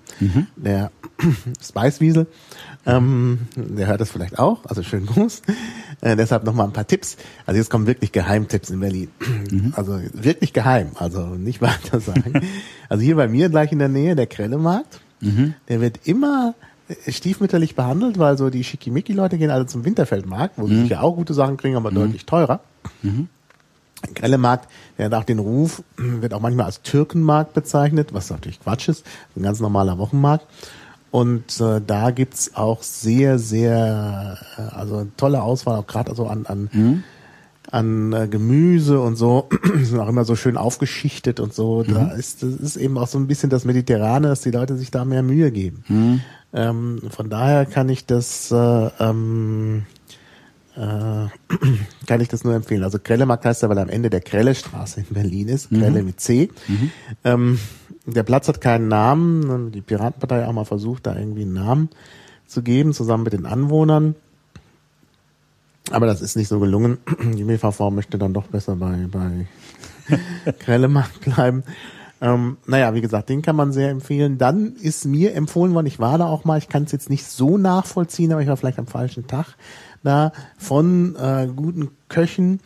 der 0.56 0.90
Spicewiesel. 1.62 2.26
Ähm, 2.84 3.46
der 3.56 3.86
hört 3.86 4.00
das 4.00 4.10
vielleicht 4.10 4.38
auch, 4.38 4.64
also 4.66 4.82
schönen 4.82 5.06
Gruß. 5.06 5.42
Äh, 6.00 6.16
deshalb 6.16 6.44
nochmal 6.44 6.66
ein 6.66 6.72
paar 6.72 6.86
Tipps. 6.86 7.16
Also 7.46 7.58
jetzt 7.58 7.70
kommen 7.70 7.86
wirklich 7.86 8.12
Geheimtipps 8.12 8.70
in 8.70 8.80
Berlin. 8.80 9.08
Also 9.76 10.00
wirklich 10.12 10.52
geheim, 10.52 10.90
also 10.96 11.26
nicht 11.36 11.62
weiter 11.62 12.00
sagen. 12.00 12.40
also 12.88 13.02
hier 13.02 13.16
bei 13.16 13.28
mir 13.28 13.48
gleich 13.48 13.72
in 13.72 13.78
der 13.78 13.88
Nähe, 13.88 14.16
der 14.16 14.26
Krellemarkt, 14.26 15.00
der 15.68 15.80
wird 15.80 16.00
immer 16.04 16.54
stiefmütterlich 17.08 17.74
behandelt, 17.74 18.18
weil 18.18 18.36
so 18.36 18.50
die 18.50 18.62
Schickimicki-Leute 18.62 19.38
gehen 19.38 19.50
alle 19.50 19.66
zum 19.66 19.84
Winterfeldmarkt, 19.84 20.58
wo 20.58 20.66
sie 20.66 20.74
sicher 20.82 21.02
auch 21.02 21.16
gute 21.16 21.32
Sachen 21.34 21.56
kriegen, 21.56 21.76
aber 21.76 21.90
deutlich 21.90 22.26
teurer. 22.26 22.60
Grellemarkt, 24.14 24.68
der 24.98 25.06
hat 25.06 25.14
auch 25.14 25.24
den 25.24 25.38
Ruf, 25.38 25.82
wird 25.96 26.34
auch 26.34 26.40
manchmal 26.40 26.66
als 26.66 26.82
Türkenmarkt 26.82 27.54
bezeichnet, 27.54 28.12
was 28.12 28.28
natürlich 28.30 28.60
Quatsch 28.60 28.88
ist, 28.88 29.06
ein 29.34 29.42
ganz 29.42 29.60
normaler 29.60 29.96
Wochenmarkt. 29.96 30.46
Und 31.10 31.60
äh, 31.60 31.80
da 31.86 32.10
gibt's 32.10 32.54
auch 32.56 32.82
sehr, 32.82 33.38
sehr, 33.38 34.36
äh, 34.58 34.60
also 34.74 35.06
tolle 35.16 35.42
Auswahl, 35.42 35.78
auch 35.78 35.86
gerade 35.86 36.10
also 36.10 36.26
an, 36.26 36.44
an, 36.44 36.68
an 37.70 38.12
äh, 38.12 38.28
Gemüse 38.28 39.00
und 39.00 39.16
so, 39.16 39.48
sind 39.82 39.98
auch 39.98 40.08
immer 40.08 40.24
so 40.24 40.36
schön 40.36 40.56
aufgeschichtet 40.56 41.40
und 41.40 41.54
so. 41.54 41.82
Da 41.82 42.12
ist, 42.12 42.42
das 42.42 42.54
ist 42.54 42.76
eben 42.76 42.98
auch 42.98 43.08
so 43.08 43.18
ein 43.18 43.26
bisschen 43.26 43.50
das 43.50 43.64
Mediterrane, 43.64 44.28
dass 44.28 44.42
die 44.42 44.50
Leute 44.50 44.76
sich 44.76 44.90
da 44.90 45.04
mehr 45.04 45.22
Mühe 45.22 45.50
geben. 45.50 45.84
Ähm, 46.52 47.00
von 47.10 47.30
daher 47.30 47.66
kann 47.66 47.88
ich 47.88 48.06
das 48.06 48.50
äh, 48.52 48.90
ähm, 49.00 49.84
äh, 50.76 50.80
kann 52.06 52.20
ich 52.20 52.28
das 52.28 52.44
nur 52.44 52.54
empfehlen. 52.54 52.82
Also 52.84 52.98
Krellemarkt 53.02 53.44
heißt 53.44 53.62
ja, 53.62 53.68
weil 53.68 53.78
er 53.78 53.84
am 53.84 53.88
Ende 53.88 54.10
der 54.10 54.20
Krellestraße 54.20 55.00
in 55.00 55.06
Berlin 55.14 55.48
ist. 55.48 55.70
Krelle 55.70 56.02
mit 56.02 56.20
C. 56.20 56.50
Ähm, 57.24 57.58
der 58.06 58.22
Platz 58.22 58.48
hat 58.48 58.60
keinen 58.60 58.88
Namen. 58.88 59.72
Die 59.72 59.80
Piratenpartei 59.80 60.46
auch 60.46 60.52
mal 60.52 60.64
versucht, 60.64 61.06
da 61.06 61.16
irgendwie 61.16 61.42
einen 61.42 61.54
Namen 61.54 61.88
zu 62.46 62.62
geben, 62.62 62.92
zusammen 62.92 63.24
mit 63.24 63.32
den 63.32 63.46
Anwohnern. 63.46 64.14
Aber 65.90 66.06
das 66.06 66.22
ist 66.22 66.36
nicht 66.36 66.48
so 66.48 66.60
gelungen. 66.60 66.98
Die 67.36 67.44
MVV 67.44 67.90
möchte 67.90 68.18
dann 68.18 68.32
doch 68.32 68.46
besser 68.46 68.76
bei, 68.76 69.06
bei 69.10 69.46
Krellemarkt 70.58 71.20
bleiben. 71.20 71.64
Ähm, 72.20 72.56
naja, 72.66 72.94
wie 72.94 73.00
gesagt, 73.00 73.28
den 73.28 73.42
kann 73.42 73.56
man 73.56 73.72
sehr 73.72 73.90
empfehlen. 73.90 74.38
Dann 74.38 74.76
ist 74.76 75.04
mir 75.04 75.34
empfohlen 75.34 75.74
worden, 75.74 75.86
ich 75.86 75.98
war 75.98 76.16
da 76.16 76.26
auch 76.26 76.44
mal, 76.44 76.58
ich 76.58 76.68
kann 76.68 76.84
es 76.84 76.92
jetzt 76.92 77.10
nicht 77.10 77.26
so 77.26 77.58
nachvollziehen, 77.58 78.32
aber 78.32 78.40
ich 78.40 78.48
war 78.48 78.56
vielleicht 78.56 78.78
am 78.78 78.86
falschen 78.86 79.26
Tag 79.26 79.56
da, 80.02 80.32
von 80.56 81.16
äh, 81.16 81.48
guten 81.54 81.90
Köchen 82.08 82.60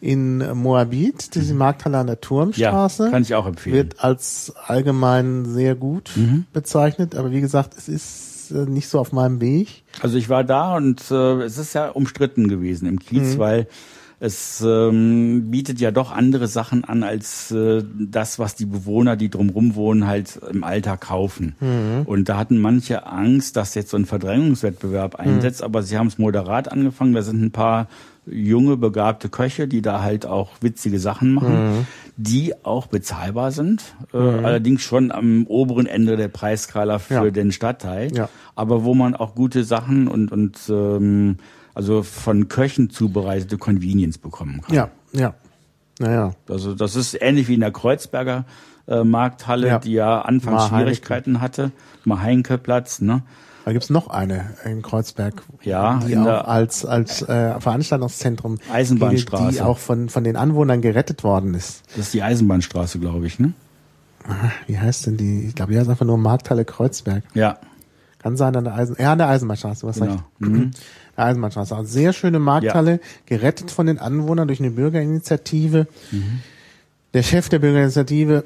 in 0.00 0.38
Moabit, 0.56 1.34
diese 1.34 1.54
Markthalle 1.54 1.98
an 1.98 2.06
der 2.06 2.20
Turmstraße. 2.20 3.04
Ja, 3.06 3.10
kann 3.10 3.22
ich 3.22 3.34
auch 3.34 3.46
empfehlen. 3.46 3.76
Wird 3.76 4.04
als 4.04 4.52
allgemein 4.66 5.44
sehr 5.44 5.74
gut 5.74 6.10
bezeichnet, 6.52 7.14
aber 7.14 7.30
wie 7.30 7.40
gesagt, 7.40 7.74
es 7.76 7.88
ist 7.88 8.27
äh, 8.50 8.66
nicht 8.66 8.88
so 8.88 8.98
auf 8.98 9.12
meinem 9.12 9.40
Weg. 9.40 9.84
Also 10.00 10.16
ich 10.16 10.28
war 10.28 10.44
da 10.44 10.76
und 10.76 11.10
äh, 11.10 11.42
es 11.42 11.58
ist 11.58 11.74
ja 11.74 11.88
umstritten 11.90 12.48
gewesen 12.48 12.86
im 12.86 12.98
Kiez, 12.98 13.38
weil 13.38 13.66
es 14.20 14.64
ähm, 14.66 15.50
bietet 15.50 15.78
ja 15.78 15.92
doch 15.92 16.10
andere 16.10 16.48
Sachen 16.48 16.82
an 16.82 17.04
als 17.04 17.52
äh, 17.52 17.84
das, 17.98 18.40
was 18.40 18.56
die 18.56 18.66
Bewohner, 18.66 19.14
die 19.14 19.30
drumherum 19.30 19.76
wohnen, 19.76 20.08
halt 20.08 20.40
im 20.50 20.64
Alltag 20.64 21.02
kaufen. 21.02 21.54
Und 22.04 22.28
da 22.28 22.36
hatten 22.36 22.58
manche 22.58 23.06
Angst, 23.06 23.56
dass 23.56 23.76
jetzt 23.76 23.90
so 23.90 23.96
ein 23.96 24.06
Verdrängungswettbewerb 24.06 25.14
einsetzt, 25.14 25.62
aber 25.62 25.84
sie 25.84 25.96
haben 25.96 26.08
es 26.08 26.18
moderat 26.18 26.72
angefangen. 26.72 27.12
Da 27.12 27.22
sind 27.22 27.40
ein 27.40 27.52
paar 27.52 27.86
junge, 28.30 28.76
begabte 28.76 29.28
Köche, 29.28 29.68
die 29.68 29.82
da 29.82 30.02
halt 30.02 30.26
auch 30.26 30.50
witzige 30.60 30.98
Sachen 30.98 31.34
machen, 31.34 31.86
die 32.16 32.54
auch 32.64 32.86
bezahlbar 32.86 33.52
sind. 33.52 33.94
Äh, 34.12 34.16
allerdings 34.18 34.82
schon 34.82 35.12
am 35.12 35.46
oberen 35.46 35.86
Ende 35.86 36.16
der 36.16 36.28
Preisskala 36.28 36.98
für 36.98 37.14
Ja. 37.14 37.30
den 37.30 37.52
Stadtteil. 37.52 38.14
Ja. 38.14 38.28
Aber 38.54 38.84
wo 38.84 38.94
man 38.94 39.14
auch 39.14 39.34
gute 39.34 39.64
Sachen 39.64 40.08
und, 40.08 40.32
und 40.32 40.58
ähm, 40.68 41.36
also 41.74 42.02
von 42.02 42.48
Köchen 42.48 42.90
zubereitete 42.90 43.56
Convenience 43.58 44.18
bekommen 44.18 44.62
kann. 44.62 44.74
Ja, 44.74 44.90
ja. 45.12 45.34
Naja. 46.00 46.32
Also 46.48 46.74
das 46.74 46.96
ist 46.96 47.16
ähnlich 47.20 47.48
wie 47.48 47.54
in 47.54 47.60
der 47.60 47.72
Kreuzberger 47.72 48.44
äh, 48.86 49.04
Markthalle, 49.04 49.66
Ja. 49.68 49.78
die 49.78 49.92
ja 49.92 50.20
anfangs. 50.22 50.68
Schwierigkeiten 50.68 51.40
hatte. 51.40 51.72
Maheinke-Platz, 52.04 53.00
ne? 53.00 53.22
Da 53.64 53.72
gibt's 53.72 53.90
noch 53.90 54.08
eine 54.08 54.54
in 54.64 54.80
Kreuzberg, 54.82 55.42
Ja, 55.62 56.00
die 56.06 56.16
auch 56.16 56.46
als, 56.46 56.86
als 56.86 57.22
äh, 57.22 57.60
Veranstaltungszentrum 57.60 58.58
Eisenbahnstraße. 58.72 59.52
die 59.52 59.60
auch 59.60 59.78
von, 59.78 60.08
von 60.08 60.24
den 60.24 60.36
Anwohnern 60.36 60.80
gerettet 60.80 61.22
worden 61.22 61.54
ist. 61.54 61.82
Das 61.96 62.06
ist 62.06 62.14
die 62.14 62.22
Eisenbahnstraße, 62.22 62.98
glaube 62.98 63.26
ich, 63.26 63.38
ne? 63.38 63.52
Wie 64.66 64.78
heißt 64.78 65.06
denn 65.06 65.16
die? 65.16 65.46
Ich 65.48 65.54
glaube, 65.54 65.72
die 65.72 65.78
heißt 65.78 65.88
einfach 65.88 66.06
nur 66.06 66.18
Markthalle 66.18 66.64
Kreuzberg. 66.64 67.22
Ja, 67.34 67.58
Kann 68.18 68.36
sein 68.36 68.54
an 68.56 68.64
der 68.64 68.74
Eisen, 68.74 68.96
ja, 68.98 69.12
an 69.12 69.18
der 69.18 69.28
Eisenbahnstraße, 69.28 69.86
was 69.86 69.98
genau. 70.00 70.12
recht. 70.40 70.78
Der 71.16 71.24
Eisenbahnstraße. 71.24 71.76
Also 71.76 71.90
sehr 71.90 72.12
schöne 72.12 72.38
Markthalle, 72.38 73.00
gerettet 73.26 73.70
von 73.70 73.86
den 73.86 73.98
Anwohnern 73.98 74.46
durch 74.48 74.60
eine 74.60 74.70
Bürgerinitiative. 74.70 75.86
Der 77.14 77.22
Chef 77.22 77.48
der 77.48 77.58
Bürgerinitiative 77.58 78.44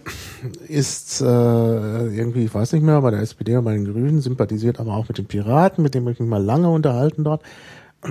ist 0.68 1.20
äh, 1.20 1.24
irgendwie, 1.24 2.44
ich 2.44 2.54
weiß 2.54 2.72
nicht 2.72 2.82
mehr, 2.82 3.00
bei 3.00 3.10
der 3.10 3.20
SPD 3.20 3.52
oder 3.52 3.62
bei 3.62 3.72
den 3.74 3.84
Grünen, 3.84 4.20
sympathisiert 4.20 4.78
aber 4.78 4.94
auch 4.94 5.08
mit 5.08 5.18
den 5.18 5.26
Piraten, 5.26 5.82
mit 5.82 5.94
dem 5.94 6.04
habe 6.04 6.12
ich 6.12 6.20
mich 6.20 6.28
mal 6.28 6.42
lange 6.42 6.70
unterhalten 6.70 7.24
dort. 7.24 7.42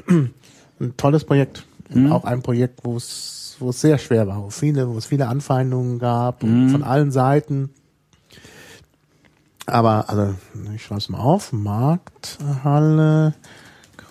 Ein 0.07 0.33
tolles 0.97 1.23
Projekt. 1.23 1.65
Auch 2.09 2.23
ein 2.23 2.41
Projekt, 2.41 2.81
wo 2.83 2.95
es 2.95 3.41
wo 3.61 3.69
es 3.69 3.79
sehr 3.79 3.97
schwer 3.97 4.27
war, 4.27 4.43
wo 4.43 4.49
viele, 4.49 4.89
wo 4.89 4.97
es 4.97 5.05
viele 5.05 5.27
Anfeindungen 5.27 5.99
gab 5.99 6.41
von 6.41 6.83
allen 6.83 7.11
Seiten. 7.11 7.69
Aber, 9.67 10.09
also, 10.09 10.33
ich 10.75 10.83
schreibe 10.83 10.99
es 10.99 11.09
mal 11.09 11.19
auf. 11.19 11.53
Markthalle, 11.53 13.35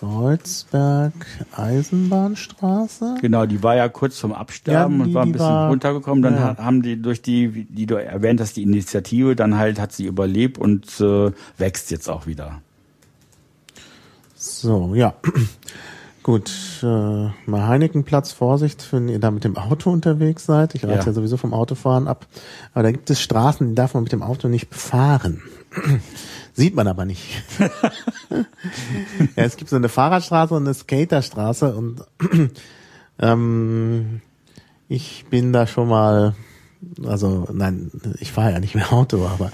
Kreuzberg, 0.01 1.13
Eisenbahnstraße. 1.55 3.17
Genau, 3.21 3.45
die 3.45 3.61
war 3.61 3.75
ja 3.75 3.87
kurz 3.87 4.17
vom 4.17 4.33
Absterben 4.33 4.97
Ja, 4.97 5.05
und 5.05 5.13
war 5.13 5.21
ein 5.23 5.31
bisschen 5.31 5.47
war- 5.47 5.69
runtergekommen. 5.69 6.23
Dann 6.23 6.33
ja. 6.33 6.57
ha- 6.57 6.57
haben 6.57 6.81
die 6.81 6.99
durch 6.99 7.21
die, 7.21 7.65
die 7.69 7.85
du 7.85 7.95
erwähnt 7.95 8.41
hast, 8.41 8.57
die 8.57 8.63
Initiative, 8.63 9.35
dann 9.35 9.57
halt 9.59 9.79
hat 9.79 9.91
sie 9.93 10.07
überlebt 10.07 10.57
und 10.57 10.99
äh, 10.99 11.31
wächst 11.59 11.91
jetzt 11.91 12.09
auch 12.09 12.25
wieder. 12.25 12.61
So, 14.35 14.95
ja. 14.95 15.13
Gut, 16.23 16.51
äh, 16.81 16.85
mal 16.85 17.67
Heinekenplatz, 17.67 18.31
Vorsicht, 18.31 18.87
wenn 18.91 19.07
ihr 19.07 19.19
da 19.19 19.29
mit 19.31 19.43
dem 19.43 19.55
Auto 19.57 19.91
unterwegs 19.91 20.45
seid. 20.45 20.73
Ich 20.75 20.83
rate 20.83 20.93
ja. 20.99 21.05
Ja. 21.05 21.13
sowieso 21.13 21.37
vom 21.37 21.53
Autofahren 21.53 22.07
ab. 22.07 22.25
Aber 22.73 22.83
da 22.83 22.91
gibt 22.91 23.09
es 23.11 23.21
Straßen, 23.21 23.69
die 23.69 23.75
darf 23.75 23.93
man 23.93 24.03
mit 24.03 24.11
dem 24.11 24.23
Auto 24.23 24.47
nicht 24.47 24.69
befahren. 24.69 25.41
Sieht 26.53 26.75
man 26.75 26.87
aber 26.87 27.05
nicht. 27.05 27.43
ja, 27.59 28.43
es 29.35 29.57
gibt 29.57 29.69
so 29.69 29.75
eine 29.75 29.89
Fahrradstraße 29.89 30.53
und 30.53 30.63
eine 30.63 30.73
Skaterstraße 30.73 31.75
und 31.75 32.03
ähm, 33.19 34.21
ich 34.89 35.25
bin 35.29 35.53
da 35.53 35.67
schon 35.67 35.87
mal, 35.87 36.35
also 37.05 37.47
nein, 37.53 37.91
ich 38.19 38.31
fahre 38.31 38.51
ja 38.51 38.59
nicht 38.59 38.75
mehr 38.75 38.91
Auto, 38.91 39.25
aber 39.25 39.51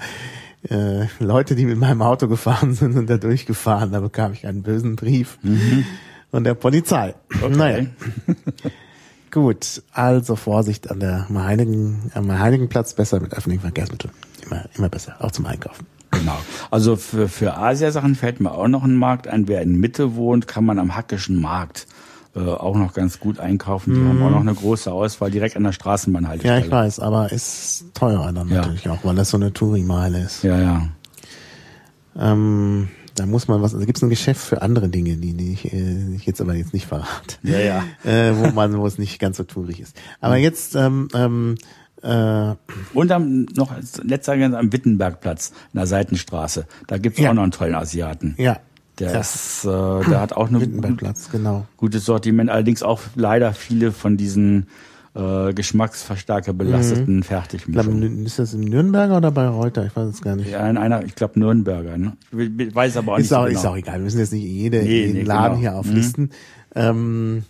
äh, 0.68 1.06
Leute, 1.20 1.54
die 1.54 1.64
mit 1.64 1.78
meinem 1.78 2.02
Auto 2.02 2.26
gefahren 2.28 2.74
sind, 2.74 2.92
sind 2.92 3.08
da 3.08 3.16
durchgefahren. 3.16 3.92
Da 3.92 4.00
bekam 4.00 4.32
ich 4.32 4.46
einen 4.46 4.62
bösen 4.62 4.96
Brief 4.96 5.38
von 6.30 6.44
der 6.44 6.54
Polizei. 6.54 7.14
Naja. 7.48 7.86
Gut, 9.30 9.82
also 9.92 10.36
Vorsicht 10.36 10.90
an 10.90 11.00
der 11.00 11.28
Heinigen, 11.28 12.10
am 12.14 12.32
Heinigenplatz, 12.32 12.94
besser 12.94 13.20
mit 13.20 13.34
öffentlichen 13.34 13.60
Verkehrsmitteln. 13.60 14.12
Immer, 14.44 14.64
immer 14.74 14.88
besser, 14.88 15.16
auch 15.20 15.30
zum 15.30 15.46
Einkaufen. 15.46 15.86
Genau. 16.18 16.36
Also 16.70 16.96
für, 16.96 17.28
für 17.28 17.56
Asiasachen 17.56 18.14
fällt 18.14 18.40
mir 18.40 18.52
auch 18.52 18.68
noch 18.68 18.84
ein 18.84 18.94
Markt 18.96 19.28
ein. 19.28 19.48
Wer 19.48 19.62
in 19.62 19.78
Mitte 19.80 20.14
wohnt, 20.16 20.46
kann 20.48 20.64
man 20.64 20.78
am 20.78 20.94
Hackischen 20.96 21.40
Markt 21.40 21.86
äh, 22.36 22.40
auch 22.40 22.76
noch 22.76 22.92
ganz 22.94 23.20
gut 23.20 23.38
einkaufen. 23.40 23.94
Die 23.94 24.00
haben 24.00 24.22
auch 24.22 24.30
noch 24.30 24.40
eine 24.40 24.54
große 24.54 24.92
Auswahl 24.92 25.30
direkt 25.30 25.56
an 25.56 25.62
der 25.62 25.70
Ja, 25.72 25.74
Straßenbahnhaltestelle. 25.74 26.64
ich 26.66 26.70
weiß, 26.70 27.00
aber 27.00 27.32
ist 27.32 27.86
teurer 27.94 28.32
dann 28.32 28.48
Ja. 28.48 28.56
natürlich 28.56 28.88
auch, 28.88 28.98
weil 29.04 29.14
das 29.14 29.30
so 29.30 29.36
eine 29.36 29.52
Touri-Meile 29.52 30.20
ist. 30.22 30.42
Ja, 30.44 30.58
ja. 30.60 30.88
Ähm, 32.18 32.88
Da 33.14 33.26
muss 33.26 33.48
man 33.48 33.60
was, 33.62 33.72
da 33.72 33.84
gibt 33.84 33.96
es 33.98 34.02
ein 34.04 34.10
Geschäft 34.10 34.40
für 34.40 34.62
andere 34.62 34.88
Dinge, 34.88 35.16
die, 35.16 35.34
die 35.34 35.52
ich, 35.52 35.72
äh, 35.72 36.14
ich 36.14 36.24
jetzt 36.26 36.40
aber 36.40 36.54
jetzt 36.54 36.72
nicht 36.72 36.86
verrate. 36.86 37.36
Ja, 37.42 37.58
ja. 37.58 37.84
Äh, 38.04 38.36
wo 38.36 38.46
man, 38.52 38.78
wo 38.78 38.86
es 38.86 38.96
nicht 38.98 39.18
ganz 39.18 39.36
so 39.38 39.42
tourig 39.44 39.80
ist. 39.80 39.96
Aber 40.20 40.36
jetzt, 40.36 40.76
ähm, 40.76 41.08
ähm, 41.14 41.56
äh, 42.02 42.54
Und 42.94 43.10
am, 43.12 43.42
noch 43.56 43.72
letzter 44.02 44.32
am 44.32 44.72
Wittenbergplatz, 44.72 45.52
in 45.72 45.78
der 45.78 45.86
Seitenstraße. 45.86 46.66
Da 46.86 46.98
gibt's 46.98 47.18
Ja. 47.18 47.30
auch 47.30 47.34
noch 47.34 47.42
einen 47.42 47.52
tollen 47.52 47.74
Asiaten. 47.74 48.34
ja, 48.38 48.58
Der, 48.98 49.12
Ja. 49.12 49.20
ist, 49.20 49.64
äh, 49.64 49.68
der 49.68 50.20
hat 50.20 50.32
auch 50.32 50.48
eine 50.48 50.60
Wittenbergplatz, 50.60 51.30
genau. 51.30 51.66
gutes 51.76 52.04
Sortiment, 52.04 52.50
allerdings 52.50 52.82
auch 52.82 53.00
leider 53.14 53.52
viele 53.52 53.92
von 53.92 54.16
diesen 54.16 54.66
äh, 55.14 55.52
Geschmacksverstärker 55.54 56.52
belasteten 56.52 57.22
glaube, 57.22 57.24
Fertigmischungen. 57.24 58.24
ist 58.26 58.38
das 58.38 58.54
im 58.54 58.60
Nürnberger 58.60 59.16
oder 59.16 59.30
bei 59.32 59.48
Reuter? 59.48 59.84
Ich 59.86 59.96
weiß 59.96 60.08
es 60.10 60.20
gar 60.20 60.36
nicht. 60.36 60.50
Ja, 60.50 60.68
in 60.68 60.76
einer, 60.76 61.04
ich 61.04 61.14
glaube 61.16 61.40
Nürnberger, 61.40 61.96
ne? 61.96 62.12
Ich 62.32 62.74
weiß 62.74 62.96
aber 62.98 63.12
auch 63.14 63.16
ist, 63.16 63.22
nicht 63.22 63.28
so 63.30 63.36
auch, 63.36 63.46
genau. 63.46 63.58
ist 63.58 63.66
auch 63.66 63.76
egal. 63.76 63.94
Wir 63.96 64.04
müssen 64.04 64.18
jetzt 64.18 64.32
nicht 64.32 64.44
jede, 64.44 64.78
Nee, 64.82 65.00
jeden 65.06 65.12
nee, 65.14 65.22
Laden 65.22 65.58
genau. 65.58 65.60
hier 65.60 65.74
auflisten. 65.76 66.30
Ähm, 66.74 67.42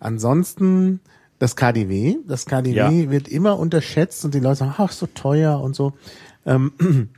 ansonsten 0.00 1.00
das 1.38 1.56
KDW. 1.56 2.16
Das 2.26 2.46
KDW 2.46 2.74
Ja. 2.74 3.10
wird 3.10 3.28
immer 3.28 3.58
unterschätzt 3.58 4.24
und 4.24 4.34
die 4.34 4.40
Leute 4.40 4.56
sagen, 4.56 4.74
ach, 4.78 4.92
so 4.92 5.06
teuer 5.06 5.60
und 5.60 5.74
so. 5.76 5.92
Ähm, 6.44 6.72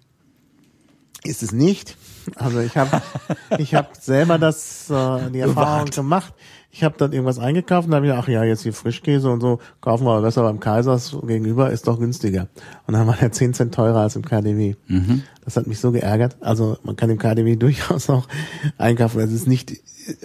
ist 1.25 1.43
es 1.43 1.53
nicht. 1.53 1.97
Also 2.37 2.61
ich 2.61 2.77
habe 2.77 3.03
ich 3.59 3.75
hab 3.75 3.97
selber 3.97 4.39
das 4.39 4.91
äh, 4.91 5.31
die 5.31 5.41
Erfahrung 5.41 5.87
gemacht. 5.91 6.35
Ich 6.71 6.85
habe 6.85 6.97
dann 6.99 7.13
irgendwas 7.13 7.39
eingekauft 7.39 7.89
und 7.89 7.95
habe 7.95 8.07
mir, 8.07 8.17
ach 8.17 8.29
ja, 8.29 8.45
jetzt 8.45 8.63
hier 8.63 8.75
Frischkäse 8.75 9.31
und 9.31 9.41
so, 9.41 9.59
kaufen 9.81 10.05
wir 10.05 10.11
aber 10.13 10.23
besser 10.23 10.43
beim 10.43 10.61
Kaisers 10.61 11.17
gegenüber, 11.27 11.71
ist 11.71 11.89
doch 11.89 11.99
günstiger. 11.99 12.49
Und 12.87 12.93
dann 12.95 13.07
war 13.07 13.17
der 13.17 13.33
10 13.33 13.55
Cent 13.55 13.75
teurer 13.75 14.01
als 14.01 14.17
im 14.17 14.25
KDW. 14.25 14.75
Das 15.45 15.57
hat 15.57 15.67
mich 15.67 15.81
so 15.81 15.93
geärgert. 15.93 16.37
Also 16.41 16.77
man 16.83 16.95
kann 16.95 17.09
im 17.09 17.19
KDW 17.19 17.57
durchaus 17.57 18.11
auch 18.11 18.29
einkaufen. 18.77 19.21
Es 19.21 19.33
ist 19.33 19.49
nicht, 19.49 19.73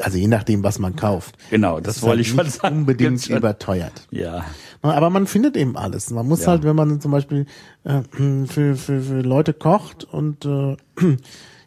also 0.02 0.18
je 0.18 0.28
nachdem, 0.28 0.64
was 0.64 0.80
man 0.80 0.98
kauft. 0.98 1.38
Genau, 1.50 1.80
das 1.80 2.02
wollte 2.02 2.10
halt 2.18 2.20
ich 2.22 2.28
schon 2.28 2.38
nicht 2.46 2.62
sagen. 2.62 2.78
Unbedingt 2.80 3.30
überteuert. 3.30 4.08
Ja. 4.12 4.44
Aber 4.82 5.10
man 5.10 5.28
findet 5.28 5.56
eben 5.56 5.78
alles. 5.78 6.10
Man 6.10 6.28
muss 6.28 6.42
Ja. 6.42 6.48
halt, 6.48 6.64
wenn 6.66 6.76
man 6.76 7.00
zum 7.00 7.12
Beispiel 7.12 7.46
äh, 7.86 8.02
für, 8.48 8.76
für, 8.76 9.00
für 9.00 9.22
Leute 9.22 9.54
kocht 9.54 10.04
und 10.04 10.44
äh, 10.46 10.76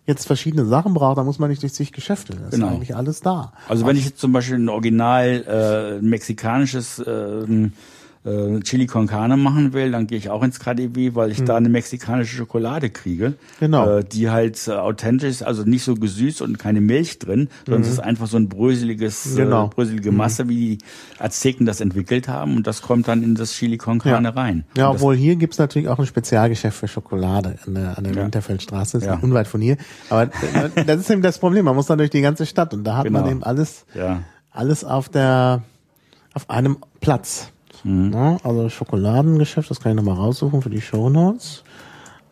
jetzt 0.07 0.27
verschiedene 0.27 0.65
Sachen 0.67 0.95
braucht, 0.95 1.19
dann 1.19 1.27
muss 1.27 1.39
man 1.39 1.51
nicht 1.51 1.63
durch 1.63 1.75
zig 1.75 1.93
Geschäfte. 1.93 2.35
Da 2.37 2.49
Genau. 2.51 2.69
ist 2.69 2.73
eigentlich 2.75 2.95
alles 2.97 3.21
da. 3.21 3.53
Also 3.69 3.87
wenn 3.87 3.97
ich 3.97 4.05
jetzt 4.05 4.19
zum 4.21 4.33
Beispiel 4.33 4.57
ein 4.57 4.69
original 4.69 5.99
äh, 6.01 6.03
mexikanisches 6.03 6.99
äh, 7.01 7.69
äh, 8.27 8.61
Chili 8.61 8.87
con 8.87 9.07
Carne 9.07 9.37
machen 9.37 9.73
will, 9.73 9.93
dann 9.93 10.07
gehe 10.07 10.19
ich 10.19 10.29
auch 10.31 10.43
ins 10.43 10.59
KDW, 10.61 11.15
weil 11.15 11.31
ich 11.31 11.45
da 11.45 11.57
eine 11.57 11.69
mexikanische 11.69 12.37
Schokolade 12.37 12.91
kriege, 12.91 13.27
Hm. 13.27 13.35
Genau. 13.61 13.99
äh, 13.99 14.05
die 14.05 14.29
halt 14.31 14.67
äh, 14.69 14.73
authentisch 14.73 15.29
ist, 15.31 15.43
also 15.43 15.63
nicht 15.63 15.85
so 15.85 15.95
gesüßt 15.95 16.43
und 16.43 16.59
keine 16.59 16.81
Milch 16.81 17.19
drin, 17.19 17.49
sondern 17.65 17.83
es 17.83 17.89
ist 17.89 18.01
einfach 18.01 18.27
so 18.27 18.37
ein 18.37 18.49
bröseliges, 18.49 19.25
Hm. 19.25 19.37
Genau. 19.37 19.67
äh, 19.67 19.69
bröselige 19.69 20.13
Masse, 20.13 20.49
wie 20.49 20.57
die 20.57 20.79
Azteken 21.19 21.65
das 21.67 21.81
entwickelt 21.81 22.29
haben 22.29 22.57
und 22.57 22.67
das 22.67 22.83
kommt 22.83 23.07
dann 23.09 23.23
in 23.23 23.35
das 23.37 23.53
Chili 23.53 23.77
con 23.79 23.99
Carne 24.01 24.35
rein. 24.35 24.65
Ja, 24.77 24.89
Und 24.89 24.97
obwohl 24.97 25.15
hier 25.17 25.37
gibt's 25.37 25.59
natürlich 25.59 25.89
auch 25.89 25.99
ein 25.99 26.07
Spezialgeschäft 26.07 26.77
für 26.79 26.89
Schokolade 26.89 27.57
an 27.67 27.75
der, 27.75 27.97
an 27.97 28.05
der 28.05 28.13
Ja. 28.15 28.25
Winterfeldstraße, 28.25 28.99
ist 28.99 29.05
Ja. 29.05 29.19
unweit 29.23 29.47
von 29.47 29.61
hier. 29.61 29.77
Aber 30.11 30.25
äh, 30.25 30.85
das 30.87 31.01
ist 31.01 31.11
eben 31.11 31.23
das 31.23 31.39
Problem. 31.39 31.65
Man 31.67 31.77
muss 31.77 31.87
dann 31.87 31.99
durch 31.99 32.11
die 32.11 32.21
ganze 32.23 32.45
Stadt 32.47 32.75
und 32.75 32.85
da 32.85 32.97
hat 32.97 33.05
man 33.11 33.23
Genau. 33.23 33.31
eben 33.37 33.43
alles, 33.45 33.87
ja. 33.95 34.23
alles 34.51 34.85
auf 34.85 35.09
der, 35.09 35.63
auf 36.35 36.51
einem 36.51 36.79
Platz. 37.01 37.51
Ja, 37.87 38.39
also 38.43 38.69
Schokoladengeschäft, 38.69 39.71
das 39.71 39.79
kann 39.81 39.93
ich 39.93 39.97
nochmal 39.97 40.17
raussuchen 40.17 40.61
für 40.61 40.71
die 40.71 40.81
Shownotes. 40.81 41.63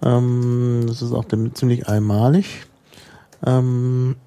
Ähm, 0.03 0.85
das 0.89 1.01
ist 1.01 1.13
auch 1.13 1.27
ziemlich 1.55 1.87
einmalig. 1.89 2.67
Ähm, 3.47 4.17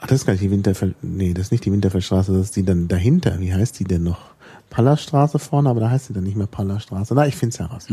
Ach, 0.00 0.06
das 0.06 0.18
ist 0.20 0.26
gar 0.26 0.32
nicht 0.34 0.42
die 0.42 0.50
Winterfeld, 0.50 0.96
nee, 1.00 1.32
das 1.32 1.46
ist 1.46 1.52
nicht 1.52 1.64
die 1.64 1.72
Winterfeldstraße, 1.72 2.32
das 2.32 2.46
ist 2.46 2.56
die 2.56 2.62
dann 2.64 2.88
dahinter. 2.88 3.40
Wie 3.40 3.54
heißt 3.54 3.78
die 3.78 3.84
denn 3.84 4.02
noch? 4.02 4.34
Pallerstraße 4.68 5.38
vorne, 5.38 5.70
aber 5.70 5.80
da 5.80 5.90
heißt 5.90 6.06
sie 6.06 6.12
dann 6.12 6.24
nicht 6.24 6.36
mehr 6.36 6.46
Pallerstraße. 6.48 7.14
Na, 7.14 7.26
ich 7.26 7.36
find's 7.36 7.58
heraus. 7.60 7.88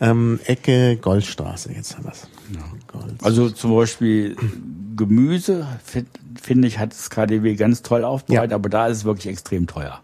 Ähm, 0.00 0.38
Ecke 0.44 0.96
Goldstraße, 1.00 1.72
jetzt 1.72 1.96
haben 1.96 2.04
wir's. 2.04 2.28
Gold. 2.86 3.14
Also 3.22 3.50
zum 3.50 3.74
Beispiel 3.74 4.36
Gemüse, 4.96 5.66
find- 5.84 6.08
finde 6.40 6.68
ich, 6.68 6.78
hat 6.78 6.92
das 6.92 7.10
KDW 7.10 7.54
ganz 7.54 7.82
toll 7.82 8.04
aufbereitet, 8.04 8.52
aber 8.52 8.68
da 8.68 8.86
ist 8.88 8.98
es 8.98 9.04
wirklich 9.04 9.26
extrem 9.28 9.66
teuer. 9.66 10.00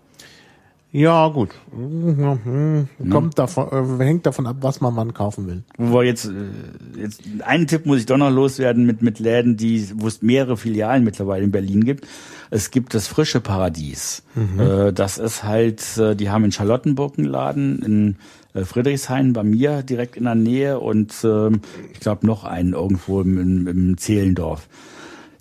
Ja, 0.94 1.28
gut. 1.28 1.50
Mhm, 1.74 2.86
Kommt 3.08 3.38
davon, 3.38 3.98
äh, 4.00 4.04
hängt 4.04 4.26
davon 4.26 4.46
ab, 4.46 4.56
was 4.60 4.82
man 4.82 4.94
wann 4.94 5.14
kaufen 5.14 5.46
will. 5.46 5.62
Wo 5.78 6.00
wir 6.00 6.04
jetzt, 6.04 6.26
äh, 6.26 7.00
jetzt 7.00 7.22
einen 7.46 7.66
Tipp 7.66 7.86
muss 7.86 8.00
ich 8.00 8.04
doch 8.06 8.18
noch 8.18 8.28
loswerden 8.30 8.84
mit, 8.84 9.00
mit 9.00 9.18
Läden, 9.18 9.56
die, 9.56 9.88
wo 9.94 10.06
es 10.06 10.20
mehrere 10.20 10.58
Filialen 10.58 11.02
mittlerweile 11.02 11.44
in 11.44 11.50
Berlin 11.50 11.84
gibt. 11.84 12.06
Es 12.50 12.70
gibt 12.70 12.92
das 12.92 13.06
frische 13.08 13.40
Paradies. 13.40 14.22
Äh, 14.58 14.92
das 14.92 15.16
ist 15.16 15.44
halt, 15.44 15.82
äh, 15.96 16.14
die 16.14 16.28
haben 16.28 16.44
in 16.44 16.52
Charlottenburg 16.52 17.16
einen 17.18 17.26
Laden, 17.28 17.78
in 17.82 18.16
Friedrichshain 18.54 19.32
bei 19.32 19.42
mir 19.42 19.82
direkt 19.82 20.16
in 20.16 20.24
der 20.24 20.34
Nähe 20.34 20.80
und 20.80 21.14
ähm, 21.24 21.62
ich 21.92 22.00
glaube 22.00 22.26
noch 22.26 22.44
einen 22.44 22.74
irgendwo 22.74 23.20
im, 23.20 23.38
im, 23.38 23.66
im 23.66 23.98
Zehlendorf. 23.98 24.68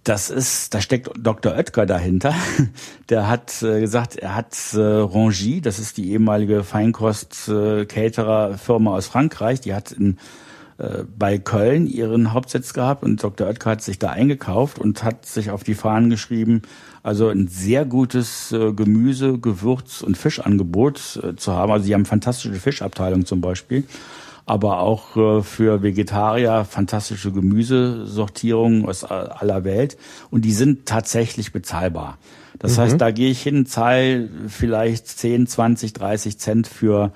Das 0.03 0.31
ist, 0.31 0.73
da 0.73 0.81
steckt 0.81 1.11
Dr. 1.19 1.53
Oetker 1.53 1.85
dahinter. 1.85 2.33
Der 3.09 3.29
hat 3.29 3.61
äh, 3.61 3.79
gesagt, 3.79 4.15
er 4.15 4.35
hat 4.35 4.57
äh, 4.73 4.79
Rangy, 4.79 5.61
das 5.61 5.77
ist 5.77 5.97
die 5.97 6.09
ehemalige 6.11 6.63
Feinkost-Caterer-Firma 6.63 8.95
aus 8.95 9.05
Frankreich, 9.05 9.61
die 9.61 9.75
hat 9.75 9.91
in, 9.91 10.17
äh, 10.79 11.03
bei 11.15 11.37
Köln 11.37 11.85
ihren 11.85 12.33
Hauptsitz 12.33 12.73
gehabt 12.73 13.03
und 13.03 13.21
Dr. 13.21 13.45
Oetker 13.47 13.69
hat 13.71 13.83
sich 13.83 13.99
da 13.99 14.09
eingekauft 14.09 14.79
und 14.79 15.03
hat 15.03 15.27
sich 15.27 15.51
auf 15.51 15.63
die 15.63 15.75
Fahnen 15.75 16.09
geschrieben, 16.09 16.63
also 17.03 17.29
ein 17.29 17.47
sehr 17.47 17.85
gutes 17.85 18.51
äh, 18.51 18.73
Gemüse, 18.73 19.37
Gewürz 19.39 20.01
und 20.01 20.17
Fischangebot 20.17 21.19
äh, 21.23 21.35
zu 21.35 21.53
haben. 21.53 21.71
Also 21.71 21.85
sie 21.85 21.93
haben 21.93 22.05
fantastische 22.05 22.53
Fischabteilung 22.55 23.25
zum 23.25 23.41
Beispiel 23.41 23.83
aber 24.47 24.79
auch 24.79 25.15
äh, 25.15 25.43
für 25.43 25.83
Vegetarier 25.83 26.65
fantastische 26.65 27.31
Gemüsesortierungen 27.31 28.85
aus 28.85 29.03
a- 29.03 29.25
aller 29.39 29.63
Welt 29.63 29.97
und 30.29 30.45
die 30.45 30.51
sind 30.51 30.85
tatsächlich 30.85 31.51
bezahlbar. 31.51 32.17
Das 32.59 32.77
heißt, 32.77 32.99
da 32.99 33.11
gehe 33.11 33.29
ich 33.29 33.41
hin, 33.41 33.65
zahle 33.65 34.29
vielleicht 34.47 35.07
10, 35.07 35.47
20, 35.47 35.93
30 35.93 36.37
Cent 36.37 36.67
für 36.67 37.11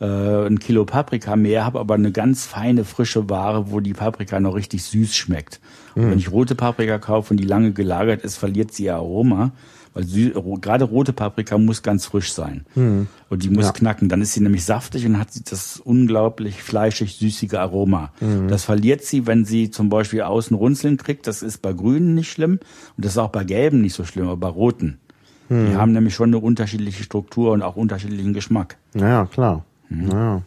äh, 0.00 0.46
ein 0.46 0.58
Kilo 0.58 0.84
Paprika 0.84 1.36
mehr, 1.36 1.64
habe 1.64 1.80
aber 1.80 1.94
eine 1.94 2.12
ganz 2.12 2.46
feine, 2.46 2.84
frische 2.84 3.28
Ware, 3.30 3.70
wo 3.70 3.80
die 3.80 3.94
Paprika 3.94 4.40
noch 4.40 4.54
richtig 4.54 4.84
süß 4.84 5.14
schmeckt. 5.14 5.60
Und 5.94 6.10
wenn 6.10 6.18
ich 6.18 6.30
rote 6.30 6.54
Paprika 6.54 6.98
kaufe 6.98 7.32
und 7.32 7.38
die 7.38 7.46
lange 7.46 7.72
gelagert 7.72 8.22
ist, 8.22 8.36
verliert 8.36 8.72
sie 8.72 8.84
ihr 8.84 8.96
Aroma. 8.96 9.52
Weil 9.94 10.04
gerade 10.60 10.84
rote 10.84 11.14
Paprika 11.14 11.56
muss 11.56 11.82
ganz 11.82 12.04
frisch 12.04 12.34
sein. 12.34 12.66
Und 12.74 13.42
die 13.42 13.48
muss 13.48 13.64
Ja. 13.64 13.72
knacken. 13.72 14.10
Dann 14.10 14.20
ist 14.20 14.34
sie 14.34 14.40
nämlich 14.42 14.62
saftig 14.66 15.06
und 15.06 15.18
hat 15.18 15.28
das 15.50 15.80
unglaublich 15.82 16.62
fleischig-süßige 16.62 17.54
Aroma. 17.54 18.12
Das 18.46 18.64
verliert 18.64 19.02
sie, 19.04 19.26
wenn 19.26 19.46
sie 19.46 19.70
zum 19.70 19.88
Beispiel 19.88 20.20
außen 20.20 20.54
Runzeln 20.54 20.98
kriegt. 20.98 21.26
Das 21.26 21.40
ist 21.42 21.62
bei 21.62 21.72
Grünen 21.72 22.14
nicht 22.14 22.30
schlimm. 22.30 22.58
Und 22.96 23.04
das 23.06 23.12
ist 23.12 23.18
auch 23.18 23.30
bei 23.30 23.44
Gelben 23.44 23.80
nicht 23.80 23.94
so 23.94 24.04
schlimm, 24.04 24.26
aber 24.28 24.36
bei 24.36 24.48
Roten. 24.48 24.98
Die 25.48 25.76
haben 25.76 25.92
nämlich 25.92 26.14
schon 26.14 26.28
eine 26.28 26.38
unterschiedliche 26.40 27.02
Struktur 27.02 27.52
und 27.52 27.62
auch 27.62 27.76
unterschiedlichen 27.76 28.34
Geschmack. 28.34 28.76
Naja, 28.92 29.24
klar. 29.24 29.64
Mhm. 29.88 30.06
Naja. 30.08 30.42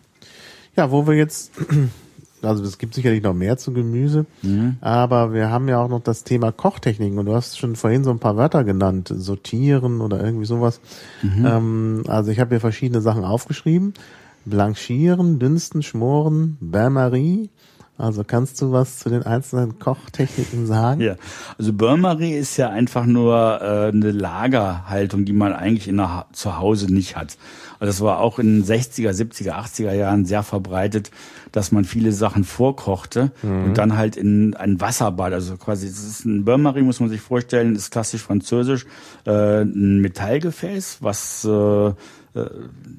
Ja, 0.75 0.91
wo 0.91 1.07
wir 1.07 1.15
jetzt, 1.15 1.51
also 2.41 2.63
es 2.63 2.77
gibt 2.77 2.93
sicherlich 2.93 3.21
noch 3.23 3.33
mehr 3.33 3.57
zu 3.57 3.73
Gemüse, 3.73 4.25
Mhm. 4.43 4.77
aber 4.81 5.33
wir 5.33 5.49
haben 5.49 5.67
ja 5.67 5.79
auch 5.83 5.89
noch 5.89 6.01
das 6.01 6.23
Thema 6.23 6.51
Kochtechniken 6.51 7.17
und 7.19 7.25
du 7.25 7.35
hast 7.35 7.57
schon 7.59 7.75
vorhin 7.75 8.03
so 8.03 8.11
ein 8.11 8.19
paar 8.19 8.37
Wörter 8.37 8.63
genannt, 8.63 9.11
sortieren 9.13 9.99
oder 10.01 10.23
irgendwie 10.23 10.45
sowas. 10.45 10.79
Mhm. 11.21 11.45
Ähm, 11.45 12.03
also 12.07 12.31
ich 12.31 12.39
habe 12.39 12.51
hier 12.51 12.61
verschiedene 12.61 13.01
Sachen 13.01 13.23
aufgeschrieben. 13.23 13.93
Blanchieren, 14.45 15.37
dünsten, 15.37 15.83
schmoren, 15.83 16.57
Bain-Marie. 16.61 17.49
Also 17.97 18.23
kannst 18.23 18.61
du 18.61 18.71
was 18.71 18.99
zu 18.99 19.09
den 19.09 19.23
einzelnen 19.23 19.77
Kochtechniken 19.77 20.65
sagen? 20.65 21.01
Ja, 21.01 21.15
also 21.57 21.73
Burmarie 21.73 22.31
ist 22.33 22.55
ja 22.55 22.69
einfach 22.69 23.05
nur 23.05 23.59
äh, 23.61 23.89
eine 23.89 24.11
Lagerhaltung, 24.11 25.25
die 25.25 25.33
man 25.33 25.51
eigentlich 25.51 25.89
in 25.89 25.97
der 25.97 26.09
ha 26.09 26.25
zu 26.31 26.57
Hause 26.57 26.91
nicht 26.91 27.17
hat. 27.17 27.37
Also 27.79 27.91
das 27.91 28.01
war 28.01 28.19
auch 28.19 28.39
in 28.39 28.61
den 28.61 28.65
60er, 28.65 29.11
70er, 29.11 29.53
80er 29.53 29.93
Jahren 29.93 30.25
sehr 30.25 30.43
verbreitet, 30.43 31.11
dass 31.51 31.71
man 31.71 31.85
viele 31.85 32.11
Sachen 32.11 32.43
vorkochte 32.43 33.31
und 33.65 33.77
dann 33.77 33.97
halt 33.97 34.17
in 34.17 34.53
ein 34.55 34.81
Wasserbad, 34.81 35.33
also 35.33 35.55
quasi, 35.57 35.87
das 35.87 36.03
ist 36.03 36.25
ein 36.25 36.43
Burmarie, 36.45 36.81
muss 36.81 36.99
man 36.99 37.09
sich 37.09 37.21
vorstellen, 37.21 37.75
ist 37.75 37.91
klassisch 37.91 38.21
französisch, 38.21 38.85
äh, 39.25 39.61
ein 39.61 39.99
Metallgefäß, 39.99 40.97
was 41.01 41.45
äh, 41.45 41.93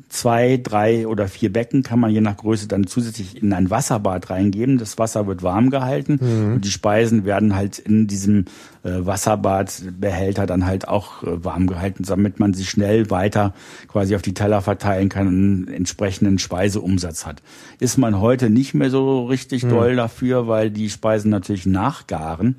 zwei, 0.08 0.56
drei 0.60 1.06
oder 1.06 1.28
vier 1.28 1.52
Becken 1.52 1.84
kann 1.84 2.00
man 2.00 2.10
je 2.10 2.20
nach 2.20 2.36
Größe 2.36 2.66
dann 2.66 2.88
zusätzlich 2.88 3.40
in 3.40 3.52
ein 3.52 3.70
Wasserbad 3.70 4.28
reingeben. 4.28 4.76
Das 4.76 4.98
Wasser 4.98 5.26
wird 5.28 5.44
warm 5.44 5.70
gehalten 5.70 6.18
mhm. 6.20 6.54
und 6.54 6.64
die 6.64 6.70
Speisen 6.70 7.24
werden 7.24 7.54
halt 7.54 7.78
in 7.78 8.08
diesem 8.08 8.46
äh, 8.82 8.90
Wasserbadbehälter 8.90 10.46
dann 10.46 10.66
halt 10.66 10.88
auch 10.88 11.22
äh, 11.22 11.44
warm 11.44 11.68
gehalten, 11.68 12.02
damit 12.04 12.40
man 12.40 12.54
sie 12.54 12.64
schnell 12.64 13.10
weiter 13.10 13.54
quasi 13.86 14.16
auf 14.16 14.22
die 14.22 14.34
Teller 14.34 14.62
verteilen 14.62 15.08
kann 15.08 15.28
und 15.28 15.34
einen 15.34 15.68
entsprechenden 15.68 16.40
Speiseumsatz 16.40 17.24
hat. 17.24 17.40
Ist 17.78 17.98
man 17.98 18.20
heute 18.20 18.50
nicht 18.50 18.74
mehr 18.74 18.90
so 18.90 19.26
richtig 19.26 19.62
mhm. 19.62 19.68
doll 19.68 19.96
dafür, 19.96 20.48
weil 20.48 20.70
die 20.70 20.90
Speisen 20.90 21.30
natürlich 21.30 21.66
nachgaren. 21.66 22.56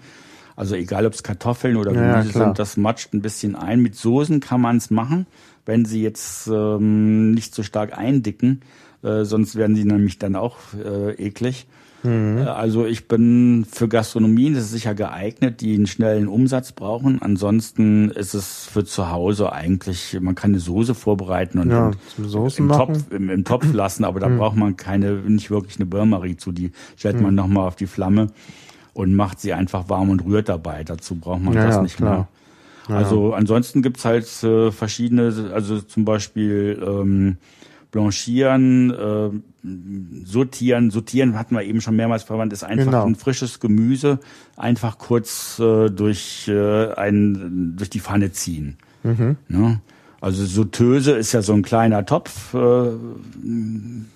Also 0.56 0.76
egal, 0.76 1.06
ob 1.06 1.14
es 1.14 1.24
Kartoffeln 1.24 1.76
oder 1.76 1.92
Gemüse 1.92 2.38
ja, 2.38 2.46
sind, 2.46 2.60
das 2.60 2.78
matscht 2.78 3.14
ein 3.14 3.22
bisschen 3.22 3.56
ein. 3.56 3.82
Mit 3.82 3.96
Soßen 3.96 4.40
kann 4.40 4.62
man 4.62 4.78
es 4.78 4.90
machen 4.90 5.26
wenn 5.66 5.86
sie 5.86 6.02
jetzt 6.02 6.48
ähm, 6.48 7.32
nicht 7.32 7.56
so 7.56 7.64
stark 7.64 7.98
eindicken, 7.98 8.62
äh, 9.04 9.24
sonst 9.24 9.56
werden 9.56 9.76
sie 9.76 9.86
nämlich 9.86 10.20
dann 10.20 10.36
auch 10.36 10.58
äh, 10.74 11.14
eklig. 11.14 11.68
Mhm. 12.04 12.40
Äh, 12.40 12.42
also 12.46 12.86
ich 12.86 13.08
bin 13.08 13.66
für 13.70 13.88
Gastronomien, 13.88 14.54
das 14.54 14.66
ist 14.66 14.72
sicher 14.72 14.96
geeignet, 14.96 15.62
die 15.62 15.76
einen 15.76 15.88
schnellen 15.88 16.28
Umsatz 16.28 16.72
brauchen. 16.72 17.22
Ansonsten 17.22 18.10
ist 18.10 18.34
es 18.34 18.66
für 18.66 18.86
zu 18.86 19.12
Hause 19.12 19.52
eigentlich, 19.52 20.18
man 20.20 20.36
kann 20.36 20.52
eine 20.52 20.60
Soße 20.60 20.96
vorbereiten 20.96 21.60
und 21.60 21.70
ja, 21.70 21.92
im, 22.58 22.70
Topf, 22.70 23.12
im, 23.12 23.30
im, 23.30 23.44
Topf 23.44 23.72
lassen, 23.74 24.04
aber 24.04 24.20
da 24.20 24.30
mhm. 24.30 24.38
braucht 24.38 24.56
man 24.56 24.78
keine, 24.78 25.14
nicht 25.14 25.52
wirklich 25.52 25.78
eine 25.78 25.86
Burmarie 25.86 26.38
zu. 26.38 26.52
Die 26.52 26.72
stellt 26.98 27.18
mhm. 27.18 27.24
man 27.24 27.36
nochmal 27.36 27.68
auf 27.68 27.76
die 27.76 27.88
Flamme 27.88 28.28
und 28.94 29.16
macht 29.16 29.40
sie 29.40 29.54
einfach 29.54 29.90
warm 29.90 30.10
und 30.10 30.26
rührt 30.26 30.50
dabei. 30.50 30.84
Dazu 30.84 31.16
braucht 31.16 31.42
man 31.42 31.54
ja, 31.54 31.68
das 31.68 31.82
nicht 31.82 31.98
klar. 31.98 32.12
mehr. 32.12 32.28
Also 32.88 33.34
ansonsten 33.34 33.82
gibt's 33.82 34.06
halt 34.06 34.26
äh, 34.44 34.72
verschiedene, 34.72 35.52
also 35.54 35.82
zum 35.82 36.06
Beispiel 36.06 36.82
ähm, 36.86 37.38
Blanchieren, 37.92 38.92
äh, 38.92 39.30
sortieren, 40.26 40.92
sortieren 40.92 41.38
hatten 41.38 41.56
wir 41.56 41.64
eben 41.64 41.82
schon 41.82 41.96
mehrmals 41.96 42.24
verwandt, 42.24 42.54
ist 42.54 42.64
einfach 42.64 42.86
genau. 42.86 43.06
ein 43.06 43.16
frisches 43.16 43.60
Gemüse 43.60 44.20
einfach 44.56 44.98
kurz 44.98 45.60
äh, 45.60 45.90
durch 45.90 46.48
äh, 46.48 46.94
ein 46.94 47.74
durch 47.76 47.90
die 47.90 48.00
Pfanne 48.00 48.32
ziehen. 48.32 48.78
Mhm. 49.04 49.36
Ne? 49.50 49.82
Also 50.22 50.46
Sauteuse 50.46 51.14
ist 51.14 51.32
ja 51.32 51.42
so 51.42 51.54
ein 51.54 51.64
kleiner 51.64 52.06
Topf. 52.06 52.54
Äh, 52.54 52.92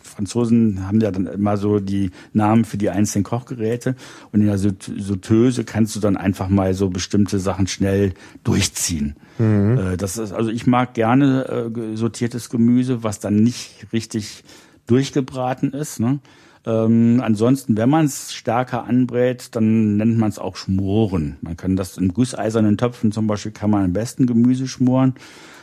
Franzosen 0.04 0.88
haben 0.88 1.02
ja 1.02 1.10
dann 1.10 1.26
immer 1.26 1.58
so 1.58 1.80
die 1.80 2.12
Namen 2.32 2.64
für 2.64 2.78
die 2.78 2.92
einzelnen 2.92 3.24
Kochgeräte. 3.24 3.96
Und 4.32 4.42
in 4.42 4.48
der 4.48 4.60
Sauteuse 4.60 5.64
kannst 5.64 5.96
du 5.96 6.00
dann 6.00 6.16
einfach 6.16 6.48
mal 6.48 6.76
so 6.76 6.90
bestimmte 6.90 7.40
Sachen 7.40 7.66
schnell 7.66 8.14
durchziehen. 8.44 9.16
Mhm. 9.40 9.78
Äh, 9.78 9.98
das 9.98 10.18
ist, 10.18 10.32
also 10.32 10.52
ich 10.52 10.68
mag 10.68 10.94
gerne 10.94 11.72
äh, 11.76 11.98
sortiertes 11.98 12.52
Gemüse, 12.52 13.04
was 13.04 13.20
dann 13.20 13.38
nicht 13.38 13.88
richtig 13.92 14.44
durchgebraten 14.86 15.74
ist. 15.74 16.00
Ne? 16.00 16.20
Ähm, 16.68 17.20
ansonsten, 17.24 17.78
wenn 17.78 17.90
man 17.90 18.06
es 18.06 18.32
stärker 18.32 18.86
anbrät, 18.86 19.56
dann 19.56 19.98
nennt 19.98 20.20
man 20.20 20.30
es 20.30 20.38
auch 20.38 20.56
Schmoren. 20.56 21.38
Man 21.42 21.58
kann 21.58 21.76
das 21.76 21.98
in 21.98 22.14
gusseisernen 22.14 22.78
Töpfen 22.78 23.12
zum 23.12 23.26
Beispiel 23.26 23.52
kann 23.52 23.72
man 23.72 23.84
am 23.86 23.94
besten 23.94 24.28
Gemüse 24.28 24.68
schmoren 24.68 25.16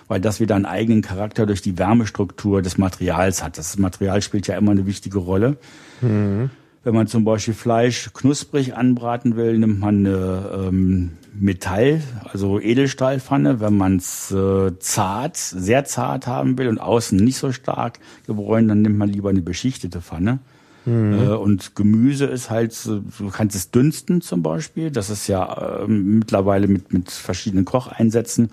weil 0.09 0.21
das 0.21 0.41
wieder 0.41 0.55
einen 0.55 0.67
eigenen 0.67 1.03
Charakter 1.03 1.47
durch 1.47 1.63
die 1.63 1.79
Wärmestruktur 1.79 2.63
des 2.63 2.79
Materials 2.79 3.43
hat. 3.43 3.59
Das 3.59 3.79
Material 3.79 4.23
spielt 4.23 4.47
ja 4.47 4.57
immer 4.57 4.73
eine 4.73 4.87
wichtige 4.87 5.19
Rolle. 5.19 5.57
Mhm. 6.01 6.51
Wenn 6.85 6.95
man 6.95 7.07
zum 7.07 7.25
Beispiel 7.25 7.55
Fleisch 7.55 8.11
knusprig 8.13 8.75
anbraten 8.75 9.37
will, 9.37 9.57
nimmt 9.57 9.79
man 9.79 10.05
eine 10.05 10.67
ähm, 10.69 11.11
Metall, 11.33 12.03
also 12.25 12.59
Edelstahlpfanne. 12.59 13.61
Wenn 13.61 13.77
man 13.77 13.97
es 13.97 14.33
äh, 14.33 14.77
zart, 14.81 15.37
sehr 15.37 15.85
zart 15.85 16.27
haben 16.27 16.59
will 16.59 16.67
und 16.67 16.79
außen 16.79 17.17
nicht 17.17 17.37
so 17.37 17.53
stark 17.53 18.01
gebräunt, 18.27 18.69
dann 18.69 18.83
nimmt 18.83 18.99
man 18.99 19.09
lieber 19.09 19.31
eine 19.31 19.43
beschichtete 19.43 20.01
Pfanne. 20.01 20.41
Mhm. 20.85 21.13
Äh, 21.15 21.27
und 21.35 21.77
Gemüse 21.77 22.25
ist 22.25 22.51
halt, 22.51 22.77
du 22.85 23.03
kannst 23.31 23.55
es 23.55 23.71
dünsten 23.71 24.21
zum 24.21 24.43
Beispiel. 24.43 24.91
Das 24.91 25.09
ist 25.09 25.29
ja 25.29 25.83
äh, 25.83 25.87
mittlerweile 25.87 26.67
mit, 26.67 26.93
mit 26.93 27.13
verschiedenen 27.13 27.65
Kocheinsätzen 27.65 28.51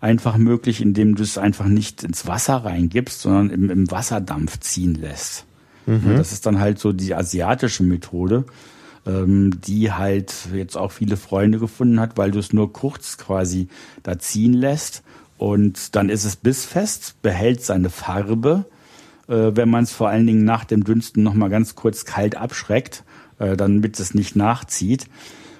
einfach 0.00 0.36
möglich, 0.36 0.80
indem 0.80 1.14
du 1.14 1.22
es 1.22 1.38
einfach 1.38 1.66
nicht 1.66 2.04
ins 2.04 2.26
Wasser 2.26 2.56
reingibst, 2.56 3.20
sondern 3.20 3.50
im, 3.50 3.70
im 3.70 3.90
Wasserdampf 3.90 4.60
ziehen 4.60 4.94
lässt. 4.94 5.46
Mhm. 5.86 6.16
Das 6.16 6.32
ist 6.32 6.46
dann 6.46 6.58
halt 6.58 6.78
so 6.78 6.92
die 6.92 7.14
asiatische 7.14 7.82
Methode, 7.82 8.44
ähm, 9.06 9.60
die 9.66 9.92
halt 9.92 10.34
jetzt 10.52 10.76
auch 10.76 10.92
viele 10.92 11.16
Freunde 11.16 11.58
gefunden 11.58 12.00
hat, 12.00 12.16
weil 12.16 12.30
du 12.30 12.38
es 12.38 12.52
nur 12.52 12.72
kurz 12.72 13.18
quasi 13.18 13.68
da 14.02 14.18
ziehen 14.18 14.52
lässt 14.52 15.02
und 15.38 15.94
dann 15.94 16.08
ist 16.08 16.24
es 16.24 16.36
bissfest, 16.36 17.20
behält 17.22 17.62
seine 17.62 17.90
Farbe. 17.90 18.64
Äh, 19.28 19.52
wenn 19.54 19.68
man 19.68 19.84
es 19.84 19.92
vor 19.92 20.08
allen 20.08 20.26
Dingen 20.26 20.44
nach 20.44 20.64
dem 20.64 20.84
Dünsten 20.84 21.22
nochmal 21.22 21.50
ganz 21.50 21.74
kurz 21.74 22.04
kalt 22.04 22.36
abschreckt, 22.36 23.04
äh, 23.38 23.56
damit 23.56 24.00
es 24.00 24.14
nicht 24.14 24.36
nachzieht. 24.36 25.08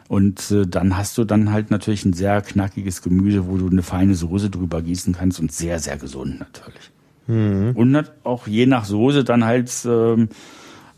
Und 0.08 0.50
äh, 0.50 0.66
dann 0.66 0.96
hast 0.96 1.18
du 1.18 1.24
dann 1.24 1.52
halt 1.52 1.70
natürlich 1.70 2.04
ein 2.04 2.12
sehr 2.12 2.40
knackiges 2.40 3.02
Gemüse, 3.02 3.48
wo 3.48 3.56
du 3.56 3.68
eine 3.68 3.82
feine 3.82 4.14
Soße 4.14 4.50
drüber 4.50 4.82
gießen 4.82 5.14
kannst 5.14 5.40
und 5.40 5.52
sehr, 5.52 5.80
sehr 5.80 5.96
gesund 5.96 6.38
natürlich. 6.38 6.90
Mhm. 7.26 7.72
Und 7.74 8.12
auch 8.22 8.46
je 8.46 8.66
nach 8.66 8.84
Soße 8.84 9.24
dann 9.24 9.44
halt 9.44 9.72
ähm, 9.84 10.28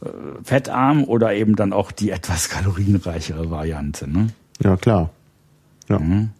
äh, 0.02 0.08
fettarm 0.42 1.04
oder 1.04 1.32
eben 1.34 1.56
dann 1.56 1.72
auch 1.72 1.90
die 1.90 2.10
etwas 2.18 2.50
kalorienreichere 2.50 3.50
Variante. 3.50 4.10
Ne? 4.10 4.28
Ja, 4.62 4.76
klar. 4.76 5.10
Ja. 5.88 5.98
Mhm. 5.98 6.30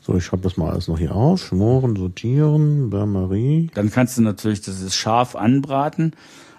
So, 0.00 0.14
ich 0.16 0.24
schreibe 0.24 0.42
das 0.42 0.58
mal 0.58 0.70
alles 0.70 0.86
noch 0.86 0.98
hier 0.98 1.14
auf. 1.14 1.40
Schmoren, 1.40 1.96
sortieren, 1.96 2.90
Bain-Marie. 2.90 3.70
Dann 3.74 3.90
kannst 3.90 4.18
du 4.18 4.22
natürlich 4.22 4.60
das 4.60 4.82
ist 4.82 4.94
scharf 4.94 5.34
anbraten 5.34 6.12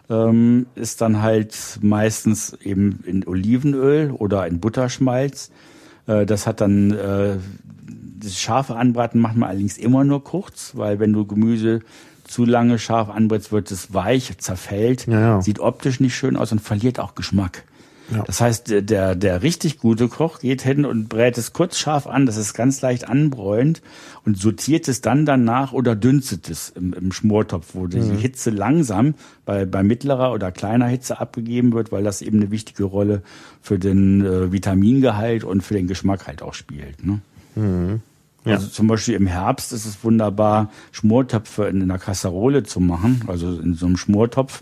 ähm, 0.09 0.67
ist 0.75 1.01
dann 1.01 1.21
halt 1.21 1.79
meistens 1.81 2.53
eben 2.61 2.99
in 3.05 3.27
Olivenöl 3.27 4.11
oder 4.11 4.47
in 4.47 4.59
Butterschmalz. 4.59 5.51
Äh, 6.07 6.25
das 6.25 6.47
hat 6.47 6.61
dann 6.61 6.91
äh, 6.91 7.37
das 8.17 8.39
scharfe 8.39 8.75
Anbraten 8.75 9.19
macht 9.19 9.35
man 9.35 9.49
allerdings 9.49 9.77
immer 9.77 10.03
nur 10.03 10.23
kurz, 10.23 10.71
weil 10.75 10.99
wenn 10.99 11.13
du 11.13 11.25
Gemüse 11.25 11.81
zu 12.23 12.45
lange 12.45 12.79
scharf 12.79 13.09
anbrätst, 13.09 13.51
wird 13.51 13.69
es 13.71 13.93
weich, 13.93 14.37
zerfällt, 14.39 15.05
ja, 15.07 15.19
ja. 15.19 15.41
sieht 15.41 15.59
optisch 15.59 15.99
nicht 15.99 16.15
schön 16.15 16.35
aus 16.35 16.51
und 16.51 16.59
verliert 16.59 16.99
auch 16.99 17.15
Geschmack. 17.15 17.63
Ja. 18.11 18.23
Das 18.23 18.39
heißt, 18.39 18.69
der, 18.89 19.15
der 19.15 19.41
richtig 19.41 19.79
gute 19.79 20.07
Koch 20.07 20.39
geht 20.39 20.61
hin 20.61 20.85
und 20.85 21.09
brät 21.09 21.37
es 21.37 21.53
kurz 21.53 21.77
scharf 21.77 22.05
an, 22.05 22.25
das 22.25 22.37
ist 22.37 22.53
ganz 22.53 22.81
leicht 22.81 23.07
anbräunt 23.07 23.81
und 24.25 24.37
sortiert 24.37 24.87
es 24.87 25.01
dann 25.01 25.25
danach 25.25 25.73
oder 25.73 25.95
dünstet 25.95 26.49
es 26.49 26.69
im, 26.69 26.93
im 26.93 27.11
Schmortopf, 27.11 27.69
wo 27.73 27.87
die 27.87 27.99
mhm. 27.99 28.17
Hitze 28.17 28.51
langsam 28.51 29.15
bei, 29.45 29.65
bei 29.65 29.81
mittlerer 29.81 30.31
oder 30.33 30.51
kleiner 30.51 30.87
Hitze 30.87 31.19
abgegeben 31.19 31.73
wird, 31.73 31.91
weil 31.91 32.03
das 32.03 32.21
eben 32.21 32.41
eine 32.41 32.51
wichtige 32.51 32.83
Rolle 32.83 33.23
für 33.61 33.79
den 33.79 34.23
äh, 34.23 34.51
Vitamingehalt 34.51 35.43
und 35.43 35.61
für 35.61 35.73
den 35.73 35.87
Geschmack 35.87 36.27
halt 36.27 36.41
auch 36.41 36.53
spielt. 36.53 37.03
Ne? 37.03 37.21
Mhm. 37.55 38.01
Ja. 38.45 38.53
Also 38.53 38.67
zum 38.67 38.87
Beispiel 38.87 39.15
im 39.15 39.25
Herbst 39.25 39.73
ist 39.73 39.85
es 39.85 40.03
wunderbar, 40.03 40.69
Schmortöpfe 40.91 41.65
in 41.65 41.81
einer 41.81 41.97
Kasserole 41.97 42.61
zu 42.61 42.79
machen, 42.79 43.23
also 43.27 43.59
in 43.59 43.73
so 43.73 43.87
einem 43.87 43.97
Schmortopf, 43.97 44.61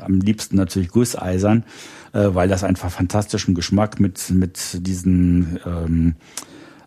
am 0.00 0.20
liebsten 0.20 0.56
natürlich 0.56 0.88
gusseisern, 0.88 1.64
weil 2.12 2.48
das 2.48 2.64
einfach 2.64 2.90
fantastischen 2.90 3.54
Geschmack 3.54 4.00
mit, 4.00 4.30
mit 4.30 4.86
diesen 4.86 5.58
ähm, 5.64 6.14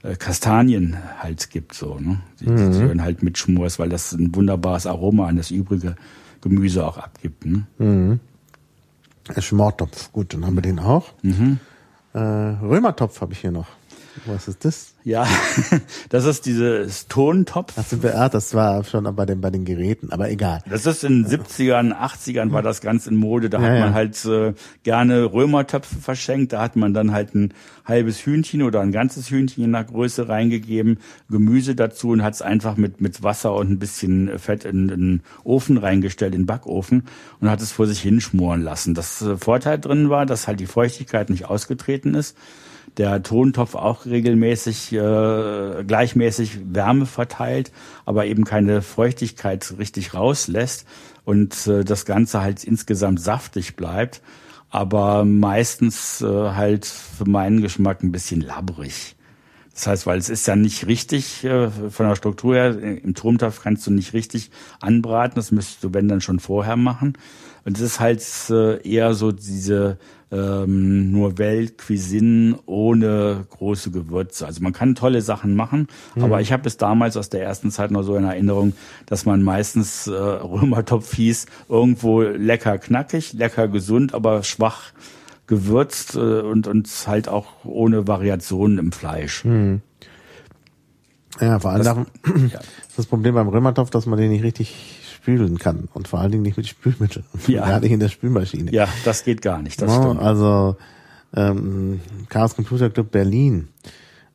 äh, 0.03 0.15
Kastanien 0.15 0.97
halt 1.19 1.49
gibt, 1.49 1.73
so, 1.73 1.97
ne? 1.99 2.19
Die, 2.39 2.49
mhm. 2.49 2.71
die 2.71 2.79
hören 2.79 3.01
halt 3.01 3.23
mit 3.23 3.37
Schmors, 3.37 3.79
weil 3.79 3.89
das 3.89 4.11
ein 4.13 4.35
wunderbares 4.35 4.85
Aroma 4.85 5.27
an 5.27 5.37
das 5.37 5.51
übrige 5.51 5.95
Gemüse 6.41 6.85
auch 6.85 6.97
abgibt. 6.97 7.45
Ne? 7.45 7.63
Mhm. 7.79 8.19
Schmortopf, 9.39 10.11
gut, 10.11 10.33
dann 10.33 10.45
haben 10.45 10.55
wir 10.55 10.61
den 10.61 10.79
auch. 10.79 11.11
Mhm. 11.23 11.59
Äh, 12.13 12.19
Römertopf 12.19 13.19
habe 13.21 13.33
ich 13.33 13.39
hier 13.39 13.51
noch. 13.51 13.67
Was 14.25 14.47
ist 14.47 14.65
das? 14.65 14.93
Ja, 15.03 15.27
das 16.09 16.25
ist 16.25 16.47
dieses 16.47 17.07
Tontopf. 17.07 17.73
Das, 17.75 17.93
ah, 18.15 18.27
das 18.27 18.55
war 18.55 18.83
schon 18.83 19.03
bei 19.15 19.25
den, 19.25 19.39
bei 19.39 19.51
den 19.51 19.63
Geräten, 19.63 20.11
aber 20.11 20.31
egal. 20.31 20.63
Das 20.67 20.87
ist 20.87 21.03
in 21.03 21.23
den 21.23 21.43
70ern, 21.43 21.93
80ern 21.93 22.51
war 22.51 22.63
das 22.63 22.81
ganz 22.81 23.05
in 23.05 23.15
Mode. 23.15 23.51
Da 23.51 23.59
ja, 23.59 23.63
hat 23.63 23.79
man 23.79 23.89
ja. 23.89 23.93
halt 23.93 24.25
äh, 24.25 24.53
gerne 24.83 25.31
Römertöpfe 25.31 25.97
verschenkt. 25.97 26.53
Da 26.53 26.61
hat 26.61 26.75
man 26.75 26.93
dann 26.93 27.11
halt 27.11 27.35
ein 27.35 27.53
halbes 27.85 28.25
Hühnchen 28.25 28.63
oder 28.63 28.81
ein 28.81 28.91
ganzes 28.91 29.29
Hühnchen 29.29 29.63
in 29.63 29.73
der 29.73 29.83
Größe 29.83 30.27
reingegeben, 30.27 30.97
Gemüse 31.29 31.75
dazu 31.75 32.09
und 32.09 32.23
hat 32.23 32.33
es 32.33 32.41
einfach 32.41 32.75
mit, 32.75 32.99
mit 32.99 33.21
Wasser 33.21 33.53
und 33.53 33.69
ein 33.69 33.79
bisschen 33.79 34.39
Fett 34.39 34.65
in, 34.65 34.89
in 34.89 34.99
den 34.99 35.21
Ofen 35.43 35.77
reingestellt, 35.77 36.33
in 36.33 36.41
den 36.41 36.47
Backofen 36.47 37.03
und 37.39 37.49
hat 37.49 37.61
es 37.61 37.71
vor 37.71 37.85
sich 37.85 38.01
hinschmoren 38.01 38.63
lassen. 38.63 38.95
Das 38.95 39.21
äh, 39.21 39.37
Vorteil 39.37 39.77
drin 39.77 40.09
war, 40.09 40.25
dass 40.25 40.47
halt 40.47 40.59
die 40.59 40.65
Feuchtigkeit 40.65 41.29
nicht 41.29 41.45
ausgetreten 41.45 42.15
ist 42.15 42.35
der 42.97 43.23
Tontopf 43.23 43.75
auch 43.75 44.05
regelmäßig 44.05 44.93
äh, 44.93 45.83
gleichmäßig 45.85 46.59
Wärme 46.73 47.05
verteilt, 47.05 47.71
aber 48.05 48.25
eben 48.25 48.45
keine 48.45 48.81
Feuchtigkeit 48.81 49.73
richtig 49.77 50.13
rauslässt 50.13 50.85
und 51.25 51.67
äh, 51.67 51.83
das 51.83 52.05
Ganze 52.05 52.41
halt 52.41 52.63
insgesamt 52.63 53.19
saftig 53.19 53.75
bleibt, 53.75 54.21
aber 54.69 55.25
meistens 55.25 56.21
äh, 56.21 56.25
halt 56.25 56.85
für 56.85 57.29
meinen 57.29 57.61
Geschmack 57.61 58.03
ein 58.03 58.11
bisschen 58.11 58.41
labbrig. 58.41 59.15
Das 59.73 59.87
heißt, 59.87 60.05
weil 60.07 60.17
es 60.17 60.29
ist 60.29 60.47
ja 60.47 60.55
nicht 60.55 60.87
richtig 60.87 61.43
äh, 61.43 61.69
von 61.69 62.07
der 62.07 62.15
Struktur 62.15 62.55
her, 62.55 62.79
im 62.79 63.13
Turmtopf 63.13 63.61
kannst 63.61 63.85
du 63.85 63.91
nicht 63.91 64.13
richtig 64.13 64.49
anbraten, 64.79 65.35
das 65.35 65.51
müsstest 65.51 65.83
du, 65.83 65.93
wenn 65.93 66.07
dann 66.07 66.21
schon 66.21 66.39
vorher 66.39 66.77
machen. 66.77 67.17
Und 67.65 67.77
es 67.77 67.81
ist 67.81 67.99
halt 67.99 68.23
äh, 68.49 68.87
eher 68.87 69.13
so 69.15 69.31
diese 69.31 69.97
ähm, 70.31 71.11
nur 71.11 71.37
Weltcuisine 71.37 72.59
ohne 72.65 73.45
große 73.49 73.91
Gewürze. 73.91 74.45
Also 74.45 74.61
man 74.61 74.73
kann 74.73 74.95
tolle 74.95 75.21
Sachen 75.21 75.55
machen, 75.55 75.87
mhm. 76.15 76.23
aber 76.23 76.41
ich 76.41 76.51
habe 76.51 76.67
es 76.67 76.77
damals 76.77 77.17
aus 77.17 77.29
der 77.29 77.43
ersten 77.43 77.71
Zeit 77.71 77.91
noch 77.91 78.03
so 78.03 78.15
in 78.15 78.23
Erinnerung, 78.23 78.73
dass 79.07 79.25
man 79.25 79.43
meistens 79.43 80.07
äh, 80.07 80.11
Römertopf 80.13 81.13
hieß, 81.15 81.47
irgendwo 81.69 82.21
lecker 82.21 82.77
knackig, 82.77 83.33
lecker 83.33 83.67
gesund, 83.67 84.13
aber 84.13 84.43
schwach 84.43 84.91
gewürzt 85.47 86.15
äh, 86.15 86.19
und, 86.19 86.67
und 86.67 86.87
halt 87.07 87.27
auch 87.29 87.47
ohne 87.63 88.07
Variationen 88.07 88.77
im 88.77 88.91
Fleisch. 88.91 89.43
Hm. 89.43 89.81
Ja, 91.39 91.59
vor 91.59 91.71
allem 91.71 91.83
das, 91.83 91.97
ja. 92.51 92.59
das 92.95 93.05
Problem 93.05 93.35
beim 93.35 93.47
Römertopf, 93.47 93.89
dass 93.89 94.05
man 94.05 94.19
den 94.19 94.31
nicht 94.31 94.43
richtig 94.43 95.01
spülen 95.25 95.57
kann 95.57 95.89
und 95.95 96.07
vor 96.07 96.19
allen 96.19 96.31
Dingen 96.31 96.43
nicht 96.43 96.55
mit 96.55 96.67
Spülmittel. 96.67 97.23
Ja. 97.47 97.65
Gar 97.67 97.79
nicht 97.79 97.91
in 97.91 97.99
der 97.99 98.09
Spülmaschine. 98.09 98.71
Ja, 98.71 98.87
das 99.05 99.23
geht 99.23 99.41
gar 99.41 99.59
nicht. 99.59 99.81
Das 99.81 99.89
no, 99.89 100.03
stimmt. 100.03 100.21
Also 100.21 100.75
ähm, 101.35 101.99
Chaos 102.29 102.55
Computer 102.55 102.91
Club 102.91 103.09
Berlin 103.09 103.69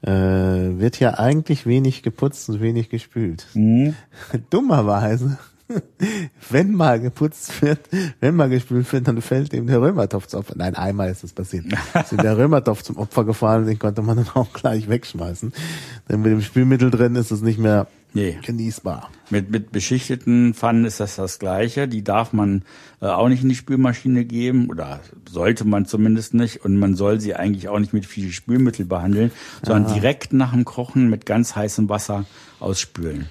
äh, 0.02 0.10
wird 0.10 0.98
ja 0.98 1.14
eigentlich 1.14 1.64
wenig 1.64 2.02
geputzt 2.02 2.48
und 2.48 2.60
wenig 2.60 2.88
gespült. 2.88 3.46
Mhm. 3.54 3.94
Dummerweise 4.50 5.38
wenn 6.50 6.72
mal 6.72 6.98
geputzt 6.98 7.62
wird, 7.62 7.78
wenn 8.18 8.34
mal 8.34 8.48
gespült 8.48 8.92
wird, 8.92 9.06
dann 9.06 9.22
fällt 9.22 9.52
ihm 9.52 9.68
der 9.68 9.80
Römertopf 9.80 10.26
zum 10.26 10.40
Opfer. 10.40 10.54
Nein, 10.56 10.74
einmal 10.74 11.08
ist 11.10 11.22
das 11.22 11.32
passiert. 11.32 11.66
Ist 11.94 12.10
ihm 12.10 12.18
der 12.18 12.36
Römertopf 12.36 12.82
zum 12.82 12.96
Opfer 12.96 13.24
gefallen, 13.24 13.66
den 13.66 13.78
konnte 13.78 14.02
man 14.02 14.16
dann 14.16 14.28
auch 14.34 14.52
gleich 14.52 14.88
wegschmeißen. 14.88 15.52
Denn 16.08 16.22
mit 16.22 16.32
dem 16.32 16.42
Spülmittel 16.42 16.90
drin 16.90 17.14
ist 17.14 17.30
es 17.30 17.42
nicht 17.42 17.58
mehr 17.58 17.86
nee. 18.12 18.38
genießbar. 18.44 19.10
Mit, 19.30 19.50
mit 19.50 19.72
beschichteten 19.72 20.54
Pfannen 20.54 20.84
ist 20.84 21.00
das 21.00 21.16
das 21.16 21.38
Gleiche. 21.38 21.88
Die 21.88 22.02
darf 22.02 22.32
man 22.32 22.62
äh, 23.00 23.06
auch 23.06 23.28
nicht 23.28 23.42
in 23.42 23.48
die 23.48 23.54
Spülmaschine 23.54 24.24
geben 24.24 24.68
oder 24.68 25.00
sollte 25.28 25.64
man 25.64 25.86
zumindest 25.86 26.34
nicht. 26.34 26.64
Und 26.64 26.78
man 26.78 26.94
soll 26.94 27.20
sie 27.20 27.34
eigentlich 27.34 27.68
auch 27.68 27.78
nicht 27.78 27.92
mit 27.92 28.06
viel 28.06 28.32
Spülmittel 28.32 28.86
behandeln, 28.86 29.30
sondern 29.62 29.86
Aha. 29.86 29.94
direkt 29.94 30.32
nach 30.32 30.52
dem 30.52 30.64
Kochen 30.64 31.10
mit 31.10 31.26
ganz 31.26 31.54
heißem 31.56 31.88
Wasser 31.88 32.24
ausspülen. 32.58 33.26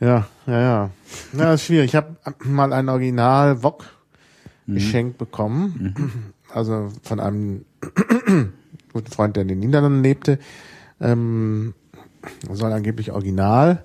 Ja, 0.00 0.26
ja, 0.46 0.60
ja. 0.60 0.90
Ja, 1.32 1.44
das 1.44 1.60
ist 1.60 1.66
schwierig. 1.66 1.90
Ich 1.90 1.94
habe 1.94 2.16
mal 2.44 2.72
ein 2.72 2.88
Original 2.88 3.62
Wok 3.62 3.84
mhm. 4.66 4.74
geschenkt 4.74 5.18
bekommen. 5.18 5.94
Mhm. 5.96 6.10
Also 6.52 6.90
von 7.02 7.20
einem 7.20 7.64
guten 8.92 9.10
Freund, 9.10 9.36
der 9.36 9.42
in 9.42 9.48
den 9.48 9.60
Niederlanden 9.60 10.02
lebte. 10.02 10.38
Ähm, 11.00 11.74
soll 12.50 12.72
angeblich 12.72 13.12
original 13.12 13.84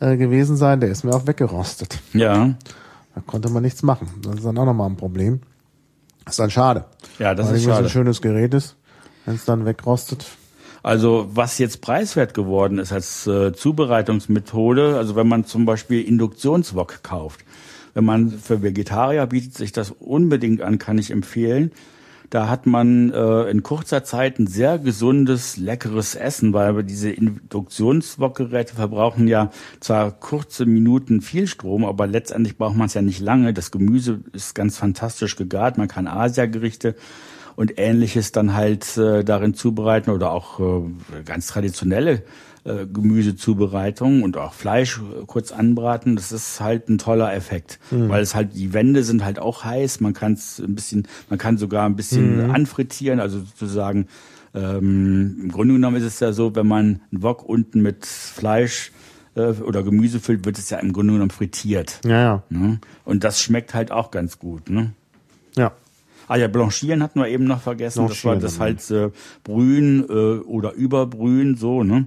äh, 0.00 0.16
gewesen 0.16 0.56
sein. 0.56 0.80
Der 0.80 0.90
ist 0.90 1.04
mir 1.04 1.14
auch 1.14 1.26
weggerostet. 1.26 2.00
Ja. 2.12 2.54
Da 3.14 3.20
konnte 3.26 3.48
man 3.48 3.62
nichts 3.62 3.82
machen. 3.82 4.08
Das 4.22 4.36
ist 4.36 4.44
dann 4.44 4.58
auch 4.58 4.66
nochmal 4.66 4.90
ein 4.90 4.96
Problem. 4.96 5.40
Das 6.24 6.34
ist 6.34 6.38
dann 6.38 6.50
schade. 6.50 6.84
Ja, 7.18 7.34
das 7.34 7.48
Weil 7.48 7.56
ist 7.56 7.64
schade. 7.64 7.84
ein 7.84 7.88
schönes 7.88 8.20
Gerät 8.20 8.52
ist, 8.52 8.76
wenn 9.24 9.36
es 9.36 9.44
dann 9.44 9.64
wegrostet. 9.64 10.26
Also 10.82 11.28
was 11.32 11.58
jetzt 11.58 11.80
preiswert 11.80 12.34
geworden 12.34 12.78
ist 12.78 12.92
als 12.92 13.26
äh, 13.26 13.52
Zubereitungsmethode, 13.52 14.96
also 14.96 15.16
wenn 15.16 15.26
man 15.26 15.44
zum 15.44 15.64
Beispiel 15.66 16.02
Induktionswok 16.02 17.02
kauft, 17.02 17.40
wenn 17.94 18.04
man 18.04 18.30
für 18.30 18.62
Vegetarier 18.62 19.26
bietet 19.26 19.54
sich 19.54 19.72
das 19.72 19.90
unbedingt 19.90 20.60
an, 20.62 20.78
kann 20.78 20.98
ich 20.98 21.10
empfehlen. 21.10 21.72
Da 22.30 22.48
hat 22.48 22.66
man 22.66 23.12
äh, 23.12 23.50
in 23.50 23.62
kurzer 23.62 24.02
Zeit 24.04 24.38
ein 24.38 24.46
sehr 24.46 24.78
gesundes, 24.78 25.56
leckeres 25.56 26.14
Essen, 26.14 26.52
weil 26.52 26.82
diese 26.82 27.10
Induktionswokgeräte 27.10 28.74
verbrauchen 28.74 29.28
ja 29.28 29.50
zwar 29.80 30.10
kurze 30.10 30.66
Minuten 30.66 31.20
viel 31.20 31.46
Strom, 31.46 31.84
aber 31.84 32.06
letztendlich 32.06 32.56
braucht 32.58 32.76
man 32.76 32.86
es 32.86 32.94
ja 32.94 33.02
nicht 33.02 33.20
lange. 33.20 33.52
Das 33.52 33.70
Gemüse 33.70 34.20
ist 34.32 34.54
ganz 34.54 34.76
fantastisch 34.76 35.36
gegart. 35.36 35.78
Man 35.78 35.88
kann 35.88 36.06
Asiagerichte 36.08 36.96
und 37.54 37.78
ähnliches 37.78 38.32
dann 38.32 38.54
halt 38.54 38.96
äh, 38.96 39.24
darin 39.24 39.54
zubereiten 39.54 40.10
oder 40.10 40.30
auch 40.30 40.60
äh, 40.60 41.22
ganz 41.24 41.46
traditionelle 41.46 42.22
äh, 42.66 42.86
Gemüsezubereitung 42.86 44.22
und 44.22 44.36
auch 44.36 44.52
Fleisch 44.52 44.98
äh, 44.98 45.24
kurz 45.26 45.52
anbraten. 45.52 46.16
Das 46.16 46.32
ist 46.32 46.60
halt 46.60 46.88
ein 46.88 46.98
toller 46.98 47.34
Effekt, 47.34 47.78
mhm. 47.90 48.08
weil 48.08 48.22
es 48.22 48.34
halt 48.34 48.54
die 48.54 48.72
Wände 48.72 49.04
sind 49.04 49.24
halt 49.24 49.38
auch 49.38 49.64
heiß. 49.64 50.00
Man 50.00 50.14
kann 50.14 50.32
es 50.32 50.58
ein 50.58 50.74
bisschen, 50.74 51.06
man 51.30 51.38
kann 51.38 51.58
sogar 51.58 51.86
ein 51.86 51.96
bisschen 51.96 52.46
mhm. 52.46 52.50
anfrittieren, 52.50 53.20
also 53.20 53.38
sozusagen 53.38 54.08
ähm, 54.54 55.38
im 55.42 55.52
Grunde 55.52 55.74
genommen 55.74 55.96
ist 55.96 56.04
es 56.04 56.20
ja 56.20 56.32
so, 56.32 56.56
wenn 56.56 56.66
man 56.66 57.00
einen 57.12 57.22
Wok 57.22 57.44
unten 57.48 57.82
mit 57.82 58.06
Fleisch 58.06 58.90
äh, 59.36 59.50
oder 59.50 59.82
Gemüse 59.82 60.18
füllt, 60.18 60.44
wird 60.44 60.58
es 60.58 60.70
ja 60.70 60.78
im 60.78 60.92
Grunde 60.92 61.12
genommen 61.12 61.30
frittiert. 61.30 62.00
Ja, 62.04 62.20
ja. 62.22 62.42
Ne? 62.48 62.80
Und 63.04 63.22
das 63.22 63.40
schmeckt 63.40 63.74
halt 63.74 63.92
auch 63.92 64.10
ganz 64.10 64.38
gut. 64.38 64.70
Ne? 64.70 64.92
Ja. 65.56 65.72
Ah 66.28 66.36
ja, 66.36 66.48
Blanchieren 66.48 67.02
hatten 67.02 67.20
wir 67.20 67.28
eben 67.28 67.44
noch 67.44 67.60
vergessen. 67.60 68.08
Das 68.08 68.24
war 68.24 68.36
das 68.36 68.58
halt 68.58 68.90
äh, 68.90 69.10
Brühen 69.44 70.04
äh, 70.08 70.40
oder 70.40 70.72
Überbrühen 70.72 71.56
so, 71.56 71.84
ne? 71.84 72.06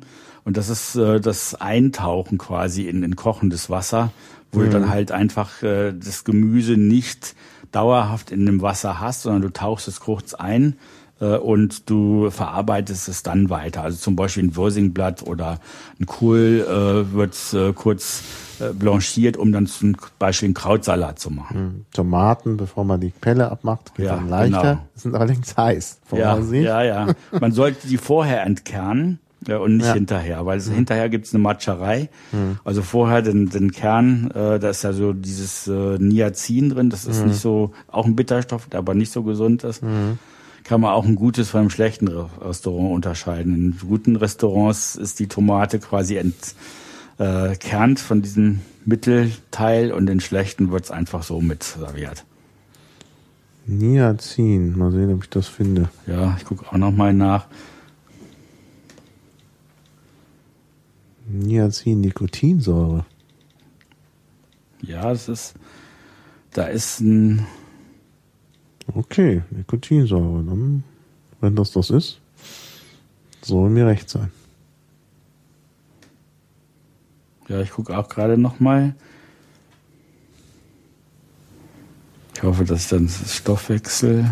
Und 0.50 0.58
das 0.58 0.70
ist 0.70 0.96
äh, 0.96 1.22
das 1.22 1.54
Eintauchen 1.54 2.40
quasi 2.40 2.88
in, 2.88 3.04
in 3.04 3.16
kochendes 3.16 3.70
Wasser, 3.70 4.12
wo 4.52 4.62
mhm. 4.62 4.64
du 4.64 4.70
dann 4.72 4.90
halt 4.90 5.12
einfach 5.12 5.62
äh, 5.62 5.94
das 5.94 6.24
Gemüse 6.24 6.72
nicht 6.72 7.36
dauerhaft 7.72 8.32
in 8.32 8.48
dem 8.48 8.64
Wasser 8.64 9.00
hast, 9.00 9.22
sondern 9.22 9.44
du 9.44 9.50
tauchst 9.54 9.88
es 9.88 10.00
kurz 10.00 10.34
ein 10.34 10.76
äh, 11.22 11.38
und 11.38 11.88
du 11.92 12.32
verarbeitest 12.32 13.10
es 13.10 13.22
dann 13.22 13.52
weiter. 13.52 13.84
Also 13.84 14.00
zum 14.00 14.16
Beispiel 14.16 14.46
ein 14.46 14.56
Würsingblatt 14.56 15.22
oder 15.22 15.60
ein 16.00 16.08
Kohl 16.08 16.66
äh, 16.68 17.14
wird 17.14 17.38
äh, 17.54 17.72
kurz 17.74 18.24
äh, 18.60 18.74
blanchiert, 18.74 19.38
um 19.38 19.52
dann 19.52 19.68
zum 19.68 19.98
Beispiel 20.18 20.48
einen 20.48 20.56
Krautsalat 20.56 21.20
zu 21.20 21.30
machen. 21.30 21.58
Hm. 21.58 21.86
Tomaten, 21.94 22.58
bevor 22.58 22.86
man 22.86 23.00
die 23.00 23.12
Pelle 23.12 23.52
abmacht, 23.52 23.94
geht 23.94 24.08
ja, 24.08 24.16
dann 24.16 24.30
leichter. 24.30 24.62
Genau. 24.62 24.82
Sind 24.96 25.14
allerdings 25.14 25.56
heiß. 25.56 26.00
Ja, 26.12 26.40
ja, 26.40 26.82
ja. 26.82 27.08
Man 27.40 27.52
sollte 27.52 27.88
die 27.88 27.98
vorher 27.98 28.42
entkernen 28.42 29.20
ja, 29.48 29.58
und 29.58 29.78
nicht 29.78 29.88
ja. 29.88 29.94
hinterher, 29.94 30.46
weil 30.46 30.60
mhm. 30.60 30.72
hinterher 30.72 31.10
gibt's 31.10 31.34
eine 31.34 31.42
Matscherei. 31.42 32.10
Mhm. 32.32 32.60
Also 32.64 32.82
vorher 32.82 33.22
den, 33.22 33.50
den 33.50 33.72
Kern, 33.72 34.32
äh, 34.32 34.60
da 34.60 34.70
ist 34.70 34.84
ja 34.84 34.94
so 34.94 35.14
dieses 35.14 35.68
äh, 35.68 35.98
Niacin 35.98 36.70
drin, 36.70 36.90
das 36.90 37.06
ist 37.06 37.22
mhm. 37.22 37.30
nicht 37.30 37.40
so, 37.40 37.72
auch 37.88 38.06
ein 38.06 38.16
Bitterstoff, 38.16 38.68
der 38.68 38.80
aber 38.80 38.94
nicht 38.94 39.12
so 39.12 39.24
gesund 39.24 39.64
ist. 39.64 39.82
Mhm. 39.82 40.20
Kann 40.64 40.82
man 40.82 40.92
auch 40.92 41.06
ein 41.06 41.16
gutes 41.16 41.50
von 41.50 41.62
einem 41.62 41.70
schlechten 41.70 42.08
Restaurant 42.08 42.94
unterscheiden. 42.94 43.56
In 43.56 43.78
guten 43.80 44.16
Restaurants 44.18 44.96
ist 44.96 45.20
die 45.20 45.28
Tomate 45.28 45.80
quasi 45.80 46.18
ent, 46.18 46.36
äh, 47.18 47.56
von 47.96 48.22
diesem 48.22 48.60
Mittelteil 48.86 49.92
und 49.92 50.06
den 50.06 50.20
schlechten 50.20 50.72
wird's 50.72 50.92
einfach 50.92 51.24
so 51.24 51.42
mit 51.42 51.64
serviert. 51.64 52.26
Niacin, 53.66 54.78
mal 54.78 54.92
sehen, 54.92 55.14
ob 55.14 55.24
ich 55.24 55.30
das 55.30 55.48
finde. 55.48 55.90
Ja, 56.08 56.36
ich 56.38 56.46
gucke 56.46 56.66
auch 56.68 56.78
noch 56.78 56.92
mal 56.92 57.14
nach. 57.14 57.46
Niacin, 61.30 62.02
Nikotinsäure. 62.02 63.06
Ja, 64.82 65.12
es 65.12 65.30
ist, 65.30 65.54
da 66.52 66.66
ist 66.66 67.02
ein. 67.02 67.46
Okay, 68.94 69.44
Nikotinsäure. 69.52 70.44
Dann, 70.44 70.84
wenn 71.40 71.56
das 71.56 71.72
das 71.72 71.92
ist, 71.92 72.20
soll 73.42 73.70
mir 73.70 73.86
recht 73.86 74.10
sein. 74.10 74.32
Ja, 77.48 77.62
ich 77.62 77.72
gucke 77.72 77.98
auch 77.98 78.10
gerade 78.10 78.38
noch 78.38 78.60
mal. 78.60 78.96
Ich 82.36 82.44
hoffe, 82.44 82.64
dass 82.64 82.88
dann 82.88 83.10
Stoffwechsel. 83.10 84.30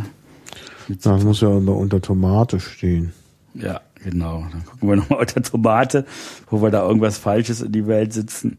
Das 0.87 1.23
muss 1.23 1.41
ja 1.41 1.49
unter, 1.49 1.75
unter 1.75 2.01
Tomate 2.01 2.59
stehen. 2.59 3.11
Ja, 3.53 3.81
genau. 4.09 4.45
Dann 4.51 4.65
gucken 4.65 4.89
wir 4.89 4.95
nochmal 4.97 5.19
unter 5.19 5.41
Tomate, 5.41 6.05
wo 6.49 6.61
wir 6.61 6.71
da 6.71 6.85
irgendwas 6.87 7.17
Falsches 7.17 7.61
in 7.61 7.71
die 7.71 7.87
Welt 7.87 8.13
sitzen. 8.13 8.57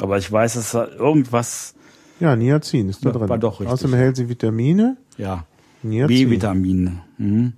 Aber 0.00 0.18
ich 0.18 0.30
weiß, 0.30 0.54
dass 0.54 0.72
da 0.72 0.86
irgendwas. 0.86 1.74
Ja, 2.20 2.36
Niacin 2.36 2.88
ist 2.88 3.04
da 3.04 3.10
drin. 3.10 3.28
War 3.28 3.38
doch 3.38 3.60
richtig. 3.60 3.72
Außerdem 3.72 3.96
hält 3.96 4.16
sie 4.16 4.28
Vitamine. 4.28 4.96
Ja. 5.18 5.44
B-Vitamine. 5.82 7.00
Mhm. 7.18 7.54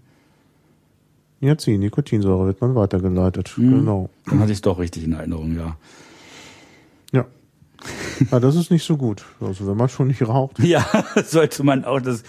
Niacin, 1.40 1.81
Nikotinsäure 1.81 2.47
wird 2.47 2.61
man 2.61 2.74
weitergeleitet. 2.74 3.52
Mhm. 3.56 3.70
Genau. 3.70 4.11
Dann 4.27 4.40
hatte 4.40 4.52
ich 4.52 4.59
es 4.59 4.62
doch 4.62 4.78
richtig 4.78 5.05
in 5.05 5.12
Erinnerung, 5.12 5.56
ja. 5.56 5.77
Ja. 7.12 7.27
Ja, 8.31 8.40
das 8.40 8.56
ist 8.56 8.70
nicht 8.70 8.85
so 8.85 8.97
gut. 8.97 9.24
Also 9.40 9.66
wenn 9.66 9.77
man 9.77 9.89
schon 9.90 10.09
nicht 10.09 10.23
raucht. 10.23 10.59
Ja, 10.65 10.86
sollte 11.27 11.62
man 11.65 11.85
auch 11.85 12.01
das, 12.01 12.23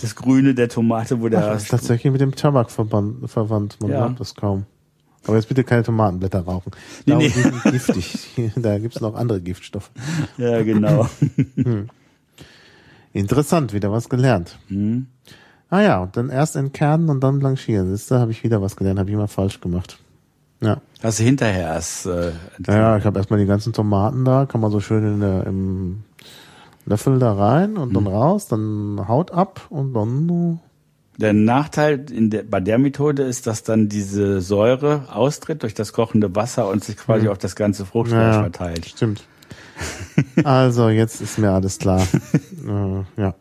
das 0.00 0.14
Grüne 0.14 0.54
der 0.54 0.68
Tomate, 0.68 1.20
wo 1.20 1.28
der. 1.28 1.40
Ach, 1.40 1.52
das 1.52 1.64
ist 1.64 1.70
tatsächlich 1.70 2.10
mit 2.12 2.20
dem 2.20 2.34
Tabak 2.34 2.70
verwandt. 2.70 3.30
verwandt. 3.30 3.78
Man 3.80 3.90
ja. 3.90 3.98
glaubt 3.98 4.20
das 4.20 4.34
kaum. 4.34 4.64
Aber 5.26 5.36
jetzt 5.36 5.48
bitte 5.48 5.64
keine 5.64 5.82
Tomatenblätter 5.82 6.40
rauchen. 6.40 6.72
Nee, 7.04 7.16
nee. 7.16 7.28
Die 7.28 7.40
sind 7.40 7.62
giftig. 7.64 8.52
Da 8.56 8.78
gibt's 8.78 9.00
noch 9.00 9.14
andere 9.14 9.40
Giftstoffe. 9.40 9.90
Ja, 10.36 10.62
genau. 10.62 11.08
Hm. 11.56 11.88
Interessant, 13.12 13.72
wieder 13.72 13.90
was 13.90 14.08
gelernt. 14.08 14.58
Hm. 14.68 15.06
Ah 15.70 15.80
ja, 15.80 16.02
und 16.02 16.16
dann 16.16 16.30
erst 16.30 16.56
entkernen 16.56 17.10
und 17.10 17.20
dann 17.20 17.40
blanchieren. 17.40 17.90
Siehst 17.90 18.10
du, 18.10 18.16
habe 18.16 18.30
ich 18.30 18.44
wieder 18.44 18.62
was 18.62 18.76
gelernt, 18.76 18.98
habe 18.98 19.10
ich 19.10 19.14
immer 19.14 19.28
falsch 19.28 19.60
gemacht. 19.60 19.98
Ja. 20.60 20.80
Hast 21.02 21.18
du 21.18 21.24
hinterher 21.24 21.68
erst 21.68 22.06
äh, 22.06 22.32
Ja, 22.66 22.76
ja, 22.76 22.96
ich 22.96 23.04
habe 23.04 23.18
erstmal 23.18 23.38
die 23.38 23.46
ganzen 23.46 23.72
Tomaten 23.72 24.24
da, 24.24 24.46
kann 24.46 24.60
man 24.60 24.70
so 24.70 24.80
schön 24.80 25.04
in 25.04 25.20
der, 25.20 25.46
im 25.46 26.04
Löffel 26.88 27.18
da 27.18 27.34
rein 27.34 27.76
und 27.76 27.94
dann 27.94 28.06
raus, 28.06 28.46
dann 28.46 29.06
Haut 29.08 29.30
ab 29.30 29.66
und 29.68 29.92
dann 29.92 30.60
Der 31.18 31.34
Nachteil 31.34 32.10
in 32.10 32.30
der, 32.30 32.44
bei 32.44 32.60
der 32.60 32.78
Methode 32.78 33.24
ist, 33.24 33.46
dass 33.46 33.62
dann 33.62 33.88
diese 33.88 34.40
Säure 34.40 35.04
austritt 35.12 35.62
durch 35.62 35.74
das 35.74 35.92
kochende 35.92 36.34
Wasser 36.34 36.68
und 36.68 36.82
sich 36.82 36.96
quasi 36.96 37.28
auf 37.28 37.38
das 37.38 37.56
ganze 37.56 37.84
Fruchtfleisch 37.84 38.20
Ja, 38.20 38.32
ja. 38.32 38.40
verteilt. 38.42 38.86
Stimmt. 38.86 39.24
also, 40.44 40.88
jetzt 40.88 41.20
ist 41.20 41.38
mir 41.38 41.50
alles 41.50 41.78
klar. 41.78 42.00
äh, 42.66 43.20
ja. 43.20 43.34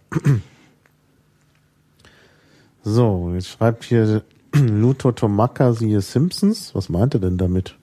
So, 2.83 3.31
jetzt 3.33 3.47
schreibt 3.47 3.85
hier 3.85 4.23
Luto 4.53 5.13
Tomaka 5.13 5.73
siehe 5.73 6.01
Simpsons. 6.01 6.75
Was 6.75 6.89
meint 6.89 7.13
er 7.13 7.21
denn 7.21 7.37
damit? 7.37 7.75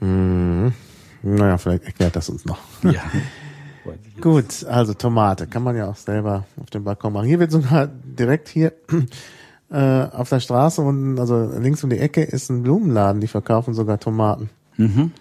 Hm, 0.00 0.72
naja, 1.22 1.58
vielleicht 1.58 1.84
erklärt 1.84 2.16
das 2.16 2.28
uns 2.28 2.44
noch. 2.44 2.58
Ja. 2.82 3.02
Gut, 4.20 4.64
also 4.68 4.94
Tomate 4.94 5.46
kann 5.46 5.62
man 5.62 5.76
ja 5.76 5.88
auch 5.88 5.96
selber 5.96 6.44
auf 6.60 6.70
dem 6.70 6.84
Balkon 6.84 7.12
machen. 7.12 7.26
Hier 7.26 7.38
wird 7.38 7.50
sogar 7.52 7.86
direkt 7.86 8.48
hier 8.48 8.72
äh, 9.70 10.02
auf 10.04 10.28
der 10.28 10.40
Straße 10.40 10.80
und 10.82 11.18
also 11.18 11.50
links 11.58 11.82
um 11.84 11.90
die 11.90 11.98
Ecke 11.98 12.22
ist 12.22 12.50
ein 12.50 12.62
Blumenladen, 12.62 13.20
die 13.20 13.28
verkaufen 13.28 13.74
sogar 13.74 13.98
Tomaten. 14.00 14.50
Mhm. 14.76 15.12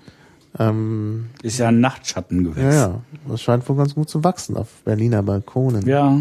Ähm, 0.59 1.25
Ist 1.43 1.59
ja 1.59 1.67
ein 1.67 1.79
Nachtschattengewächs. 1.81 2.75
ja, 2.75 2.87
ja, 2.87 3.01
das 3.27 3.41
scheint 3.41 3.67
wohl 3.69 3.75
ganz 3.77 3.93
gut 3.95 4.09
zu 4.09 4.23
wachsen 4.23 4.57
auf 4.57 4.67
Berliner 4.85 5.21
Balkonen. 5.23 5.85
ja. 5.87 6.19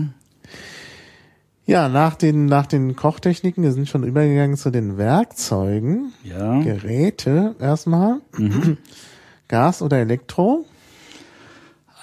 Ja, 1.68 1.88
nach 1.88 2.14
den 2.14 2.46
nach 2.46 2.66
den 2.66 2.94
Kochtechniken, 2.94 3.64
wir 3.64 3.72
sind 3.72 3.88
schon 3.88 4.04
übergegangen 4.04 4.56
zu 4.56 4.70
den 4.70 4.98
Werkzeugen, 4.98 6.12
Ja. 6.22 6.60
Geräte 6.62 7.56
erstmal. 7.58 8.20
Gas 9.48 9.82
oder 9.82 9.98
Elektro? 9.98 10.64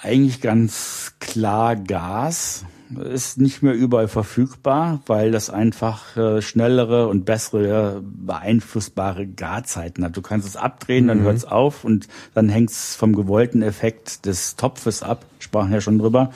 Eigentlich 0.04 0.42
ganz 0.42 1.14
klar 1.18 1.76
Gas. 1.76 2.66
Ist 3.10 3.38
nicht 3.38 3.62
mehr 3.62 3.72
überall 3.72 4.06
verfügbar, 4.06 5.00
weil 5.06 5.30
das 5.30 5.48
einfach 5.48 6.14
äh, 6.18 6.42
schnellere 6.42 7.08
und 7.08 7.24
bessere 7.24 8.02
beeinflussbare 8.04 9.26
Garzeiten 9.26 10.04
hat. 10.04 10.14
Du 10.14 10.20
kannst 10.20 10.46
es 10.46 10.56
abdrehen, 10.56 11.08
dann 11.08 11.22
hört 11.22 11.38
es 11.38 11.46
auf 11.46 11.84
und 11.84 12.06
dann 12.34 12.50
hängt 12.50 12.70
es 12.70 12.94
vom 12.94 13.16
gewollten 13.16 13.62
Effekt 13.62 14.26
des 14.26 14.56
Topfes 14.56 15.02
ab. 15.02 15.24
Sprachen 15.38 15.72
ja 15.72 15.80
schon 15.80 15.98
drüber. 15.98 16.30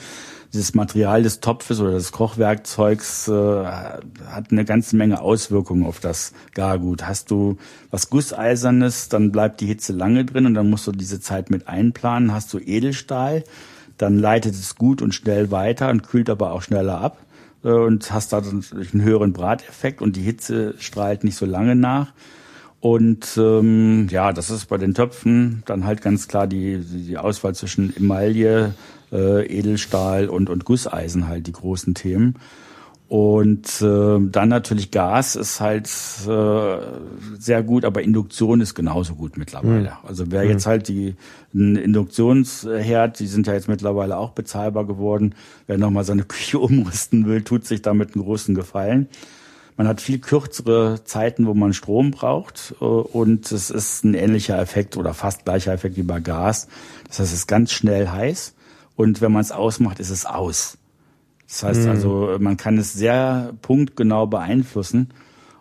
Dieses 0.51 0.73
Material 0.73 1.21
des 1.21 1.41
Topfes 1.41 1.79
oder 1.79 1.91
des 1.91 2.11
Kochwerkzeugs 2.11 3.27
äh, 3.27 3.31
hat 3.33 4.51
eine 4.51 4.65
ganze 4.65 4.95
Menge 4.95 5.21
Auswirkungen 5.21 5.85
auf 5.85 5.99
das 5.99 6.33
Gargut. 6.55 7.05
Hast 7.05 7.29
du 7.29 7.57
was 7.91 8.09
Gusseisernes, 8.09 9.09
dann 9.09 9.31
bleibt 9.31 9.61
die 9.61 9.67
Hitze 9.67 9.93
lange 9.93 10.25
drin 10.25 10.47
und 10.47 10.55
dann 10.55 10.69
musst 10.69 10.87
du 10.87 10.91
diese 10.91 11.19
Zeit 11.19 11.51
mit 11.51 11.67
einplanen. 11.67 12.33
Hast 12.33 12.51
du 12.53 12.57
Edelstahl, 12.57 13.43
dann 13.97 14.17
leitet 14.17 14.55
es 14.55 14.75
gut 14.75 15.03
und 15.03 15.13
schnell 15.13 15.51
weiter 15.51 15.89
und 15.89 16.01
kühlt 16.01 16.31
aber 16.31 16.51
auch 16.53 16.63
schneller 16.63 16.99
ab 16.99 17.17
äh, 17.63 17.69
und 17.69 18.11
hast 18.11 18.33
dadurch 18.33 18.73
einen 18.93 19.03
höheren 19.03 19.33
Brateffekt 19.33 20.01
und 20.01 20.15
die 20.15 20.21
Hitze 20.21 20.73
strahlt 20.79 21.23
nicht 21.23 21.35
so 21.35 21.45
lange 21.45 21.75
nach. 21.75 22.11
Und 22.81 23.37
ähm, 23.37 24.07
ja, 24.09 24.31
das 24.31 24.49
ist 24.49 24.67
bei 24.67 24.77
den 24.77 24.93
Töpfen 24.93 25.63
dann 25.65 25.85
halt 25.85 26.01
ganz 26.01 26.27
klar 26.27 26.47
die, 26.47 26.79
die 26.79 27.17
Auswahl 27.17 27.53
zwischen 27.53 27.95
Emaille, 27.95 28.73
äh, 29.11 29.45
Edelstahl 29.45 30.29
und, 30.29 30.49
und 30.49 30.65
Gusseisen 30.65 31.27
halt 31.27 31.47
die 31.47 31.51
großen 31.51 31.93
Themen. 31.93 32.35
Und 33.09 33.81
äh, 33.81 34.19
dann 34.19 34.49
natürlich 34.49 34.91
Gas 34.91 35.35
ist 35.35 35.59
halt 35.59 35.87
äh, 36.27 36.77
sehr 37.39 37.63
gut, 37.63 37.83
aber 37.83 38.03
Induktion 38.03 38.61
ist 38.61 38.75
genauso 38.75 39.15
gut 39.15 39.35
mittlerweile. 39.35 39.93
Also 40.07 40.25
wer 40.29 40.43
jetzt 40.43 40.67
halt 40.67 40.87
die 40.89 41.15
einen 41.51 41.75
Induktionsherd, 41.75 43.19
die 43.19 43.25
sind 43.25 43.47
ja 43.47 43.53
jetzt 43.53 43.67
mittlerweile 43.67 44.15
auch 44.15 44.29
bezahlbar 44.33 44.85
geworden, 44.85 45.33
wer 45.65 45.79
nochmal 45.79 46.03
seine 46.03 46.23
Küche 46.27 46.59
umrüsten 46.59 47.25
will, 47.25 47.41
tut 47.41 47.65
sich 47.65 47.81
damit 47.81 48.13
einen 48.13 48.23
großen 48.23 48.53
Gefallen. 48.53 49.09
Man 49.75 49.87
hat 49.87 50.01
viel 50.01 50.19
kürzere 50.19 51.03
Zeiten, 51.03 51.47
wo 51.47 51.55
man 51.55 51.73
Strom 51.73 52.11
braucht 52.11 52.75
äh, 52.79 52.85
und 52.85 53.51
es 53.51 53.71
ist 53.71 54.03
ein 54.03 54.13
ähnlicher 54.13 54.59
Effekt 54.59 54.97
oder 54.97 55.15
fast 55.15 55.45
gleicher 55.45 55.73
Effekt 55.73 55.97
wie 55.97 56.03
bei 56.03 56.19
Gas. 56.19 56.67
Das 57.07 57.17
heißt, 57.17 57.33
es 57.33 57.39
ist 57.39 57.47
ganz 57.47 57.71
schnell 57.71 58.09
heiß 58.09 58.53
und 58.99 59.21
wenn 59.21 59.31
man 59.31 59.39
es 59.39 59.53
ausmacht, 59.53 60.01
ist 60.01 60.09
es 60.09 60.25
aus. 60.25 60.77
Das 61.47 61.63
heißt 61.63 61.87
also, 61.87 62.35
man 62.37 62.57
kann 62.57 62.77
es 62.77 62.91
sehr 62.91 63.53
punktgenau 63.61 64.27
beeinflussen 64.27 65.07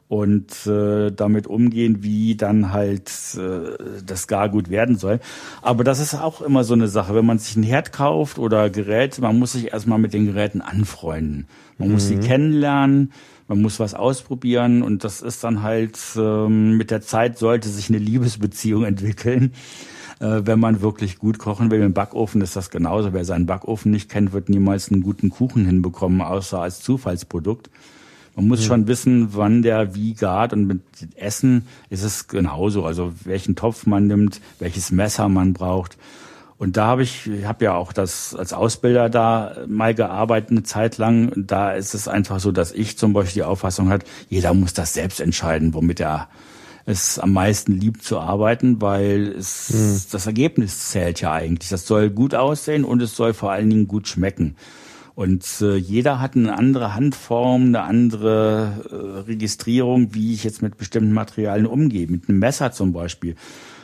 und 0.08 0.66
äh, 0.66 1.12
damit 1.12 1.46
umgehen, 1.46 2.02
wie 2.02 2.34
dann 2.34 2.72
halt 2.72 3.12
äh, 3.36 4.02
das 4.04 4.26
Gargut 4.26 4.70
werden 4.70 4.96
soll. 4.96 5.20
Aber 5.62 5.84
das 5.84 6.00
ist 6.00 6.16
auch 6.16 6.42
immer 6.42 6.64
so 6.64 6.74
eine 6.74 6.88
Sache, 6.88 7.14
wenn 7.14 7.26
man 7.26 7.38
sich 7.38 7.54
einen 7.54 7.64
Herd 7.64 7.92
kauft 7.92 8.40
oder 8.40 8.70
Geräte, 8.70 9.20
man 9.20 9.38
muss 9.38 9.52
sich 9.52 9.72
erstmal 9.72 10.00
mit 10.00 10.14
den 10.14 10.26
Geräten 10.26 10.60
anfreunden. 10.60 11.46
Man 11.78 11.92
muss 11.92 12.08
sie 12.08 12.16
kennenlernen, 12.16 13.12
man 13.46 13.62
muss 13.62 13.78
was 13.78 13.94
ausprobieren 13.94 14.82
und 14.82 15.04
das 15.04 15.22
ist 15.22 15.44
dann 15.44 15.62
halt 15.62 15.96
ähm, 16.16 16.76
mit 16.76 16.90
der 16.90 17.02
Zeit 17.02 17.38
sollte 17.38 17.68
sich 17.68 17.88
eine 17.88 17.98
Liebesbeziehung 17.98 18.82
entwickeln. 18.84 19.52
Äh, 20.20 20.46
wenn 20.46 20.58
man 20.58 20.80
wirklich 20.80 21.18
gut 21.18 21.38
kochen 21.38 21.70
will. 21.70 21.80
Im 21.80 21.92
Backofen 21.92 22.40
ist 22.40 22.56
das 22.56 22.70
genauso. 22.70 23.12
Wer 23.12 23.24
seinen 23.24 23.46
Backofen 23.46 23.92
nicht 23.92 24.10
kennt, 24.10 24.32
wird 24.32 24.48
niemals 24.48 24.90
einen 24.90 25.02
guten 25.02 25.30
Kuchen 25.30 25.64
hinbekommen, 25.64 26.20
außer 26.20 26.60
als 26.60 26.80
Zufallsprodukt. 26.80 27.70
Man 28.34 28.46
muss 28.46 28.64
schon 28.64 28.86
wissen, 28.86 29.30
wann 29.34 29.62
der 29.62 29.96
wie 29.96 30.14
gart 30.14 30.52
und 30.52 30.66
mit 30.66 30.80
Essen 31.16 31.66
ist 31.90 32.04
es 32.04 32.28
genauso. 32.28 32.84
Also 32.84 33.12
welchen 33.24 33.56
Topf 33.56 33.84
man 33.86 34.06
nimmt, 34.06 34.40
welches 34.60 34.92
Messer 34.92 35.28
man 35.28 35.54
braucht. 35.54 35.98
Und 36.56 36.76
da 36.76 36.86
habe 36.86 37.02
ich, 37.02 37.26
ich 37.28 37.44
habe 37.44 37.64
ja 37.64 37.74
auch 37.74 37.92
das 37.92 38.34
als 38.34 38.52
Ausbilder 38.52 39.08
da 39.08 39.56
mal 39.66 39.94
gearbeitet 39.94 40.50
eine 40.50 40.62
Zeit 40.64 40.98
lang. 40.98 41.32
Da 41.36 41.72
ist 41.72 41.94
es 41.94 42.06
einfach 42.08 42.40
so, 42.40 42.52
dass 42.52 42.72
ich 42.72 42.98
zum 42.98 43.12
Beispiel 43.12 43.42
die 43.42 43.44
Auffassung 43.44 43.88
hat, 43.88 44.04
jeder 44.28 44.54
muss 44.54 44.72
das 44.72 44.94
selbst 44.94 45.20
entscheiden, 45.20 45.74
womit 45.74 46.00
er 46.00 46.28
es 46.88 47.18
am 47.18 47.34
meisten 47.34 47.72
liebt 47.72 48.02
zu 48.02 48.18
arbeiten, 48.18 48.80
weil 48.80 49.34
es 49.38 50.08
das 50.10 50.26
Ergebnis 50.26 50.88
zählt 50.88 51.20
ja 51.20 51.34
eigentlich. 51.34 51.68
Das 51.68 51.86
soll 51.86 52.08
gut 52.08 52.34
aussehen 52.34 52.84
und 52.84 53.02
es 53.02 53.14
soll 53.14 53.34
vor 53.34 53.52
allen 53.52 53.68
Dingen 53.68 53.86
gut 53.86 54.08
schmecken. 54.08 54.56
Und 55.14 55.44
äh, 55.60 55.76
jeder 55.76 56.18
hat 56.20 56.34
eine 56.34 56.56
andere 56.56 56.94
Handform, 56.94 57.66
eine 57.66 57.82
andere 57.82 58.84
äh, 58.90 59.20
Registrierung, 59.28 60.14
wie 60.14 60.32
ich 60.32 60.44
jetzt 60.44 60.62
mit 60.62 60.78
bestimmten 60.78 61.12
Materialien 61.12 61.66
umgehe. 61.66 62.06
Mit 62.06 62.28
einem 62.28 62.38
Messer 62.38 62.72
zum 62.72 62.94
Beispiel. 62.94 63.34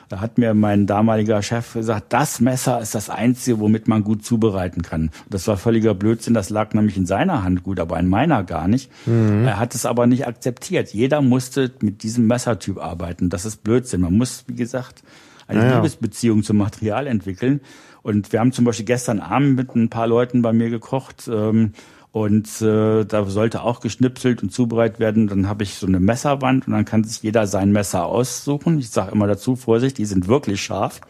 Da 0.09 0.21
hat 0.21 0.39
mir 0.39 0.55
mein 0.55 0.87
damaliger 0.87 1.43
Chef 1.43 1.73
gesagt, 1.75 2.13
das 2.13 2.41
Messer 2.41 2.81
ist 2.81 2.95
das 2.95 3.11
Einzige, 3.11 3.59
womit 3.61 3.89
man 3.89 4.05
gut 4.05 4.25
zubereiten 4.25 4.83
kann. 4.83 5.11
Das 5.31 5.47
war 5.49 5.57
völliger 5.57 5.95
Blödsinn, 5.95 6.35
das 6.35 6.51
lag 6.51 6.75
nämlich 6.75 6.97
in 6.97 7.07
seiner 7.07 7.43
Hand 7.43 7.63
gut, 7.63 7.81
aber 7.81 7.99
in 7.99 8.09
meiner 8.09 8.45
gar 8.45 8.69
nicht. 8.69 8.91
Er 9.07 9.59
hat 9.59 9.75
es 9.75 9.87
aber 9.87 10.07
nicht 10.07 10.27
akzeptiert. 10.27 10.93
Jeder 10.93 11.23
musste 11.23 11.73
mit 11.81 12.03
diesem 12.03 12.27
Messertyp 12.27 12.79
arbeiten. 12.79 13.31
Das 13.31 13.45
ist 13.45 13.65
Blödsinn. 13.65 14.03
Man 14.03 14.17
muss, 14.17 14.45
wie 14.47 14.55
gesagt, 14.55 15.03
eine 15.47 15.61
Ja, 15.61 15.69
ja. 15.71 15.77
Liebesbeziehung 15.77 16.43
zum 16.43 16.59
Material 16.59 17.07
entwickeln. 17.07 17.61
Und 18.03 18.33
wir 18.33 18.41
haben 18.41 18.53
zum 18.53 18.65
Beispiel 18.67 18.85
gestern 18.85 19.21
Abend 19.21 19.57
mit 19.57 19.75
ein 19.75 19.89
paar 19.89 20.07
Leuten 20.07 20.43
bei 20.43 20.53
mir 20.53 20.69
gekocht. 20.71 21.29
Ähm, 21.33 21.73
und 22.15 22.63
äh, 22.63 23.05
da 23.05 23.25
sollte 23.25 23.63
auch 23.63 23.81
geschnipselt 23.81 24.41
und 24.45 24.53
zubereitet 24.53 25.01
werden. 25.01 25.27
Dann 25.27 25.49
habe 25.49 25.65
ich 25.65 25.75
so 25.75 25.89
eine 25.89 25.99
Messerwand 25.99 26.65
und 26.69 26.73
dann 26.73 26.85
kann 26.85 27.03
sich 27.03 27.21
jeder 27.25 27.49
sein 27.49 27.73
Messer 27.73 28.07
aussuchen. 28.07 28.79
Ich 28.79 28.91
sage 28.91 29.11
immer 29.11 29.27
dazu, 29.27 29.57
Vorsicht, 29.57 29.99
die 29.99 30.05
sind 30.05 30.29
wirklich 30.29 30.63
scharf. 30.63 31.01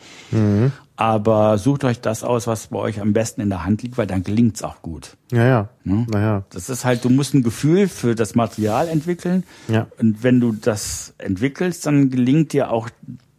Aber 0.97 1.59
sucht 1.59 1.85
euch 1.85 2.01
das 2.01 2.25
aus, 2.25 2.47
was 2.47 2.69
bei 2.69 2.79
euch 2.79 3.03
am 3.03 3.13
besten 3.13 3.43
in 3.43 3.51
der 3.51 3.65
Hand 3.67 3.83
liegt, 3.83 3.99
weil 3.99 4.07
dann 4.07 4.23
gelingt's 4.23 4.63
auch 4.63 4.81
gut. 4.81 5.19
Ja, 5.31 5.45
ja. 5.45 5.69
Ne? 5.85 6.07
Naja. 6.09 6.45
Das 6.49 6.71
ist 6.71 6.87
halt, 6.87 7.05
du 7.05 7.11
musst 7.11 7.35
ein 7.35 7.43
Gefühl 7.43 7.87
für 7.89 8.15
das 8.15 8.35
Material 8.35 8.89
entwickeln. 8.89 9.43
Ja. 9.69 9.89
Und 10.01 10.23
wenn 10.23 10.41
du 10.41 10.53
das 10.53 11.13
entwickelst, 11.19 11.85
dann 11.85 12.09
gelingt 12.09 12.55
dir 12.55 12.71
auch 12.71 12.89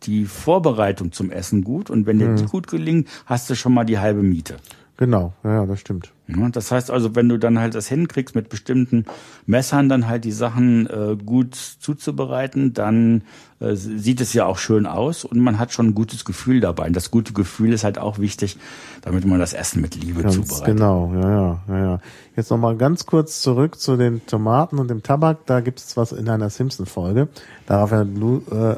die 0.03 0.25
Vorbereitung 0.25 1.13
zum 1.13 1.31
Essen 1.31 1.63
gut. 1.63 1.89
Und 1.89 2.05
wenn 2.05 2.19
dir 2.19 2.27
Mhm. 2.27 2.35
die 2.35 2.45
gut 2.45 2.67
gelingt, 2.67 3.07
hast 3.25 3.49
du 3.49 3.55
schon 3.55 3.73
mal 3.73 3.85
die 3.85 3.97
halbe 3.97 4.21
Miete. 4.21 4.57
Genau. 4.97 5.33
Ja, 5.43 5.65
das 5.65 5.79
stimmt. 5.79 6.11
Ja, 6.27 6.49
Das 6.49 6.71
heißt 6.71 6.89
also, 6.89 7.15
wenn 7.15 7.29
du 7.29 7.37
dann 7.37 7.59
halt 7.59 7.75
das 7.75 7.87
hinkriegst, 7.87 8.35
mit 8.35 8.49
bestimmten 8.49 9.05
Messern 9.45 9.89
dann 9.89 10.07
halt 10.07 10.25
die 10.25 10.31
Sachen 10.31 10.87
äh, 10.87 11.15
gut 11.23 11.55
zuzubereiten, 11.55 12.73
dann 12.73 13.21
äh, 13.59 13.75
sieht 13.75 14.21
es 14.21 14.33
ja 14.33 14.45
auch 14.45 14.57
schön 14.57 14.87
aus 14.87 15.23
und 15.23 15.39
man 15.39 15.59
hat 15.59 15.71
schon 15.71 15.87
ein 15.87 15.95
gutes 15.95 16.25
Gefühl 16.25 16.61
dabei. 16.61 16.87
Und 16.87 16.95
das 16.95 17.11
gute 17.11 17.33
Gefühl 17.33 17.73
ist 17.73 17.83
halt 17.83 17.99
auch 17.99 18.17
wichtig, 18.17 18.57
damit 19.01 19.25
man 19.25 19.39
das 19.39 19.53
Essen 19.53 19.81
mit 19.81 19.95
Liebe 19.95 20.23
Ganz 20.23 20.35
zubereitet. 20.35 20.65
genau, 20.65 21.13
ja, 21.13 21.61
ja, 21.67 21.77
ja. 21.77 21.99
Jetzt 22.35 22.49
nochmal 22.49 22.75
ganz 22.75 23.05
kurz 23.05 23.41
zurück 23.41 23.79
zu 23.79 23.95
den 23.95 24.25
Tomaten 24.25 24.79
und 24.79 24.89
dem 24.89 25.03
Tabak. 25.03 25.45
Da 25.45 25.59
gibt 25.61 25.79
es 25.79 25.95
was 25.95 26.11
in 26.11 26.27
einer 26.27 26.49
Simpson-Folge. 26.49 27.27
Darauf 27.67 27.91
hat 27.91 28.07
äh, 28.07 28.75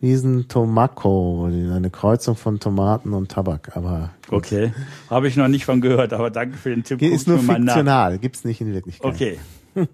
Luther 0.00 0.06
Wiesen 0.06 0.48
Tomaco, 0.48 1.46
eine 1.46 1.90
Kreuzung 1.90 2.36
von 2.36 2.60
Tomaten 2.60 3.12
und 3.12 3.30
Tabak. 3.30 3.76
Aber 3.76 4.10
okay, 4.30 4.72
habe 5.08 5.28
ich 5.28 5.36
noch 5.36 5.48
nicht 5.48 5.64
von 5.64 5.80
gehört, 5.80 6.12
aber 6.12 6.30
danke 6.30 6.56
für 6.58 6.70
den 6.70 6.84
Tipp. 6.84 7.00
Ist 7.00 7.26
nur 7.26 7.38
fiktional, 7.38 8.18
gibt's 8.18 8.44
nicht 8.44 8.60
in 8.60 8.72
Wirklichkeit. 8.72 9.14
Okay. 9.14 9.38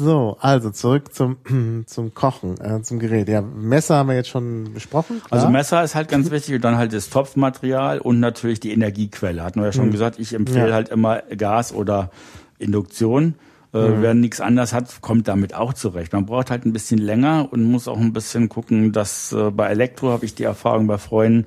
So, 0.00 0.36
also 0.40 0.70
zurück 0.70 1.12
zum 1.12 1.38
zum 1.86 2.14
Kochen, 2.14 2.54
äh, 2.60 2.82
zum 2.82 3.00
Gerät. 3.00 3.28
Ja, 3.28 3.42
Messer 3.42 3.96
haben 3.96 4.08
wir 4.08 4.14
jetzt 4.14 4.28
schon 4.28 4.72
besprochen. 4.72 5.20
Klar. 5.24 5.32
Also 5.32 5.50
Messer 5.50 5.82
ist 5.82 5.96
halt 5.96 6.08
ganz 6.08 6.30
wichtig 6.30 6.54
und 6.54 6.62
dann 6.62 6.76
halt 6.76 6.92
das 6.92 7.10
Topfmaterial 7.10 7.98
und 7.98 8.20
natürlich 8.20 8.60
die 8.60 8.70
Energiequelle. 8.70 9.42
Hatten 9.42 9.58
wir 9.58 9.66
ja 9.66 9.72
schon 9.72 9.86
mhm. 9.86 9.90
gesagt, 9.90 10.20
ich 10.20 10.34
empfehle 10.34 10.68
ja. 10.68 10.74
halt 10.74 10.90
immer 10.90 11.22
Gas 11.36 11.72
oder 11.72 12.12
Induktion. 12.58 13.34
Äh, 13.74 13.88
mhm. 13.88 14.02
Wer 14.02 14.14
nichts 14.14 14.40
anderes 14.40 14.72
hat, 14.72 15.02
kommt 15.02 15.28
damit 15.28 15.54
auch 15.54 15.74
zurecht. 15.74 16.12
Man 16.12 16.26
braucht 16.26 16.50
halt 16.50 16.64
ein 16.64 16.72
bisschen 16.72 16.98
länger 16.98 17.48
und 17.50 17.64
muss 17.64 17.86
auch 17.86 17.98
ein 17.98 18.12
bisschen 18.12 18.48
gucken, 18.48 18.92
dass 18.92 19.32
äh, 19.32 19.50
bei 19.50 19.68
Elektro 19.68 20.10
habe 20.10 20.24
ich 20.24 20.34
die 20.34 20.44
Erfahrung 20.44 20.86
bei 20.86 20.98
Freunden, 20.98 21.46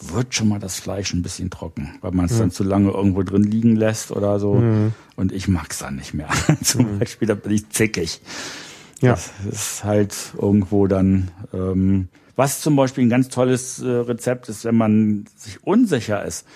wird 0.00 0.34
schon 0.34 0.48
mal 0.48 0.58
das 0.58 0.80
Fleisch 0.80 1.14
ein 1.14 1.22
bisschen 1.22 1.48
trocken, 1.48 1.94
weil 2.00 2.12
man 2.12 2.26
es 2.26 2.32
mhm. 2.32 2.38
dann 2.38 2.50
zu 2.50 2.64
lange 2.64 2.90
irgendwo 2.90 3.22
drin 3.22 3.44
liegen 3.44 3.76
lässt 3.76 4.10
oder 4.10 4.38
so. 4.38 4.54
Mhm. 4.54 4.92
Und 5.16 5.32
ich 5.32 5.48
mag's 5.48 5.78
dann 5.78 5.96
nicht 5.96 6.12
mehr. 6.12 6.28
Zum 6.62 6.94
mhm. 6.94 6.98
Beispiel, 6.98 7.28
da 7.28 7.34
bin 7.34 7.52
ich 7.52 7.70
zickig. 7.70 8.20
Ja. 9.00 9.12
Das 9.12 9.30
ist 9.50 9.84
halt 9.84 10.14
irgendwo 10.40 10.86
dann, 10.86 11.30
ähm, 11.52 12.08
was 12.36 12.60
zum 12.60 12.76
Beispiel 12.76 13.04
ein 13.04 13.10
ganz 13.10 13.28
tolles 13.28 13.80
äh, 13.80 13.88
Rezept 13.88 14.48
ist, 14.48 14.64
wenn 14.64 14.76
man 14.76 15.24
sich 15.36 15.64
unsicher 15.64 16.24
ist, 16.24 16.46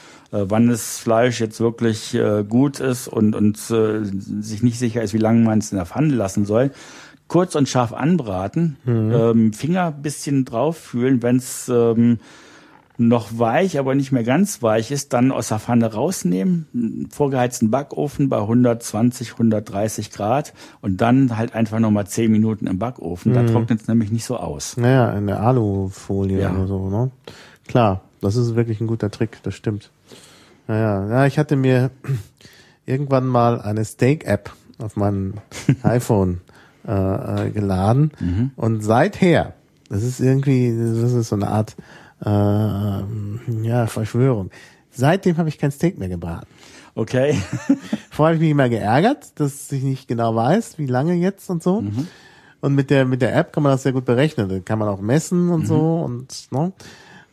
wann 0.46 0.68
das 0.68 0.98
Fleisch 0.98 1.40
jetzt 1.40 1.60
wirklich 1.60 2.14
äh, 2.14 2.44
gut 2.48 2.80
ist 2.80 3.08
und, 3.08 3.34
und 3.34 3.56
äh, 3.70 4.04
sich 4.04 4.62
nicht 4.62 4.78
sicher 4.78 5.02
ist, 5.02 5.14
wie 5.14 5.18
lange 5.18 5.44
man 5.44 5.58
es 5.58 5.72
in 5.72 5.76
der 5.76 5.86
Pfanne 5.86 6.14
lassen 6.14 6.44
soll. 6.44 6.70
Kurz 7.28 7.54
und 7.56 7.68
scharf 7.68 7.92
anbraten, 7.92 8.76
mhm. 8.84 9.12
ähm, 9.12 9.52
Finger 9.52 9.90
bisschen 9.90 10.44
drauf 10.44 10.76
fühlen, 10.76 11.22
wenn 11.22 11.36
es 11.36 11.68
ähm, 11.68 12.18
noch 12.98 13.38
weich, 13.38 13.78
aber 13.78 13.94
nicht 13.94 14.12
mehr 14.12 14.24
ganz 14.24 14.62
weich 14.62 14.90
ist, 14.90 15.12
dann 15.12 15.32
aus 15.32 15.48
der 15.48 15.58
Pfanne 15.58 15.92
rausnehmen, 15.92 17.08
vorgeheizten 17.10 17.70
Backofen 17.70 18.28
bei 18.28 18.38
120, 18.38 19.32
130 19.32 20.10
Grad 20.10 20.54
und 20.80 21.00
dann 21.00 21.36
halt 21.36 21.54
einfach 21.54 21.78
nochmal 21.78 22.06
10 22.06 22.30
Minuten 22.30 22.66
im 22.66 22.78
Backofen. 22.78 23.34
Da 23.34 23.42
mhm. 23.42 23.48
trocknet 23.48 23.82
es 23.82 23.88
nämlich 23.88 24.10
nicht 24.10 24.24
so 24.24 24.36
aus. 24.36 24.76
Naja, 24.76 25.12
in 25.12 25.26
der 25.26 25.40
Alufolie 25.40 26.40
ja. 26.40 26.52
oder 26.52 26.66
so, 26.66 26.88
ne? 26.88 27.10
Klar, 27.68 28.02
das 28.20 28.36
ist 28.36 28.56
wirklich 28.56 28.80
ein 28.80 28.86
guter 28.86 29.10
Trick, 29.10 29.42
das 29.42 29.54
stimmt. 29.54 29.90
Naja, 30.66 31.08
ja, 31.08 31.26
ich 31.26 31.38
hatte 31.38 31.56
mir 31.56 31.90
irgendwann 32.86 33.26
mal 33.26 33.60
eine 33.60 33.84
Steak-App 33.84 34.52
auf 34.78 34.96
mein 34.96 35.34
iPhone 35.82 36.40
äh, 36.86 37.46
äh, 37.46 37.50
geladen 37.50 38.12
mhm. 38.20 38.50
und 38.56 38.82
seither, 38.82 39.54
das 39.88 40.02
ist 40.02 40.20
irgendwie, 40.20 40.70
das 40.70 41.12
ist 41.12 41.28
so 41.28 41.36
eine 41.36 41.48
Art 41.48 41.76
äh, 42.24 42.28
ja, 43.66 43.86
Verschwörung. 43.86 44.50
Seitdem 44.90 45.36
habe 45.36 45.48
ich 45.48 45.58
kein 45.58 45.70
Steak 45.70 45.98
mehr 45.98 46.08
gebraten. 46.08 46.46
Okay. 46.94 47.38
Vorher 48.10 48.34
habe 48.34 48.34
ich 48.36 48.40
mich 48.40 48.50
immer 48.50 48.68
geärgert, 48.68 49.38
dass 49.38 49.70
ich 49.70 49.82
nicht 49.82 50.08
genau 50.08 50.34
weiß, 50.34 50.78
wie 50.78 50.86
lange 50.86 51.14
jetzt 51.14 51.50
und 51.50 51.62
so. 51.62 51.82
Mhm. 51.82 52.06
Und 52.62 52.74
mit 52.74 52.88
der 52.90 53.04
mit 53.04 53.20
der 53.20 53.36
App 53.36 53.52
kann 53.52 53.62
man 53.62 53.72
das 53.72 53.82
sehr 53.82 53.92
gut 53.92 54.06
berechnen. 54.06 54.48
Da 54.48 54.58
kann 54.60 54.78
man 54.78 54.88
auch 54.88 55.00
messen 55.00 55.50
und 55.50 55.62
mhm. 55.62 55.66
so 55.66 56.00
und 56.00 56.48
ne. 56.50 56.72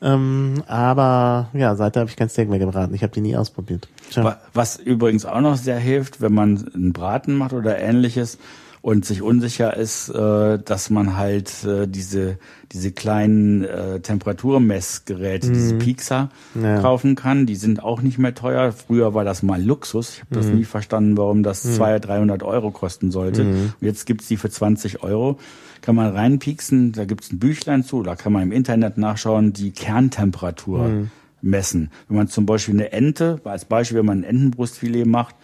Ähm, 0.04 0.64
aber 0.68 1.50
ja, 1.54 1.76
seitdem 1.76 2.02
habe 2.02 2.10
ich 2.10 2.18
kein 2.18 2.28
Steak 2.28 2.50
mehr 2.50 2.60
gebraten. 2.60 2.94
Ich 2.94 3.04
habe 3.04 3.14
die 3.14 3.22
nie 3.22 3.38
ausprobiert. 3.38 3.88
Tja. 4.12 4.38
Was 4.54 4.78
übrigens 4.78 5.26
auch 5.26 5.40
noch 5.40 5.56
sehr 5.56 5.80
hilft, 5.80 6.20
wenn 6.20 6.34
man 6.34 6.70
einen 6.76 6.92
Braten 6.92 7.36
macht 7.36 7.54
oder 7.54 7.80
ähnliches, 7.80 8.38
und 8.84 9.06
sich 9.06 9.22
unsicher 9.22 9.78
ist, 9.78 10.10
äh, 10.10 10.60
dass 10.60 10.90
man 10.90 11.16
halt 11.18 11.64
äh, 11.64 11.88
diese 11.88 12.38
diese 12.74 12.92
kleinen 12.92 13.64
äh, 13.64 14.02
Temperaturmessgeräte, 14.02 15.48
mhm. 15.48 15.54
diese 15.54 15.76
Pixar 15.76 16.30
ja. 16.62 16.82
kaufen 16.82 17.16
kann. 17.16 17.46
Die 17.46 17.56
sind 17.56 17.82
auch 17.82 18.02
nicht 18.02 18.18
mehr 18.18 18.36
teuer. 18.36 18.74
Früher 18.74 19.14
war 19.14 19.24
das 19.24 19.42
mal 19.42 19.64
Luxus. 19.64 20.16
Ich 20.16 20.20
habe 20.22 20.36
das 20.36 20.48
mhm. 20.48 20.56
nie 20.56 20.64
verstanden, 20.66 21.16
warum 21.16 21.44
das 21.44 21.64
mhm. 21.64 21.74
200, 21.76 22.08
300 22.08 22.44
Euro 22.44 22.72
kosten 22.72 23.10
sollte. 23.10 23.46
Mhm. 23.46 23.74
Und 23.80 23.88
jetzt 23.88 24.06
gibt's 24.06 24.28
die 24.28 24.38
für 24.38 24.50
20 24.50 25.02
Euro. 25.02 25.40
Kann 25.82 25.96
man 25.96 26.12
reinpieksen, 26.14 26.92
da 26.92 27.06
gibt's 27.06 27.32
ein 27.32 27.40
Büchlein 27.40 27.84
zu, 27.84 28.04
da 28.04 28.16
kann 28.16 28.34
man 28.34 28.44
im 28.44 28.52
Internet 28.52 28.98
nachschauen, 28.98 29.54
die 29.54 29.72
Kerntemperatur 29.72 30.88
mhm. 30.88 31.12
messen. 31.42 31.90
Wenn 32.10 32.18
man 32.18 32.28
zum 32.28 32.46
Beispiel 32.46 32.74
eine 32.74 32.92
Ente, 32.92 33.40
als 33.46 33.64
Beispiel, 33.64 34.00
wenn 34.00 34.06
man 34.06 34.20
ein 34.20 34.24
Entenbrustfilet 34.24 35.06
macht, 35.06 35.36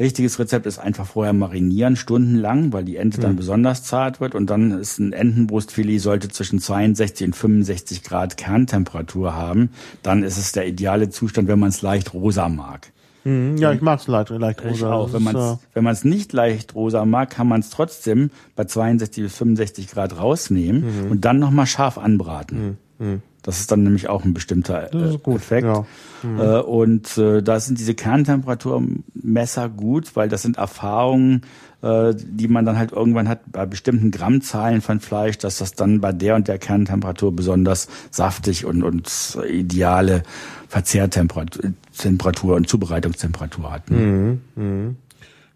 Richtiges 0.00 0.38
Rezept 0.38 0.64
ist 0.64 0.78
einfach 0.78 1.06
vorher 1.06 1.34
marinieren, 1.34 1.94
stundenlang, 1.94 2.72
weil 2.72 2.84
die 2.84 2.96
Ente 2.96 3.20
dann 3.20 3.32
mhm. 3.32 3.36
besonders 3.36 3.84
zart 3.84 4.20
wird. 4.20 4.34
Und 4.34 4.48
dann 4.48 4.72
ist 4.72 4.98
ein 4.98 5.12
Entenbrustfilet, 5.12 5.98
sollte 5.98 6.28
zwischen 6.30 6.58
62 6.58 7.26
und 7.26 7.36
65 7.36 8.02
Grad 8.02 8.38
Kerntemperatur 8.38 9.34
haben. 9.34 9.68
Dann 10.02 10.22
ist 10.22 10.38
es 10.38 10.52
der 10.52 10.66
ideale 10.66 11.10
Zustand, 11.10 11.48
wenn 11.48 11.58
man 11.58 11.68
es 11.68 11.82
leicht 11.82 12.14
rosa 12.14 12.48
mag. 12.48 12.90
Mhm. 13.24 13.58
Ja, 13.58 13.72
ich 13.72 13.82
mag 13.82 14.00
es 14.00 14.06
leicht, 14.06 14.30
leicht 14.30 14.64
rosa. 14.64 14.72
Ich 14.72 14.84
auch. 14.84 15.12
Wenn 15.12 15.22
man 15.22 15.36
es 15.36 15.58
wenn 15.74 15.84
man's 15.84 16.04
nicht 16.04 16.32
leicht 16.32 16.74
rosa 16.74 17.04
mag, 17.04 17.28
kann 17.28 17.46
man 17.46 17.60
es 17.60 17.68
trotzdem 17.68 18.30
bei 18.56 18.64
62 18.64 19.24
bis 19.24 19.36
65 19.36 19.88
Grad 19.88 20.18
rausnehmen 20.18 21.04
mhm. 21.04 21.10
und 21.10 21.24
dann 21.26 21.38
nochmal 21.38 21.66
scharf 21.66 21.98
anbraten. 21.98 22.78
Mhm. 22.98 23.22
Das 23.42 23.60
ist 23.60 23.72
dann 23.72 23.82
nämlich 23.82 24.08
auch 24.08 24.24
ein 24.24 24.34
bestimmter 24.34 24.92
äh, 24.92 25.14
Effekt. 25.34 25.66
Ja. 25.66 25.86
Mhm. 26.22 26.40
Äh, 26.40 26.60
und 26.60 27.16
äh, 27.16 27.42
da 27.42 27.58
sind 27.58 27.78
diese 27.78 27.94
Kerntemperaturmesser 27.94 29.68
gut, 29.68 30.14
weil 30.14 30.28
das 30.28 30.42
sind 30.42 30.58
Erfahrungen, 30.58 31.42
äh, 31.82 32.14
die 32.14 32.48
man 32.48 32.66
dann 32.66 32.76
halt 32.76 32.92
irgendwann 32.92 33.28
hat 33.28 33.40
bei 33.50 33.64
bestimmten 33.64 34.10
Grammzahlen 34.10 34.82
von 34.82 35.00
Fleisch, 35.00 35.38
dass 35.38 35.58
das 35.58 35.72
dann 35.72 36.00
bei 36.00 36.12
der 36.12 36.36
und 36.36 36.48
der 36.48 36.58
Kerntemperatur 36.58 37.34
besonders 37.34 37.88
saftig 38.10 38.66
und, 38.66 38.82
und 38.82 39.38
ideale 39.48 40.22
Verzehrtemperatur 40.68 42.56
und 42.56 42.68
Zubereitungstemperatur 42.68 43.72
hat. 43.72 43.90
Ne? 43.90 43.96
Mhm. 43.96 44.40
Mhm. 44.56 44.96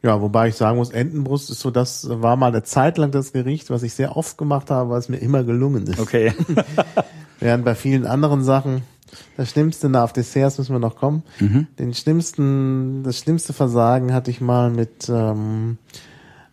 Ja, 0.02 0.20
wobei 0.20 0.48
ich 0.48 0.56
sagen 0.56 0.76
muss, 0.76 0.90
Entenbrust 0.90 1.50
ist 1.50 1.60
so, 1.60 1.70
das 1.70 2.06
war 2.10 2.36
mal 2.36 2.48
eine 2.48 2.62
Zeit 2.62 2.98
lang 2.98 3.10
das 3.10 3.32
Gericht, 3.32 3.70
was 3.70 3.82
ich 3.82 3.94
sehr 3.94 4.18
oft 4.18 4.36
gemacht 4.36 4.70
habe, 4.70 4.90
weil 4.90 4.98
es 4.98 5.08
mir 5.08 5.16
immer 5.16 5.44
gelungen 5.44 5.86
ist. 5.86 5.98
Okay. 5.98 6.34
Während 7.40 7.64
bei 7.64 7.74
vielen 7.74 8.06
anderen 8.06 8.42
Sachen, 8.42 8.82
das 9.36 9.50
Schlimmste, 9.50 9.88
na, 9.88 10.04
auf 10.04 10.12
Desserts 10.12 10.58
müssen 10.58 10.74
wir 10.74 10.78
noch 10.80 10.96
kommen. 10.96 11.22
Mhm. 11.40 11.66
Den 11.78 11.94
schlimmsten, 11.94 13.02
das 13.02 13.18
schlimmste 13.18 13.52
Versagen 13.52 14.12
hatte 14.12 14.30
ich 14.30 14.40
mal 14.40 14.70
mit 14.70 15.08
ähm, 15.08 15.78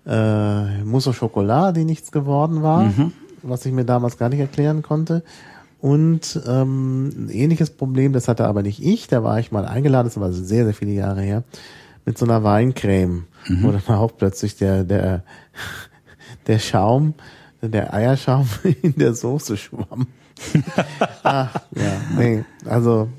äh, 0.06 0.84
Mousse 0.84 1.12
au 1.12 1.14
Chocolat, 1.14 1.76
die 1.76 1.86
nichts 1.86 2.12
geworden 2.12 2.62
war, 2.62 2.84
mhm. 2.84 3.14
was 3.41 3.66
ich 3.66 3.74
mir 3.74 3.86
damals 3.86 4.18
gar 4.18 4.30
nicht 4.30 4.40
erklären 4.40 4.82
konnte. 4.82 5.24
Und 5.80 6.40
ähm, 6.48 7.10
ein 7.10 7.30
ähnliches 7.30 7.72
Problem, 7.72 8.14
das 8.14 8.28
hatte 8.28 8.45
aber 8.45 8.62
nicht 8.62 8.84
ich, 8.84 9.08
da 9.08 9.24
war 9.24 9.40
ich 9.40 9.52
mal 9.52 9.66
eingeladen, 9.66 10.08
das 10.08 10.20
war 10.20 10.32
sehr, 10.32 10.66
sehr 10.66 10.76
viele 10.76 10.91
Jahre 10.91 11.22
her, 11.22 11.44
mit 12.06 12.18
so 12.18 12.26
einer 12.26 12.44
Weincreme, 12.44 13.26
mhm. 13.48 13.64
wo 13.64 13.72
dann 13.72 13.95
auch 13.95 14.12
plötzlich 14.16 14.58
der, 14.58 14.84
der, 14.84 15.24
der 16.48 16.60
Schaum, 16.60 17.16
der 17.64 17.94
Eierschaum 17.94 18.48
in 18.84 18.95
der 18.95 19.16
Soße 19.16 19.58
schwamm. 19.58 20.08
ah, 21.23 21.47
ja, 21.76 22.01
nee, 22.18 22.43
also 22.65 23.09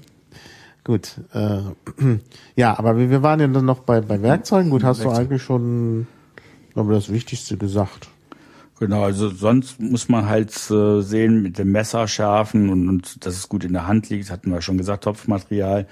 gut. 0.85 1.17
Äh, 1.33 1.61
ja, 2.57 2.79
aber 2.79 2.97
wir, 2.97 3.23
waren 3.23 3.41
ja 3.41 3.47
dann 3.47 3.65
noch 3.65 3.81
bei, 3.81 4.01
bei 4.01 4.21
Werkzeugen. 4.23 4.71
Gut, 4.71 4.85
hast 4.85 4.99
Werkzeug. 4.99 5.15
du 5.15 5.21
eigentlich 5.21 5.43
schon, 5.43 6.07
glaube 6.75 6.95
das 6.95 7.13
Wichtigste 7.13 7.57
gesagt. 7.57 8.09
Genau, 8.79 9.05
also 9.05 9.29
sonst 9.29 9.81
muss 9.81 10.09
man 10.09 10.29
halt 10.29 10.51
äh, 10.71 11.03
sehen 11.03 11.43
mit 11.43 11.59
dem 11.59 11.71
Messer 11.71 12.09
schärfen 12.09 12.69
und, 12.69 12.89
und 12.89 13.25
dass 13.25 13.35
es 13.35 13.49
gut 13.49 13.63
in 13.65 13.75
der 13.75 13.87
Hand 13.87 14.09
liegt, 14.09 14.31
hatten 14.31 14.51
wir 14.51 14.61
schon 14.61 14.79
gesagt, 14.79 15.05
Topfmaterial. 15.05 15.87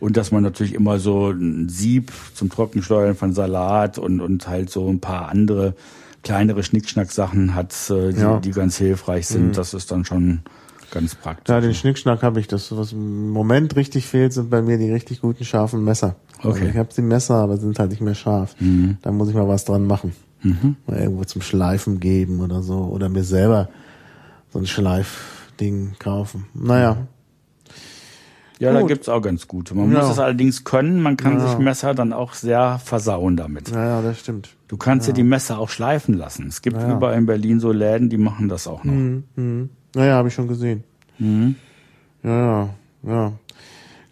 Und 0.00 0.16
dass 0.16 0.32
man 0.32 0.42
natürlich 0.42 0.74
immer 0.74 0.98
so 0.98 1.30
ein 1.30 1.68
Sieb 1.68 2.10
zum 2.34 2.50
Trockensteuern 2.50 3.14
von 3.14 3.32
Salat 3.32 3.98
und, 3.98 4.20
und 4.20 4.48
halt 4.48 4.68
so 4.70 4.88
ein 4.88 4.98
paar 4.98 5.28
andere 5.28 5.76
kleinere 6.24 6.64
Schnickschnack-Sachen 6.64 7.54
hat, 7.54 7.72
äh, 7.90 8.12
die, 8.12 8.20
ja. 8.20 8.40
die 8.40 8.50
ganz 8.50 8.76
hilfreich 8.76 9.28
sind. 9.28 9.48
Mhm. 9.48 9.52
Das 9.52 9.74
ist 9.74 9.92
dann 9.92 10.04
schon 10.04 10.40
ganz 10.92 11.16
praktisch. 11.16 11.52
Ja, 11.52 11.60
den 11.60 11.74
Schnickschnack 11.74 12.22
habe 12.22 12.38
ich. 12.38 12.46
Das, 12.46 12.76
was 12.76 12.92
im 12.92 13.30
Moment 13.30 13.74
richtig 13.74 14.06
fehlt, 14.06 14.32
sind 14.32 14.50
bei 14.50 14.62
mir 14.62 14.78
die 14.78 14.92
richtig 14.92 15.20
guten 15.20 15.44
scharfen 15.44 15.82
Messer. 15.82 16.14
Okay. 16.38 16.48
Also 16.48 16.64
ich 16.66 16.76
habe 16.76 16.88
die 16.96 17.02
Messer, 17.02 17.34
aber 17.36 17.56
sind 17.56 17.78
halt 17.78 17.90
nicht 17.90 18.00
mehr 18.00 18.14
scharf. 18.14 18.54
Mhm. 18.60 18.98
Da 19.02 19.10
muss 19.10 19.28
ich 19.28 19.34
mal 19.34 19.48
was 19.48 19.64
dran 19.64 19.86
machen. 19.86 20.12
Mhm. 20.42 20.76
Mal 20.86 21.00
irgendwo 21.00 21.24
zum 21.24 21.42
Schleifen 21.42 21.98
geben 21.98 22.40
oder 22.40 22.62
so. 22.62 22.78
Oder 22.84 23.08
mir 23.08 23.24
selber 23.24 23.68
so 24.52 24.58
ein 24.58 24.66
Schleifding 24.66 25.94
kaufen. 25.98 26.46
Naja. 26.54 27.08
Ja, 28.58 28.70
Gut. 28.72 28.82
da 28.82 28.86
gibt's 28.86 29.08
auch 29.08 29.20
ganz 29.20 29.48
gute. 29.48 29.74
Man 29.74 29.90
ja. 29.92 30.00
muss 30.00 30.12
es 30.12 30.18
allerdings 30.20 30.62
können. 30.62 31.02
Man 31.02 31.16
kann 31.16 31.38
ja. 31.38 31.48
sich 31.48 31.58
Messer 31.58 31.94
dann 31.94 32.12
auch 32.12 32.34
sehr 32.34 32.78
versauen 32.78 33.36
damit. 33.36 33.70
Ja, 33.70 33.84
ja 33.84 34.02
das 34.02 34.20
stimmt. 34.20 34.50
Du 34.68 34.76
kannst 34.76 35.08
ja. 35.08 35.12
dir 35.12 35.22
die 35.22 35.28
Messer 35.28 35.58
auch 35.58 35.68
schleifen 35.68 36.14
lassen. 36.14 36.46
Es 36.46 36.62
gibt 36.62 36.76
überall 36.76 37.18
in 37.18 37.26
Berlin 37.26 37.58
so 37.58 37.72
Läden, 37.72 38.08
die 38.08 38.18
machen 38.18 38.48
das 38.48 38.68
auch 38.68 38.84
noch. 38.84 38.92
Mhm. 38.92 39.70
Naja, 39.94 40.14
habe 40.14 40.28
ich 40.28 40.34
schon 40.34 40.48
gesehen. 40.48 40.84
Mhm. 41.18 41.56
Ja, 42.22 42.70
ja. 43.02 43.32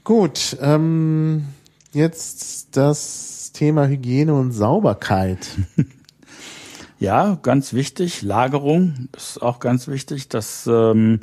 Gut, 0.05 0.57
ähm, 0.61 1.45
jetzt 1.93 2.77
das 2.77 3.53
Thema 3.53 3.87
Hygiene 3.87 4.35
und 4.35 4.53
Sauberkeit. 4.53 5.47
Ja, 7.01 7.39
ganz 7.41 7.73
wichtig. 7.73 8.21
Lagerung 8.21 9.09
ist 9.17 9.41
auch 9.41 9.59
ganz 9.59 9.89
wichtig. 9.89 10.29
Das 10.29 10.67
ähm, 10.71 11.21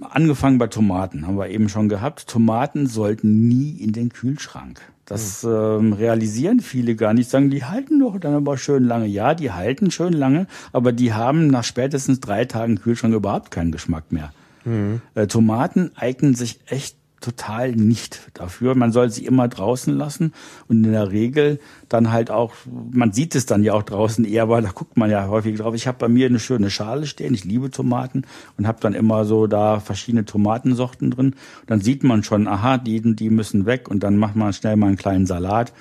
angefangen 0.00 0.58
bei 0.58 0.66
Tomaten 0.66 1.28
haben 1.28 1.38
wir 1.38 1.48
eben 1.48 1.68
schon 1.68 1.88
gehabt. 1.88 2.26
Tomaten 2.26 2.88
sollten 2.88 3.46
nie 3.46 3.70
in 3.70 3.92
den 3.92 4.08
Kühlschrank. 4.08 4.82
Das 5.04 5.42
ähm, 5.44 5.92
realisieren 5.92 6.60
viele 6.60 6.94
gar 6.94 7.12
nicht. 7.12 7.28
Sagen, 7.28 7.50
die 7.50 7.64
halten 7.64 7.98
doch 8.00 8.18
dann 8.18 8.34
aber 8.34 8.56
schön 8.56 8.84
lange. 8.84 9.06
Ja, 9.06 9.34
die 9.34 9.50
halten 9.50 9.90
schön 9.90 10.12
lange, 10.12 10.46
aber 10.72 10.92
die 10.92 11.12
haben 11.12 11.48
nach 11.48 11.64
spätestens 11.64 12.20
drei 12.20 12.44
Tagen 12.44 12.80
Kühlschrank 12.80 13.14
überhaupt 13.14 13.50
keinen 13.50 13.72
Geschmack 13.72 14.12
mehr. 14.12 14.32
Mhm. 14.64 15.02
Äh, 15.14 15.26
Tomaten 15.26 15.90
eignen 15.96 16.34
sich 16.34 16.60
echt 16.66 16.96
total 17.22 17.72
nicht 17.72 18.30
dafür. 18.34 18.74
Man 18.74 18.92
soll 18.92 19.10
sie 19.10 19.24
immer 19.24 19.48
draußen 19.48 19.94
lassen 19.96 20.32
und 20.68 20.84
in 20.84 20.92
der 20.92 21.10
Regel 21.10 21.60
dann 21.88 22.12
halt 22.12 22.30
auch, 22.30 22.52
man 22.90 23.12
sieht 23.12 23.34
es 23.34 23.46
dann 23.46 23.62
ja 23.62 23.72
auch 23.74 23.82
draußen 23.82 24.24
eher, 24.24 24.48
weil 24.48 24.62
da 24.62 24.70
guckt 24.70 24.96
man 24.96 25.10
ja 25.10 25.28
häufig 25.28 25.56
drauf. 25.58 25.74
Ich 25.74 25.86
habe 25.86 25.98
bei 25.98 26.08
mir 26.08 26.26
eine 26.26 26.40
schöne 26.40 26.70
Schale 26.70 27.06
stehen, 27.06 27.34
ich 27.34 27.44
liebe 27.44 27.70
Tomaten 27.70 28.22
und 28.58 28.66
habe 28.66 28.78
dann 28.80 28.94
immer 28.94 29.24
so 29.24 29.46
da 29.46 29.80
verschiedene 29.80 30.24
Tomatensorten 30.24 31.10
drin. 31.10 31.34
Dann 31.66 31.80
sieht 31.80 32.04
man 32.04 32.22
schon, 32.22 32.46
aha, 32.48 32.78
die, 32.78 33.00
die 33.14 33.30
müssen 33.30 33.66
weg 33.66 33.88
und 33.88 34.02
dann 34.02 34.16
macht 34.16 34.36
man 34.36 34.52
schnell 34.52 34.76
mal 34.76 34.88
einen 34.88 34.96
kleinen 34.96 35.26
Salat 35.26 35.72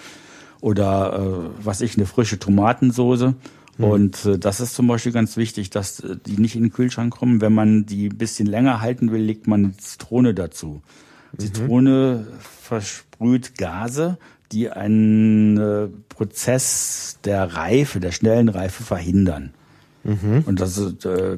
oder 0.61 1.19
äh, 1.19 1.65
was 1.65 1.81
ich, 1.81 1.97
eine 1.97 2.05
frische 2.05 2.39
Tomatensoße. 2.39 3.35
Mhm. 3.77 3.83
Und 3.83 4.25
äh, 4.25 4.39
das 4.39 4.61
ist 4.61 4.75
zum 4.75 4.87
Beispiel 4.87 5.11
ganz 5.11 5.37
wichtig, 5.37 5.69
dass 5.69 5.99
äh, 5.99 6.15
die 6.25 6.37
nicht 6.37 6.55
in 6.55 6.63
den 6.63 6.71
Kühlschrank 6.71 7.13
kommen. 7.13 7.41
Wenn 7.41 7.53
man 7.53 7.85
die 7.85 8.07
ein 8.07 8.17
bisschen 8.17 8.47
länger 8.47 8.81
halten 8.81 9.11
will, 9.11 9.21
legt 9.21 9.47
man 9.47 9.65
eine 9.65 9.77
Zitrone 9.77 10.33
dazu. 10.33 10.81
Zitrone 11.37 12.27
versprüht 12.39 13.57
Gase, 13.57 14.17
die 14.51 14.69
einen 14.69 15.57
äh, 15.57 15.87
Prozess 16.09 17.19
der 17.23 17.55
Reife, 17.55 17.99
der 17.99 18.11
schnellen 18.11 18.49
Reife 18.49 18.83
verhindern. 18.83 19.53
Mhm. 20.03 20.43
Und 20.45 20.59
das 20.59 20.77
ist 20.77 21.05
äh, 21.05 21.37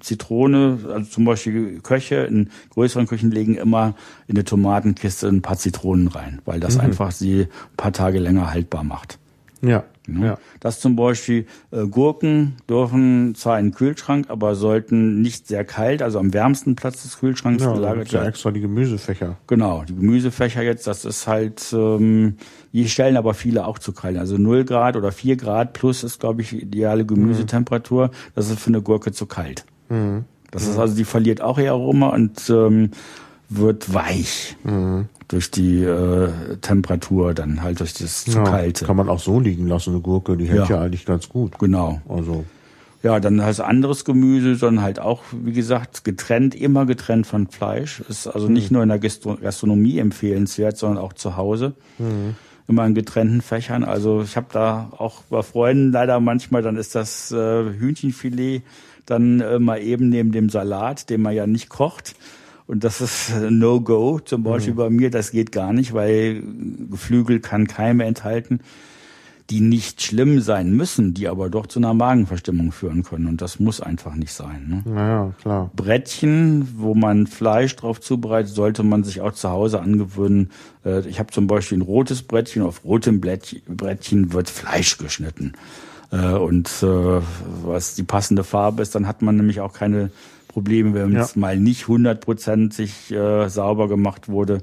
Zitrone, 0.00 0.78
also 0.88 1.10
zum 1.10 1.24
Beispiel 1.24 1.80
Köche 1.80 2.16
in 2.16 2.50
größeren 2.70 3.06
Küchen 3.06 3.30
legen 3.30 3.54
immer 3.54 3.94
in 4.28 4.36
eine 4.36 4.44
Tomatenkiste 4.44 5.28
ein 5.28 5.42
paar 5.42 5.56
Zitronen 5.56 6.08
rein, 6.08 6.40
weil 6.44 6.60
das 6.60 6.74
mhm. 6.74 6.82
einfach 6.82 7.10
sie 7.10 7.42
ein 7.42 7.76
paar 7.76 7.92
Tage 7.92 8.18
länger 8.18 8.50
haltbar 8.50 8.84
macht. 8.84 9.18
Ja. 9.62 9.84
Ne? 10.06 10.26
Ja. 10.26 10.38
Das 10.60 10.80
zum 10.80 10.96
Beispiel 10.96 11.46
äh, 11.70 11.86
Gurken 11.86 12.56
dürfen 12.68 13.34
zwar 13.34 13.58
in 13.58 13.66
den 13.66 13.74
Kühlschrank, 13.74 14.26
aber 14.28 14.54
sollten 14.54 15.22
nicht 15.22 15.46
sehr 15.46 15.64
kalt, 15.64 16.02
also 16.02 16.18
am 16.18 16.34
wärmsten 16.34 16.74
Platz 16.74 17.02
des 17.02 17.18
Kühlschranks 17.18 17.62
ja, 17.62 17.72
gelagert 17.72 18.12
werden. 18.12 18.24
Ja, 18.24 18.28
extra 18.28 18.50
die 18.50 18.60
Gemüsefächer. 18.60 19.36
Genau, 19.46 19.84
die 19.84 19.94
Gemüsefächer 19.94 20.62
jetzt, 20.62 20.86
das 20.86 21.04
ist 21.04 21.26
halt, 21.26 21.72
ähm, 21.72 22.36
die 22.72 22.88
stellen 22.88 23.16
aber 23.16 23.34
viele 23.34 23.66
auch 23.66 23.78
zu 23.78 23.92
kalt. 23.92 24.16
Also 24.16 24.38
0 24.38 24.64
Grad 24.64 24.96
oder 24.96 25.12
4 25.12 25.36
Grad 25.36 25.72
plus 25.72 26.02
ist, 26.02 26.20
glaube 26.20 26.42
ich, 26.42 26.52
ideale 26.52 27.06
Gemüsetemperatur. 27.06 28.10
Das 28.34 28.50
ist 28.50 28.58
für 28.58 28.68
eine 28.68 28.82
Gurke 28.82 29.12
zu 29.12 29.26
kalt. 29.26 29.64
Mhm. 29.88 30.24
Das 30.50 30.66
ist 30.66 30.78
also, 30.78 30.94
die 30.94 31.04
verliert 31.04 31.40
auch 31.40 31.58
ihr 31.58 31.72
Aroma 31.72 32.08
und 32.08 32.50
ähm, 32.50 32.90
wird 33.56 33.92
weich. 33.92 34.56
Mhm 34.64 35.08
durch 35.32 35.50
die 35.50 35.82
äh, 35.82 36.28
Temperatur, 36.60 37.32
dann 37.32 37.62
halt 37.62 37.80
durch 37.80 37.94
das 37.94 38.24
zu 38.24 38.38
ja, 38.38 38.44
kalte. 38.44 38.84
Kann 38.84 38.96
man 38.96 39.08
auch 39.08 39.18
so 39.18 39.40
liegen 39.40 39.66
lassen, 39.66 39.90
eine 39.90 40.00
Gurke, 40.00 40.36
die 40.36 40.46
hält 40.46 40.68
ja, 40.68 40.76
ja 40.76 40.82
eigentlich 40.82 41.06
ganz 41.06 41.28
gut. 41.28 41.58
Genau. 41.58 42.02
Also. 42.06 42.44
Ja, 43.02 43.18
dann 43.18 43.42
halt 43.42 43.58
anderes 43.60 44.04
Gemüse, 44.04 44.54
sondern 44.54 44.84
halt 44.84 45.00
auch, 45.00 45.22
wie 45.32 45.52
gesagt, 45.52 46.04
getrennt, 46.04 46.54
immer 46.54 46.86
getrennt 46.86 47.26
von 47.26 47.48
Fleisch. 47.48 48.00
Ist 48.08 48.26
also 48.26 48.48
nicht 48.48 48.70
mhm. 48.70 48.74
nur 48.74 48.82
in 48.82 48.88
der 48.90 48.98
Gastronomie 48.98 49.98
empfehlenswert, 49.98 50.76
sondern 50.76 51.02
auch 51.02 51.14
zu 51.14 51.36
Hause. 51.36 51.74
Mhm. 51.98 52.36
Immer 52.68 52.86
in 52.86 52.94
getrennten 52.94 53.40
Fächern. 53.40 53.84
Also 53.84 54.22
ich 54.22 54.36
habe 54.36 54.46
da 54.52 54.92
auch 54.98 55.22
bei 55.30 55.42
Freunden 55.42 55.92
leider 55.92 56.20
manchmal, 56.20 56.62
dann 56.62 56.76
ist 56.76 56.94
das 56.94 57.32
äh, 57.32 57.64
Hühnchenfilet 57.64 58.62
dann 59.06 59.40
äh, 59.40 59.58
mal 59.58 59.80
eben 59.80 60.10
neben 60.10 60.30
dem 60.30 60.48
Salat, 60.48 61.10
den 61.10 61.22
man 61.22 61.34
ja 61.34 61.46
nicht 61.46 61.70
kocht. 61.70 62.14
Und 62.66 62.84
das 62.84 63.00
ist 63.00 63.32
No-Go, 63.50 64.20
zum 64.20 64.42
Beispiel 64.42 64.74
mhm. 64.74 64.78
bei 64.78 64.90
mir. 64.90 65.10
Das 65.10 65.30
geht 65.30 65.52
gar 65.52 65.72
nicht, 65.72 65.92
weil 65.94 66.42
Geflügel 66.90 67.40
kann 67.40 67.66
Keime 67.66 68.04
enthalten, 68.04 68.60
die 69.50 69.60
nicht 69.60 70.00
schlimm 70.00 70.40
sein 70.40 70.72
müssen, 70.72 71.12
die 71.14 71.28
aber 71.28 71.50
doch 71.50 71.66
zu 71.66 71.80
einer 71.80 71.92
Magenverstimmung 71.92 72.72
führen 72.72 73.02
können. 73.02 73.26
Und 73.26 73.42
das 73.42 73.60
muss 73.60 73.80
einfach 73.80 74.14
nicht 74.14 74.32
sein. 74.32 74.66
Ne? 74.68 74.92
Naja, 74.92 75.32
klar. 75.42 75.70
Brettchen, 75.76 76.68
wo 76.78 76.94
man 76.94 77.26
Fleisch 77.26 77.74
drauf 77.76 78.00
zubereitet, 78.00 78.54
sollte 78.54 78.82
man 78.82 79.04
sich 79.04 79.20
auch 79.20 79.32
zu 79.32 79.50
Hause 79.50 79.80
angewöhnen. 79.80 80.50
Äh, 80.84 81.06
ich 81.08 81.18
habe 81.18 81.32
zum 81.32 81.46
Beispiel 81.46 81.78
ein 81.78 81.82
rotes 81.82 82.22
Brettchen. 82.22 82.62
Auf 82.62 82.84
rotem 82.84 83.20
Brettchen 83.20 84.32
wird 84.32 84.48
Fleisch 84.48 84.96
geschnitten. 84.96 85.52
Äh, 86.12 86.34
und 86.34 86.68
äh, 86.82 87.20
was 87.64 87.94
die 87.94 88.04
passende 88.04 88.44
Farbe 88.44 88.82
ist, 88.82 88.94
dann 88.94 89.06
hat 89.08 89.22
man 89.22 89.36
nämlich 89.36 89.60
auch 89.60 89.72
keine 89.72 90.10
Probleme, 90.52 90.94
wenn 90.94 91.12
ja. 91.12 91.22
es 91.22 91.36
mal 91.36 91.58
nicht 91.58 91.88
hundertprozentig 91.88 93.10
äh, 93.10 93.48
sauber 93.48 93.88
gemacht 93.88 94.28
wurde, 94.28 94.62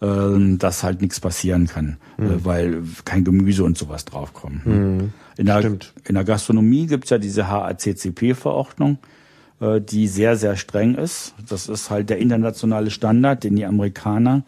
äh, 0.00 0.56
dass 0.56 0.82
halt 0.82 1.00
nichts 1.00 1.20
passieren 1.20 1.66
kann, 1.66 1.96
mhm. 2.16 2.26
äh, 2.26 2.44
weil 2.44 2.82
kein 3.04 3.24
Gemüse 3.24 3.64
und 3.64 3.78
sowas 3.78 4.04
draufkommt. 4.04 4.66
Mhm. 4.66 5.12
In, 5.36 5.46
der, 5.46 5.64
in 5.64 6.14
der 6.14 6.24
Gastronomie 6.24 6.86
gibt's 6.86 7.10
ja 7.10 7.18
diese 7.18 7.48
HACCP-Verordnung, 7.48 8.98
äh, 9.60 9.80
die 9.80 10.08
sehr, 10.08 10.36
sehr 10.36 10.56
streng 10.56 10.94
ist. 10.96 11.34
Das 11.48 11.68
ist 11.68 11.90
halt 11.90 12.10
der 12.10 12.18
internationale 12.18 12.90
Standard, 12.90 13.44
den 13.44 13.56
die 13.56 13.64
Amerikaner 13.64 14.42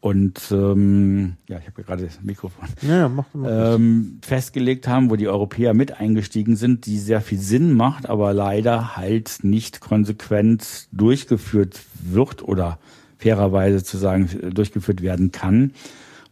und 0.00 0.40
ähm, 0.50 1.36
ja, 1.46 1.58
ich 1.58 1.66
habe 1.66 1.82
gerade 1.82 2.04
das 2.06 2.22
Mikrofon 2.22 2.66
ja, 2.80 3.08
mach, 3.10 3.26
mach 3.34 3.74
ähm, 3.74 4.18
festgelegt 4.22 4.88
haben, 4.88 5.10
wo 5.10 5.16
die 5.16 5.28
Europäer 5.28 5.74
mit 5.74 6.00
eingestiegen 6.00 6.56
sind, 6.56 6.86
die 6.86 6.98
sehr 6.98 7.20
viel 7.20 7.38
Sinn 7.38 7.74
macht, 7.74 8.08
aber 8.08 8.32
leider 8.32 8.96
halt 8.96 9.40
nicht 9.42 9.80
konsequent 9.80 10.88
durchgeführt 10.90 11.80
wird 12.02 12.42
oder 12.42 12.78
fairerweise 13.18 13.84
zu 13.84 13.98
sagen 13.98 14.30
durchgeführt 14.54 15.02
werden 15.02 15.32
kann, 15.32 15.72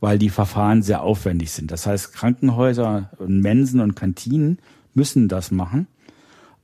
weil 0.00 0.18
die 0.18 0.30
Verfahren 0.30 0.82
sehr 0.82 1.02
aufwendig 1.02 1.50
sind. 1.50 1.70
Das 1.70 1.86
heißt, 1.86 2.14
Krankenhäuser 2.14 3.10
und 3.18 3.40
Mensen 3.40 3.80
und 3.80 3.94
Kantinen 3.94 4.60
müssen 4.94 5.28
das 5.28 5.50
machen, 5.50 5.88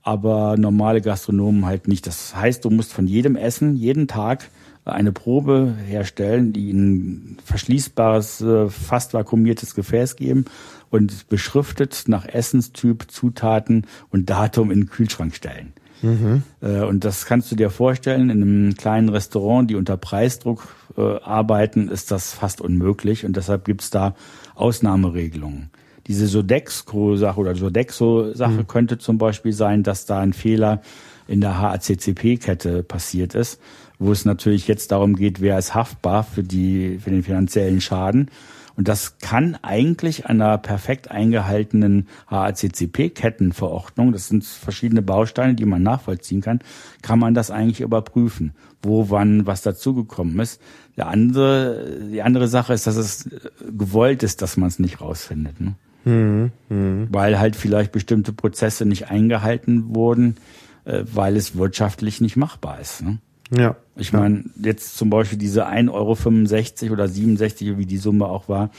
aber 0.01 0.57
normale 0.57 1.01
Gastronomen 1.01 1.65
halt 1.65 1.87
nicht. 1.87 2.07
Das 2.07 2.35
heißt, 2.35 2.65
du 2.65 2.71
musst 2.71 2.93
von 2.93 3.05
jedem 3.05 3.35
Essen 3.35 3.75
jeden 3.75 4.07
Tag 4.07 4.49
eine 4.85 5.11
Probe 5.11 5.73
herstellen, 5.87 6.53
die 6.53 6.71
ein 6.71 7.37
verschließbares, 7.43 8.41
äh, 8.41 8.69
fast 8.69 9.13
vakuumiertes 9.13 9.73
Gefäß 9.73 10.15
geben 10.15 10.45
und 10.91 11.27
beschriftet 11.27 12.03
nach 12.07 12.25
Essenstyp, 12.25 13.05
Zutaten 13.09 13.87
und 14.11 14.29
Datum 14.29 14.71
in 14.71 14.81
den 14.81 14.89
Kühlschrank 14.89 15.35
stellen. 15.35 15.73
Mhm. 16.03 16.43
Äh, 16.61 16.81
und 16.81 17.03
das 17.03 17.25
kannst 17.25 17.51
du 17.51 17.55
dir 17.55 17.71
vorstellen, 17.71 18.29
in 18.29 18.41
einem 18.43 18.75
kleinen 18.75 19.09
Restaurant, 19.09 19.69
die 19.69 19.75
unter 19.75 19.97
Preisdruck 19.97 20.67
äh, 20.97 21.01
arbeiten, 21.01 21.87
ist 21.87 22.11
das 22.11 22.33
fast 22.33 22.61
unmöglich 22.61 23.25
und 23.25 23.35
deshalb 23.35 23.65
gibt's 23.65 23.89
da 23.89 24.15
Ausnahmeregelungen. 24.53 25.71
Diese 26.05 26.27
Sodexo-Sache 26.27 27.39
oder 27.39 27.55
Sodexo-Sache 27.55 28.51
mhm. 28.51 28.67
könnte 28.67 28.99
zum 28.99 29.17
Beispiel 29.17 29.53
sein, 29.53 29.81
dass 29.81 30.05
da 30.05 30.19
ein 30.19 30.33
Fehler 30.33 30.81
in 31.27 31.41
der 31.41 31.59
HACCP-Kette 31.59 32.83
passiert 32.83 33.33
ist 33.33 33.59
wo 33.99 34.11
es 34.11 34.25
natürlich 34.25 34.67
jetzt 34.67 34.91
darum 34.91 35.15
geht, 35.15 35.41
wer 35.41 35.57
ist 35.57 35.75
haftbar 35.75 36.23
für 36.23 36.43
die, 36.43 36.99
für 36.99 37.09
den 37.09 37.23
finanziellen 37.23 37.81
Schaden. 37.81 38.29
Und 38.77 38.89
das 38.89 39.19
kann 39.19 39.57
eigentlich 39.61 40.25
einer 40.25 40.57
perfekt 40.57 41.09
eingehaltenen 41.09 42.07
HACCP-Kettenverordnung, 42.27 44.11
das 44.11 44.27
sind 44.27 44.43
verschiedene 44.43 45.01
Bausteine, 45.01 45.55
die 45.55 45.65
man 45.65 45.81
nachvollziehen 45.81 46.41
kann, 46.41 46.59
kann 47.01 47.19
man 47.19 47.33
das 47.33 47.51
eigentlich 47.51 47.79
überprüfen, 47.79 48.53
wo, 48.81 49.09
wann, 49.09 49.45
was 49.45 49.61
dazugekommen 49.61 50.37
ist. 50.39 50.61
Der 50.97 51.07
andere, 51.07 51.99
die 52.11 52.21
andere 52.21 52.49
Sache 52.49 52.73
ist, 52.73 52.85
dass 52.85 52.97
es 52.97 53.29
gewollt 53.65 54.23
ist, 54.23 54.41
dass 54.41 54.57
man 54.57 54.67
es 54.67 54.79
nicht 54.79 54.99
rausfindet. 54.99 55.61
Ne? 55.61 55.75
Mhm, 56.03 56.51
mh. 56.69 57.07
Weil 57.11 57.39
halt 57.39 57.55
vielleicht 57.55 57.91
bestimmte 57.91 58.33
Prozesse 58.33 58.85
nicht 58.85 59.09
eingehalten 59.09 59.95
wurden, 59.95 60.35
äh, 60.83 61.03
weil 61.13 61.37
es 61.37 61.55
wirtschaftlich 61.55 62.19
nicht 62.19 62.35
machbar 62.35 62.79
ist. 62.79 63.01
Ne? 63.01 63.19
Ja. 63.51 63.75
Ich 63.95 64.11
meine, 64.11 64.45
jetzt 64.61 64.97
zum 64.97 65.09
Beispiel 65.09 65.37
diese 65.37 65.67
1,65 65.67 66.83
Euro 66.83 66.93
oder 66.93 67.07
67, 67.07 67.77
wie 67.77 67.85
die 67.85 67.97
Summe 67.97 68.25
auch 68.25 68.49
war, 68.49 68.71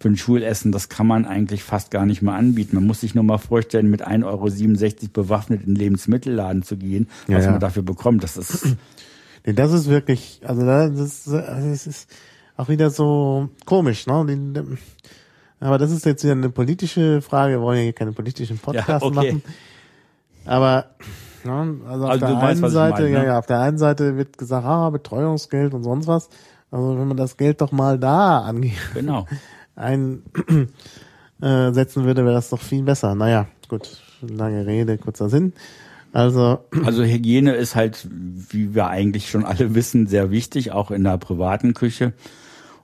für 0.00 0.08
ein 0.08 0.16
Schulessen, 0.16 0.72
das 0.72 0.88
kann 0.88 1.06
man 1.06 1.24
eigentlich 1.24 1.62
fast 1.62 1.90
gar 1.90 2.04
nicht 2.06 2.22
mehr 2.22 2.34
anbieten. 2.34 2.76
Man 2.76 2.86
muss 2.86 3.00
sich 3.00 3.14
nur 3.14 3.24
mal 3.24 3.38
vorstellen, 3.38 3.90
mit 3.90 4.06
1,67 4.06 4.24
Euro 4.24 5.08
bewaffnet 5.12 5.62
in 5.62 5.74
den 5.74 5.76
Lebensmittelladen 5.76 6.62
zu 6.62 6.76
gehen, 6.76 7.08
was 7.26 7.36
ja, 7.36 7.40
ja. 7.40 7.50
man 7.52 7.60
dafür 7.60 7.82
bekommt. 7.82 8.22
Das 8.22 8.36
ist. 8.36 8.76
Nee, 9.46 9.52
das 9.52 9.72
ist 9.72 9.88
wirklich, 9.88 10.40
also 10.44 10.64
das 10.64 10.98
ist, 10.98 11.26
das 11.26 11.86
ist 11.86 12.10
auch 12.56 12.68
wieder 12.68 12.90
so 12.90 13.50
komisch, 13.66 14.06
ne? 14.06 14.78
Aber 15.60 15.78
das 15.78 15.90
ist 15.90 16.06
jetzt 16.06 16.24
wieder 16.24 16.32
eine 16.32 16.50
politische 16.50 17.20
Frage. 17.20 17.54
Wir 17.54 17.60
wollen 17.60 17.78
ja 17.78 17.84
hier 17.84 17.92
keine 17.92 18.12
politischen 18.12 18.58
Podcasts 18.58 18.88
ja, 18.88 19.02
okay. 19.02 19.14
machen. 19.14 19.42
Aber 20.46 20.86
Ne? 21.44 21.80
Also, 21.88 22.06
also 22.06 22.06
auf 22.06 22.18
der 22.18 22.28
einen 22.28 22.62
weißt, 22.62 22.74
Seite, 22.74 23.02
meine, 23.02 23.10
ne? 23.10 23.18
ja, 23.18 23.24
ja, 23.24 23.38
auf 23.38 23.46
der 23.46 23.60
einen 23.60 23.78
Seite 23.78 24.16
wird 24.16 24.38
gesagt, 24.38 24.66
ah, 24.66 24.90
Betreuungsgeld 24.90 25.74
und 25.74 25.82
sonst 25.84 26.06
was. 26.06 26.28
Also 26.70 26.98
wenn 26.98 27.08
man 27.08 27.16
das 27.16 27.36
Geld 27.36 27.60
doch 27.60 27.72
mal 27.72 27.98
da 27.98 28.40
angeht, 28.40 28.72
genau. 28.94 29.26
einsetzen 29.76 30.32
äh, 31.40 32.04
würde, 32.04 32.24
wäre 32.24 32.34
das 32.34 32.50
doch 32.50 32.60
viel 32.60 32.82
besser. 32.82 33.14
Naja, 33.14 33.46
gut. 33.68 34.00
lange 34.20 34.66
Rede, 34.66 34.98
kurzer 34.98 35.28
Sinn. 35.28 35.52
Also, 36.12 36.60
also 36.84 37.02
Hygiene 37.04 37.54
ist 37.54 37.74
halt, 37.74 38.06
wie 38.10 38.74
wir 38.74 38.88
eigentlich 38.88 39.28
schon 39.28 39.44
alle 39.44 39.74
wissen, 39.74 40.06
sehr 40.06 40.30
wichtig, 40.30 40.72
auch 40.72 40.90
in 40.90 41.04
der 41.04 41.18
privaten 41.18 41.74
Küche. 41.74 42.12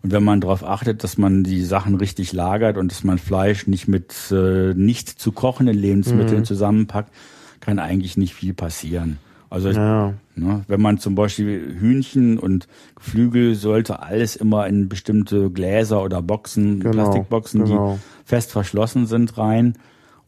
Und 0.03 0.13
wenn 0.13 0.25
man 0.25 0.41
darauf 0.41 0.65
achtet, 0.65 1.05
dass 1.05 1.19
man 1.19 1.45
die 1.45 1.63
Sachen 1.63 1.95
richtig 1.95 2.33
lagert 2.33 2.79
und 2.79 2.91
dass 2.91 3.05
man 3.05 3.19
Fleisch 3.19 3.67
nicht 3.67 3.87
mit 3.87 4.15
äh, 4.33 4.73
nicht 4.75 5.09
zu 5.09 5.31
kochenden 5.33 5.77
Lebensmitteln 5.77 6.41
mhm. 6.41 6.45
zusammenpackt, 6.45 7.13
kann 7.61 7.79
eigentlich 7.79 8.17
nicht 8.17 8.35
viel 8.35 8.55
passieren. 8.55 9.19
Also 9.51 9.71
ja. 9.71 10.15
ne, 10.37 10.65
wenn 10.69 10.81
man 10.81 10.99
zum 10.99 11.17
Beispiel 11.17 11.77
Hühnchen 11.79 12.39
und 12.39 12.69
Geflügel 12.95 13.57
sollte 13.57 14.01
alles 14.01 14.37
immer 14.37 14.67
in 14.69 14.89
bestimmte 14.89 15.51
Gläser 15.51 16.03
oder 16.05 16.23
Boxen, 16.23 16.79
genau, 16.81 16.93
Plastikboxen, 16.93 17.65
genau. 17.65 17.95
die 17.95 18.29
fest 18.29 18.53
verschlossen 18.53 19.07
sind, 19.07 19.37
rein. 19.37 19.75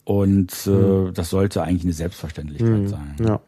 Und 0.03 0.51
äh, 0.67 0.69
mhm. 0.69 1.13
das 1.13 1.29
sollte 1.29 1.63
eigentlich 1.63 1.85
eine 1.85 1.93
Selbstverständlichkeit 1.93 2.81
mhm. 2.81 2.87
sein. 2.87 3.15
Ja. 3.19 3.39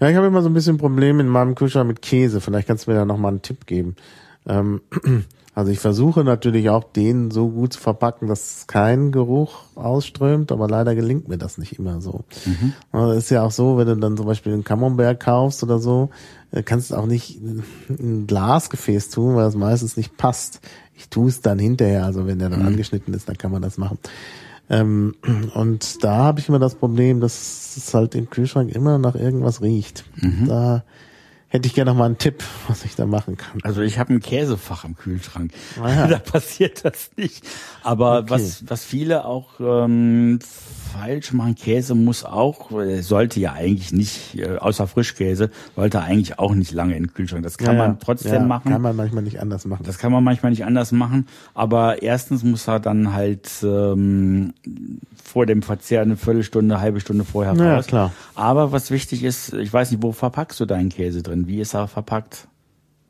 Ja, 0.00 0.10
ich 0.10 0.16
habe 0.16 0.26
immer 0.26 0.42
so 0.42 0.48
ein 0.48 0.54
bisschen 0.54 0.76
Problem 0.76 1.18
in 1.20 1.26
meinem 1.26 1.54
Kühlschrank 1.54 1.88
mit 1.88 2.02
Käse. 2.02 2.40
Vielleicht 2.40 2.68
kannst 2.68 2.86
du 2.86 2.90
mir 2.90 2.96
da 2.98 3.04
nochmal 3.04 3.32
einen 3.32 3.42
Tipp 3.42 3.66
geben. 3.66 3.96
Ähm, 4.46 4.82
also 5.58 5.72
ich 5.72 5.80
versuche 5.80 6.22
natürlich 6.22 6.70
auch 6.70 6.84
den 6.84 7.32
so 7.32 7.48
gut 7.48 7.72
zu 7.72 7.80
verpacken, 7.80 8.28
dass 8.28 8.68
kein 8.68 9.10
Geruch 9.10 9.64
ausströmt, 9.74 10.52
aber 10.52 10.68
leider 10.68 10.94
gelingt 10.94 11.26
mir 11.26 11.36
das 11.36 11.58
nicht 11.58 11.80
immer 11.80 12.00
so. 12.00 12.20
Mhm. 12.46 12.74
Also 12.92 13.12
ist 13.14 13.30
ja 13.30 13.42
auch 13.42 13.50
so, 13.50 13.76
wenn 13.76 13.88
du 13.88 13.96
dann 13.96 14.16
zum 14.16 14.26
Beispiel 14.26 14.52
einen 14.52 14.62
Camembert 14.62 15.18
kaufst 15.18 15.64
oder 15.64 15.80
so, 15.80 16.10
äh, 16.52 16.62
kannst 16.62 16.92
du 16.92 16.94
auch 16.94 17.06
nicht 17.06 17.40
ein 17.88 18.28
Glasgefäß 18.28 19.10
tun, 19.10 19.34
weil 19.34 19.46
das 19.46 19.56
meistens 19.56 19.96
nicht 19.96 20.16
passt. 20.16 20.60
Ich 20.94 21.08
tue 21.08 21.28
es 21.28 21.40
dann 21.40 21.58
hinterher, 21.58 22.04
also 22.04 22.28
wenn 22.28 22.38
der 22.38 22.50
dann 22.50 22.60
mhm. 22.60 22.68
angeschnitten 22.68 23.12
ist, 23.12 23.28
dann 23.28 23.36
kann 23.36 23.50
man 23.50 23.60
das 23.60 23.78
machen. 23.78 23.98
Ähm, 24.70 25.16
und 25.54 26.04
da 26.04 26.18
habe 26.18 26.38
ich 26.38 26.48
immer 26.48 26.60
das 26.60 26.76
Problem, 26.76 27.18
dass 27.18 27.76
es 27.76 27.92
halt 27.94 28.14
im 28.14 28.30
Kühlschrank 28.30 28.72
immer 28.72 28.98
nach 28.98 29.16
irgendwas 29.16 29.60
riecht. 29.60 30.04
Mhm. 30.22 30.46
Da 30.46 30.84
hätte 31.48 31.66
ich 31.66 31.74
gerne 31.74 31.90
noch 31.90 31.98
mal 31.98 32.06
einen 32.06 32.18
Tipp, 32.18 32.44
was 32.68 32.84
ich 32.84 32.94
da 32.94 33.06
machen 33.06 33.36
kann. 33.36 33.60
Also 33.62 33.80
ich 33.80 33.98
habe 33.98 34.12
ein 34.12 34.20
Käsefach 34.20 34.84
im 34.84 34.96
Kühlschrank. 34.96 35.52
Ah, 35.80 35.88
ja. 35.88 36.06
da 36.08 36.18
passiert 36.18 36.84
das 36.84 37.10
nicht. 37.16 37.44
Aber 37.82 38.20
okay. 38.20 38.30
was, 38.30 38.68
was 38.68 38.84
viele 38.84 39.24
auch 39.24 39.58
ähm, 39.60 40.38
falsch 40.88 41.32
machen, 41.32 41.54
Käse 41.54 41.94
muss 41.94 42.24
auch, 42.24 42.70
äh, 42.72 43.02
sollte 43.02 43.40
ja 43.40 43.52
eigentlich 43.52 43.92
nicht, 43.92 44.36
äh, 44.36 44.56
außer 44.56 44.86
Frischkäse, 44.86 45.50
sollte 45.76 46.00
eigentlich 46.00 46.38
auch 46.38 46.54
nicht 46.54 46.72
lange 46.72 46.96
in 46.96 47.04
den 47.04 47.14
Kühlschrank. 47.14 47.42
Das 47.42 47.58
kann 47.58 47.76
ja, 47.76 47.86
man 47.86 47.98
trotzdem 47.98 48.32
ja, 48.32 48.40
machen. 48.40 48.72
Kann 48.72 48.82
man 48.82 48.96
manchmal 48.96 49.22
nicht 49.22 49.40
anders 49.40 49.64
machen. 49.64 49.84
Das 49.84 49.98
kann 49.98 50.12
man 50.12 50.24
manchmal 50.24 50.50
nicht 50.50 50.64
anders 50.64 50.92
machen. 50.92 51.26
Aber 51.54 52.02
erstens 52.02 52.42
muss 52.44 52.66
er 52.68 52.80
dann 52.80 53.12
halt 53.12 53.50
ähm, 53.62 54.54
vor 55.22 55.46
dem 55.46 55.62
Verzehr 55.62 56.02
eine 56.02 56.16
Viertelstunde, 56.16 56.74
eine 56.74 56.82
halbe 56.82 57.00
Stunde 57.00 57.24
vorher 57.24 57.52
raus. 57.52 57.60
Ja, 57.60 57.82
klar. 57.82 58.12
Aber 58.34 58.72
was 58.72 58.90
wichtig 58.90 59.22
ist, 59.24 59.52
ich 59.52 59.72
weiß 59.72 59.90
nicht, 59.90 60.02
wo 60.02 60.12
verpackst 60.12 60.58
du 60.60 60.66
deinen 60.66 60.88
Käse 60.88 61.22
drin? 61.22 61.46
Wie 61.46 61.60
ist 61.60 61.74
er 61.74 61.88
verpackt? 61.88 62.48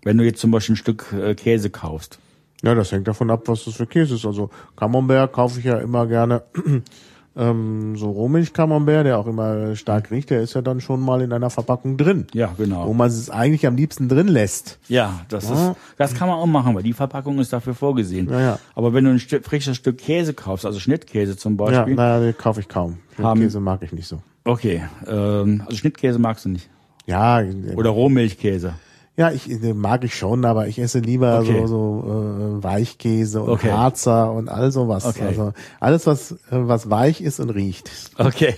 Wenn 0.03 0.19
du 0.19 0.25
jetzt 0.25 0.41
zum 0.41 0.51
Beispiel 0.51 0.75
ein 0.75 0.77
Stück 0.77 1.13
äh, 1.13 1.35
Käse 1.35 1.71
kaufst. 1.71 2.19
Ja, 2.63 2.75
das 2.75 2.91
hängt 2.91 3.07
davon 3.07 3.31
ab, 3.31 3.43
was 3.47 3.65
das 3.65 3.75
für 3.75 3.87
Käse 3.87 4.17
ist. 4.17 4.27
Also 4.27 4.51
Camembert 4.77 5.33
kaufe 5.33 5.61
ich 5.61 5.65
ja 5.65 5.79
immer 5.79 6.07
gerne 6.07 6.43
ähm, 7.37 7.97
so 7.97 8.11
Rohmilch-Camembert, 8.11 9.07
der 9.07 9.19
auch 9.19 9.27
immer 9.27 9.77
stark 9.77 10.11
riecht, 10.11 10.31
der 10.31 10.43
ist 10.43 10.55
ja 10.55 10.63
dann 10.63 10.81
schon 10.81 11.01
mal 11.01 11.21
in 11.23 11.33
einer 11.33 11.51
Verpackung 11.51 11.97
drin. 11.97 12.27
Ja, 12.35 12.53
genau. 12.57 12.87
Wo 12.87 12.95
man 12.95 13.09
es 13.09 13.31
eigentlich 13.31 13.67
am 13.67 13.77
liebsten 13.77 14.09
drin 14.09 14.29
lässt. 14.29 14.79
Ja, 14.89 15.21
das 15.29 15.49
ja. 15.49 15.71
ist, 15.71 15.77
das 15.97 16.15
kann 16.15 16.29
man 16.29 16.39
auch 16.39 16.47
machen, 16.47 16.75
weil 16.75 16.83
die 16.83 16.93
Verpackung 16.93 17.39
ist 17.39 17.53
dafür 17.53 17.75
vorgesehen. 17.75 18.29
Ja, 18.31 18.41
ja. 18.41 18.59
Aber 18.75 18.95
wenn 18.95 19.05
du 19.05 19.11
ein 19.11 19.21
Stück, 19.21 19.45
frisches 19.45 19.77
Stück 19.77 19.99
Käse 19.99 20.35
kaufst, 20.35 20.67
also 20.67 20.81
Schnittkäse 20.81 21.37
zum 21.37 21.57
Beispiel. 21.57 21.95
Ja, 21.95 21.97
naja, 21.97 22.21
den 22.21 22.37
kaufe 22.37 22.61
ich 22.61 22.69
kaum. 22.69 22.99
Schnittkäse 23.15 23.61
mag 23.61 23.83
ich 23.83 23.93
nicht 23.93 24.09
so. 24.09 24.21
Okay, 24.45 24.83
ähm, 25.07 25.63
also 25.67 25.77
Schnittkäse 25.77 26.19
magst 26.19 26.45
du 26.45 26.49
nicht? 26.49 26.69
Ja. 27.07 27.43
Oder 27.75 27.91
Rohmilchkäse. 27.91 28.75
Ja, 29.19 29.33
ich 29.33 29.49
mag 29.75 30.05
ich 30.05 30.15
schon, 30.15 30.45
aber 30.45 30.69
ich 30.69 30.79
esse 30.79 31.01
lieber 31.01 31.41
okay. 31.41 31.63
so, 31.63 31.67
so 31.67 32.61
äh, 32.61 32.63
Weichkäse 32.63 33.43
und 33.43 33.51
okay. 33.51 33.73
Harzer 33.73 34.33
und 34.33 34.49
all 34.49 34.71
sowas. 34.71 35.05
Okay. 35.05 35.25
Also 35.25 35.53
alles, 35.81 36.07
was, 36.07 36.37
was 36.51 36.89
weich 36.89 37.21
ist 37.21 37.41
und 37.41 37.51
riecht. 37.51 37.91
Okay. 38.17 38.55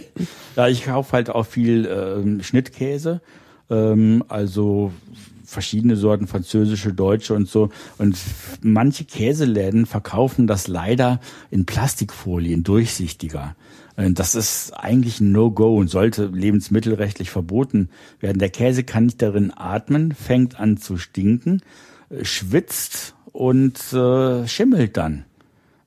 Ja, 0.57 0.69
ich 0.69 0.85
kaufe 0.85 1.13
halt 1.15 1.31
auch 1.31 1.47
viel 1.47 1.87
ähm, 1.87 2.43
Schnittkäse. 2.43 3.23
Ähm, 3.71 4.23
also 4.29 4.93
verschiedene 5.47 5.97
Sorten, 5.97 6.27
französische, 6.27 6.93
deutsche 6.93 7.33
und 7.33 7.49
so. 7.49 7.71
Und 7.97 8.19
manche 8.61 9.05
Käseläden 9.05 9.87
verkaufen 9.87 10.47
das 10.47 10.69
leider 10.69 11.21
in 11.51 11.65
Plastikfolien, 11.65 12.65
durchsichtiger. 12.65 13.57
Äh, 14.01 14.13
das 14.13 14.35
ist 14.35 14.73
eigentlich 14.73 15.21
ein 15.21 15.33
No-Go 15.33 15.77
und 15.77 15.89
sollte 15.89 16.27
lebensmittelrechtlich 16.27 17.31
verboten 17.31 17.91
werden. 18.19 18.39
Der 18.39 18.51
Käse 18.51 18.85
kann 18.85 19.07
nicht 19.07 19.23
darin 19.23 19.53
atmen, 19.55 20.13
fängt 20.13 20.59
an 20.59 20.77
zu 20.77 20.97
stinken, 20.97 21.63
äh, 22.09 22.25
schwitzt 22.25 23.15
und 23.33 23.93
äh, 23.93 24.47
schimmelt 24.49 24.97
dann. 24.97 25.25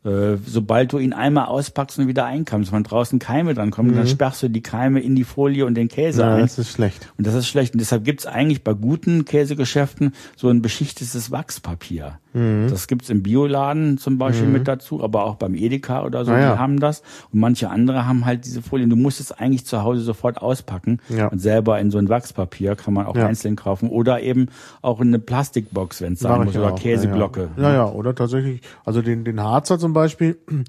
Äh, 0.05 0.37
sobald 0.45 0.91
du 0.91 0.99
ihn 0.99 1.13
einmal 1.13 1.45
auspackst 1.45 1.97
und 1.97 2.07
wieder 2.07 2.25
einkammst, 2.25 2.73
wenn 2.73 2.83
draußen 2.83 3.19
Keime 3.19 3.53
dran 3.53 3.71
kommen, 3.71 3.91
mhm. 3.91 3.95
dann 3.95 4.07
sperrst 4.07 4.43
du 4.43 4.49
die 4.49 4.61
Keime 4.61 4.99
in 4.99 5.15
die 5.15 5.23
Folie 5.23 5.65
und 5.65 5.75
den 5.75 5.87
Käse 5.87 6.23
ja, 6.23 6.35
ein. 6.35 6.41
Das 6.41 6.59
ist 6.59 6.71
schlecht. 6.71 7.13
Und 7.17 7.25
das 7.25 7.35
ist 7.35 7.47
schlecht. 7.47 7.73
Und 7.73 7.79
deshalb 7.79 8.03
gibt's 8.03 8.25
eigentlich 8.25 8.63
bei 8.63 8.73
guten 8.73 9.23
Käsegeschäften 9.23 10.13
so 10.35 10.49
ein 10.49 10.61
beschichtetes 10.61 11.31
Wachspapier. 11.31 12.19
Mhm. 12.33 12.67
Das 12.69 12.87
gibt's 12.87 13.09
im 13.09 13.23
Bioladen 13.23 13.97
zum 13.97 14.17
Beispiel 14.17 14.47
mhm. 14.47 14.53
mit 14.53 14.67
dazu, 14.67 15.01
aber 15.03 15.23
auch 15.23 15.35
beim 15.35 15.55
Edeka 15.55 16.03
oder 16.03 16.25
so, 16.25 16.31
ah, 16.31 16.39
ja. 16.39 16.53
die 16.53 16.59
haben 16.59 16.79
das. 16.79 17.01
Und 17.31 17.39
manche 17.39 17.69
andere 17.69 18.05
haben 18.05 18.25
halt 18.25 18.45
diese 18.45 18.61
Folien. 18.61 18.89
Du 18.89 18.95
musst 18.97 19.21
es 19.21 19.31
eigentlich 19.31 19.65
zu 19.65 19.83
Hause 19.83 20.01
sofort 20.01 20.41
auspacken 20.41 20.99
ja. 21.09 21.27
und 21.27 21.39
selber 21.39 21.79
in 21.79 21.91
so 21.91 21.97
ein 21.97 22.09
Wachspapier 22.09 22.75
kann 22.75 22.93
man 22.93 23.05
auch 23.05 23.15
ja. 23.15 23.27
einzeln 23.27 23.55
kaufen 23.55 23.89
oder 23.89 24.21
eben 24.21 24.47
auch 24.81 24.99
in 24.99 25.07
eine 25.09 25.19
Plastikbox, 25.19 26.01
wenn 26.01 26.13
es 26.13 26.19
sein 26.19 26.43
muss, 26.43 26.57
oder 26.57 26.73
auch. 26.73 26.79
Käseglocke. 26.79 27.49
Ja, 27.55 27.73
ja. 27.73 27.89
oder 27.89 28.13
tatsächlich, 28.15 28.61
also 28.83 29.01
den, 29.01 29.23
den 29.23 29.41
Harzer 29.41 29.79
zum 29.79 29.92
Beispiel, 29.93 30.37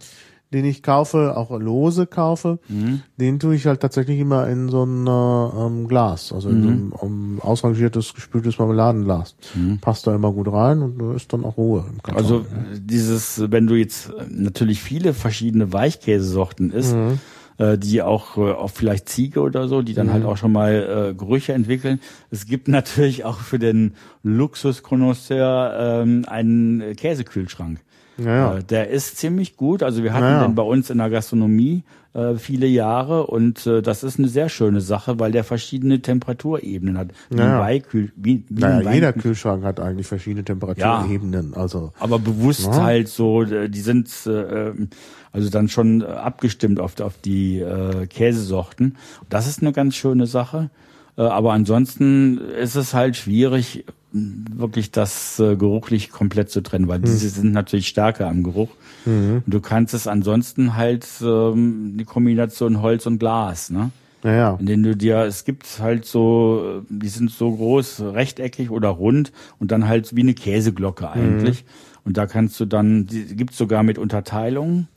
den 0.54 0.64
ich 0.64 0.82
kaufe, 0.82 1.36
auch 1.36 1.50
lose 1.58 2.06
kaufe, 2.06 2.60
mhm. 2.68 3.02
den 3.18 3.40
tue 3.40 3.56
ich 3.56 3.66
halt 3.66 3.80
tatsächlich 3.80 4.20
immer 4.20 4.48
in 4.48 4.68
so 4.68 4.84
ein 4.84 5.06
äh, 5.06 5.10
ähm, 5.10 5.88
Glas, 5.88 6.32
also 6.32 6.48
in 6.48 6.60
mhm. 6.60 6.62
so 6.62 6.68
ein 6.68 6.92
um, 6.92 7.40
ausrangiertes, 7.40 8.14
gespültes 8.14 8.58
Marmeladenglas. 8.58 9.34
Mhm. 9.54 9.78
Passt 9.80 10.06
da 10.06 10.14
immer 10.14 10.32
gut 10.32 10.50
rein 10.50 10.80
und 10.80 10.98
da 10.98 11.12
ist 11.14 11.32
dann 11.32 11.44
auch 11.44 11.56
Ruhe 11.56 11.84
im 11.90 12.00
Karton. 12.00 12.22
Also 12.22 12.46
dieses, 12.76 13.50
wenn 13.50 13.66
du 13.66 13.74
jetzt 13.74 14.12
natürlich 14.28 14.80
viele 14.80 15.12
verschiedene 15.12 15.72
Weichkäsesorten 15.72 16.70
isst, 16.70 16.94
mhm. 16.94 17.18
äh, 17.58 17.76
die 17.76 18.02
auch, 18.02 18.36
äh, 18.36 18.52
auch 18.52 18.70
vielleicht 18.70 19.08
Ziege 19.08 19.40
oder 19.40 19.66
so, 19.66 19.82
die 19.82 19.94
dann 19.94 20.12
halt 20.12 20.22
mhm. 20.22 20.28
auch 20.28 20.36
schon 20.36 20.52
mal 20.52 21.08
äh, 21.10 21.14
Gerüche 21.14 21.52
entwickeln. 21.52 21.98
Es 22.30 22.46
gibt 22.46 22.68
natürlich 22.68 23.24
auch 23.24 23.40
für 23.40 23.58
den 23.58 23.94
Luxuskonnoisseur 24.22 26.02
ähm, 26.04 26.24
einen 26.28 26.94
Käsekühlschrank. 26.94 27.80
Ja, 28.18 28.56
äh, 28.56 28.64
der 28.64 28.90
ist 28.90 29.16
ziemlich 29.16 29.56
gut. 29.56 29.82
Also 29.82 30.02
wir 30.02 30.12
hatten 30.12 30.24
ja, 30.24 30.42
den 30.42 30.54
bei 30.54 30.62
uns 30.62 30.90
in 30.90 30.98
der 30.98 31.10
Gastronomie 31.10 31.82
äh, 32.14 32.36
viele 32.36 32.66
Jahre 32.66 33.26
und 33.26 33.66
äh, 33.66 33.82
das 33.82 34.04
ist 34.04 34.18
eine 34.18 34.28
sehr 34.28 34.48
schöne 34.48 34.80
Sache, 34.80 35.18
weil 35.18 35.32
der 35.32 35.44
verschiedene 35.44 36.00
Temperaturebenen 36.00 36.96
hat. 36.96 37.08
Wie 37.30 37.38
ja. 37.38 37.62
ein 37.62 37.82
Kühl, 37.82 38.12
wie, 38.16 38.44
wie 38.48 38.60
naja, 38.60 38.92
jeder 38.92 39.12
Kühlschrank 39.12 39.64
hat 39.64 39.80
eigentlich 39.80 40.06
verschiedene 40.06 40.44
Temperaturebenen. 40.44 41.52
Ja, 41.54 41.60
also 41.60 41.92
aber 41.98 42.18
bewusst 42.18 42.66
ja. 42.66 42.82
halt 42.82 43.08
so, 43.08 43.42
äh, 43.42 43.68
die 43.68 43.80
sind 43.80 44.08
äh, 44.26 44.30
ähm, 44.30 44.88
also 45.32 45.50
dann 45.50 45.68
schon 45.68 46.02
abgestimmt 46.02 46.78
auf, 46.78 47.00
auf 47.00 47.18
die 47.18 47.58
äh, 47.58 48.06
Käsesorten. 48.06 48.96
Das 49.28 49.48
ist 49.48 49.60
eine 49.60 49.72
ganz 49.72 49.96
schöne 49.96 50.26
Sache. 50.26 50.70
Äh, 51.16 51.22
aber 51.22 51.52
ansonsten 51.52 52.38
ist 52.38 52.76
es 52.76 52.94
halt 52.94 53.16
schwierig, 53.16 53.84
wirklich 54.14 54.92
das 54.92 55.40
äh, 55.40 55.56
geruchlich 55.56 56.10
komplett 56.10 56.48
zu 56.48 56.62
trennen, 56.62 56.86
weil 56.86 57.00
mhm. 57.00 57.04
diese 57.04 57.28
sind 57.28 57.52
natürlich 57.52 57.88
stärker 57.88 58.28
am 58.28 58.44
Geruch. 58.44 58.70
Mhm. 59.04 59.42
Du 59.46 59.60
kannst 59.60 59.92
es 59.92 60.06
ansonsten 60.06 60.76
halt 60.76 61.06
ähm, 61.20 61.96
die 61.98 62.04
Kombination 62.04 62.80
Holz 62.80 63.06
und 63.06 63.18
Glas, 63.18 63.70
ne? 63.70 63.90
Ja, 64.22 64.32
ja. 64.32 64.56
In 64.58 64.66
denen 64.66 64.82
du 64.84 64.96
dir, 64.96 65.18
es 65.24 65.44
gibt 65.44 65.66
halt 65.80 66.06
so, 66.06 66.82
die 66.88 67.08
sind 67.08 67.30
so 67.30 67.52
groß, 67.54 68.00
rechteckig 68.14 68.70
oder 68.70 68.88
rund 68.88 69.32
und 69.58 69.70
dann 69.70 69.86
halt 69.86 70.16
wie 70.16 70.22
eine 70.22 70.32
Käseglocke 70.32 71.10
eigentlich. 71.10 71.64
Mhm. 71.64 71.68
Und 72.06 72.16
da 72.16 72.26
kannst 72.26 72.58
du 72.60 72.64
dann, 72.64 73.06
die 73.06 73.36
gibt's 73.36 73.58
sogar 73.58 73.82
mit 73.82 73.98
Unterteilungen. 73.98 74.88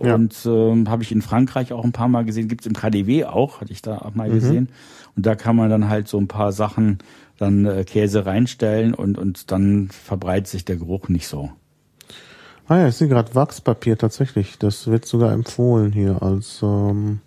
Ja. 0.00 0.14
Und 0.14 0.34
ähm, 0.46 0.88
habe 0.88 1.02
ich 1.02 1.10
in 1.10 1.20
Frankreich 1.20 1.72
auch 1.72 1.84
ein 1.84 1.92
paar 1.92 2.08
Mal 2.08 2.24
gesehen, 2.24 2.48
gibt's 2.48 2.66
im 2.66 2.74
KDW 2.74 3.24
auch, 3.24 3.60
hatte 3.60 3.72
ich 3.72 3.82
da 3.82 3.98
auch 3.98 4.14
mal 4.14 4.28
mhm. 4.28 4.34
gesehen. 4.34 4.68
Und 5.16 5.26
da 5.26 5.34
kann 5.34 5.56
man 5.56 5.68
dann 5.68 5.88
halt 5.88 6.08
so 6.08 6.18
ein 6.18 6.28
paar 6.28 6.52
Sachen 6.52 6.98
dann 7.40 7.64
äh, 7.64 7.84
Käse 7.84 8.26
reinstellen 8.26 8.94
und, 8.94 9.18
und 9.18 9.50
dann 9.50 9.88
verbreitet 9.88 10.46
sich 10.46 10.64
der 10.64 10.76
Geruch 10.76 11.08
nicht 11.08 11.26
so. 11.26 11.50
Ah 12.68 12.78
ja, 12.78 12.88
ich 12.88 12.94
sehe 12.94 13.08
gerade 13.08 13.34
Wachspapier 13.34 13.98
tatsächlich. 13.98 14.58
Das 14.58 14.86
wird 14.86 15.06
sogar 15.06 15.32
empfohlen 15.32 15.90
hier 15.90 16.22
als 16.22 16.60
ähm, 16.62 17.20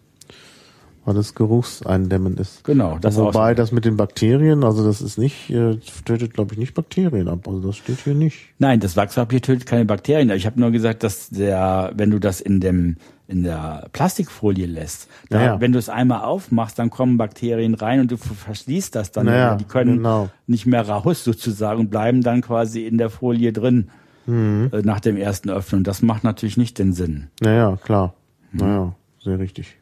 weil 1.06 1.18
es 1.18 1.36
geruchseindämmend 1.36 2.40
ist. 2.40 2.64
Genau. 2.64 2.98
Das 3.00 3.18
Wobei 3.18 3.54
das 3.54 3.72
mit 3.72 3.86
den 3.86 3.98
Bakterien, 3.98 4.64
also 4.64 4.86
das 4.86 5.02
ist 5.02 5.18
nicht, 5.18 5.50
äh, 5.50 5.78
tötet 6.06 6.34
glaube 6.34 6.54
ich 6.54 6.60
nicht 6.60 6.74
Bakterien 6.74 7.28
ab, 7.28 7.48
also 7.48 7.60
das 7.60 7.78
steht 7.78 8.00
hier 8.00 8.14
nicht. 8.14 8.38
Nein, 8.60 8.80
das 8.80 8.96
Wachspapier 8.96 9.42
tötet 9.42 9.66
keine 9.66 9.86
Bakterien. 9.86 10.30
Ich 10.32 10.46
habe 10.46 10.60
nur 10.60 10.72
gesagt, 10.72 11.04
dass 11.04 11.30
der, 11.30 11.92
wenn 11.96 12.12
du 12.12 12.20
das 12.20 12.42
in 12.42 12.60
dem 12.60 12.98
in 13.26 13.44
der 13.44 13.88
Plastikfolie 13.94 14.68
lässt, 14.68 15.10
da, 15.30 15.38
naja. 15.38 15.62
wenn 15.62 15.72
du 15.72 15.80
es 15.80 15.88
einmal 15.90 16.24
aufmachst, 16.24 16.78
dann 16.78 16.90
kommen 16.90 17.18
Bakterien 17.18 17.74
rein 17.74 18.02
und 18.02 18.12
du 18.12 18.18
verschließt 18.18 18.94
das 18.94 19.12
dann. 19.12 19.28
Naja, 19.28 19.56
die 19.56 19.64
können 19.64 19.98
genau. 19.98 20.30
nicht 20.46 20.66
mehr 20.66 20.88
raus 20.88 21.24
sozusagen 21.24 21.80
und 21.80 21.90
bleiben 21.90 22.22
dann 22.22 22.42
quasi 22.42 22.86
in 22.86 22.98
der 22.98 23.10
Folie 23.10 23.54
drin 23.54 23.90
mhm. 24.26 24.70
äh, 24.74 24.82
nach 24.82 25.00
dem 25.00 25.18
ersten 25.18 25.50
Öffnen. 25.50 25.84
Das 25.84 26.02
macht 26.02 26.24
natürlich 26.24 26.58
nicht 26.58 26.78
den 26.78 26.94
Sinn. 26.94 27.28
Naja, 27.42 27.78
klar. 27.82 28.14
Mhm. 28.52 28.60
Naja, 28.60 28.96
sehr 29.24 29.40
richtig. 29.40 29.78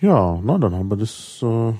Ja, 0.00 0.40
na, 0.42 0.58
dann 0.58 0.74
haben 0.74 0.90
wir 0.90 0.96
das. 0.96 1.40
Äh, 1.42 1.72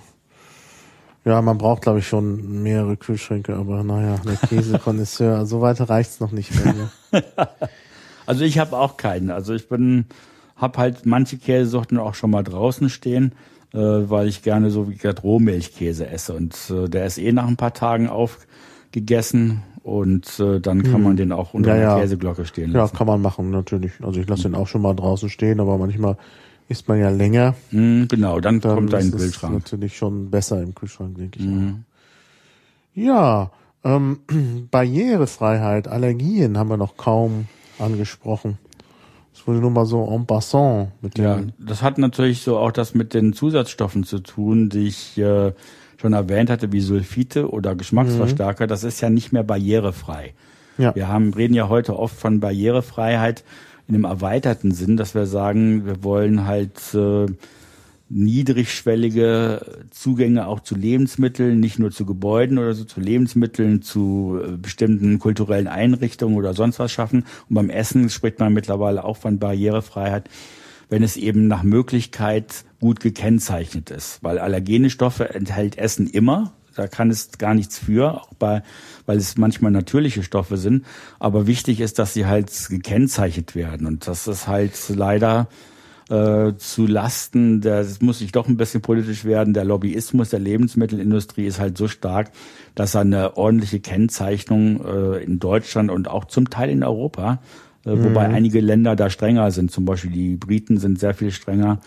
ja, 1.24 1.42
man 1.42 1.58
braucht, 1.58 1.82
glaube 1.82 1.98
ich, 1.98 2.08
schon 2.08 2.62
mehrere 2.62 2.96
Kühlschränke, 2.96 3.54
aber 3.54 3.84
naja, 3.84 4.16
der 4.24 4.36
Käsekonnoisseur, 4.48 5.46
so 5.46 5.60
weiter 5.60 5.88
reicht's 5.88 6.20
noch 6.20 6.32
nicht. 6.32 6.50
also 8.26 8.44
ich 8.44 8.58
habe 8.58 8.76
auch 8.76 8.96
keinen. 8.96 9.30
Also 9.30 9.54
ich 9.54 9.68
bin, 9.68 10.06
habe 10.56 10.78
halt 10.78 11.06
manche 11.06 11.36
Käsesorten 11.36 11.98
auch 11.98 12.14
schon 12.14 12.30
mal 12.30 12.42
draußen 12.42 12.88
stehen, 12.88 13.32
äh, 13.72 13.78
weil 13.78 14.28
ich 14.28 14.42
gerne 14.42 14.70
so 14.70 14.88
wie 14.88 14.94
gesagt 14.94 15.22
Rohmilchkäse 15.22 16.08
esse 16.08 16.34
und 16.34 16.56
äh, 16.70 16.88
der 16.88 17.06
ist 17.06 17.18
eh 17.18 17.32
nach 17.32 17.46
ein 17.46 17.56
paar 17.56 17.74
Tagen 17.74 18.08
aufgegessen 18.08 19.62
und 19.82 20.40
äh, 20.40 20.60
dann 20.60 20.82
kann 20.82 20.94
hm. 20.94 21.02
man 21.02 21.16
den 21.16 21.32
auch 21.32 21.54
unter 21.54 21.76
ja, 21.76 21.94
der 21.94 22.02
Käseglocke 22.02 22.46
stehen 22.46 22.72
lassen. 22.72 22.92
Ja, 22.92 22.98
kann 22.98 23.06
man 23.06 23.22
machen, 23.22 23.50
natürlich. 23.50 23.92
Also 24.02 24.18
ich 24.20 24.28
lasse 24.28 24.44
den 24.44 24.54
auch 24.54 24.66
schon 24.66 24.82
mal 24.82 24.94
draußen 24.94 25.28
stehen, 25.28 25.60
aber 25.60 25.78
manchmal 25.78 26.16
isst 26.68 26.88
man 26.88 27.00
ja 27.00 27.10
länger. 27.10 27.54
Mm, 27.70 28.04
genau, 28.08 28.40
dann, 28.40 28.60
dann 28.60 28.74
kommt 28.74 28.94
ein 28.94 29.10
Kühlschrank. 29.10 29.62
Das 29.62 29.72
natürlich 29.72 29.96
schon 29.96 30.30
besser 30.30 30.62
im 30.62 30.74
Kühlschrank, 30.74 31.16
denke 31.16 31.38
ich. 31.38 31.46
Mm. 31.46 31.84
Ja, 32.94 33.50
ähm, 33.84 34.20
Barrierefreiheit, 34.70 35.88
Allergien 35.88 36.58
haben 36.58 36.68
wir 36.68 36.76
noch 36.76 36.96
kaum 36.96 37.46
angesprochen. 37.78 38.58
Das 39.32 39.46
wurde 39.46 39.60
nur 39.60 39.70
mal 39.70 39.86
so 39.86 40.04
en 40.12 40.26
passant. 40.26 40.90
Mit 41.00 41.16
ja, 41.16 41.40
das 41.58 41.82
hat 41.82 41.96
natürlich 41.96 42.42
so 42.42 42.58
auch 42.58 42.72
das 42.72 42.94
mit 42.94 43.14
den 43.14 43.32
Zusatzstoffen 43.32 44.02
zu 44.04 44.18
tun, 44.18 44.68
die 44.68 44.88
ich 44.88 45.16
äh, 45.16 45.52
schon 46.00 46.12
erwähnt 46.12 46.50
hatte, 46.50 46.72
wie 46.72 46.80
Sulfite 46.80 47.50
oder 47.50 47.76
Geschmacksverstärker. 47.76 48.64
Mhm. 48.64 48.68
Das 48.68 48.84
ist 48.84 49.00
ja 49.00 49.10
nicht 49.10 49.32
mehr 49.32 49.44
barrierefrei. 49.44 50.34
Ja. 50.76 50.94
Wir 50.94 51.08
haben, 51.08 51.32
reden 51.34 51.54
ja 51.54 51.68
heute 51.68 51.98
oft 51.98 52.16
von 52.16 52.40
Barrierefreiheit 52.40 53.44
in 53.88 53.94
einem 53.94 54.04
erweiterten 54.04 54.72
Sinn, 54.72 54.96
dass 54.96 55.14
wir 55.14 55.26
sagen, 55.26 55.86
wir 55.86 56.04
wollen 56.04 56.46
halt 56.46 56.94
äh, 56.94 57.26
niedrigschwellige 58.10 59.86
Zugänge 59.90 60.46
auch 60.46 60.60
zu 60.60 60.74
Lebensmitteln, 60.74 61.60
nicht 61.60 61.78
nur 61.78 61.90
zu 61.90 62.06
Gebäuden 62.06 62.58
oder 62.58 62.74
so, 62.74 62.84
zu 62.84 63.00
Lebensmitteln, 63.00 63.82
zu 63.82 64.40
äh, 64.42 64.56
bestimmten 64.56 65.18
kulturellen 65.18 65.68
Einrichtungen 65.68 66.36
oder 66.36 66.54
sonst 66.54 66.78
was 66.78 66.92
schaffen. 66.92 67.24
Und 67.48 67.54
beim 67.54 67.70
Essen 67.70 68.08
spricht 68.10 68.38
man 68.38 68.52
mittlerweile 68.52 69.04
auch 69.04 69.16
von 69.16 69.38
Barrierefreiheit, 69.38 70.28
wenn 70.88 71.02
es 71.02 71.16
eben 71.16 71.48
nach 71.48 71.62
Möglichkeit 71.62 72.64
gut 72.80 73.00
gekennzeichnet 73.00 73.90
ist. 73.90 74.22
Weil 74.22 74.38
allergene 74.38 74.90
Stoffe 74.90 75.34
enthält 75.34 75.76
Essen 75.76 76.06
immer. 76.06 76.52
Da 76.78 76.88
kann 76.88 77.10
es 77.10 77.32
gar 77.38 77.54
nichts 77.54 77.78
für, 77.78 78.22
auch 78.22 78.34
bei 78.38 78.62
weil 79.08 79.16
es 79.16 79.38
manchmal 79.38 79.72
natürliche 79.72 80.22
Stoffe 80.22 80.58
sind. 80.58 80.84
Aber 81.18 81.46
wichtig 81.46 81.80
ist, 81.80 81.98
dass 81.98 82.12
sie 82.12 82.26
halt 82.26 82.52
gekennzeichnet 82.68 83.54
werden. 83.54 83.86
Und 83.86 84.06
das 84.06 84.28
ist 84.28 84.46
halt 84.46 84.74
leider 84.90 85.48
äh, 86.10 86.52
zu 86.58 86.86
Lasten, 86.86 87.62
der, 87.62 87.78
das 87.78 88.02
muss 88.02 88.20
ich 88.20 88.32
doch 88.32 88.48
ein 88.48 88.58
bisschen 88.58 88.82
politisch 88.82 89.24
werden, 89.24 89.54
der 89.54 89.64
Lobbyismus 89.64 90.28
der 90.28 90.40
Lebensmittelindustrie 90.40 91.46
ist 91.46 91.58
halt 91.58 91.78
so 91.78 91.88
stark, 91.88 92.30
dass 92.74 92.96
eine 92.96 93.36
ordentliche 93.38 93.80
Kennzeichnung 93.80 94.84
äh, 94.84 95.24
in 95.24 95.38
Deutschland 95.38 95.90
und 95.90 96.08
auch 96.08 96.26
zum 96.26 96.50
Teil 96.50 96.68
in 96.68 96.84
Europa, 96.84 97.40
äh, 97.86 97.90
mhm. 97.90 98.04
wobei 98.04 98.26
einige 98.26 98.60
Länder 98.60 98.94
da 98.94 99.08
strenger 99.08 99.50
sind, 99.50 99.70
zum 99.70 99.86
Beispiel 99.86 100.10
die 100.10 100.36
Briten 100.36 100.78
sind 100.78 100.98
sehr 100.98 101.14
viel 101.14 101.30
strenger, 101.30 101.80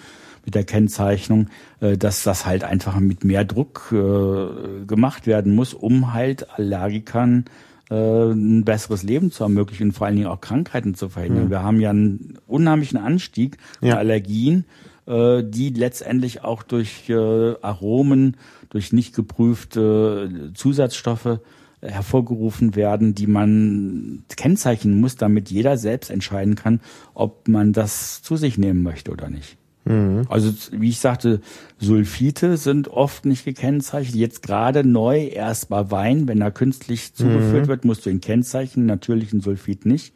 mit 0.45 0.55
der 0.55 0.63
Kennzeichnung, 0.63 1.47
äh, 1.79 1.97
dass 1.97 2.23
das 2.23 2.45
halt 2.45 2.63
einfach 2.63 2.99
mit 2.99 3.23
mehr 3.23 3.45
Druck 3.45 3.91
äh, 3.91 4.85
gemacht 4.85 5.27
werden 5.27 5.55
muss, 5.55 5.73
um 5.73 6.13
halt 6.13 6.47
Allergikern 6.57 7.45
äh, 7.89 8.31
ein 8.31 8.63
besseres 8.65 9.03
Leben 9.03 9.31
zu 9.31 9.43
ermöglichen, 9.43 9.91
vor 9.91 10.07
allen 10.07 10.15
Dingen 10.15 10.27
auch 10.27 10.41
Krankheiten 10.41 10.95
zu 10.95 11.09
verhindern. 11.09 11.45
Mhm. 11.45 11.49
Wir 11.49 11.63
haben 11.63 11.79
ja 11.79 11.89
einen 11.91 12.37
unheimlichen 12.47 12.97
Anstieg 12.97 13.57
ja. 13.81 13.89
der 13.89 13.99
Allergien, 13.99 14.65
die 15.07 15.73
letztendlich 15.75 16.43
auch 16.43 16.61
durch 16.61 17.11
Aromen, 17.11 18.37
durch 18.69 18.93
nicht 18.93 19.15
geprüfte 19.15 20.51
Zusatzstoffe 20.53 21.39
hervorgerufen 21.81 22.75
werden, 22.75 23.15
die 23.15 23.27
man 23.27 24.23
kennzeichnen 24.35 25.01
muss, 25.01 25.15
damit 25.15 25.49
jeder 25.49 25.77
selbst 25.77 26.11
entscheiden 26.11 26.55
kann, 26.55 26.79
ob 27.13 27.47
man 27.47 27.73
das 27.73 28.21
zu 28.21 28.37
sich 28.37 28.57
nehmen 28.57 28.83
möchte 28.83 29.11
oder 29.11 29.29
nicht. 29.29 29.57
Mhm. 29.85 30.23
Also 30.29 30.53
wie 30.71 30.89
ich 30.89 30.99
sagte, 30.99 31.41
Sulfite 31.79 32.57
sind 32.57 32.87
oft 32.87 33.25
nicht 33.25 33.45
gekennzeichnet. 33.45 34.15
Jetzt 34.15 34.43
gerade 34.43 34.83
neu 34.83 35.25
erst 35.27 35.69
bei 35.69 35.89
Wein, 35.91 36.27
wenn 36.27 36.41
er 36.41 36.51
künstlich 36.51 37.13
zugeführt 37.13 37.65
mhm. 37.65 37.67
wird, 37.67 37.85
musst 37.85 38.05
du 38.05 38.09
ihn 38.09 38.21
kennzeichnen, 38.21 38.85
natürlichen 38.85 39.41
Sulfit 39.41 39.85
nicht. 39.85 40.13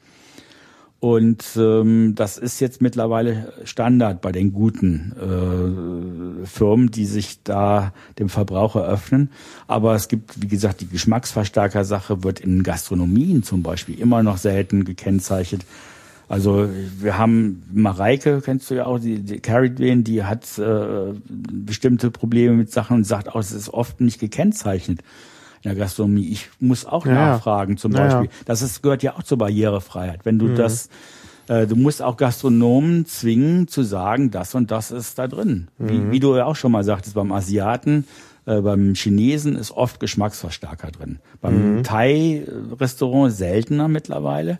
Und 0.99 1.45
ähm, 1.55 2.13
das 2.15 2.37
ist 2.37 2.59
jetzt 2.59 2.81
mittlerweile 2.81 3.53
Standard 3.63 4.21
bei 4.21 4.31
den 4.31 4.53
guten 4.53 5.13
äh, 6.41 6.47
Firmen, 6.47 6.89
die 6.89 7.05
sich 7.05 7.43
da 7.43 7.93
dem 8.17 8.29
Verbraucher 8.29 8.83
öffnen. 8.87 9.29
Aber 9.67 9.93
es 9.93 10.07
gibt, 10.07 10.41
wie 10.41 10.47
gesagt, 10.47 10.81
die 10.81 10.87
Geschmacksverstärker-Sache 10.87 12.23
wird 12.23 12.39
in 12.39 12.63
Gastronomien 12.63 13.43
zum 13.43 13.61
Beispiel 13.61 13.99
immer 13.99 14.23
noch 14.23 14.37
selten 14.37 14.83
gekennzeichnet. 14.83 15.65
Also 16.27 16.67
wir 16.99 17.17
haben 17.17 17.63
Mareike, 17.71 18.41
kennst 18.43 18.69
du 18.69 18.75
ja 18.75 18.85
auch, 18.85 18.99
die, 18.99 19.19
die 19.19 19.39
Carried 19.39 19.79
Wen, 19.79 20.03
die 20.03 20.23
hat 20.23 20.57
äh, 20.57 21.13
bestimmte 21.27 22.09
Probleme 22.09 22.55
mit 22.55 22.71
Sachen 22.71 22.97
und 22.97 23.03
sagt 23.03 23.29
auch, 23.29 23.39
es 23.39 23.51
ist 23.51 23.69
oft 23.69 24.01
nicht 24.01 24.19
gekennzeichnet 24.19 25.01
in 25.61 25.69
der 25.69 25.75
Gastronomie. 25.75 26.27
Ich 26.27 26.49
muss 26.59 26.85
auch 26.85 27.05
ja. 27.05 27.13
nachfragen 27.13 27.77
zum 27.77 27.91
Beispiel. 27.91 28.25
Ja. 28.25 28.31
Das 28.45 28.61
ist, 28.61 28.81
gehört 28.81 29.03
ja 29.03 29.15
auch 29.15 29.23
zur 29.23 29.37
Barrierefreiheit. 29.37 30.21
Wenn 30.23 30.39
du 30.39 30.45
mhm. 30.45 30.55
das, 30.55 30.89
äh, 31.47 31.67
du 31.67 31.75
musst 31.75 32.01
auch 32.01 32.17
Gastronomen 32.17 33.05
zwingen 33.05 33.67
zu 33.67 33.83
sagen, 33.83 34.31
das 34.31 34.55
und 34.55 34.71
das 34.71 34.89
ist 34.91 35.19
da 35.19 35.27
drin. 35.27 35.67
Mhm. 35.77 35.89
Wie, 35.89 36.11
wie 36.11 36.19
du 36.19 36.35
ja 36.35 36.45
auch 36.45 36.55
schon 36.55 36.71
mal 36.71 36.83
sagtest, 36.83 37.15
beim 37.15 37.31
Asiaten 37.31 38.05
äh, 38.45 38.61
beim 38.61 38.93
Chinesen 38.93 39.55
ist 39.55 39.71
oft 39.71 39.99
Geschmacksverstärker 39.99 40.91
drin. 40.91 41.19
Beim 41.41 41.77
mhm. 41.77 41.83
Thai-Restaurant 41.83 43.33
seltener 43.33 43.87
mittlerweile. 43.87 44.59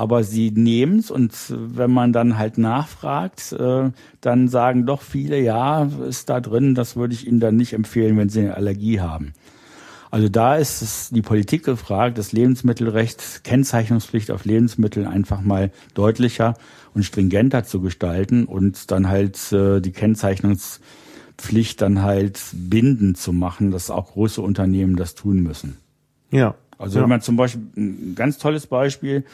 Aber 0.00 0.24
sie 0.24 0.50
nehmen 0.50 1.00
es 1.00 1.10
und 1.10 1.34
wenn 1.50 1.90
man 1.90 2.14
dann 2.14 2.38
halt 2.38 2.56
nachfragt, 2.56 3.52
äh, 3.52 3.90
dann 4.22 4.48
sagen 4.48 4.86
doch 4.86 5.02
viele, 5.02 5.38
ja, 5.38 5.90
ist 6.08 6.30
da 6.30 6.40
drin, 6.40 6.74
das 6.74 6.96
würde 6.96 7.12
ich 7.12 7.26
Ihnen 7.26 7.38
dann 7.38 7.56
nicht 7.56 7.74
empfehlen, 7.74 8.16
wenn 8.16 8.30
Sie 8.30 8.40
eine 8.40 8.54
Allergie 8.54 9.00
haben. 9.00 9.34
Also 10.10 10.30
da 10.30 10.56
ist 10.56 10.80
es 10.80 11.10
die 11.10 11.20
Politik 11.20 11.66
gefragt, 11.66 12.16
das 12.16 12.32
Lebensmittelrecht, 12.32 13.44
Kennzeichnungspflicht 13.44 14.30
auf 14.30 14.46
Lebensmittel 14.46 15.06
einfach 15.06 15.42
mal 15.42 15.70
deutlicher 15.92 16.54
und 16.94 17.02
stringenter 17.02 17.64
zu 17.64 17.82
gestalten 17.82 18.46
und 18.46 18.90
dann 18.90 19.06
halt 19.06 19.52
äh, 19.52 19.82
die 19.82 19.92
Kennzeichnungspflicht 19.92 21.78
dann 21.82 22.00
halt 22.00 22.40
bindend 22.54 23.18
zu 23.18 23.34
machen, 23.34 23.70
dass 23.70 23.90
auch 23.90 24.12
große 24.12 24.40
Unternehmen 24.40 24.96
das 24.96 25.14
tun 25.14 25.42
müssen. 25.42 25.76
Ja. 26.30 26.54
Also 26.78 26.96
ja. 26.96 27.02
wenn 27.02 27.10
man 27.10 27.20
zum 27.20 27.36
Beispiel 27.36 27.60
ein 27.76 28.14
ganz 28.14 28.38
tolles 28.38 28.66
Beispiel, 28.66 29.24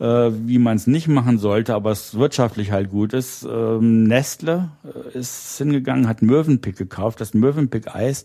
äh, 0.00 0.30
wie 0.30 0.58
man 0.58 0.76
es 0.76 0.86
nicht 0.86 1.08
machen 1.08 1.38
sollte, 1.38 1.74
aber 1.74 1.90
es 1.90 2.16
wirtschaftlich 2.16 2.70
halt 2.70 2.90
gut 2.90 3.12
ist. 3.12 3.46
Ähm, 3.50 4.04
Nestle 4.04 4.70
äh, 4.84 5.18
ist 5.18 5.58
hingegangen, 5.58 6.08
hat 6.08 6.22
Mövenpick 6.22 6.76
gekauft. 6.76 7.20
Das 7.20 7.34
Mövenpick-Eis 7.34 8.24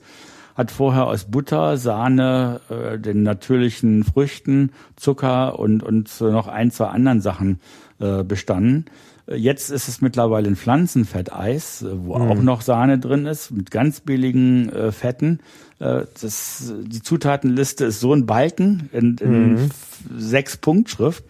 hat 0.56 0.72
vorher 0.72 1.08
aus 1.08 1.26
Butter, 1.26 1.78
Sahne, 1.78 2.62
äh, 2.70 3.00
den 3.00 3.24
natürlichen 3.24 4.04
Früchten, 4.04 4.72
Zucker 4.96 5.58
und, 5.58 5.84
und 5.84 6.22
noch 6.22 6.48
ein, 6.48 6.72
zwei 6.72 6.88
anderen 6.88 7.22
Sachen 7.22 7.60
äh, 8.00 8.24
bestanden. 8.24 8.86
Jetzt 9.26 9.70
ist 9.70 9.88
es 9.88 10.02
mittlerweile 10.02 10.50
ein 10.50 10.58
Pflanzenfetteis, 10.58 11.82
äh, 11.82 11.88
wo 12.06 12.18
mhm. 12.18 12.30
auch 12.30 12.42
noch 12.42 12.62
Sahne 12.62 13.00
drin 13.00 13.26
ist, 13.26 13.52
mit 13.52 13.72
ganz 13.72 14.02
billigen 14.02 14.70
äh, 14.70 14.92
Fetten. 14.92 15.40
Äh, 15.80 16.04
das, 16.22 16.74
die 16.84 17.02
Zutatenliste 17.02 17.86
ist 17.86 18.00
so 18.00 18.14
ein 18.14 18.26
Balken 18.26 18.90
in, 18.92 19.18
in 19.18 19.54
mhm. 19.54 19.70
sechs 20.18 20.58
Punktschrift. 20.58 21.24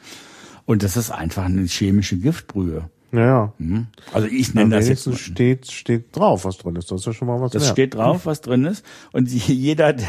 Und 0.66 0.84
das 0.84 0.98
ist 0.98 1.12
einfach 1.12 1.46
eine 1.46 1.64
chemische 1.64 2.18
Giftbrühe. 2.18 2.90
Naja. 3.14 3.54
Mhm. 3.60 3.88
Also 4.12 4.28
ich 4.28 4.56
nenne 4.56 4.76
das 4.76 4.88
jetzt. 4.88 5.20
steht, 5.20 5.70
steht 5.70 6.18
drauf, 6.18 6.46
was 6.46 6.58
drin 6.58 6.76
ist. 6.78 6.90
Das 6.90 7.02
ist 7.02 7.06
ja 7.06 7.14
schon 7.14 7.28
mal 7.28 7.40
was 7.40 7.52
Das 7.52 7.62
wert. 7.66 7.72
steht 7.74 7.94
drauf, 7.94 8.26
was 8.26 8.42
drin 8.42 8.66
ist. 8.66 8.84
Und 9.12 9.30
jeder, 9.48 9.94
der 9.94 10.08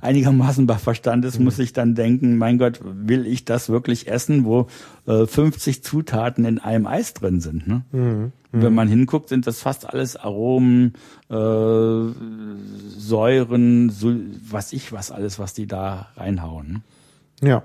einigermaßen 0.00 0.66
bei 0.66 0.78
Verstand 0.78 1.24
ist, 1.24 1.38
mhm. 1.38 1.44
muss 1.44 1.56
sich 1.56 1.72
dann 1.72 1.94
denken, 1.94 2.38
mein 2.38 2.58
Gott, 2.58 2.80
will 2.82 3.24
ich 3.24 3.44
das 3.44 3.68
wirklich 3.68 4.08
essen, 4.08 4.44
wo 4.44 4.66
äh, 5.06 5.26
50 5.26 5.84
Zutaten 5.84 6.44
in 6.44 6.58
einem 6.58 6.88
Eis 6.88 7.14
drin 7.14 7.40
sind. 7.40 7.68
Ne? 7.68 7.82
Mhm. 7.92 8.32
Wenn 8.50 8.74
man 8.74 8.88
hinguckt, 8.88 9.28
sind 9.28 9.46
das 9.46 9.60
fast 9.60 9.88
alles 9.88 10.16
Aromen, 10.16 10.94
äh, 11.30 11.34
Säuren, 12.98 13.90
so, 13.90 14.12
was 14.50 14.72
ich 14.72 14.92
was 14.92 15.12
alles, 15.12 15.38
was 15.38 15.54
die 15.54 15.68
da 15.68 16.08
reinhauen. 16.16 16.82
Ne? 17.40 17.48
Ja. 17.48 17.62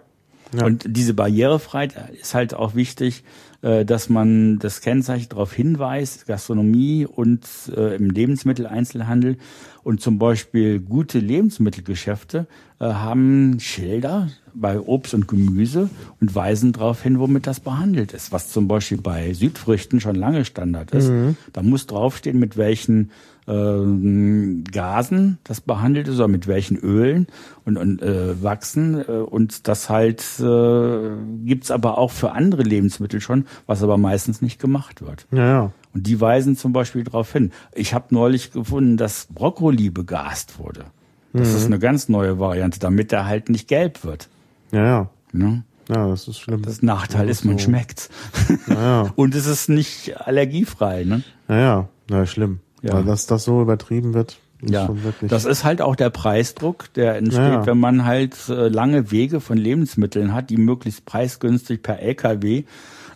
Ja. 0.53 0.65
Und 0.65 0.85
diese 0.87 1.13
Barrierefreiheit 1.13 1.95
ist 2.19 2.33
halt 2.33 2.53
auch 2.53 2.75
wichtig, 2.75 3.23
äh, 3.61 3.85
dass 3.85 4.09
man 4.09 4.59
das 4.59 4.81
Kennzeichen 4.81 5.29
darauf 5.29 5.53
hinweist, 5.53 6.27
Gastronomie 6.27 7.05
und 7.05 7.41
äh, 7.75 7.95
im 7.95 8.09
Lebensmitteleinzelhandel 8.09 9.37
und 9.83 10.01
zum 10.01 10.19
Beispiel 10.19 10.79
gute 10.79 11.19
Lebensmittelgeschäfte 11.19 12.45
äh, 12.79 12.85
haben 12.85 13.59
Schilder 13.59 14.29
bei 14.53 14.79
Obst 14.79 15.13
und 15.13 15.27
Gemüse 15.27 15.89
und 16.21 16.35
weisen 16.35 16.73
darauf 16.73 17.01
hin, 17.01 17.19
womit 17.19 17.47
das 17.47 17.59
behandelt 17.59 18.13
ist. 18.13 18.31
Was 18.31 18.49
zum 18.49 18.67
Beispiel 18.67 19.01
bei 19.01 19.33
Südfrüchten 19.33 19.99
schon 19.99 20.15
lange 20.15 20.45
Standard 20.45 20.91
ist. 20.91 21.09
Mhm. 21.09 21.35
Da 21.53 21.63
muss 21.63 21.87
draufstehen, 21.87 22.39
mit 22.39 22.57
welchen 22.57 23.11
äh, 23.47 24.61
Gasen 24.71 25.37
das 25.43 25.61
behandelt 25.61 26.07
ist 26.07 26.15
oder 26.15 26.27
mit 26.27 26.47
welchen 26.47 26.77
Ölen 26.77 27.27
und, 27.65 27.77
und 27.77 28.01
äh, 28.01 28.41
wachsen. 28.41 28.99
Äh, 29.01 29.11
und 29.11 29.67
das 29.67 29.89
halt 29.89 30.23
äh, 30.39 31.09
gibt 31.45 31.71
aber 31.71 31.97
auch 31.97 32.11
für 32.11 32.31
andere 32.31 32.63
Lebensmittel 32.63 33.21
schon, 33.21 33.45
was 33.65 33.83
aber 33.83 33.97
meistens 33.97 34.41
nicht 34.41 34.59
gemacht 34.59 35.01
wird. 35.01 35.25
Ja, 35.31 35.45
ja. 35.45 35.71
Und 35.93 36.07
die 36.07 36.19
weisen 36.19 36.55
zum 36.55 36.73
Beispiel 36.73 37.03
darauf 37.03 37.31
hin. 37.31 37.51
Ich 37.73 37.93
habe 37.93 38.13
neulich 38.13 38.51
gefunden, 38.51 38.97
dass 38.97 39.27
Brokkoli 39.33 39.89
begast 39.89 40.59
wurde. 40.59 40.85
Das 41.33 41.49
mhm. 41.49 41.55
ist 41.55 41.65
eine 41.65 41.79
ganz 41.79 42.09
neue 42.09 42.39
Variante, 42.39 42.79
damit 42.79 43.11
er 43.13 43.25
halt 43.25 43.49
nicht 43.49 43.67
gelb 43.67 44.03
wird. 44.03 44.29
Ja, 44.71 44.85
ja. 44.85 45.09
Ne? 45.31 45.63
Ja, 45.89 46.07
das 46.07 46.27
ist 46.27 46.39
schlimm. 46.39 46.61
Das 46.63 46.81
Nachteil 46.81 47.29
ist, 47.29 47.45
man 47.45 47.57
so. 47.57 47.65
schmeckt's. 47.65 48.09
Ja, 48.67 49.03
ja. 49.03 49.13
Und 49.15 49.35
es 49.35 49.45
ist 49.45 49.69
nicht 49.69 50.19
allergiefrei, 50.19 51.05
ne? 51.05 51.23
Ja, 51.47 51.57
ja, 51.57 51.89
ja 52.09 52.25
schlimm. 52.25 52.59
Ja. 52.87 52.93
Weil 52.93 53.03
dass 53.03 53.25
das 53.25 53.43
so 53.43 53.61
übertrieben 53.61 54.13
wird. 54.13 54.37
Ja, 54.61 54.89
das 55.21 55.45
ist 55.45 55.63
halt 55.63 55.83
auch 55.83 55.95
der 55.95 56.09
Preisdruck, 56.09 56.91
der 56.93 57.15
entsteht, 57.17 57.37
ja. 57.37 57.65
wenn 57.67 57.77
man 57.77 58.05
halt 58.05 58.35
äh, 58.49 58.69
lange 58.69 59.11
Wege 59.11 59.39
von 59.39 59.55
Lebensmitteln 59.55 60.33
hat, 60.33 60.49
die 60.49 60.57
möglichst 60.57 61.05
preisgünstig 61.05 61.83
per 61.83 61.99
LKW 61.99 62.63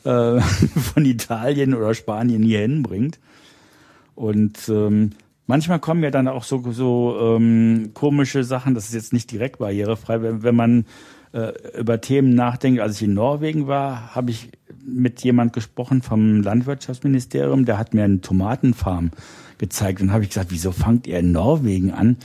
äh, 0.04 0.40
von 0.42 1.06
Italien 1.06 1.74
oder 1.74 1.96
Spanien 1.96 2.44
hier 2.44 2.60
hinbringt. 2.60 3.20
Und 4.14 4.70
ähm, 4.70 5.12
manchmal 5.48 5.80
kommen 5.80 6.04
ja 6.04 6.12
dann 6.12 6.28
auch 6.28 6.44
so, 6.44 6.64
so 6.72 7.18
ähm, 7.20 7.92
komische 7.96 8.44
Sachen, 8.44 8.76
das 8.76 8.86
ist 8.86 8.94
jetzt 8.94 9.14
nicht 9.14 9.32
direkt 9.32 9.58
barrierefrei, 9.58 10.22
wenn, 10.22 10.44
wenn 10.44 10.56
man 10.56 10.86
äh, 11.34 11.54
über 11.80 12.02
Themen 12.02 12.36
nachdenkt. 12.36 12.82
Als 12.82 12.98
ich 12.98 13.08
in 13.08 13.16
Norwegen 13.16 13.66
war, 13.66 14.14
habe 14.14 14.30
ich 14.30 14.52
mit 14.86 15.24
jemand 15.24 15.54
gesprochen 15.54 16.04
vom 16.04 16.42
Landwirtschaftsministerium, 16.42 17.66
der 17.66 17.78
hat 17.78 17.94
mir 17.94 18.04
eine 18.04 18.22
Tomatenfarm 18.22 19.12
gezeigt 19.62 20.02
und 20.02 20.12
habe 20.12 20.24
ich 20.24 20.30
gesagt, 20.30 20.52
wieso 20.52 20.74
fangt 20.74 21.08
ihr 21.08 21.20
in 21.20 21.32
Norwegen 21.32 21.92
an, 21.92 22.18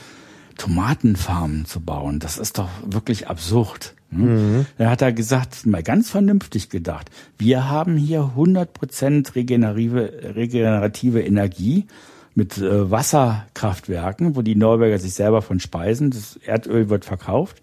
Tomatenfarmen 0.59 1.67
zu 1.67 1.81
bauen? 1.81 2.19
Das 2.19 2.39
ist 2.39 2.59
doch 2.59 2.71
wirklich 2.85 3.29
absurd. 3.29 3.95
Hm? 4.11 4.57
Mhm. 4.57 4.67
Er 4.79 4.91
hat 4.91 5.03
da 5.03 5.13
gesagt, 5.13 5.67
mal 5.67 5.85
ganz 5.85 6.11
vernünftig 6.11 6.71
gedacht, 6.71 7.11
wir 7.39 7.69
haben 7.69 7.97
hier 7.97 8.33
100% 8.37 9.37
regenerative, 9.37 10.35
regenerative 10.35 11.23
Energie 11.23 11.87
mit 12.35 12.59
äh, 12.59 12.91
Wasserkraftwerken, 12.91 14.35
wo 14.35 14.43
die 14.43 14.57
Norweger 14.57 14.99
sich 14.99 15.15
selber 15.15 15.43
von 15.43 15.61
speisen. 15.61 16.11
Das 16.11 16.37
Erdöl 16.45 16.89
wird 16.89 17.05
verkauft 17.05 17.63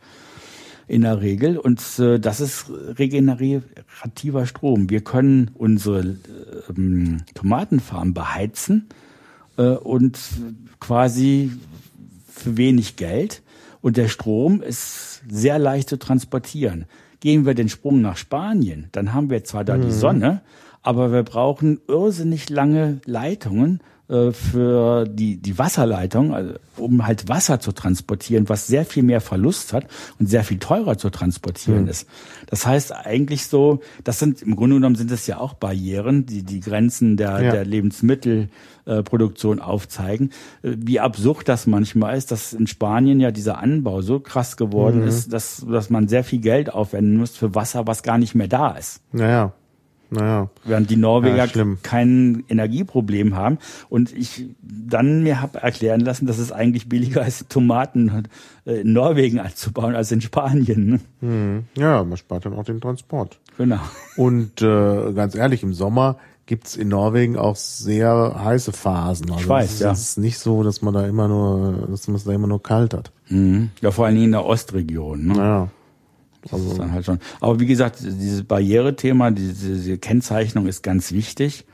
in 0.87 1.01
der 1.01 1.21
Regel 1.21 1.57
und 1.57 1.81
äh, 1.99 2.19
das 2.19 2.39
ist 2.41 2.69
regenerativer 2.69 4.45
Strom. 4.45 4.89
Wir 4.89 5.01
können 5.01 5.51
unsere 5.55 6.01
äh, 6.01 7.17
Tomatenfarm 7.33 8.13
beheizen 8.13 8.87
äh, 9.57 9.63
und 9.63 10.19
quasi 10.79 11.51
für 12.27 12.57
wenig 12.57 12.95
Geld. 12.95 13.41
Und 13.81 13.97
der 13.97 14.07
Strom 14.07 14.61
ist 14.61 15.21
sehr 15.29 15.59
leicht 15.59 15.89
zu 15.89 15.99
transportieren. 15.99 16.85
Gehen 17.19 17.45
wir 17.45 17.53
den 17.53 17.69
Sprung 17.69 18.01
nach 18.01 18.17
Spanien, 18.17 18.87
dann 18.91 19.13
haben 19.13 19.29
wir 19.29 19.43
zwar 19.43 19.63
da 19.63 19.77
mhm. 19.77 19.83
die 19.83 19.91
Sonne, 19.91 20.41
aber 20.81 21.11
wir 21.11 21.23
brauchen 21.23 21.79
irrsinnig 21.87 22.49
lange 22.49 22.99
Leitungen 23.05 23.79
äh, 24.13 24.31
für 24.31 25.05
die, 25.05 25.37
die 25.37 25.57
Wasserleitung, 25.57 26.35
also 26.35 26.53
um 26.77 27.05
halt 27.05 27.29
Wasser 27.29 27.59
zu 27.59 27.71
transportieren, 27.71 28.47
was 28.47 28.67
sehr 28.67 28.85
viel 28.85 29.01
mehr 29.01 29.21
Verlust 29.21 29.73
hat 29.73 29.87
und 30.19 30.27
sehr 30.27 30.43
viel 30.43 30.59
teurer 30.59 30.97
zu 30.97 31.09
transportieren 31.09 31.83
mhm. 31.83 31.89
ist. 31.89 32.07
Das 32.47 32.67
heißt 32.67 32.93
eigentlich 32.93 33.47
so, 33.47 33.79
das 34.03 34.19
sind 34.19 34.43
im 34.43 34.55
Grunde 34.55 34.75
genommen 34.75 34.95
sind 34.95 35.09
es 35.09 35.25
ja 35.25 35.39
auch 35.39 35.55
Barrieren, 35.55 36.27
die 36.27 36.43
die 36.43 36.59
Grenzen 36.59 37.17
der, 37.17 37.41
ja. 37.41 37.51
der 37.51 37.65
Lebensmittelproduktion 37.65 39.59
aufzeigen. 39.59 40.29
Äh, 40.61 40.75
wie 40.77 40.99
absurd 40.99 41.49
das 41.49 41.65
manchmal 41.65 42.15
ist, 42.15 42.31
dass 42.31 42.53
in 42.53 42.67
Spanien 42.67 43.19
ja 43.19 43.31
dieser 43.31 43.57
Anbau 43.57 44.01
so 44.01 44.19
krass 44.19 44.57
geworden 44.57 45.01
mhm. 45.01 45.07
ist, 45.07 45.33
dass, 45.33 45.65
dass 45.67 45.89
man 45.89 46.07
sehr 46.07 46.23
viel 46.23 46.39
Geld 46.39 46.71
aufwenden 46.71 47.17
muss 47.17 47.35
für 47.35 47.55
Wasser, 47.55 47.87
was 47.87 48.03
gar 48.03 48.19
nicht 48.19 48.35
mehr 48.35 48.47
da 48.47 48.71
ist. 48.71 49.01
Naja. 49.11 49.53
Naja. 50.13 50.49
Während 50.63 50.89
die 50.89 50.95
Norweger 50.95 51.45
ja, 51.45 51.65
kein 51.81 52.43
Energieproblem 52.47 53.35
haben. 53.35 53.57
Und 53.89 54.15
ich 54.15 54.45
dann 54.61 55.23
mir 55.23 55.41
habe 55.41 55.61
erklären 55.61 56.01
lassen, 56.01 56.25
dass 56.25 56.37
es 56.37 56.51
eigentlich 56.51 56.87
billiger 56.89 57.25
ist, 57.25 57.49
Tomaten 57.49 58.25
äh, 58.65 58.81
in 58.81 58.93
Norwegen 58.93 59.39
anzubauen 59.39 59.95
als 59.95 60.11
in 60.11 60.21
Spanien. 60.21 60.89
Ne? 60.89 60.99
Hm. 61.21 61.63
Ja, 61.77 62.03
man 62.03 62.17
spart 62.17 62.45
dann 62.45 62.53
auch 62.53 62.65
den 62.65 62.81
Transport. 62.81 63.39
Genau. 63.57 63.79
Und 64.15 64.61
äh, 64.61 65.13
ganz 65.13 65.35
ehrlich, 65.35 65.63
im 65.63 65.73
Sommer 65.73 66.17
gibt's 66.45 66.75
in 66.75 66.89
Norwegen 66.89 67.37
auch 67.37 67.55
sehr 67.55 68.35
heiße 68.43 68.73
Phasen. 68.73 69.29
Also 69.31 69.41
ich 69.41 69.49
weiß, 69.49 69.73
es 69.73 69.79
ja. 69.79 69.91
Es 69.91 70.01
ist 70.01 70.17
nicht 70.17 70.39
so, 70.39 70.63
dass 70.63 70.81
man 70.81 70.93
da 70.93 71.05
immer 71.07 71.27
nur, 71.27 71.87
dass 71.89 72.07
man 72.07 72.17
es 72.17 72.25
da 72.25 72.33
immer 72.33 72.47
nur 72.47 72.61
kalt 72.61 72.93
hat. 72.93 73.11
Mhm. 73.29 73.71
Ja, 73.81 73.91
vor 73.91 74.05
allen 74.05 74.15
Dingen 74.15 74.25
in 74.25 74.31
der 74.33 74.45
Ostregion. 74.45 75.27
Ne? 75.27 75.37
Ja. 75.37 75.69
Das 76.43 76.53
also. 76.53 76.71
ist 76.71 76.79
dann 76.79 76.91
halt 76.91 77.05
schon. 77.05 77.19
Aber 77.39 77.59
wie 77.59 77.65
gesagt, 77.65 77.99
dieses 78.01 78.43
Barrierethema, 78.43 79.31
diese, 79.31 79.75
diese 79.75 79.97
Kennzeichnung 79.97 80.67
ist 80.67 80.83
ganz 80.83 81.11
wichtig. 81.11 81.65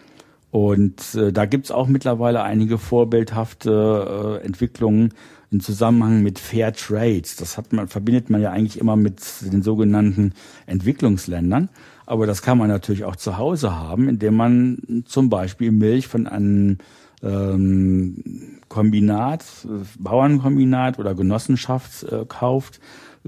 Und 0.51 1.15
äh, 1.15 1.31
da 1.31 1.45
gibt's 1.45 1.69
auch 1.71 1.87
mittlerweile 1.87 2.41
einige 2.41 2.77
vorbildhafte 2.77 4.39
äh, 4.41 4.45
Entwicklungen 4.45 5.13
im 5.51 5.59
Zusammenhang 5.59 6.21
mit 6.21 6.39
Fair 6.39 6.73
Trade. 6.73 7.23
Das 7.39 7.57
hat 7.57 7.73
man, 7.73 7.87
verbindet 7.87 8.29
man 8.29 8.41
ja 8.41 8.51
eigentlich 8.51 8.79
immer 8.79 8.95
mit 8.95 9.21
den 9.41 9.61
sogenannten 9.61 10.33
Entwicklungsländern. 10.65 11.69
Aber 12.05 12.25
das 12.25 12.41
kann 12.41 12.57
man 12.57 12.69
natürlich 12.69 13.03
auch 13.03 13.15
zu 13.15 13.37
Hause 13.37 13.77
haben, 13.77 14.09
indem 14.09 14.35
man 14.35 15.03
zum 15.05 15.29
Beispiel 15.29 15.71
Milch 15.71 16.07
von 16.07 16.25
einem 16.25 16.77
ähm, 17.21 18.59
Kombinat, 18.67 19.43
äh, 19.65 19.85
Bauernkombinat 19.99 20.97
oder 20.99 21.13
Genossenschaft 21.13 22.03
äh, 22.03 22.25
kauft, 22.27 22.79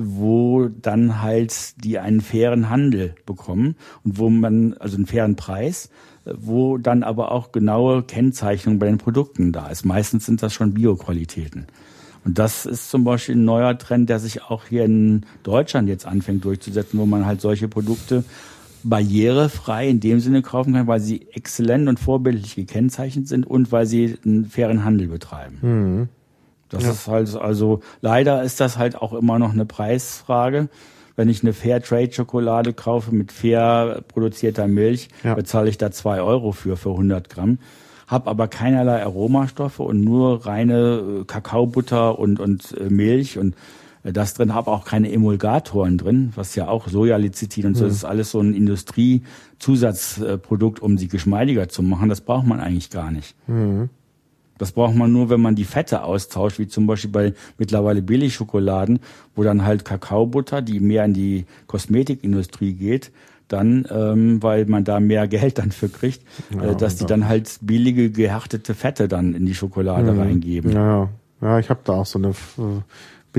wo 0.03 0.68
dann 0.68 1.22
halt 1.22 1.84
die 1.84 1.99
einen 1.99 2.22
fairen 2.22 2.69
Handel 2.69 3.15
bekommen 3.26 3.76
und 4.03 4.18
wo 4.18 4.30
man, 4.30 4.73
also 4.73 4.95
einen 4.95 5.06
fairen 5.06 5.36
Preis, 5.36 5.90
wo 6.26 6.78
dann 6.78 7.03
aber 7.03 7.32
auch 7.32 7.52
genaue 7.52 8.03
Kennzeichnung 8.03 8.80
bei 8.80 8.88
den 8.88 8.98
Produkten 8.98 9.52
da 9.52 9.69
ist. 9.69 9.86
Meistens 9.86 10.26
sind 10.26 10.44
das 10.44 10.53
schon 10.53 10.73
Bioqualitäten. 10.73 11.68
Und 12.23 12.38
das 12.38 12.65
ist 12.65 12.91
zum 12.91 13.03
Beispiel 13.03 13.36
ein 13.36 13.45
neuer 13.45 13.78
Trend, 13.78 14.10
der 14.10 14.19
sich 14.19 14.44
auch 14.44 14.65
hier 14.65 14.86
in 14.86 15.26
Deutschland 15.44 15.90
jetzt 15.90 16.06
anfängt 16.06 16.45
durchzusetzen, 16.45 16.99
wo 16.99 17.06
man 17.06 17.26
halt 17.26 17.41
solche 17.41 17.68
Produkte 17.68 18.23
barrierefrei 18.84 19.90
in 19.90 19.99
dem 19.99 20.19
Sinne 20.19 20.41
kaufen 20.41 20.73
kann, 20.73 20.88
weil 20.88 20.99
sie 20.99 21.28
exzellent 21.34 21.88
und 21.88 21.99
vorbildlich 21.99 22.56
gekennzeichnet 22.56 23.28
sind 23.28 23.45
und 23.45 23.72
weil 23.72 23.86
sie 23.86 24.18
einen 24.26 24.45
fairen 24.45 24.84
Handel 24.84 25.07
betreiben. 25.07 25.57
Mhm. 25.61 26.10
Das 26.72 26.84
ja. 26.84 26.91
ist 26.91 27.07
halt, 27.07 27.35
also 27.35 27.81
leider 28.02 28.43
ist 28.43 28.60
das 28.60 28.77
halt 28.77 28.95
auch 28.95 29.14
immer 29.14 29.38
noch 29.38 29.53
eine 29.53 29.65
Preisfrage. 29.65 30.69
Wenn 31.15 31.30
ich 31.30 31.43
eine 31.43 31.53
Fair-Trade-Schokolade 31.53 32.73
kaufe 32.73 33.14
mit 33.14 33.31
fair 33.31 34.02
produzierter 34.07 34.68
Milch, 34.68 35.10
ja. 35.23 35.35
bezahle 35.35 35.69
ich 35.69 35.77
da 35.77 35.91
zwei 35.91 36.22
Euro 36.22 36.53
für, 36.53 36.77
für 36.77 36.91
100 36.91 37.30
Gramm. 37.30 37.60
Hab 38.07 38.27
aber 38.27 38.48
keinerlei 38.48 39.03
Aromastoffe 39.03 39.84
und 39.84 40.02
nur 40.02 40.45
reine 40.45 41.22
äh, 41.22 41.26
Kakaobutter 41.26 42.18
und, 42.18 42.39
und 42.39 42.76
äh, 42.77 42.89
Milch 42.89 43.38
und 43.38 43.56
äh, 44.03 44.14
das 44.14 44.34
drin, 44.34 44.53
habe 44.53 44.72
auch 44.72 44.85
keine 44.85 45.11
Emulgatoren 45.11 45.98
drin, 45.98 46.31
was 46.35 46.56
ja 46.56 46.68
auch 46.68 46.88
Sojalecithin 46.88 47.65
und 47.68 47.76
so, 47.76 47.84
mhm. 47.84 47.89
das 47.89 47.98
ist 47.98 48.06
alles 48.06 48.31
so 48.31 48.39
ein 48.39 48.53
Industriezusatzprodukt, 48.53 50.81
um 50.81 50.98
sie 50.98 51.07
geschmeidiger 51.07 51.69
zu 51.69 51.84
machen. 51.84 52.10
Das 52.10 52.22
braucht 52.22 52.48
man 52.48 52.60
eigentlich 52.60 52.89
gar 52.89 53.11
nicht. 53.11 53.35
Mhm. 53.48 53.89
Das 54.61 54.73
braucht 54.73 54.93
man 54.93 55.11
nur, 55.11 55.31
wenn 55.31 55.41
man 55.41 55.55
die 55.55 55.63
Fette 55.63 56.03
austauscht, 56.03 56.59
wie 56.59 56.67
zum 56.67 56.85
Beispiel 56.85 57.09
bei 57.09 57.33
mittlerweile 57.57 58.03
Billigschokoladen, 58.03 58.99
wo 59.35 59.41
dann 59.41 59.65
halt 59.65 59.85
Kakaobutter, 59.85 60.61
die 60.61 60.79
mehr 60.79 61.03
in 61.03 61.15
die 61.15 61.45
Kosmetikindustrie 61.65 62.73
geht, 62.73 63.11
dann, 63.47 63.88
ähm, 63.89 64.43
weil 64.43 64.67
man 64.67 64.83
da 64.83 64.99
mehr 64.99 65.27
Geld 65.35 65.57
dann 65.57 65.71
für 65.71 65.89
kriegt, 65.89 66.21
Ja, 66.55 66.73
äh, 66.73 66.75
dass 66.75 66.95
die 66.97 67.07
dann 67.07 67.27
halt 67.27 67.57
billige 67.61 68.11
gehärtete 68.11 68.75
Fette 68.75 69.07
dann 69.07 69.33
in 69.33 69.47
die 69.47 69.55
Schokolade 69.55 70.15
reingeben. 70.15 70.73
Ja, 70.73 71.09
ja, 71.41 71.57
ich 71.57 71.71
habe 71.71 71.79
da 71.83 71.93
auch 71.93 72.05
so 72.05 72.19
eine 72.19 72.29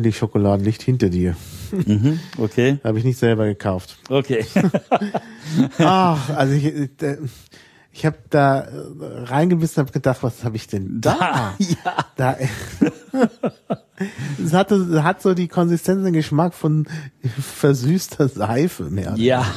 äh, 0.00 0.58
nicht 0.58 0.82
hinter 0.82 1.08
dir. 1.08 1.36
Mhm, 1.70 2.18
okay, 2.36 2.80
Habe 2.84 2.98
ich 2.98 3.04
nicht 3.04 3.20
selber 3.20 3.46
gekauft. 3.46 3.96
okay. 4.08 4.44
Ach, 5.78 6.30
also 6.30 6.52
ich, 6.52 6.64
äh, 6.64 7.18
ich 7.92 8.06
habe 8.06 8.16
da 8.30 8.60
äh, 8.60 8.70
reingebissen 9.24 9.80
und 9.80 9.88
habe 9.88 9.92
gedacht, 9.92 10.22
was 10.22 10.44
habe 10.44 10.56
ich 10.56 10.66
denn 10.66 11.00
da? 11.00 11.54
ja. 11.58 11.96
da 12.16 12.36
es 14.44 14.52
hatte, 14.52 15.02
hat 15.04 15.22
so 15.22 15.34
die 15.34 15.48
Konsistenz 15.48 16.04
und 16.06 16.12
Geschmack 16.12 16.54
von 16.54 16.86
versüßter 17.38 18.28
Seife 18.28 18.84
mehr. 18.84 19.14
Ja. 19.16 19.44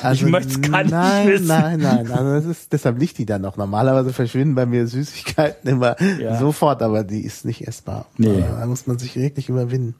Also, 0.00 0.26
Ich 0.26 0.30
möcht's 0.30 0.60
gar 0.60 0.84
nicht 0.84 0.92
nein, 0.92 1.26
wissen. 1.26 1.46
Nein, 1.48 1.80
nein, 1.80 2.08
also 2.12 2.32
das 2.34 2.44
ist, 2.44 2.72
deshalb 2.72 3.00
liegt 3.00 3.18
die 3.18 3.26
dann 3.26 3.42
noch. 3.42 3.56
Normalerweise 3.56 4.12
verschwinden 4.12 4.54
bei 4.54 4.64
mir 4.64 4.86
Süßigkeiten 4.86 5.68
immer 5.68 5.96
Ja. 6.20 6.38
sofort, 6.38 6.82
aber 6.82 7.02
die 7.02 7.22
ist 7.22 7.44
nicht 7.44 7.66
essbar. 7.66 8.06
Nee. 8.16 8.44
Da 8.60 8.64
muss 8.66 8.86
man 8.86 8.96
sich 9.00 9.16
wirklich 9.16 9.48
überwinden. 9.48 9.96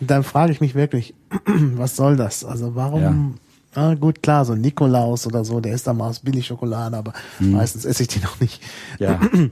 Und 0.00 0.08
dann 0.12 0.22
frage 0.22 0.52
ich 0.52 0.60
mich 0.60 0.76
wirklich, 0.76 1.16
was 1.74 1.96
soll 1.96 2.14
das? 2.16 2.44
Also 2.44 2.76
warum, 2.76 3.34
ah, 3.76 3.94
gut, 3.94 4.22
klar, 4.22 4.44
so 4.44 4.54
Nikolaus 4.54 5.26
oder 5.26 5.44
so, 5.44 5.60
der 5.60 5.74
isst 5.74 5.86
dann 5.86 5.98
mal 5.98 6.08
aus 6.08 6.20
Billigschokolade, 6.20 6.96
aber 6.96 7.12
meistens 7.38 7.84
esse 7.84 8.02
ich 8.02 8.08
die 8.08 8.20
noch 8.20 8.40
nicht. 8.40 8.62
Hm. 8.98 9.06
Ja. 9.06 9.20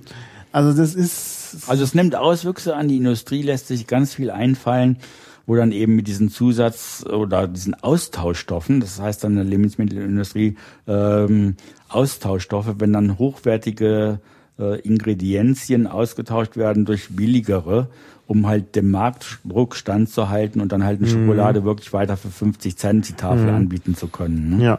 Also 0.53 0.73
das 0.73 0.95
ist, 0.95 1.65
Also 1.67 1.83
es 1.83 1.95
nimmt 1.97 2.15
Auswüchse 2.15 2.77
an, 2.77 2.87
die 2.87 2.99
Industrie 2.99 3.43
lässt 3.43 3.67
sich 3.67 3.89
ganz 3.89 4.15
viel 4.15 4.31
einfallen, 4.31 4.99
wo 5.47 5.57
dann 5.57 5.73
eben 5.73 5.97
mit 5.97 6.07
diesen 6.07 6.31
Zusatz- 6.31 7.05
oder 7.05 7.49
diesen 7.49 7.75
Austauschstoffen, 7.75 8.79
das 8.79 9.01
heißt 9.01 9.25
dann 9.25 9.33
in 9.33 9.39
der 9.39 9.47
Lebensmittelindustrie 9.47 10.57
ähm, 10.87 11.57
Austauschstoffe, 11.89 12.77
wenn 12.79 12.93
dann 12.93 13.19
hochwertige 13.19 14.21
äh, 14.59 14.81
Ingredienzien 14.83 15.89
ausgetauscht 15.89 16.57
werden 16.57 16.85
durch 16.85 17.09
billigere, 17.11 17.89
um 18.27 18.47
halt 18.47 18.77
dem 18.77 18.91
Marktdruck 18.91 19.77
standzuhalten 19.77 20.61
und 20.61 20.73
dann 20.73 20.85
halt 20.85 21.01
eine 21.01 21.09
Schokolade 21.09 21.65
wirklich 21.65 21.93
weiter 21.93 22.17
für 22.17 22.31
50 22.31 22.77
Cent 22.77 23.09
die 23.09 23.15
Tafel 23.15 23.51
anbieten 23.51 23.95
zu 23.95 24.09
können. 24.09 24.57
Ne? 24.57 24.65
ja, 24.65 24.79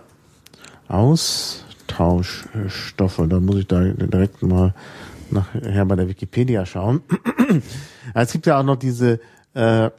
Austauschstoffe, 0.88 3.22
da 3.28 3.40
muss 3.40 3.58
ich 3.58 3.68
da 3.68 3.84
direkt 3.84 4.42
mal 4.44 4.74
nachher 5.32 5.86
bei 5.86 5.96
der 5.96 6.08
Wikipedia 6.08 6.64
schauen. 6.66 7.02
es 8.14 8.32
gibt 8.32 8.46
ja 8.46 8.60
auch 8.60 8.64
noch 8.64 8.78
diese, 8.78 9.20
äh, 9.54 9.90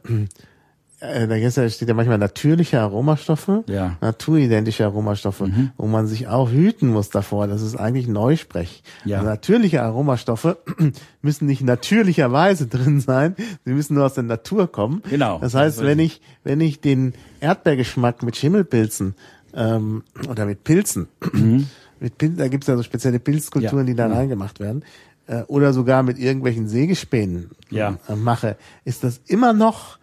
äh, 0.99 1.27
da 1.27 1.69
steht 1.69 1.87
ja 1.87 1.93
manchmal 1.93 2.17
natürliche 2.17 2.79
Aromastoffe, 2.81 3.63
Ja. 3.67 3.89
Mhm. 3.89 3.95
naturidentische 4.01 4.85
Aromastoffe, 4.85 5.49
wo 5.77 5.85
man 5.87 6.07
sich 6.07 6.27
auch 6.27 6.49
hüten 6.51 6.87
muss 6.87 7.09
davor. 7.09 7.47
Das 7.47 7.61
ist 7.61 7.75
eigentlich 7.75 8.07
Neusprech. 8.07 8.81
Ja. 9.05 9.17
Also 9.17 9.29
natürliche 9.29 9.83
Aromastoffe 9.83 10.57
müssen 11.21 11.45
nicht 11.45 11.61
natürlicherweise 11.63 12.67
drin 12.75 12.99
sein, 12.99 13.35
sie 13.65 13.73
müssen 13.73 13.93
nur 13.95 14.05
aus 14.05 14.15
der 14.15 14.23
Natur 14.23 14.71
kommen. 14.71 15.03
Genau. 15.09 15.37
Das 15.39 15.53
heißt, 15.53 15.79
ist 15.79 15.85
wenn 15.85 15.99
ich, 15.99 16.21
wenn 16.43 16.61
ich 16.61 16.81
den 16.81 17.13
Erdbeergeschmack 17.41 18.23
mit 18.23 18.35
Schimmelpilzen 18.35 19.13
ähm, 19.53 20.03
oder 20.29 20.45
mit 20.45 20.63
Pilzen, 20.63 21.07
mit 21.99 22.17
Pil 22.17 22.31
da 22.31 22.47
gibt's 22.47 22.67
ja 22.67 22.75
so 22.75 22.83
spezielle 22.83 23.19
Pilzkulturen, 23.19 23.83
Mhm. 23.83 23.87
Ja. 23.87 23.93
die 23.93 23.95
da 23.95 24.07
Ja. 24.07 24.13
reingemacht 24.15 24.59
werden, 24.59 24.83
äh, 25.27 25.41
oder 25.43 25.73
sogar 25.73 26.03
mit 26.03 26.17
irgendwelchen 26.19 26.67
Sägespänen 26.67 27.51
Ja. 27.69 27.97
äh, 28.09 28.15
mache, 28.15 28.55
ist 28.85 29.03
das 29.03 29.21
immer 29.27 29.53
noch 29.53 29.97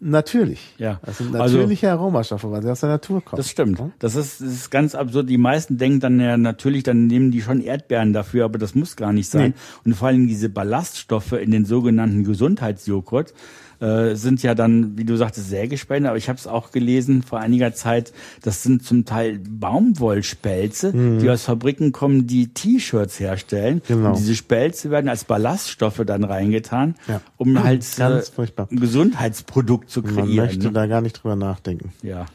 natürlich. 0.00 0.74
Ja. 0.78 1.00
Das 1.04 1.18
sind 1.18 1.34
Also- 1.34 1.56
natürliche 1.56 1.90
Aromastoffe, 1.90 2.50
weil 2.50 2.62
sie 2.62 2.70
aus 2.70 2.80
der 2.80 2.88
Natur 2.90 3.24
kommen. 3.24 3.36
Das 3.38 3.48
stimmt. 3.50 3.80
Das 3.98 4.14
ist, 4.14 4.40
das 4.40 4.48
ist 4.48 4.70
ganz 4.70 4.94
absurd. 4.94 5.28
Die 5.28 5.38
meisten 5.38 5.78
denken 5.78 6.00
dann 6.00 6.20
ja 6.20 6.36
natürlich, 6.36 6.82
dann 6.84 7.06
nehmen 7.06 7.30
die 7.30 7.42
schon 7.42 7.60
Erdbeeren 7.60 8.12
dafür, 8.12 8.44
aber 8.44 8.58
das 8.58 8.74
muss 8.74 8.96
gar 8.96 9.12
nicht 9.12 9.28
sein. 9.28 9.54
Und 9.84 9.94
vor 9.94 10.08
allem 10.08 10.26
diese 10.28 10.48
Ballaststoffe 10.48 11.32
in 11.32 11.50
den 11.50 11.64
sogenannten 11.64 12.24
Gesundheitsjoghurt 12.24 13.34
äh, 13.80 14.14
sind 14.14 14.42
ja 14.42 14.54
dann, 14.54 14.96
wie 14.98 15.04
du 15.04 15.16
sagtest, 15.16 15.48
Sägespäne, 15.48 16.08
aber 16.08 16.18
ich 16.18 16.28
habe 16.28 16.38
es 16.38 16.46
auch 16.46 16.70
gelesen 16.72 17.22
vor 17.22 17.38
einiger 17.40 17.72
Zeit, 17.74 18.12
das 18.42 18.62
sind 18.62 18.82
zum 18.84 19.04
Teil 19.04 19.38
Baumwollspelze, 19.38 20.92
die 21.20 21.28
aus 21.30 21.44
Fabriken 21.44 21.92
kommen, 21.92 22.26
die 22.26 22.48
T-Shirts 22.48 23.20
herstellen. 23.20 23.76
Mhm. 23.76 23.82
Genau. 23.88 24.08
Und 24.10 24.18
diese 24.18 24.34
Spelze 24.34 24.90
werden 24.90 25.08
als 25.08 25.24
Ballaststoffe 25.24 26.02
dann 26.04 26.24
reingetan, 26.24 26.94
Ja. 27.06 27.20
um 27.36 27.62
halt 27.62 27.84
äh, 27.98 28.02
ein 28.02 28.76
Gesundheitsprodukt 28.80 29.90
zu 29.90 30.02
Man 30.02 30.14
kreieren. 30.14 30.46
möchte 30.46 30.66
ne? 30.66 30.72
da 30.72 30.86
gar 30.86 31.00
nicht 31.00 31.22
drüber 31.22 31.36
nachdenken. 31.36 31.92
Ja. 32.02 32.26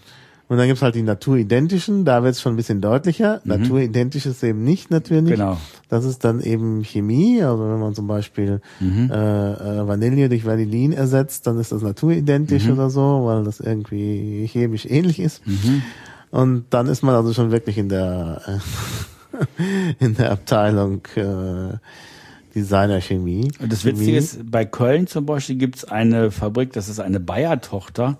Und 0.49 0.57
dann 0.57 0.68
gibt's 0.68 0.82
halt 0.84 0.94
die 0.95 1.02
naturidentischen, 1.03 2.06
da 2.06 2.22
wird's 2.24 2.41
schon 2.41 2.53
ein 2.53 2.57
bisschen 2.57 2.82
deutlicher. 2.82 3.41
Naturidentisch 3.45 4.26
ist 4.26 4.44
eben 4.44 4.64
nicht 4.64 4.91
natürlich. 4.91 5.24
Mhm. 5.38 5.41
Genau. 5.41 5.57
Das 5.90 6.06
ist 6.06 6.24
dann 6.26 6.41
eben 6.41 6.84
Chemie. 6.84 7.41
Also 7.41 7.64
wenn 7.70 7.80
man 7.80 7.95
zum 7.95 8.07
Beispiel 8.07 8.61
Mhm. 8.80 9.10
äh, 9.11 9.52
äh, 9.53 9.88
Vanille 9.88 10.30
durch 10.30 10.45
Vanillin 10.45 10.91
ersetzt, 10.94 11.48
dann 11.48 11.60
ist 11.60 11.72
das 11.72 11.82
naturidentisch 11.82 12.65
Mhm. 12.65 12.74
oder 12.74 12.90
so, 12.90 13.22
weil 13.26 13.44
das 13.45 13.60
irgendwie 13.61 14.45
chemisch 14.52 14.86
ähnlich 14.86 15.20
ist. 15.20 15.45
Mhm. 15.48 15.82
Und 16.32 16.65
dann 16.72 16.88
ist 16.88 17.03
man 17.03 17.15
also 17.15 17.34
schon 17.34 17.52
wirklich 17.52 17.78
in 17.78 17.90
der 17.90 18.41
äh, 18.45 18.57
in 20.06 20.15
der 20.15 20.32
Abteilung 20.32 21.02
äh, 21.15 21.78
Designerchemie. 22.56 23.52
Und 23.60 23.72
das. 23.72 23.86
Witzige 23.86 24.18
ist, 24.18 24.52
bei 24.52 24.65
Köln 24.65 25.07
zum 25.07 25.26
Beispiel 25.26 25.56
gibt's 25.56 25.86
eine 25.86 26.30
Fabrik, 26.32 26.74
das 26.74 26.88
ist 26.90 26.99
eine 26.99 27.20
Bayer-Tochter, 27.20 28.18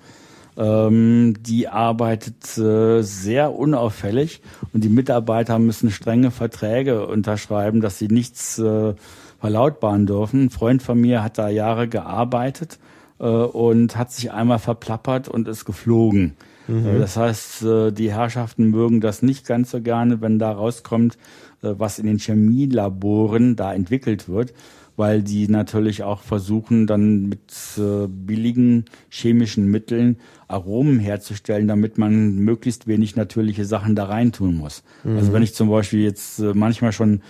ähm, 0.58 1.36
die 1.42 1.68
arbeitet 1.68 2.58
äh, 2.58 3.02
sehr 3.02 3.54
unauffällig 3.54 4.42
und 4.74 4.84
die 4.84 4.90
Mitarbeiter 4.90 5.60
müssen 5.60 5.92
strenge 5.92 6.32
Verträge 6.32 7.08
unterschreiben, 7.08 7.82
dass 7.82 7.98
sie 8.00 8.08
nichts 8.08 8.60
äh, 8.60 8.94
verlautbaren 9.40 10.06
dürfen. 10.06 10.46
Ein 10.46 10.50
Freund 10.50 10.82
von 10.84 11.00
mir 11.00 11.24
hat 11.24 11.38
da 11.38 11.50
Jahre 11.50 11.88
gearbeitet 11.88 12.80
äh, 13.20 13.26
und 13.26 13.98
hat 13.98 14.12
sich 14.12 14.32
einmal 14.32 14.60
verplappert 14.60 15.28
und 15.28 15.48
ist 15.48 15.66
geflogen. 15.66 16.36
Äh, 16.70 17.00
Das 17.00 17.18
heißt, 17.18 17.64
äh, 17.64 17.92
die 17.92 18.12
Herrschaften 18.12 18.70
mögen 18.70 19.02
das 19.02 19.22
nicht 19.22 19.46
ganz 19.46 19.72
so 19.72 19.82
gerne, 19.82 20.22
wenn 20.22 20.40
da 20.40 20.52
rauskommt, 20.52 21.18
äh, 21.62 21.74
was 21.78 22.00
in 22.00 22.06
den 22.06 22.20
Chemielaboren 22.20 23.56
da 23.56 23.74
entwickelt 23.74 24.30
wird, 24.30 24.54
weil 24.96 25.24
die 25.24 25.48
natürlich 25.48 26.04
auch 26.04 26.22
versuchen, 26.22 26.88
dann 26.88 27.24
mit 27.24 27.52
äh, 27.78 28.08
billigen 28.08 28.86
chemischen 29.10 29.68
Mitteln 29.68 30.18
Aromen 30.48 31.00
herzustellen, 31.00 31.68
damit 31.68 31.98
man 31.98 32.36
möglichst 32.36 32.88
wenig 32.88 33.16
natürliche 33.16 33.66
Sachen 33.66 33.96
da 33.96 34.06
reintun 34.06 34.56
muss. 34.56 34.84
Also 35.18 35.34
wenn 35.34 35.44
ich 35.44 35.56
zum 35.56 35.70
Beispiel 35.70 36.02
jetzt 36.04 36.40
äh, 36.40 36.54
manchmal 36.54 36.92
schon 36.92 37.22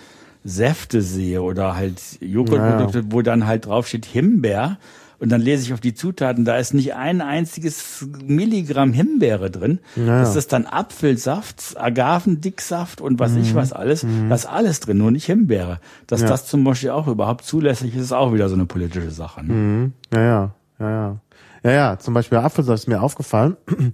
Säfte 0.44 1.00
sehe 1.00 1.40
oder 1.42 1.74
halt 1.74 2.00
Joghurtprodukte, 2.20 3.04
wo 3.10 3.22
dann 3.22 3.46
halt 3.46 3.66
draufsteht 3.66 4.04
Himbeer, 4.04 4.78
und 5.24 5.30
dann 5.32 5.40
lese 5.40 5.62
ich 5.64 5.72
auf 5.72 5.80
die 5.80 5.94
Zutaten, 5.94 6.44
da 6.44 6.56
ist 6.58 6.74
nicht 6.74 6.94
ein 6.94 7.20
einziges 7.20 8.06
Milligramm 8.26 8.92
Himbeere 8.92 9.50
drin. 9.50 9.80
Ja. 9.96 10.20
Das 10.20 10.36
ist 10.36 10.52
dann 10.52 10.66
Apfelsaft, 10.66 11.74
Agavendicksaft 11.76 13.00
und 13.00 13.18
was 13.18 13.34
ich 13.34 13.54
was 13.54 13.72
alles. 13.72 14.06
Da 14.28 14.34
ist 14.34 14.46
alles 14.46 14.80
drin, 14.80 14.98
nur 14.98 15.10
nicht 15.10 15.24
Himbeere. 15.26 15.80
Dass 16.06 16.20
Ja. 16.20 16.28
das 16.28 16.46
zum 16.46 16.62
Beispiel 16.62 16.90
auch 16.90 17.08
überhaupt 17.08 17.44
zulässig 17.44 17.94
ist, 17.96 18.02
ist 18.02 18.12
auch 18.12 18.32
wieder 18.34 18.48
so 18.48 18.54
eine 18.54 18.66
politische 18.66 19.10
Sache. 19.10 19.44
Ne? 19.44 19.52
Mhm. 19.52 19.92
Ja, 20.12 20.20
ja, 20.22 20.50
ja, 20.78 20.90
ja. 20.90 21.16
Ja, 21.64 21.70
ja, 21.72 21.98
zum 21.98 22.12
Beispiel 22.12 22.36
Apfelsaft 22.38 22.80
ist 22.80 22.88
mir 22.88 23.00
aufgefallen. 23.02 23.56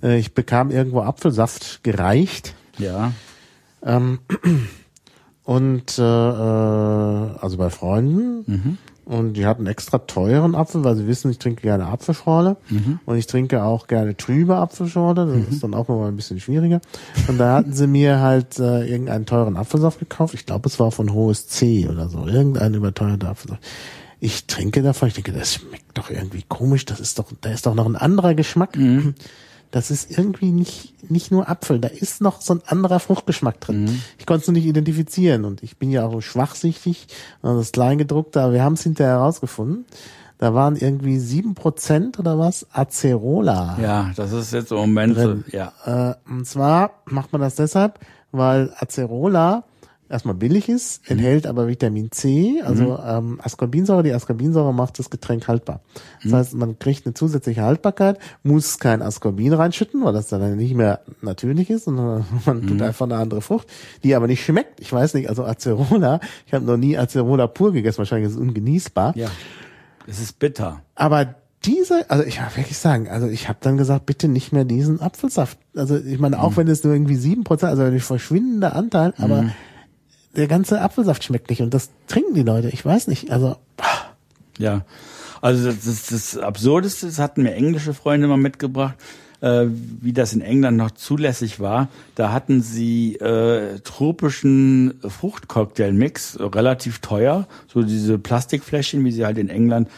Äh, 0.00 0.18
Ich 0.20 0.32
bekam 0.32 0.70
irgendwo 0.70 1.00
Apfelsaft 1.00 1.82
gereicht. 1.82 2.54
Ja. 2.78 3.10
Ähm, 3.84 4.20
und 5.42 5.98
äh, 5.98 6.02
äh, 6.02 7.38
also 7.40 7.56
bei 7.56 7.68
Freunden. 7.70 8.78
Und 9.08 9.32
die 9.38 9.46
hatten 9.46 9.66
extra 9.66 9.96
teuren 9.96 10.54
Apfel, 10.54 10.84
weil 10.84 10.94
sie 10.94 11.06
wissen, 11.06 11.30
ich 11.30 11.38
trinke 11.38 11.62
gerne 11.62 11.86
Apfelschorle. 11.86 12.58
Und 13.06 13.16
ich 13.16 13.26
trinke 13.26 13.62
auch 13.64 13.86
gerne 13.86 14.14
trübe 14.18 14.56
Apfelschorle. 14.56 15.24
Das 15.26 15.48
ist 15.54 15.64
dann 15.64 15.72
auch 15.72 15.88
nochmal 15.88 16.08
ein 16.08 16.16
bisschen 16.16 16.40
schwieriger. 16.40 16.82
Und 17.26 17.38
da 17.38 17.54
hatten 17.54 17.72
sie 17.72 17.86
mir 17.86 18.20
halt 18.20 18.58
äh, 18.58 18.84
irgendeinen 18.86 19.24
teuren 19.24 19.56
Apfelsaft 19.56 19.98
gekauft. 19.98 20.34
Ich 20.34 20.44
glaube, 20.44 20.68
es 20.68 20.78
war 20.78 20.90
von 20.90 21.14
Hohes 21.14 21.48
C 21.48 21.88
oder 21.88 22.10
so. 22.10 22.26
Irgendein 22.26 22.74
überteuerter 22.74 23.30
Apfelsaft. 23.30 23.62
Ich 24.20 24.46
trinke 24.46 24.82
davon, 24.82 25.08
ich 25.08 25.14
denke, 25.14 25.32
das 25.32 25.54
schmeckt 25.54 25.96
doch 25.96 26.10
irgendwie 26.10 26.44
komisch. 26.46 26.84
Das 26.84 27.00
ist 27.00 27.18
doch, 27.18 27.32
da 27.40 27.50
ist 27.50 27.64
doch 27.64 27.74
noch 27.74 27.86
ein 27.86 27.96
anderer 27.96 28.34
Geschmack. 28.34 28.76
Das 29.70 29.90
ist 29.90 30.16
irgendwie 30.16 30.50
nicht, 30.50 31.10
nicht 31.10 31.30
nur 31.30 31.48
Apfel, 31.48 31.78
da 31.78 31.88
ist 31.88 32.22
noch 32.22 32.40
so 32.40 32.54
ein 32.54 32.62
anderer 32.66 33.00
Fruchtgeschmack 33.00 33.60
drin. 33.60 34.00
Ich 34.18 34.24
konnte 34.24 34.40
es 34.42 34.46
nur 34.46 34.54
nicht 34.54 34.66
identifizieren 34.66 35.44
und 35.44 35.62
ich 35.62 35.76
bin 35.76 35.90
ja 35.90 36.06
auch 36.06 36.12
so 36.12 36.20
schwachsichtig, 36.22 37.06
also 37.42 37.58
das 37.58 37.72
Kleingedruckte, 37.72 38.40
aber 38.40 38.54
wir 38.54 38.62
haben 38.62 38.74
es 38.74 38.82
hinterher 38.82 39.14
herausgefunden. 39.14 39.84
Da 40.38 40.54
waren 40.54 40.76
irgendwie 40.76 41.18
sieben 41.18 41.54
Prozent 41.54 42.18
oder 42.18 42.38
was 42.38 42.66
Acerola. 42.72 43.76
Ja, 43.82 44.12
das 44.16 44.32
ist 44.32 44.52
jetzt 44.52 44.70
im 44.70 44.78
Moment 44.78 45.16
so, 45.16 45.24
Drin. 45.24 45.44
ja. 45.50 45.72
Äh, 45.84 46.14
und 46.30 46.46
zwar 46.46 46.92
macht 47.06 47.32
man 47.32 47.40
das 47.40 47.56
deshalb, 47.56 47.98
weil 48.30 48.72
Acerola 48.78 49.64
erstmal 50.08 50.34
billig 50.34 50.68
ist, 50.68 51.02
Mhm. 51.10 51.18
enthält 51.18 51.46
aber 51.46 51.68
Vitamin 51.68 52.10
C, 52.10 52.62
also 52.64 52.98
ähm, 53.04 53.40
Ascorbinsäure. 53.42 54.02
Die 54.02 54.12
Ascorbinsäure 54.12 54.72
macht 54.74 54.98
das 54.98 55.10
Getränk 55.10 55.48
haltbar. 55.48 55.80
Das 56.22 56.32
Mhm. 56.32 56.36
heißt, 56.36 56.54
man 56.54 56.78
kriegt 56.78 57.06
eine 57.06 57.14
zusätzliche 57.14 57.62
Haltbarkeit, 57.62 58.18
muss 58.42 58.78
kein 58.78 59.02
Ascorbin 59.02 59.52
reinschütten, 59.52 60.04
weil 60.04 60.12
das 60.12 60.28
dann 60.28 60.56
nicht 60.56 60.74
mehr 60.74 61.00
natürlich 61.22 61.70
ist, 61.70 61.84
sondern 61.84 62.24
man 62.46 62.60
Mhm. 62.60 62.66
tut 62.66 62.82
einfach 62.82 63.06
eine 63.06 63.16
andere 63.16 63.40
Frucht, 63.42 63.68
die 64.02 64.14
aber 64.14 64.26
nicht 64.26 64.44
schmeckt. 64.44 64.80
Ich 64.80 64.92
weiß 64.92 65.14
nicht, 65.14 65.28
also 65.28 65.44
Acerola, 65.44 66.20
ich 66.46 66.54
habe 66.54 66.64
noch 66.64 66.76
nie 66.76 66.96
Acerola 66.96 67.46
pur 67.46 67.72
gegessen, 67.72 67.98
wahrscheinlich 67.98 68.28
ist 68.28 68.34
es 68.34 68.40
ungenießbar. 68.40 69.16
Ja. 69.16 69.28
Es 70.06 70.20
ist 70.20 70.38
bitter. 70.38 70.82
Aber 70.94 71.34
diese, 71.64 72.08
also 72.08 72.24
ich 72.24 72.40
muss 72.40 72.56
wirklich 72.56 72.78
sagen, 72.78 73.08
also 73.08 73.26
ich 73.26 73.48
habe 73.48 73.58
dann 73.60 73.76
gesagt, 73.76 74.06
bitte 74.06 74.28
nicht 74.28 74.52
mehr 74.52 74.64
diesen 74.64 75.00
Apfelsaft. 75.02 75.58
Also 75.76 75.96
ich 75.98 76.18
meine, 76.20 76.36
Mhm. 76.36 76.42
auch 76.42 76.56
wenn 76.56 76.68
es 76.68 76.84
nur 76.84 76.92
irgendwie 76.94 77.16
sieben 77.16 77.42
Prozent, 77.44 77.70
also 77.70 77.82
ein 77.82 77.98
verschwindender 77.98 78.76
Anteil, 78.76 79.12
aber 79.18 79.50
der 80.36 80.46
ganze 80.46 80.80
Apfelsaft 80.80 81.24
schmeckt 81.24 81.50
nicht 81.50 81.62
und 81.62 81.74
das 81.74 81.90
trinken 82.06 82.34
die 82.34 82.42
Leute. 82.42 82.68
Ich 82.68 82.84
weiß 82.84 83.08
nicht, 83.08 83.30
also 83.30 83.56
Ja. 84.58 84.84
Also 85.40 85.70
das, 85.70 86.06
das, 86.06 86.36
Absurdeste, 86.36 87.06
das 87.06 87.18
hatten 87.18 87.42
mir 87.42 87.54
englische 87.54 87.94
Freunde 87.94 88.26
mal 88.26 88.36
mitgebracht, 88.36 88.96
äh, 89.40 89.66
wie 89.68 90.12
das 90.12 90.32
in 90.32 90.40
England 90.40 90.76
noch 90.76 90.90
zulässig 90.90 91.60
war. 91.60 91.88
Da 92.16 92.32
hatten 92.32 92.60
sie 92.60 93.14
äh, 93.16 93.78
tropischen 93.80 94.94
Fruchtcocktail-Mix, 95.00 96.38
relativ 96.40 96.98
teuer, 96.98 97.46
so 97.72 97.82
diese 97.82 98.18
Plastikfläschchen, 98.18 99.04
wie 99.04 99.12
sie 99.12 99.24
halt 99.24 99.38
in 99.38 99.48
England 99.48 99.88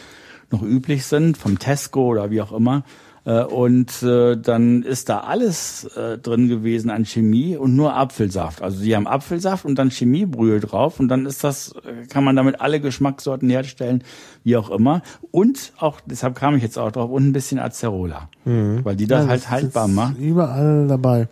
noch 0.50 0.62
üblich 0.62 1.06
sind, 1.06 1.38
vom 1.38 1.58
Tesco 1.58 2.06
oder 2.06 2.30
wie 2.30 2.42
auch 2.42 2.52
immer. 2.52 2.84
Äh, 3.24 3.44
Und 3.44 4.02
äh, 4.02 4.36
dann 4.36 4.82
ist 4.82 5.08
da 5.10 5.20
alles 5.20 5.84
äh, 5.96 6.16
drin 6.18 6.48
gewesen 6.48 6.88
an 6.90 7.04
Chemie 7.04 7.56
und 7.56 7.76
nur 7.76 7.94
Apfelsaft. 7.94 8.62
Also 8.62 8.78
sie 8.78 8.96
haben 8.96 9.06
Apfelsaft 9.06 9.64
und 9.66 9.74
dann 9.78 9.90
Chemiebrühe 9.90 10.58
drauf 10.60 10.98
und 11.00 11.08
dann 11.08 11.26
ist 11.26 11.44
das, 11.44 11.72
äh, 11.84 12.06
kann 12.08 12.24
man 12.24 12.34
damit 12.36 12.60
alle 12.60 12.80
Geschmackssorten 12.80 13.50
herstellen, 13.50 14.02
wie 14.42 14.56
auch 14.56 14.70
immer. 14.70 15.02
Und 15.30 15.72
auch, 15.78 16.00
deshalb 16.06 16.34
kam 16.34 16.56
ich 16.56 16.62
jetzt 16.62 16.78
auch 16.78 16.90
drauf, 16.92 17.10
und 17.10 17.28
ein 17.28 17.32
bisschen 17.32 17.58
Acerola. 17.58 18.28
Weil 18.44 18.96
die 18.96 19.06
das 19.06 19.24
ja, 19.24 19.28
halt 19.30 19.40
ist 19.42 19.50
haltbar 19.50 19.86
macht. 19.88 20.18
Überall 20.18 20.86
dabei. 20.88 21.28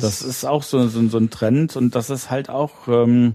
Das 0.00 0.22
ist 0.22 0.44
auch 0.44 0.62
so, 0.62 0.86
so, 0.88 1.08
so 1.08 1.18
ein 1.18 1.30
Trend 1.30 1.76
und 1.76 1.94
das 1.94 2.08
ist 2.10 2.30
halt 2.30 2.50
auch 2.50 2.88
ähm, 2.88 3.34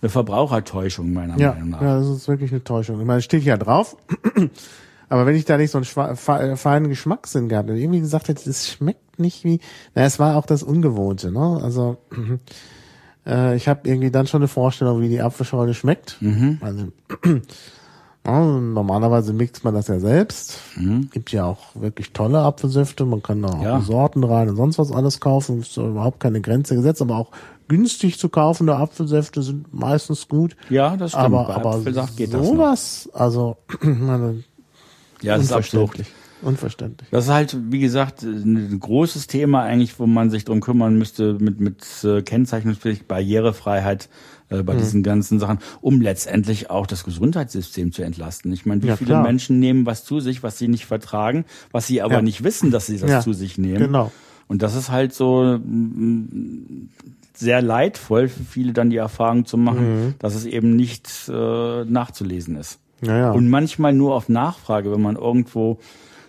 eine 0.00 0.08
Verbrauchertäuschung, 0.10 1.12
meiner 1.12 1.36
Ja, 1.38 1.52
Meinung 1.54 1.70
nach. 1.70 1.82
ja, 1.82 1.98
das 1.98 2.08
ist 2.08 2.28
wirklich 2.28 2.52
eine 2.52 2.62
Täuschung. 2.62 3.00
Ich 3.00 3.06
meine, 3.06 3.20
steht 3.20 3.42
ja 3.42 3.56
drauf. 3.56 3.96
Aber 5.08 5.24
wenn 5.26 5.34
ich 5.36 5.44
da 5.44 5.56
nicht 5.56 5.70
so 5.70 5.78
einen 5.78 5.84
fe- 6.16 6.56
feinen 6.56 6.88
Geschmackssinn 6.88 7.48
gehabt 7.48 7.68
hätte, 7.70 7.78
irgendwie 7.80 8.00
gesagt 8.00 8.28
hätte, 8.28 8.44
das 8.44 8.68
schmeckt 8.68 9.18
nicht 9.18 9.42
wie, 9.44 9.60
na, 9.94 10.02
es 10.02 10.18
war 10.18 10.36
auch 10.36 10.46
das 10.46 10.62
Ungewohnte, 10.62 11.32
ne? 11.32 11.60
Also, 11.62 11.96
äh, 13.26 13.56
ich 13.56 13.68
habe 13.68 13.88
irgendwie 13.88 14.10
dann 14.10 14.26
schon 14.26 14.42
eine 14.42 14.48
Vorstellung, 14.48 15.00
wie 15.00 15.08
die 15.08 15.20
Apfelschorle 15.22 15.74
schmeckt. 15.74 16.16
Mhm. 16.20 16.58
Also, 16.60 16.84
ja, 18.26 18.40
normalerweise 18.44 19.32
mixt 19.32 19.64
man 19.64 19.74
das 19.74 19.88
ja 19.88 19.98
selbst. 19.98 20.58
Gibt 21.12 21.32
ja 21.32 21.46
auch 21.46 21.74
wirklich 21.74 22.12
tolle 22.12 22.40
Apfelsäfte. 22.40 23.04
Man 23.06 23.22
kann 23.22 23.40
da 23.42 23.48
auch 23.48 23.56
Mhm. 23.58 23.62
Ja. 23.62 23.80
Sorten 23.80 24.22
rein 24.24 24.50
und 24.50 24.56
sonst 24.56 24.78
was 24.78 24.92
alles 24.92 25.20
kaufen. 25.20 25.60
Ist 25.60 25.76
überhaupt 25.78 26.20
keine 26.20 26.40
Grenze 26.42 26.74
gesetzt, 26.74 27.00
aber 27.00 27.16
auch 27.16 27.30
günstig 27.68 28.18
zu 28.18 28.28
kaufende 28.28 28.76
Apfelsäfte 28.76 29.42
sind 29.42 29.72
meistens 29.72 30.28
gut. 30.28 30.56
Ja, 30.68 30.96
das 30.96 31.12
stimmt. 31.12 31.24
Aber, 31.24 31.44
Bei 31.46 31.54
aber 31.54 31.70
Apfelsaft 31.76 32.16
geht 32.16 32.32
das 32.34 32.40
noch. 32.42 32.48
sowas, 32.48 33.08
also 33.14 33.56
meine, 33.82 34.42
Ja, 35.22 35.36
das 35.36 35.46
ist 35.46 35.52
absurd. 35.52 35.82
unverständlich. 35.90 36.14
Unverständlich. 36.40 37.10
Das 37.10 37.24
ist 37.24 37.30
halt, 37.32 37.56
wie 37.72 37.80
gesagt, 37.80 38.22
ein 38.22 38.78
großes 38.78 39.26
Thema 39.26 39.62
eigentlich, 39.64 39.98
wo 39.98 40.06
man 40.06 40.30
sich 40.30 40.44
drum 40.44 40.60
kümmern 40.60 40.96
müsste 40.96 41.34
mit, 41.40 41.58
mit 41.58 41.84
äh, 42.04 42.22
Kennzeichnungspflicht, 42.22 43.08
Barrierefreiheit 43.08 44.08
äh, 44.50 44.58
Mhm. 44.58 44.64
bei 44.64 44.76
diesen 44.76 45.02
ganzen 45.02 45.40
Sachen, 45.40 45.58
um 45.80 46.00
letztendlich 46.00 46.70
auch 46.70 46.86
das 46.86 47.02
Gesundheitssystem 47.02 47.90
zu 47.90 48.02
entlasten. 48.02 48.52
Ich 48.52 48.66
meine, 48.66 48.82
wie 48.84 48.86
Ja, 48.86 48.96
viele 48.96 49.10
klar. 49.14 49.22
Menschen 49.24 49.58
nehmen 49.58 49.84
was 49.84 50.04
zu 50.04 50.20
sich, 50.20 50.44
was 50.44 50.58
sie 50.58 50.68
nicht 50.68 50.86
vertragen, 50.86 51.44
was 51.72 51.88
sie 51.88 52.02
aber 52.02 52.14
Ja. 52.14 52.22
nicht 52.22 52.44
wissen, 52.44 52.70
dass 52.70 52.86
sie 52.86 52.98
das 52.98 53.10
Ja, 53.10 53.20
zu 53.20 53.32
sich 53.32 53.58
nehmen. 53.58 53.78
genau. 53.86 54.12
Und 54.46 54.62
das 54.62 54.76
ist 54.76 54.90
halt 54.90 55.12
so 55.12 55.58
mm, 55.60 56.88
sehr 57.34 57.62
leidvoll 57.62 58.28
für 58.28 58.44
viele 58.44 58.72
dann 58.72 58.90
die 58.90 58.96
Erfahrung 58.96 59.44
zu 59.44 59.56
machen, 59.56 60.06
Mhm. 60.06 60.14
dass 60.18 60.34
es 60.34 60.44
eben 60.46 60.74
nicht 60.76 61.08
äh, 61.28 61.84
nachzulesen 61.84 62.56
ist. 62.56 62.78
Naja. 63.00 63.32
Und 63.32 63.48
manchmal 63.48 63.92
nur 63.92 64.14
auf 64.14 64.28
Nachfrage, 64.28 64.90
wenn 64.92 65.02
man 65.02 65.16
irgendwo 65.16 65.78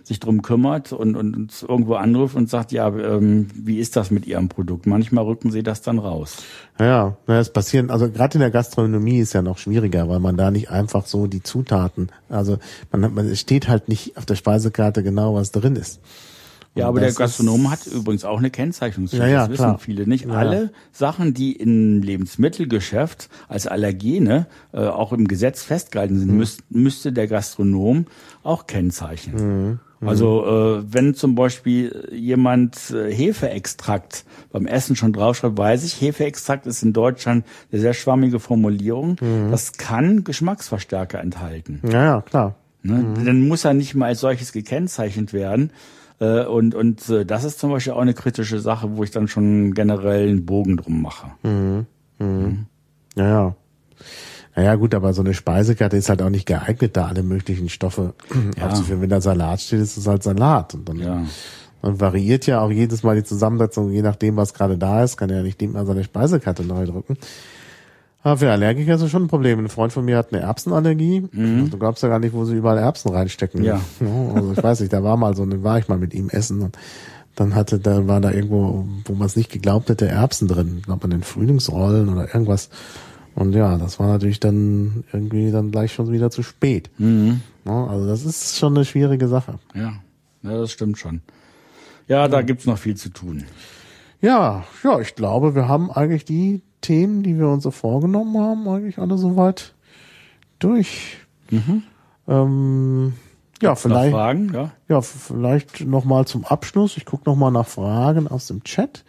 sich 0.04 0.20
drum 0.20 0.42
kümmert 0.42 0.92
und, 0.92 1.16
und, 1.16 1.36
und 1.36 1.66
irgendwo 1.68 1.94
anruft 1.94 2.36
und 2.36 2.50
sagt, 2.50 2.72
ja, 2.72 2.88
ähm, 2.88 3.48
wie 3.54 3.78
ist 3.78 3.96
das 3.96 4.10
mit 4.10 4.26
Ihrem 4.26 4.50
Produkt? 4.50 4.88
Manchmal 4.88 5.24
rücken 5.24 5.52
sie 5.52 5.62
das 5.62 5.82
dann 5.84 6.00
raus. 6.00 6.38
Ja, 6.80 7.16
naja, 7.28 7.40
es 7.40 7.54
passieren, 7.54 7.92
also 7.92 8.10
gerade 8.10 8.36
in 8.36 8.40
der 8.40 8.50
Gastronomie 8.50 9.20
ist 9.20 9.34
ja 9.34 9.44
noch 9.44 9.60
schwieriger, 9.60 10.10
weil 10.10 10.20
man 10.20 10.36
da 10.36 10.50
nicht 10.50 10.72
einfach 10.72 11.06
so 11.06 11.28
die 11.28 11.44
Zutaten, 11.44 12.10
also 12.28 12.58
man, 12.92 13.04
hat- 13.06 13.14
man 13.14 13.28
es 13.28 13.40
steht 13.40 13.68
halt 13.68 13.88
nicht 13.88 14.18
auf 14.18 14.26
der 14.26 14.36
Speisekarte 14.36 15.04
genau, 15.04 15.36
was 15.36 15.52
drin 15.52 15.76
ist. 15.76 16.00
Ja, 16.80 16.88
aber 16.88 17.00
der 17.00 17.12
Gastronom 17.14 17.70
hat 17.72 17.86
übrigens 17.88 18.26
auch 18.26 18.38
eine 18.40 18.50
Kennzeichnungspflicht. 18.50 19.24
Ja, 19.24 19.30
ja, 19.30 19.40
das 19.42 19.50
wissen 19.52 19.64
klar. 19.64 19.80
viele 19.80 20.08
nicht. 20.08 20.26
Ja, 20.26 20.32
Alle 20.34 20.72
Sachen, 20.92 21.34
die 21.34 21.54
im 21.54 22.02
Lebensmittelgeschäft 22.02 23.30
als 23.48 23.68
Allergene 23.68 24.48
äh, 24.74 24.80
auch 24.80 25.14
im 25.14 25.28
Gesetz 25.28 25.64
festgehalten 25.64 26.16
Mhm. 26.16 26.20
sind, 26.20 26.38
müß, 26.38 26.58
müsste 26.70 27.12
der 27.14 27.28
Gastronom 27.28 28.06
auch 28.44 28.68
kennzeichnen. 28.68 29.70
Mhm. 29.72 29.80
Also 30.02 30.46
äh, 30.80 30.84
wenn 30.94 31.14
zum 31.14 31.36
Beispiel 31.36 32.08
jemand 32.14 32.90
äh, 32.92 33.14
Hefeextrakt 33.14 34.24
beim 34.50 34.66
Essen 34.66 34.96
schon 34.96 35.12
draufschreibt, 35.12 35.58
weiß 35.58 35.84
ich, 35.84 36.00
Hefeextrakt 36.00 36.66
ist 36.68 36.84
in 36.84 36.94
Deutschland 36.94 37.46
eine 37.72 37.82
sehr 37.82 37.94
schwammige 37.94 38.40
Formulierung. 38.40 39.18
Mhm. 39.20 39.52
Das 39.52 39.74
kann 39.74 40.24
Geschmacksverstärker 40.24 41.20
enthalten. 41.20 41.82
Ja, 41.84 42.04
ja, 42.06 42.22
klar. 42.22 42.56
Ne? 42.82 42.94
Mhm. 42.94 43.26
Dann 43.26 43.48
muss 43.50 43.66
er 43.66 43.74
nicht 43.74 43.94
mal 43.94 44.06
als 44.06 44.22
solches 44.22 44.54
gekennzeichnet 44.54 45.34
werden. 45.34 45.72
Äh, 46.20 46.46
Und, 46.46 46.76
und 46.76 47.08
äh, 47.10 47.26
das 47.26 47.44
ist 47.44 47.60
zum 47.60 47.72
Beispiel 47.72 47.94
auch 47.94 48.02
eine 48.02 48.14
kritische 48.14 48.60
Sache, 48.60 48.98
wo 48.98 49.04
ich 49.04 49.12
dann 49.12 49.28
schon 49.28 49.74
generell 49.74 50.28
einen 50.30 50.46
Bogen 50.46 50.78
drum 50.78 51.02
mache. 51.02 51.28
Mhm. 51.44 51.86
Ja, 53.16 53.26
ja. 53.28 53.56
Naja, 54.56 54.76
gut, 54.76 54.94
aber 54.94 55.14
so 55.14 55.22
eine 55.22 55.34
Speisekarte 55.34 55.96
ist 55.96 56.10
halt 56.10 56.22
auch 56.22 56.30
nicht 56.30 56.46
geeignet, 56.46 56.98
da 56.98 57.06
alle 57.08 57.24
möglichen 57.24 57.70
Stoffe 57.70 58.14
Ja. 58.58 58.68
aufzuführen. 58.68 59.02
Wenn 59.02 59.10
da 59.10 59.22
Salat 59.22 59.62
steht, 59.62 59.80
ist 59.80 59.96
es 59.98 60.08
halt 60.08 60.24
Salat. 60.24 60.74
Und 60.74 60.90
dann, 60.90 60.98
Ja. 61.00 61.24
dann 61.82 62.00
variiert 62.02 62.46
ja 62.48 62.60
auch 62.60 62.72
jedes 62.72 63.04
Mal 63.04 63.16
die 63.16 63.24
Zusammensetzung, 63.24 63.92
je 63.92 64.02
nachdem, 64.02 64.36
was 64.36 64.54
gerade 64.54 64.78
da 64.78 65.04
ist, 65.04 65.16
kann 65.16 65.30
er 65.30 65.38
ja 65.38 65.44
nicht 65.44 65.62
immer 65.62 65.86
seine 65.86 66.04
Speisekarte 66.04 66.64
neu 66.64 66.86
drücken. 66.86 67.18
Aber 68.22 68.38
für 68.38 68.52
Allergiker 68.52 68.96
ist 68.96 69.02
es 69.02 69.12
schon 69.12 69.24
ein 69.24 69.28
Problem. 69.30 69.60
Ein 69.60 69.70
Freund 69.70 69.94
von 69.94 70.04
mir 70.04 70.18
hat 70.18 70.34
eine 70.34 70.42
Erbsenallergie. 70.42 71.28
Du 71.32 71.78
glaubst 71.78 72.04
ja 72.04 72.10
gar 72.10 72.20
nicht, 72.20 72.34
wo 72.34 72.44
sie 72.44 72.56
überall 72.56 72.78
Erbsen 72.78 73.12
reinstecken. 73.12 73.62
Mhm. 73.62 73.66
Ja. 73.66 73.80
Also 74.36 74.52
ich 74.54 74.62
weiß 74.64 74.82
nicht, 74.82 74.92
da 74.92 75.04
war 75.04 75.16
mal 75.18 75.36
so, 75.36 75.46
dann 75.46 75.64
war 75.64 75.80
ich 75.80 75.88
mal 75.88 75.98
mit 75.98 76.14
ihm 76.14 76.30
essen 76.30 76.62
und 76.62 76.78
dann 77.36 77.56
hatte, 77.56 77.80
da 77.80 78.08
war 78.08 78.20
da 78.20 78.32
irgendwo, 78.32 78.86
wo 79.06 79.14
man 79.14 79.26
es 79.28 79.38
nicht 79.38 79.50
geglaubt 79.50 79.90
hätte, 79.90 80.08
Erbsen 80.08 80.50
drin. 80.50 80.76
Ich 80.80 80.84
glaube 80.84 81.06
an 81.06 81.12
den 81.12 81.24
Frühlingsrollen 81.24 82.10
oder 82.10 82.28
irgendwas. 82.28 82.70
Und 83.36 83.54
ja, 83.54 83.78
das 83.78 84.00
war 84.00 84.08
natürlich 84.08 84.42
dann 84.42 85.06
irgendwie 85.14 85.50
dann 85.52 85.72
gleich 85.72 85.94
schon 85.94 86.12
wieder 86.12 86.30
zu 86.30 86.44
spät. 86.44 86.90
Mhm. 86.98 87.40
Ja, 87.64 87.88
Also 87.88 88.06
das 88.06 88.26
ist 88.26 88.58
schon 88.58 88.76
eine 88.76 88.84
schwierige 88.84 89.30
Sache. 89.30 89.60
Ja. 89.74 89.94
ja, 90.44 90.58
das 90.58 90.72
stimmt 90.72 90.98
schon. 90.98 91.22
Ja, 92.10 92.28
da 92.28 92.42
gibt's 92.42 92.66
noch 92.66 92.78
viel 92.78 92.96
zu 92.96 93.10
tun. 93.10 93.46
Ja, 94.20 94.66
ja, 94.84 95.00
ich 95.00 95.16
glaube, 95.16 95.56
wir 95.56 95.70
haben 95.70 95.90
eigentlich 95.90 96.26
die 96.26 96.62
Themen, 96.82 97.24
die 97.24 97.38
wir 97.38 97.48
uns 97.48 97.64
so 97.64 97.72
vorgenommen 97.72 98.38
haben, 98.38 98.68
eigentlich 98.68 99.00
alle 99.00 99.18
soweit 99.18 99.74
durch. 100.60 101.18
Ähm, 102.28 103.14
ja, 103.62 103.72
Noch 103.72 103.78
vielleicht, 103.78 104.14
Fragen? 104.14 104.54
Ja. 104.54 104.72
ja, 104.88 105.02
vielleicht 105.02 105.86
noch 105.86 106.06
mal 106.06 106.26
zum 106.26 106.46
Abschluss. 106.46 106.96
Ich 106.98 107.06
gucke 107.06 107.30
noch 107.30 107.36
mal 107.36 107.52
nach 107.52 107.68
Fragen 107.68 108.28
aus 108.28 108.48
dem 108.48 108.64
Chat. 108.64 109.04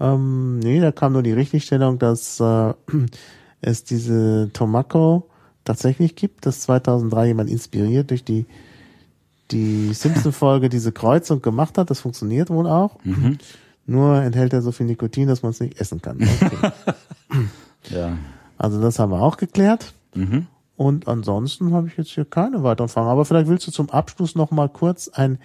Ähm, 0.00 0.58
nee, 0.60 0.80
da 0.80 0.92
kam 0.92 1.12
nur 1.12 1.22
die 1.22 1.32
Richtigstellung, 1.32 1.98
dass 1.98 2.40
äh, 2.40 2.72
es 3.60 3.84
diese 3.84 4.50
Tomako 4.52 5.28
tatsächlich 5.64 6.16
gibt, 6.16 6.46
dass 6.46 6.60
2003 6.60 7.26
jemand 7.28 7.50
inspiriert 7.50 8.10
durch 8.10 8.24
die 8.24 8.46
die 9.50 9.92
Simpson-Folge 9.92 10.70
diese 10.70 10.92
Kreuzung 10.92 11.42
gemacht 11.42 11.76
hat. 11.76 11.90
Das 11.90 12.00
funktioniert 12.00 12.48
wohl 12.48 12.66
auch. 12.66 12.96
Nur 13.86 14.22
enthält 14.22 14.52
er 14.52 14.62
so 14.62 14.72
viel 14.72 14.86
Nikotin, 14.86 15.28
dass 15.28 15.42
man 15.42 15.50
es 15.50 15.60
nicht 15.60 15.80
essen 15.80 16.02
kann. 16.02 16.16
Okay. 16.16 16.72
Ja. 17.90 18.16
also 18.58 18.80
das 18.80 19.00
haben 19.00 19.10
wir 19.10 19.20
auch 19.20 19.36
geklärt. 19.36 19.92
Mhm. 20.14 20.46
Und 20.76 21.08
ansonsten 21.08 21.72
habe 21.72 21.88
ich 21.88 21.96
jetzt 21.96 22.10
hier 22.10 22.24
keine 22.24 22.62
weiteren 22.62 22.88
Fragen. 22.88 23.08
Aber 23.08 23.24
vielleicht 23.24 23.48
willst 23.48 23.66
du 23.66 23.72
zum 23.72 23.90
Abschluss 23.90 24.36
noch 24.36 24.52
mal 24.52 24.68
kurz 24.68 25.08
ein 25.08 25.38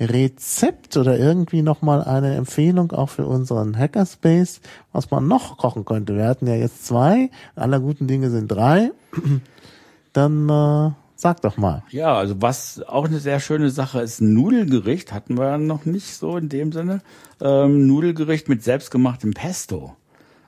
Rezept 0.00 0.96
oder 0.96 1.18
irgendwie 1.18 1.62
noch 1.62 1.82
mal 1.82 2.02
eine 2.02 2.34
Empfehlung 2.34 2.92
auch 2.92 3.10
für 3.10 3.26
unseren 3.26 3.76
Hackerspace, 3.78 4.60
was 4.92 5.10
man 5.10 5.28
noch 5.28 5.58
kochen 5.58 5.84
könnte. 5.84 6.16
Wir 6.16 6.26
hatten 6.26 6.46
ja 6.46 6.54
jetzt 6.54 6.86
zwei, 6.86 7.30
aller 7.54 7.78
guten 7.78 8.06
Dinge 8.06 8.30
sind 8.30 8.48
drei. 8.48 8.90
Dann 10.12 10.48
äh, 10.48 10.90
sag 11.22 11.40
doch 11.42 11.56
mal. 11.56 11.82
Ja, 11.90 12.14
also 12.16 12.42
was 12.42 12.82
auch 12.86 13.06
eine 13.06 13.18
sehr 13.20 13.40
schöne 13.40 13.70
Sache 13.70 14.00
ist, 14.00 14.20
ein 14.20 14.34
Nudelgericht 14.34 15.12
hatten 15.12 15.38
wir 15.38 15.56
noch 15.58 15.84
nicht 15.86 16.14
so 16.16 16.36
in 16.36 16.48
dem 16.48 16.72
Sinne. 16.72 17.00
Ähm, 17.40 17.86
Nudelgericht 17.86 18.48
mit 18.48 18.62
selbstgemachtem 18.62 19.32
Pesto. 19.32 19.96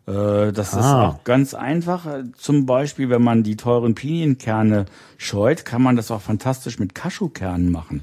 Äh, 0.06 0.52
das 0.52 0.74
Ah. 0.74 0.80
ist 0.80 0.86
auch 0.86 1.24
ganz 1.24 1.55
einfach. 1.55 2.06
Zum 2.36 2.66
Beispiel, 2.66 3.09
wenn 3.09 3.22
man 3.22 3.42
die 3.44 3.56
teuren 3.56 3.94
Pinienkerne 3.94 4.86
scheut, 5.16 5.64
kann 5.64 5.80
man 5.80 5.96
das 5.96 6.10
auch 6.10 6.20
fantastisch 6.20 6.78
mit 6.78 6.94
Cashewkernen 6.94 7.70
machen. 7.70 8.02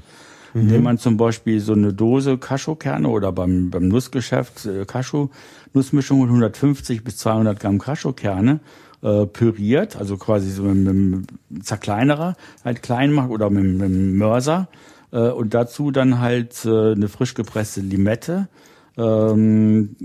Indem 0.54 0.82
man 0.82 0.98
zum 0.98 1.16
Beispiel 1.16 1.60
so 1.60 1.72
eine 1.72 1.94
Dose 1.94 2.36
Cashewkerne 2.36 3.08
oder 3.08 3.32
beim, 3.32 3.70
beim 3.70 3.88
Nussgeschäft 3.88 4.66
äh, 4.66 4.84
Cashew-Nussmischung 4.84 6.18
mit 6.20 6.28
150 6.28 7.04
bis 7.04 7.16
200 7.18 7.58
Gramm 7.58 7.78
Cashewkerne 7.78 8.60
äh, 9.02 9.26
püriert, 9.26 9.96
also 9.96 10.16
quasi 10.16 10.50
so 10.50 10.62
mit, 10.62 10.88
einem 10.88 11.26
Zerkleinerer 11.62 12.36
halt 12.64 12.82
klein 12.82 13.12
macht 13.12 13.30
oder 13.30 13.50
mit, 13.50 13.64
mit 13.64 13.82
einem 13.82 14.16
Mörser 14.16 14.68
äh, 15.12 15.28
und 15.28 15.54
dazu 15.54 15.90
dann 15.90 16.20
halt 16.20 16.64
äh, 16.64 16.92
eine 16.92 17.08
frisch 17.08 17.34
gepresste 17.34 17.80
Limette, 17.80 18.48
ähm, 18.96 19.96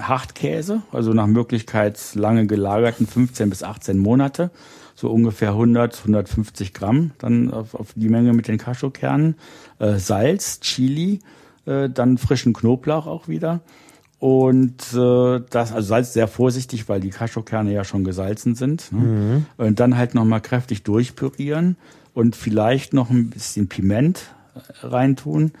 Hartkäse, 0.00 0.82
also 0.92 1.12
nach 1.12 1.26
Möglichkeit 1.26 1.98
lange 2.14 2.46
gelagerten 2.46 3.06
15 3.06 3.50
bis 3.50 3.62
18 3.62 3.98
Monate, 3.98 4.50
so 4.94 5.10
ungefähr 5.10 5.50
100, 5.50 5.98
150 5.98 6.74
Gramm 6.74 7.12
dann 7.18 7.52
auf, 7.52 7.74
auf 7.74 7.92
die 7.94 8.08
Menge 8.08 8.32
mit 8.32 8.48
den 8.48 8.58
Cashewkernen, 8.58 9.36
äh, 9.78 9.98
Salz, 9.98 10.60
Chili, 10.60 11.20
äh, 11.66 11.88
dann 11.88 12.18
frischen 12.18 12.52
Knoblauch 12.52 13.06
auch 13.06 13.28
wieder 13.28 13.60
und 14.20 14.92
äh, 14.92 15.40
das, 15.48 15.72
also 15.72 15.88
Salz 15.88 16.12
sehr 16.12 16.28
vorsichtig, 16.28 16.88
weil 16.90 17.00
die 17.00 17.08
Cashewkerne 17.08 17.72
ja 17.72 17.84
schon 17.84 18.04
gesalzen 18.04 18.54
sind. 18.54 18.92
Ne? 18.92 18.98
Und 19.56 19.80
dann 19.80 19.96
halt 19.96 20.14
nochmal 20.14 20.42
kräftig 20.42 20.82
durchpürieren 20.82 21.76
und 22.12 22.36
vielleicht 22.36 22.92
noch 22.92 23.08
ein 23.08 23.30
bisschen 23.30 23.68
Piment 23.68 24.26
äh, 24.54 24.86
reintun. 24.86 25.52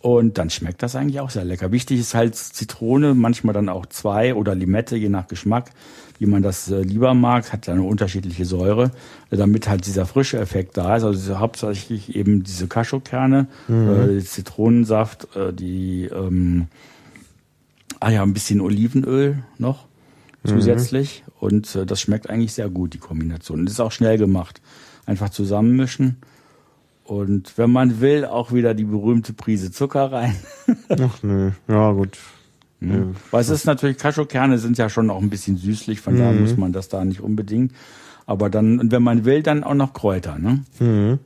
Und 0.00 0.38
dann 0.38 0.48
schmeckt 0.48 0.82
das 0.82 0.96
eigentlich 0.96 1.20
auch 1.20 1.28
sehr 1.28 1.44
lecker. 1.44 1.72
Wichtig 1.72 2.00
ist 2.00 2.14
halt 2.14 2.34
Zitrone, 2.34 3.12
manchmal 3.12 3.52
dann 3.52 3.68
auch 3.68 3.84
zwei 3.84 4.34
oder 4.34 4.54
Limette, 4.54 4.96
je 4.96 5.10
nach 5.10 5.28
Geschmack, 5.28 5.70
wie 6.18 6.24
man 6.24 6.42
das 6.42 6.70
äh, 6.70 6.80
lieber 6.80 7.12
mag, 7.12 7.52
hat 7.52 7.66
ja 7.66 7.74
eine 7.74 7.82
unterschiedliche 7.82 8.46
Säure, 8.46 8.92
damit 9.28 9.68
halt 9.68 9.84
dieser 9.84 10.06
frische 10.06 10.38
Effekt 10.38 10.78
da 10.78 10.96
ist. 10.96 11.04
Also 11.04 11.38
hauptsächlich 11.38 12.16
eben 12.16 12.44
diese 12.44 12.66
Cashewkerne, 12.66 13.46
äh, 13.68 14.20
Zitronensaft, 14.20 15.36
äh, 15.36 15.52
die 15.52 16.06
ähm, 16.06 16.68
ah 18.00 18.10
ja, 18.10 18.22
ein 18.22 18.32
bisschen 18.32 18.60
Olivenöl 18.60 19.44
noch 19.58 19.86
zusätzlich. 20.44 21.24
Und 21.38 21.74
äh, 21.76 21.86
das 21.86 22.00
schmeckt 22.00 22.28
eigentlich 22.28 22.54
sehr 22.54 22.68
gut, 22.68 22.94
die 22.94 22.98
Kombination. 22.98 23.60
Und 23.60 23.70
ist 23.70 23.80
auch 23.80 23.92
schnell 23.92 24.18
gemacht. 24.18 24.60
Einfach 25.06 25.30
zusammenmischen. 25.30 26.16
Und 27.04 27.58
wenn 27.58 27.70
man 27.70 28.00
will, 28.00 28.24
auch 28.24 28.52
wieder 28.52 28.74
die 28.74 28.84
berühmte 28.84 29.32
Prise 29.32 29.70
Zucker 29.70 30.12
rein. 30.12 30.36
Ach 30.88 31.22
nö, 31.22 31.50
ja 31.68 31.92
gut. 31.92 32.18
Ne? 32.78 33.14
Weil 33.30 33.42
es 33.42 33.50
ist 33.50 33.66
natürlich, 33.66 33.98
Cashewkerne 33.98 34.58
sind 34.58 34.78
ja 34.78 34.88
schon 34.88 35.10
auch 35.10 35.20
ein 35.20 35.28
bisschen 35.28 35.56
süßlich, 35.56 36.00
von 36.00 36.16
daher 36.16 36.32
muss 36.32 36.56
man 36.56 36.72
das 36.72 36.88
da 36.88 37.04
nicht 37.04 37.20
unbedingt. 37.20 37.72
Aber 38.26 38.48
dann, 38.48 38.78
und 38.78 38.92
wenn 38.92 39.02
man 39.02 39.24
will, 39.24 39.42
dann 39.42 39.64
auch 39.64 39.74
noch 39.74 39.92
Kräuter. 39.92 40.38
Ne? 40.38 40.62
Mhm. 40.78 41.18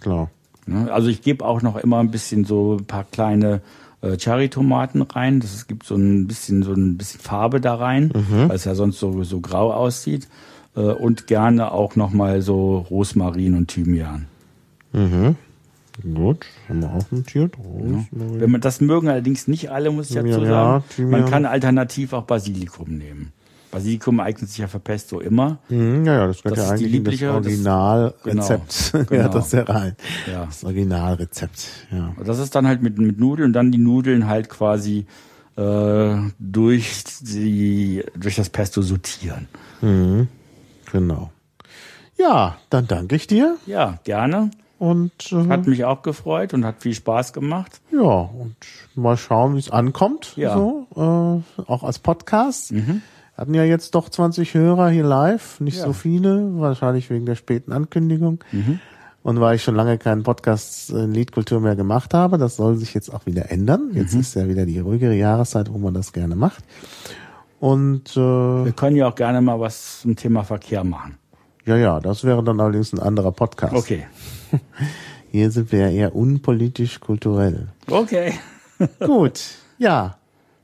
Klar. 0.00 0.30
Ne? 0.66 0.90
Also 0.90 1.08
ich 1.08 1.22
gebe 1.22 1.44
auch 1.44 1.62
noch 1.62 1.76
immer 1.76 2.00
ein 2.00 2.10
bisschen 2.10 2.44
so 2.44 2.78
ein 2.78 2.86
paar 2.86 3.04
kleine 3.04 3.60
äh, 4.02 4.16
Cherry-Tomaten 4.16 5.02
rein. 5.02 5.40
Das 5.40 5.54
es 5.54 5.66
gibt 5.66 5.86
so 5.86 5.94
ein 5.94 6.26
bisschen 6.26 6.62
so 6.62 6.72
ein 6.72 6.98
bisschen 6.98 7.20
Farbe 7.20 7.60
da 7.60 7.74
rein, 7.76 8.12
weil 8.28 8.56
es 8.56 8.64
ja 8.64 8.74
sonst 8.74 8.98
so 8.98 9.24
so 9.24 9.40
grau 9.40 9.72
aussieht. 9.72 10.28
Äh, 10.74 10.80
und 10.80 11.26
gerne 11.26 11.72
auch 11.72 11.96
noch 11.96 12.12
mal 12.12 12.42
so 12.42 12.78
Rosmarin 12.90 13.56
und 13.56 13.68
Thymian. 13.68 14.26
Mhm. 14.92 15.36
Gut, 16.14 16.46
haben 16.68 16.80
wir 16.80 16.90
auch 16.90 17.10
notiert. 17.10 17.56
Rosmarin. 17.58 18.40
Wenn 18.40 18.50
man 18.50 18.60
das 18.60 18.80
mögen 18.80 19.08
allerdings 19.08 19.48
nicht 19.48 19.70
alle, 19.70 19.90
muss 19.90 20.08
ich 20.10 20.16
dazu 20.16 20.28
ja, 20.28 20.46
sagen. 20.46 20.84
Thymian. 20.94 21.20
Man 21.20 21.30
kann 21.30 21.44
alternativ 21.44 22.12
auch 22.14 22.24
Basilikum 22.24 22.88
nehmen. 22.96 23.32
Basilikum 23.72 24.20
eignet 24.20 24.48
sich 24.50 24.58
ja 24.58 24.68
für 24.68 24.78
Pesto 24.78 25.18
immer. 25.18 25.58
Mhm, 25.68 26.04
ja, 26.04 26.14
ja, 26.14 26.26
das 26.28 26.42
gehört 26.42 26.58
Das 26.58 26.66
ja 26.80 26.86
eigentlich 26.86 27.18
das 27.20 27.34
Originalrezept. 27.34 28.92
Genau, 28.92 29.02
ja, 29.10 29.22
genau. 29.24 29.28
das 29.32 29.46
ist 29.46 29.52
ja 29.54 29.62
rein. 29.64 29.96
Ja. 30.30 30.44
Das 30.44 30.62
Originalrezept, 30.62 31.68
ja. 31.90 32.14
Das 32.24 32.38
ist 32.38 32.54
dann 32.54 32.66
halt 32.68 32.82
mit, 32.82 32.98
mit 32.98 33.18
Nudeln 33.18 33.46
und 33.48 33.52
dann 33.54 33.72
die 33.72 33.78
Nudeln 33.78 34.28
halt 34.28 34.48
quasi 34.48 35.06
äh, 35.56 36.16
durch 36.38 37.02
die 37.22 38.04
durch 38.14 38.36
das 38.36 38.48
Pesto 38.50 38.82
sortieren. 38.82 39.48
Mhm. 39.80 40.28
Genau. 40.92 41.30
Ja, 42.18 42.58
dann 42.70 42.86
danke 42.86 43.16
ich 43.16 43.26
dir 43.26 43.56
Ja, 43.66 43.98
gerne. 44.04 44.50
und 44.78 45.12
äh, 45.32 45.48
Hat 45.48 45.66
mich 45.66 45.84
auch 45.86 46.02
gefreut 46.02 46.52
und 46.54 46.64
hat 46.64 46.82
viel 46.82 46.94
Spaß 46.94 47.32
gemacht. 47.32 47.80
ja, 47.90 48.00
und 48.02 48.54
mal 48.94 49.16
schauen, 49.16 49.54
wie 49.56 49.60
es 49.60 49.70
ankommt. 49.70 50.34
Ja. 50.36 50.54
So, 50.54 50.86
äh, 50.94 51.62
auch 51.62 51.82
als 51.82 51.98
Podcast. 51.98 52.72
Hatten 53.36 53.54
ja 53.54 53.64
jetzt 53.64 53.94
doch 53.94 54.08
20 54.08 54.54
Hörer 54.54 54.90
hier 54.90 55.04
live, 55.04 55.58
nicht 55.60 55.78
Ja. 55.78 55.84
so 55.86 55.92
viele, 55.92 56.50
wahrscheinlich 56.60 57.08
wegen 57.10 57.24
der 57.26 57.34
späten 57.34 57.72
Ankündigung. 57.72 58.40
Und 59.22 59.40
weil 59.40 59.56
ich 59.56 59.62
schon 59.62 59.74
lange 59.74 59.98
keinen 59.98 60.22
Podcast 60.22 60.90
in 60.90 61.12
Liedkultur 61.12 61.60
mehr 61.60 61.76
gemacht 61.76 62.12
habe, 62.12 62.38
das 62.38 62.56
soll 62.56 62.76
sich 62.76 62.92
jetzt 62.94 63.12
auch 63.12 63.24
wieder 63.26 63.50
ändern. 63.50 63.90
Jetzt 63.92 64.14
ist 64.14 64.34
ja 64.34 64.48
wieder 64.48 64.66
die 64.66 64.80
ruhigere 64.80 65.14
Jahreszeit, 65.14 65.72
wo 65.72 65.78
man 65.78 65.94
das 65.94 66.12
gerne 66.12 66.34
macht. 66.36 66.64
Und 67.60 68.10
äh, 68.16 68.64
Wir 68.64 68.72
können 68.72 68.96
ja 68.96 69.08
auch 69.08 69.14
gerne 69.14 69.40
mal 69.40 69.58
was 69.60 70.00
zum 70.02 70.16
Thema 70.16 70.42
Verkehr 70.42 70.82
machen. 70.84 71.16
ja, 71.64 71.76
ja, 71.76 72.00
das 72.00 72.24
wäre 72.24 72.42
dann 72.42 72.60
allerdings 72.60 72.92
ein 72.92 72.98
anderer 72.98 73.32
Podcast. 73.32 73.74
Okay. 73.74 74.06
Hier 75.30 75.50
sind 75.50 75.72
wir 75.72 75.78
ja 75.80 75.88
eher 75.88 76.14
unpolitisch 76.16 77.00
kulturell. 77.00 77.68
Okay. 77.88 78.34
Gut, 79.00 79.40
ja, 79.78 80.16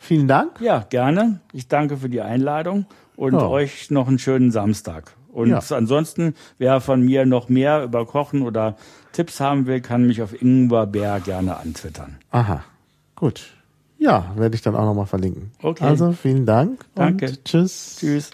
vielen 0.08 0.26
Dank. 0.28 0.60
Ja, 0.60 0.84
gerne. 0.88 1.40
Ich 1.52 1.68
danke 1.68 1.96
für 1.96 2.08
die 2.08 2.20
Einladung 2.20 2.86
und 3.16 3.34
Ja. 3.34 3.46
euch 3.46 3.90
noch 3.90 4.08
einen 4.08 4.18
schönen 4.18 4.50
Samstag. 4.50 5.12
Und 5.32 5.50
Ja. 5.50 5.60
ansonsten, 5.70 6.34
wer 6.58 6.80
von 6.80 7.00
mir 7.02 7.26
noch 7.26 7.48
mehr 7.48 7.84
über 7.84 8.06
Kochen 8.06 8.42
oder 8.42 8.76
Tipps 9.12 9.38
haben 9.40 9.66
will, 9.66 9.80
kann 9.80 10.06
mich 10.06 10.22
auf 10.22 10.40
Ingwerbär 10.40 11.20
gerne 11.20 11.58
antwittern. 11.58 12.16
Aha, 12.30 12.64
gut. 13.14 13.52
Ja, 13.98 14.32
werde 14.36 14.54
ich 14.54 14.62
dann 14.62 14.74
auch 14.76 14.84
nochmal 14.84 15.06
verlinken. 15.06 15.50
Okay. 15.62 15.84
Also 15.84 16.12
vielen 16.12 16.46
Dank 16.46 16.84
Danke. 16.94 17.26
und 17.30 17.44
tschüss. 17.44 17.96
Tschüss. 17.98 18.26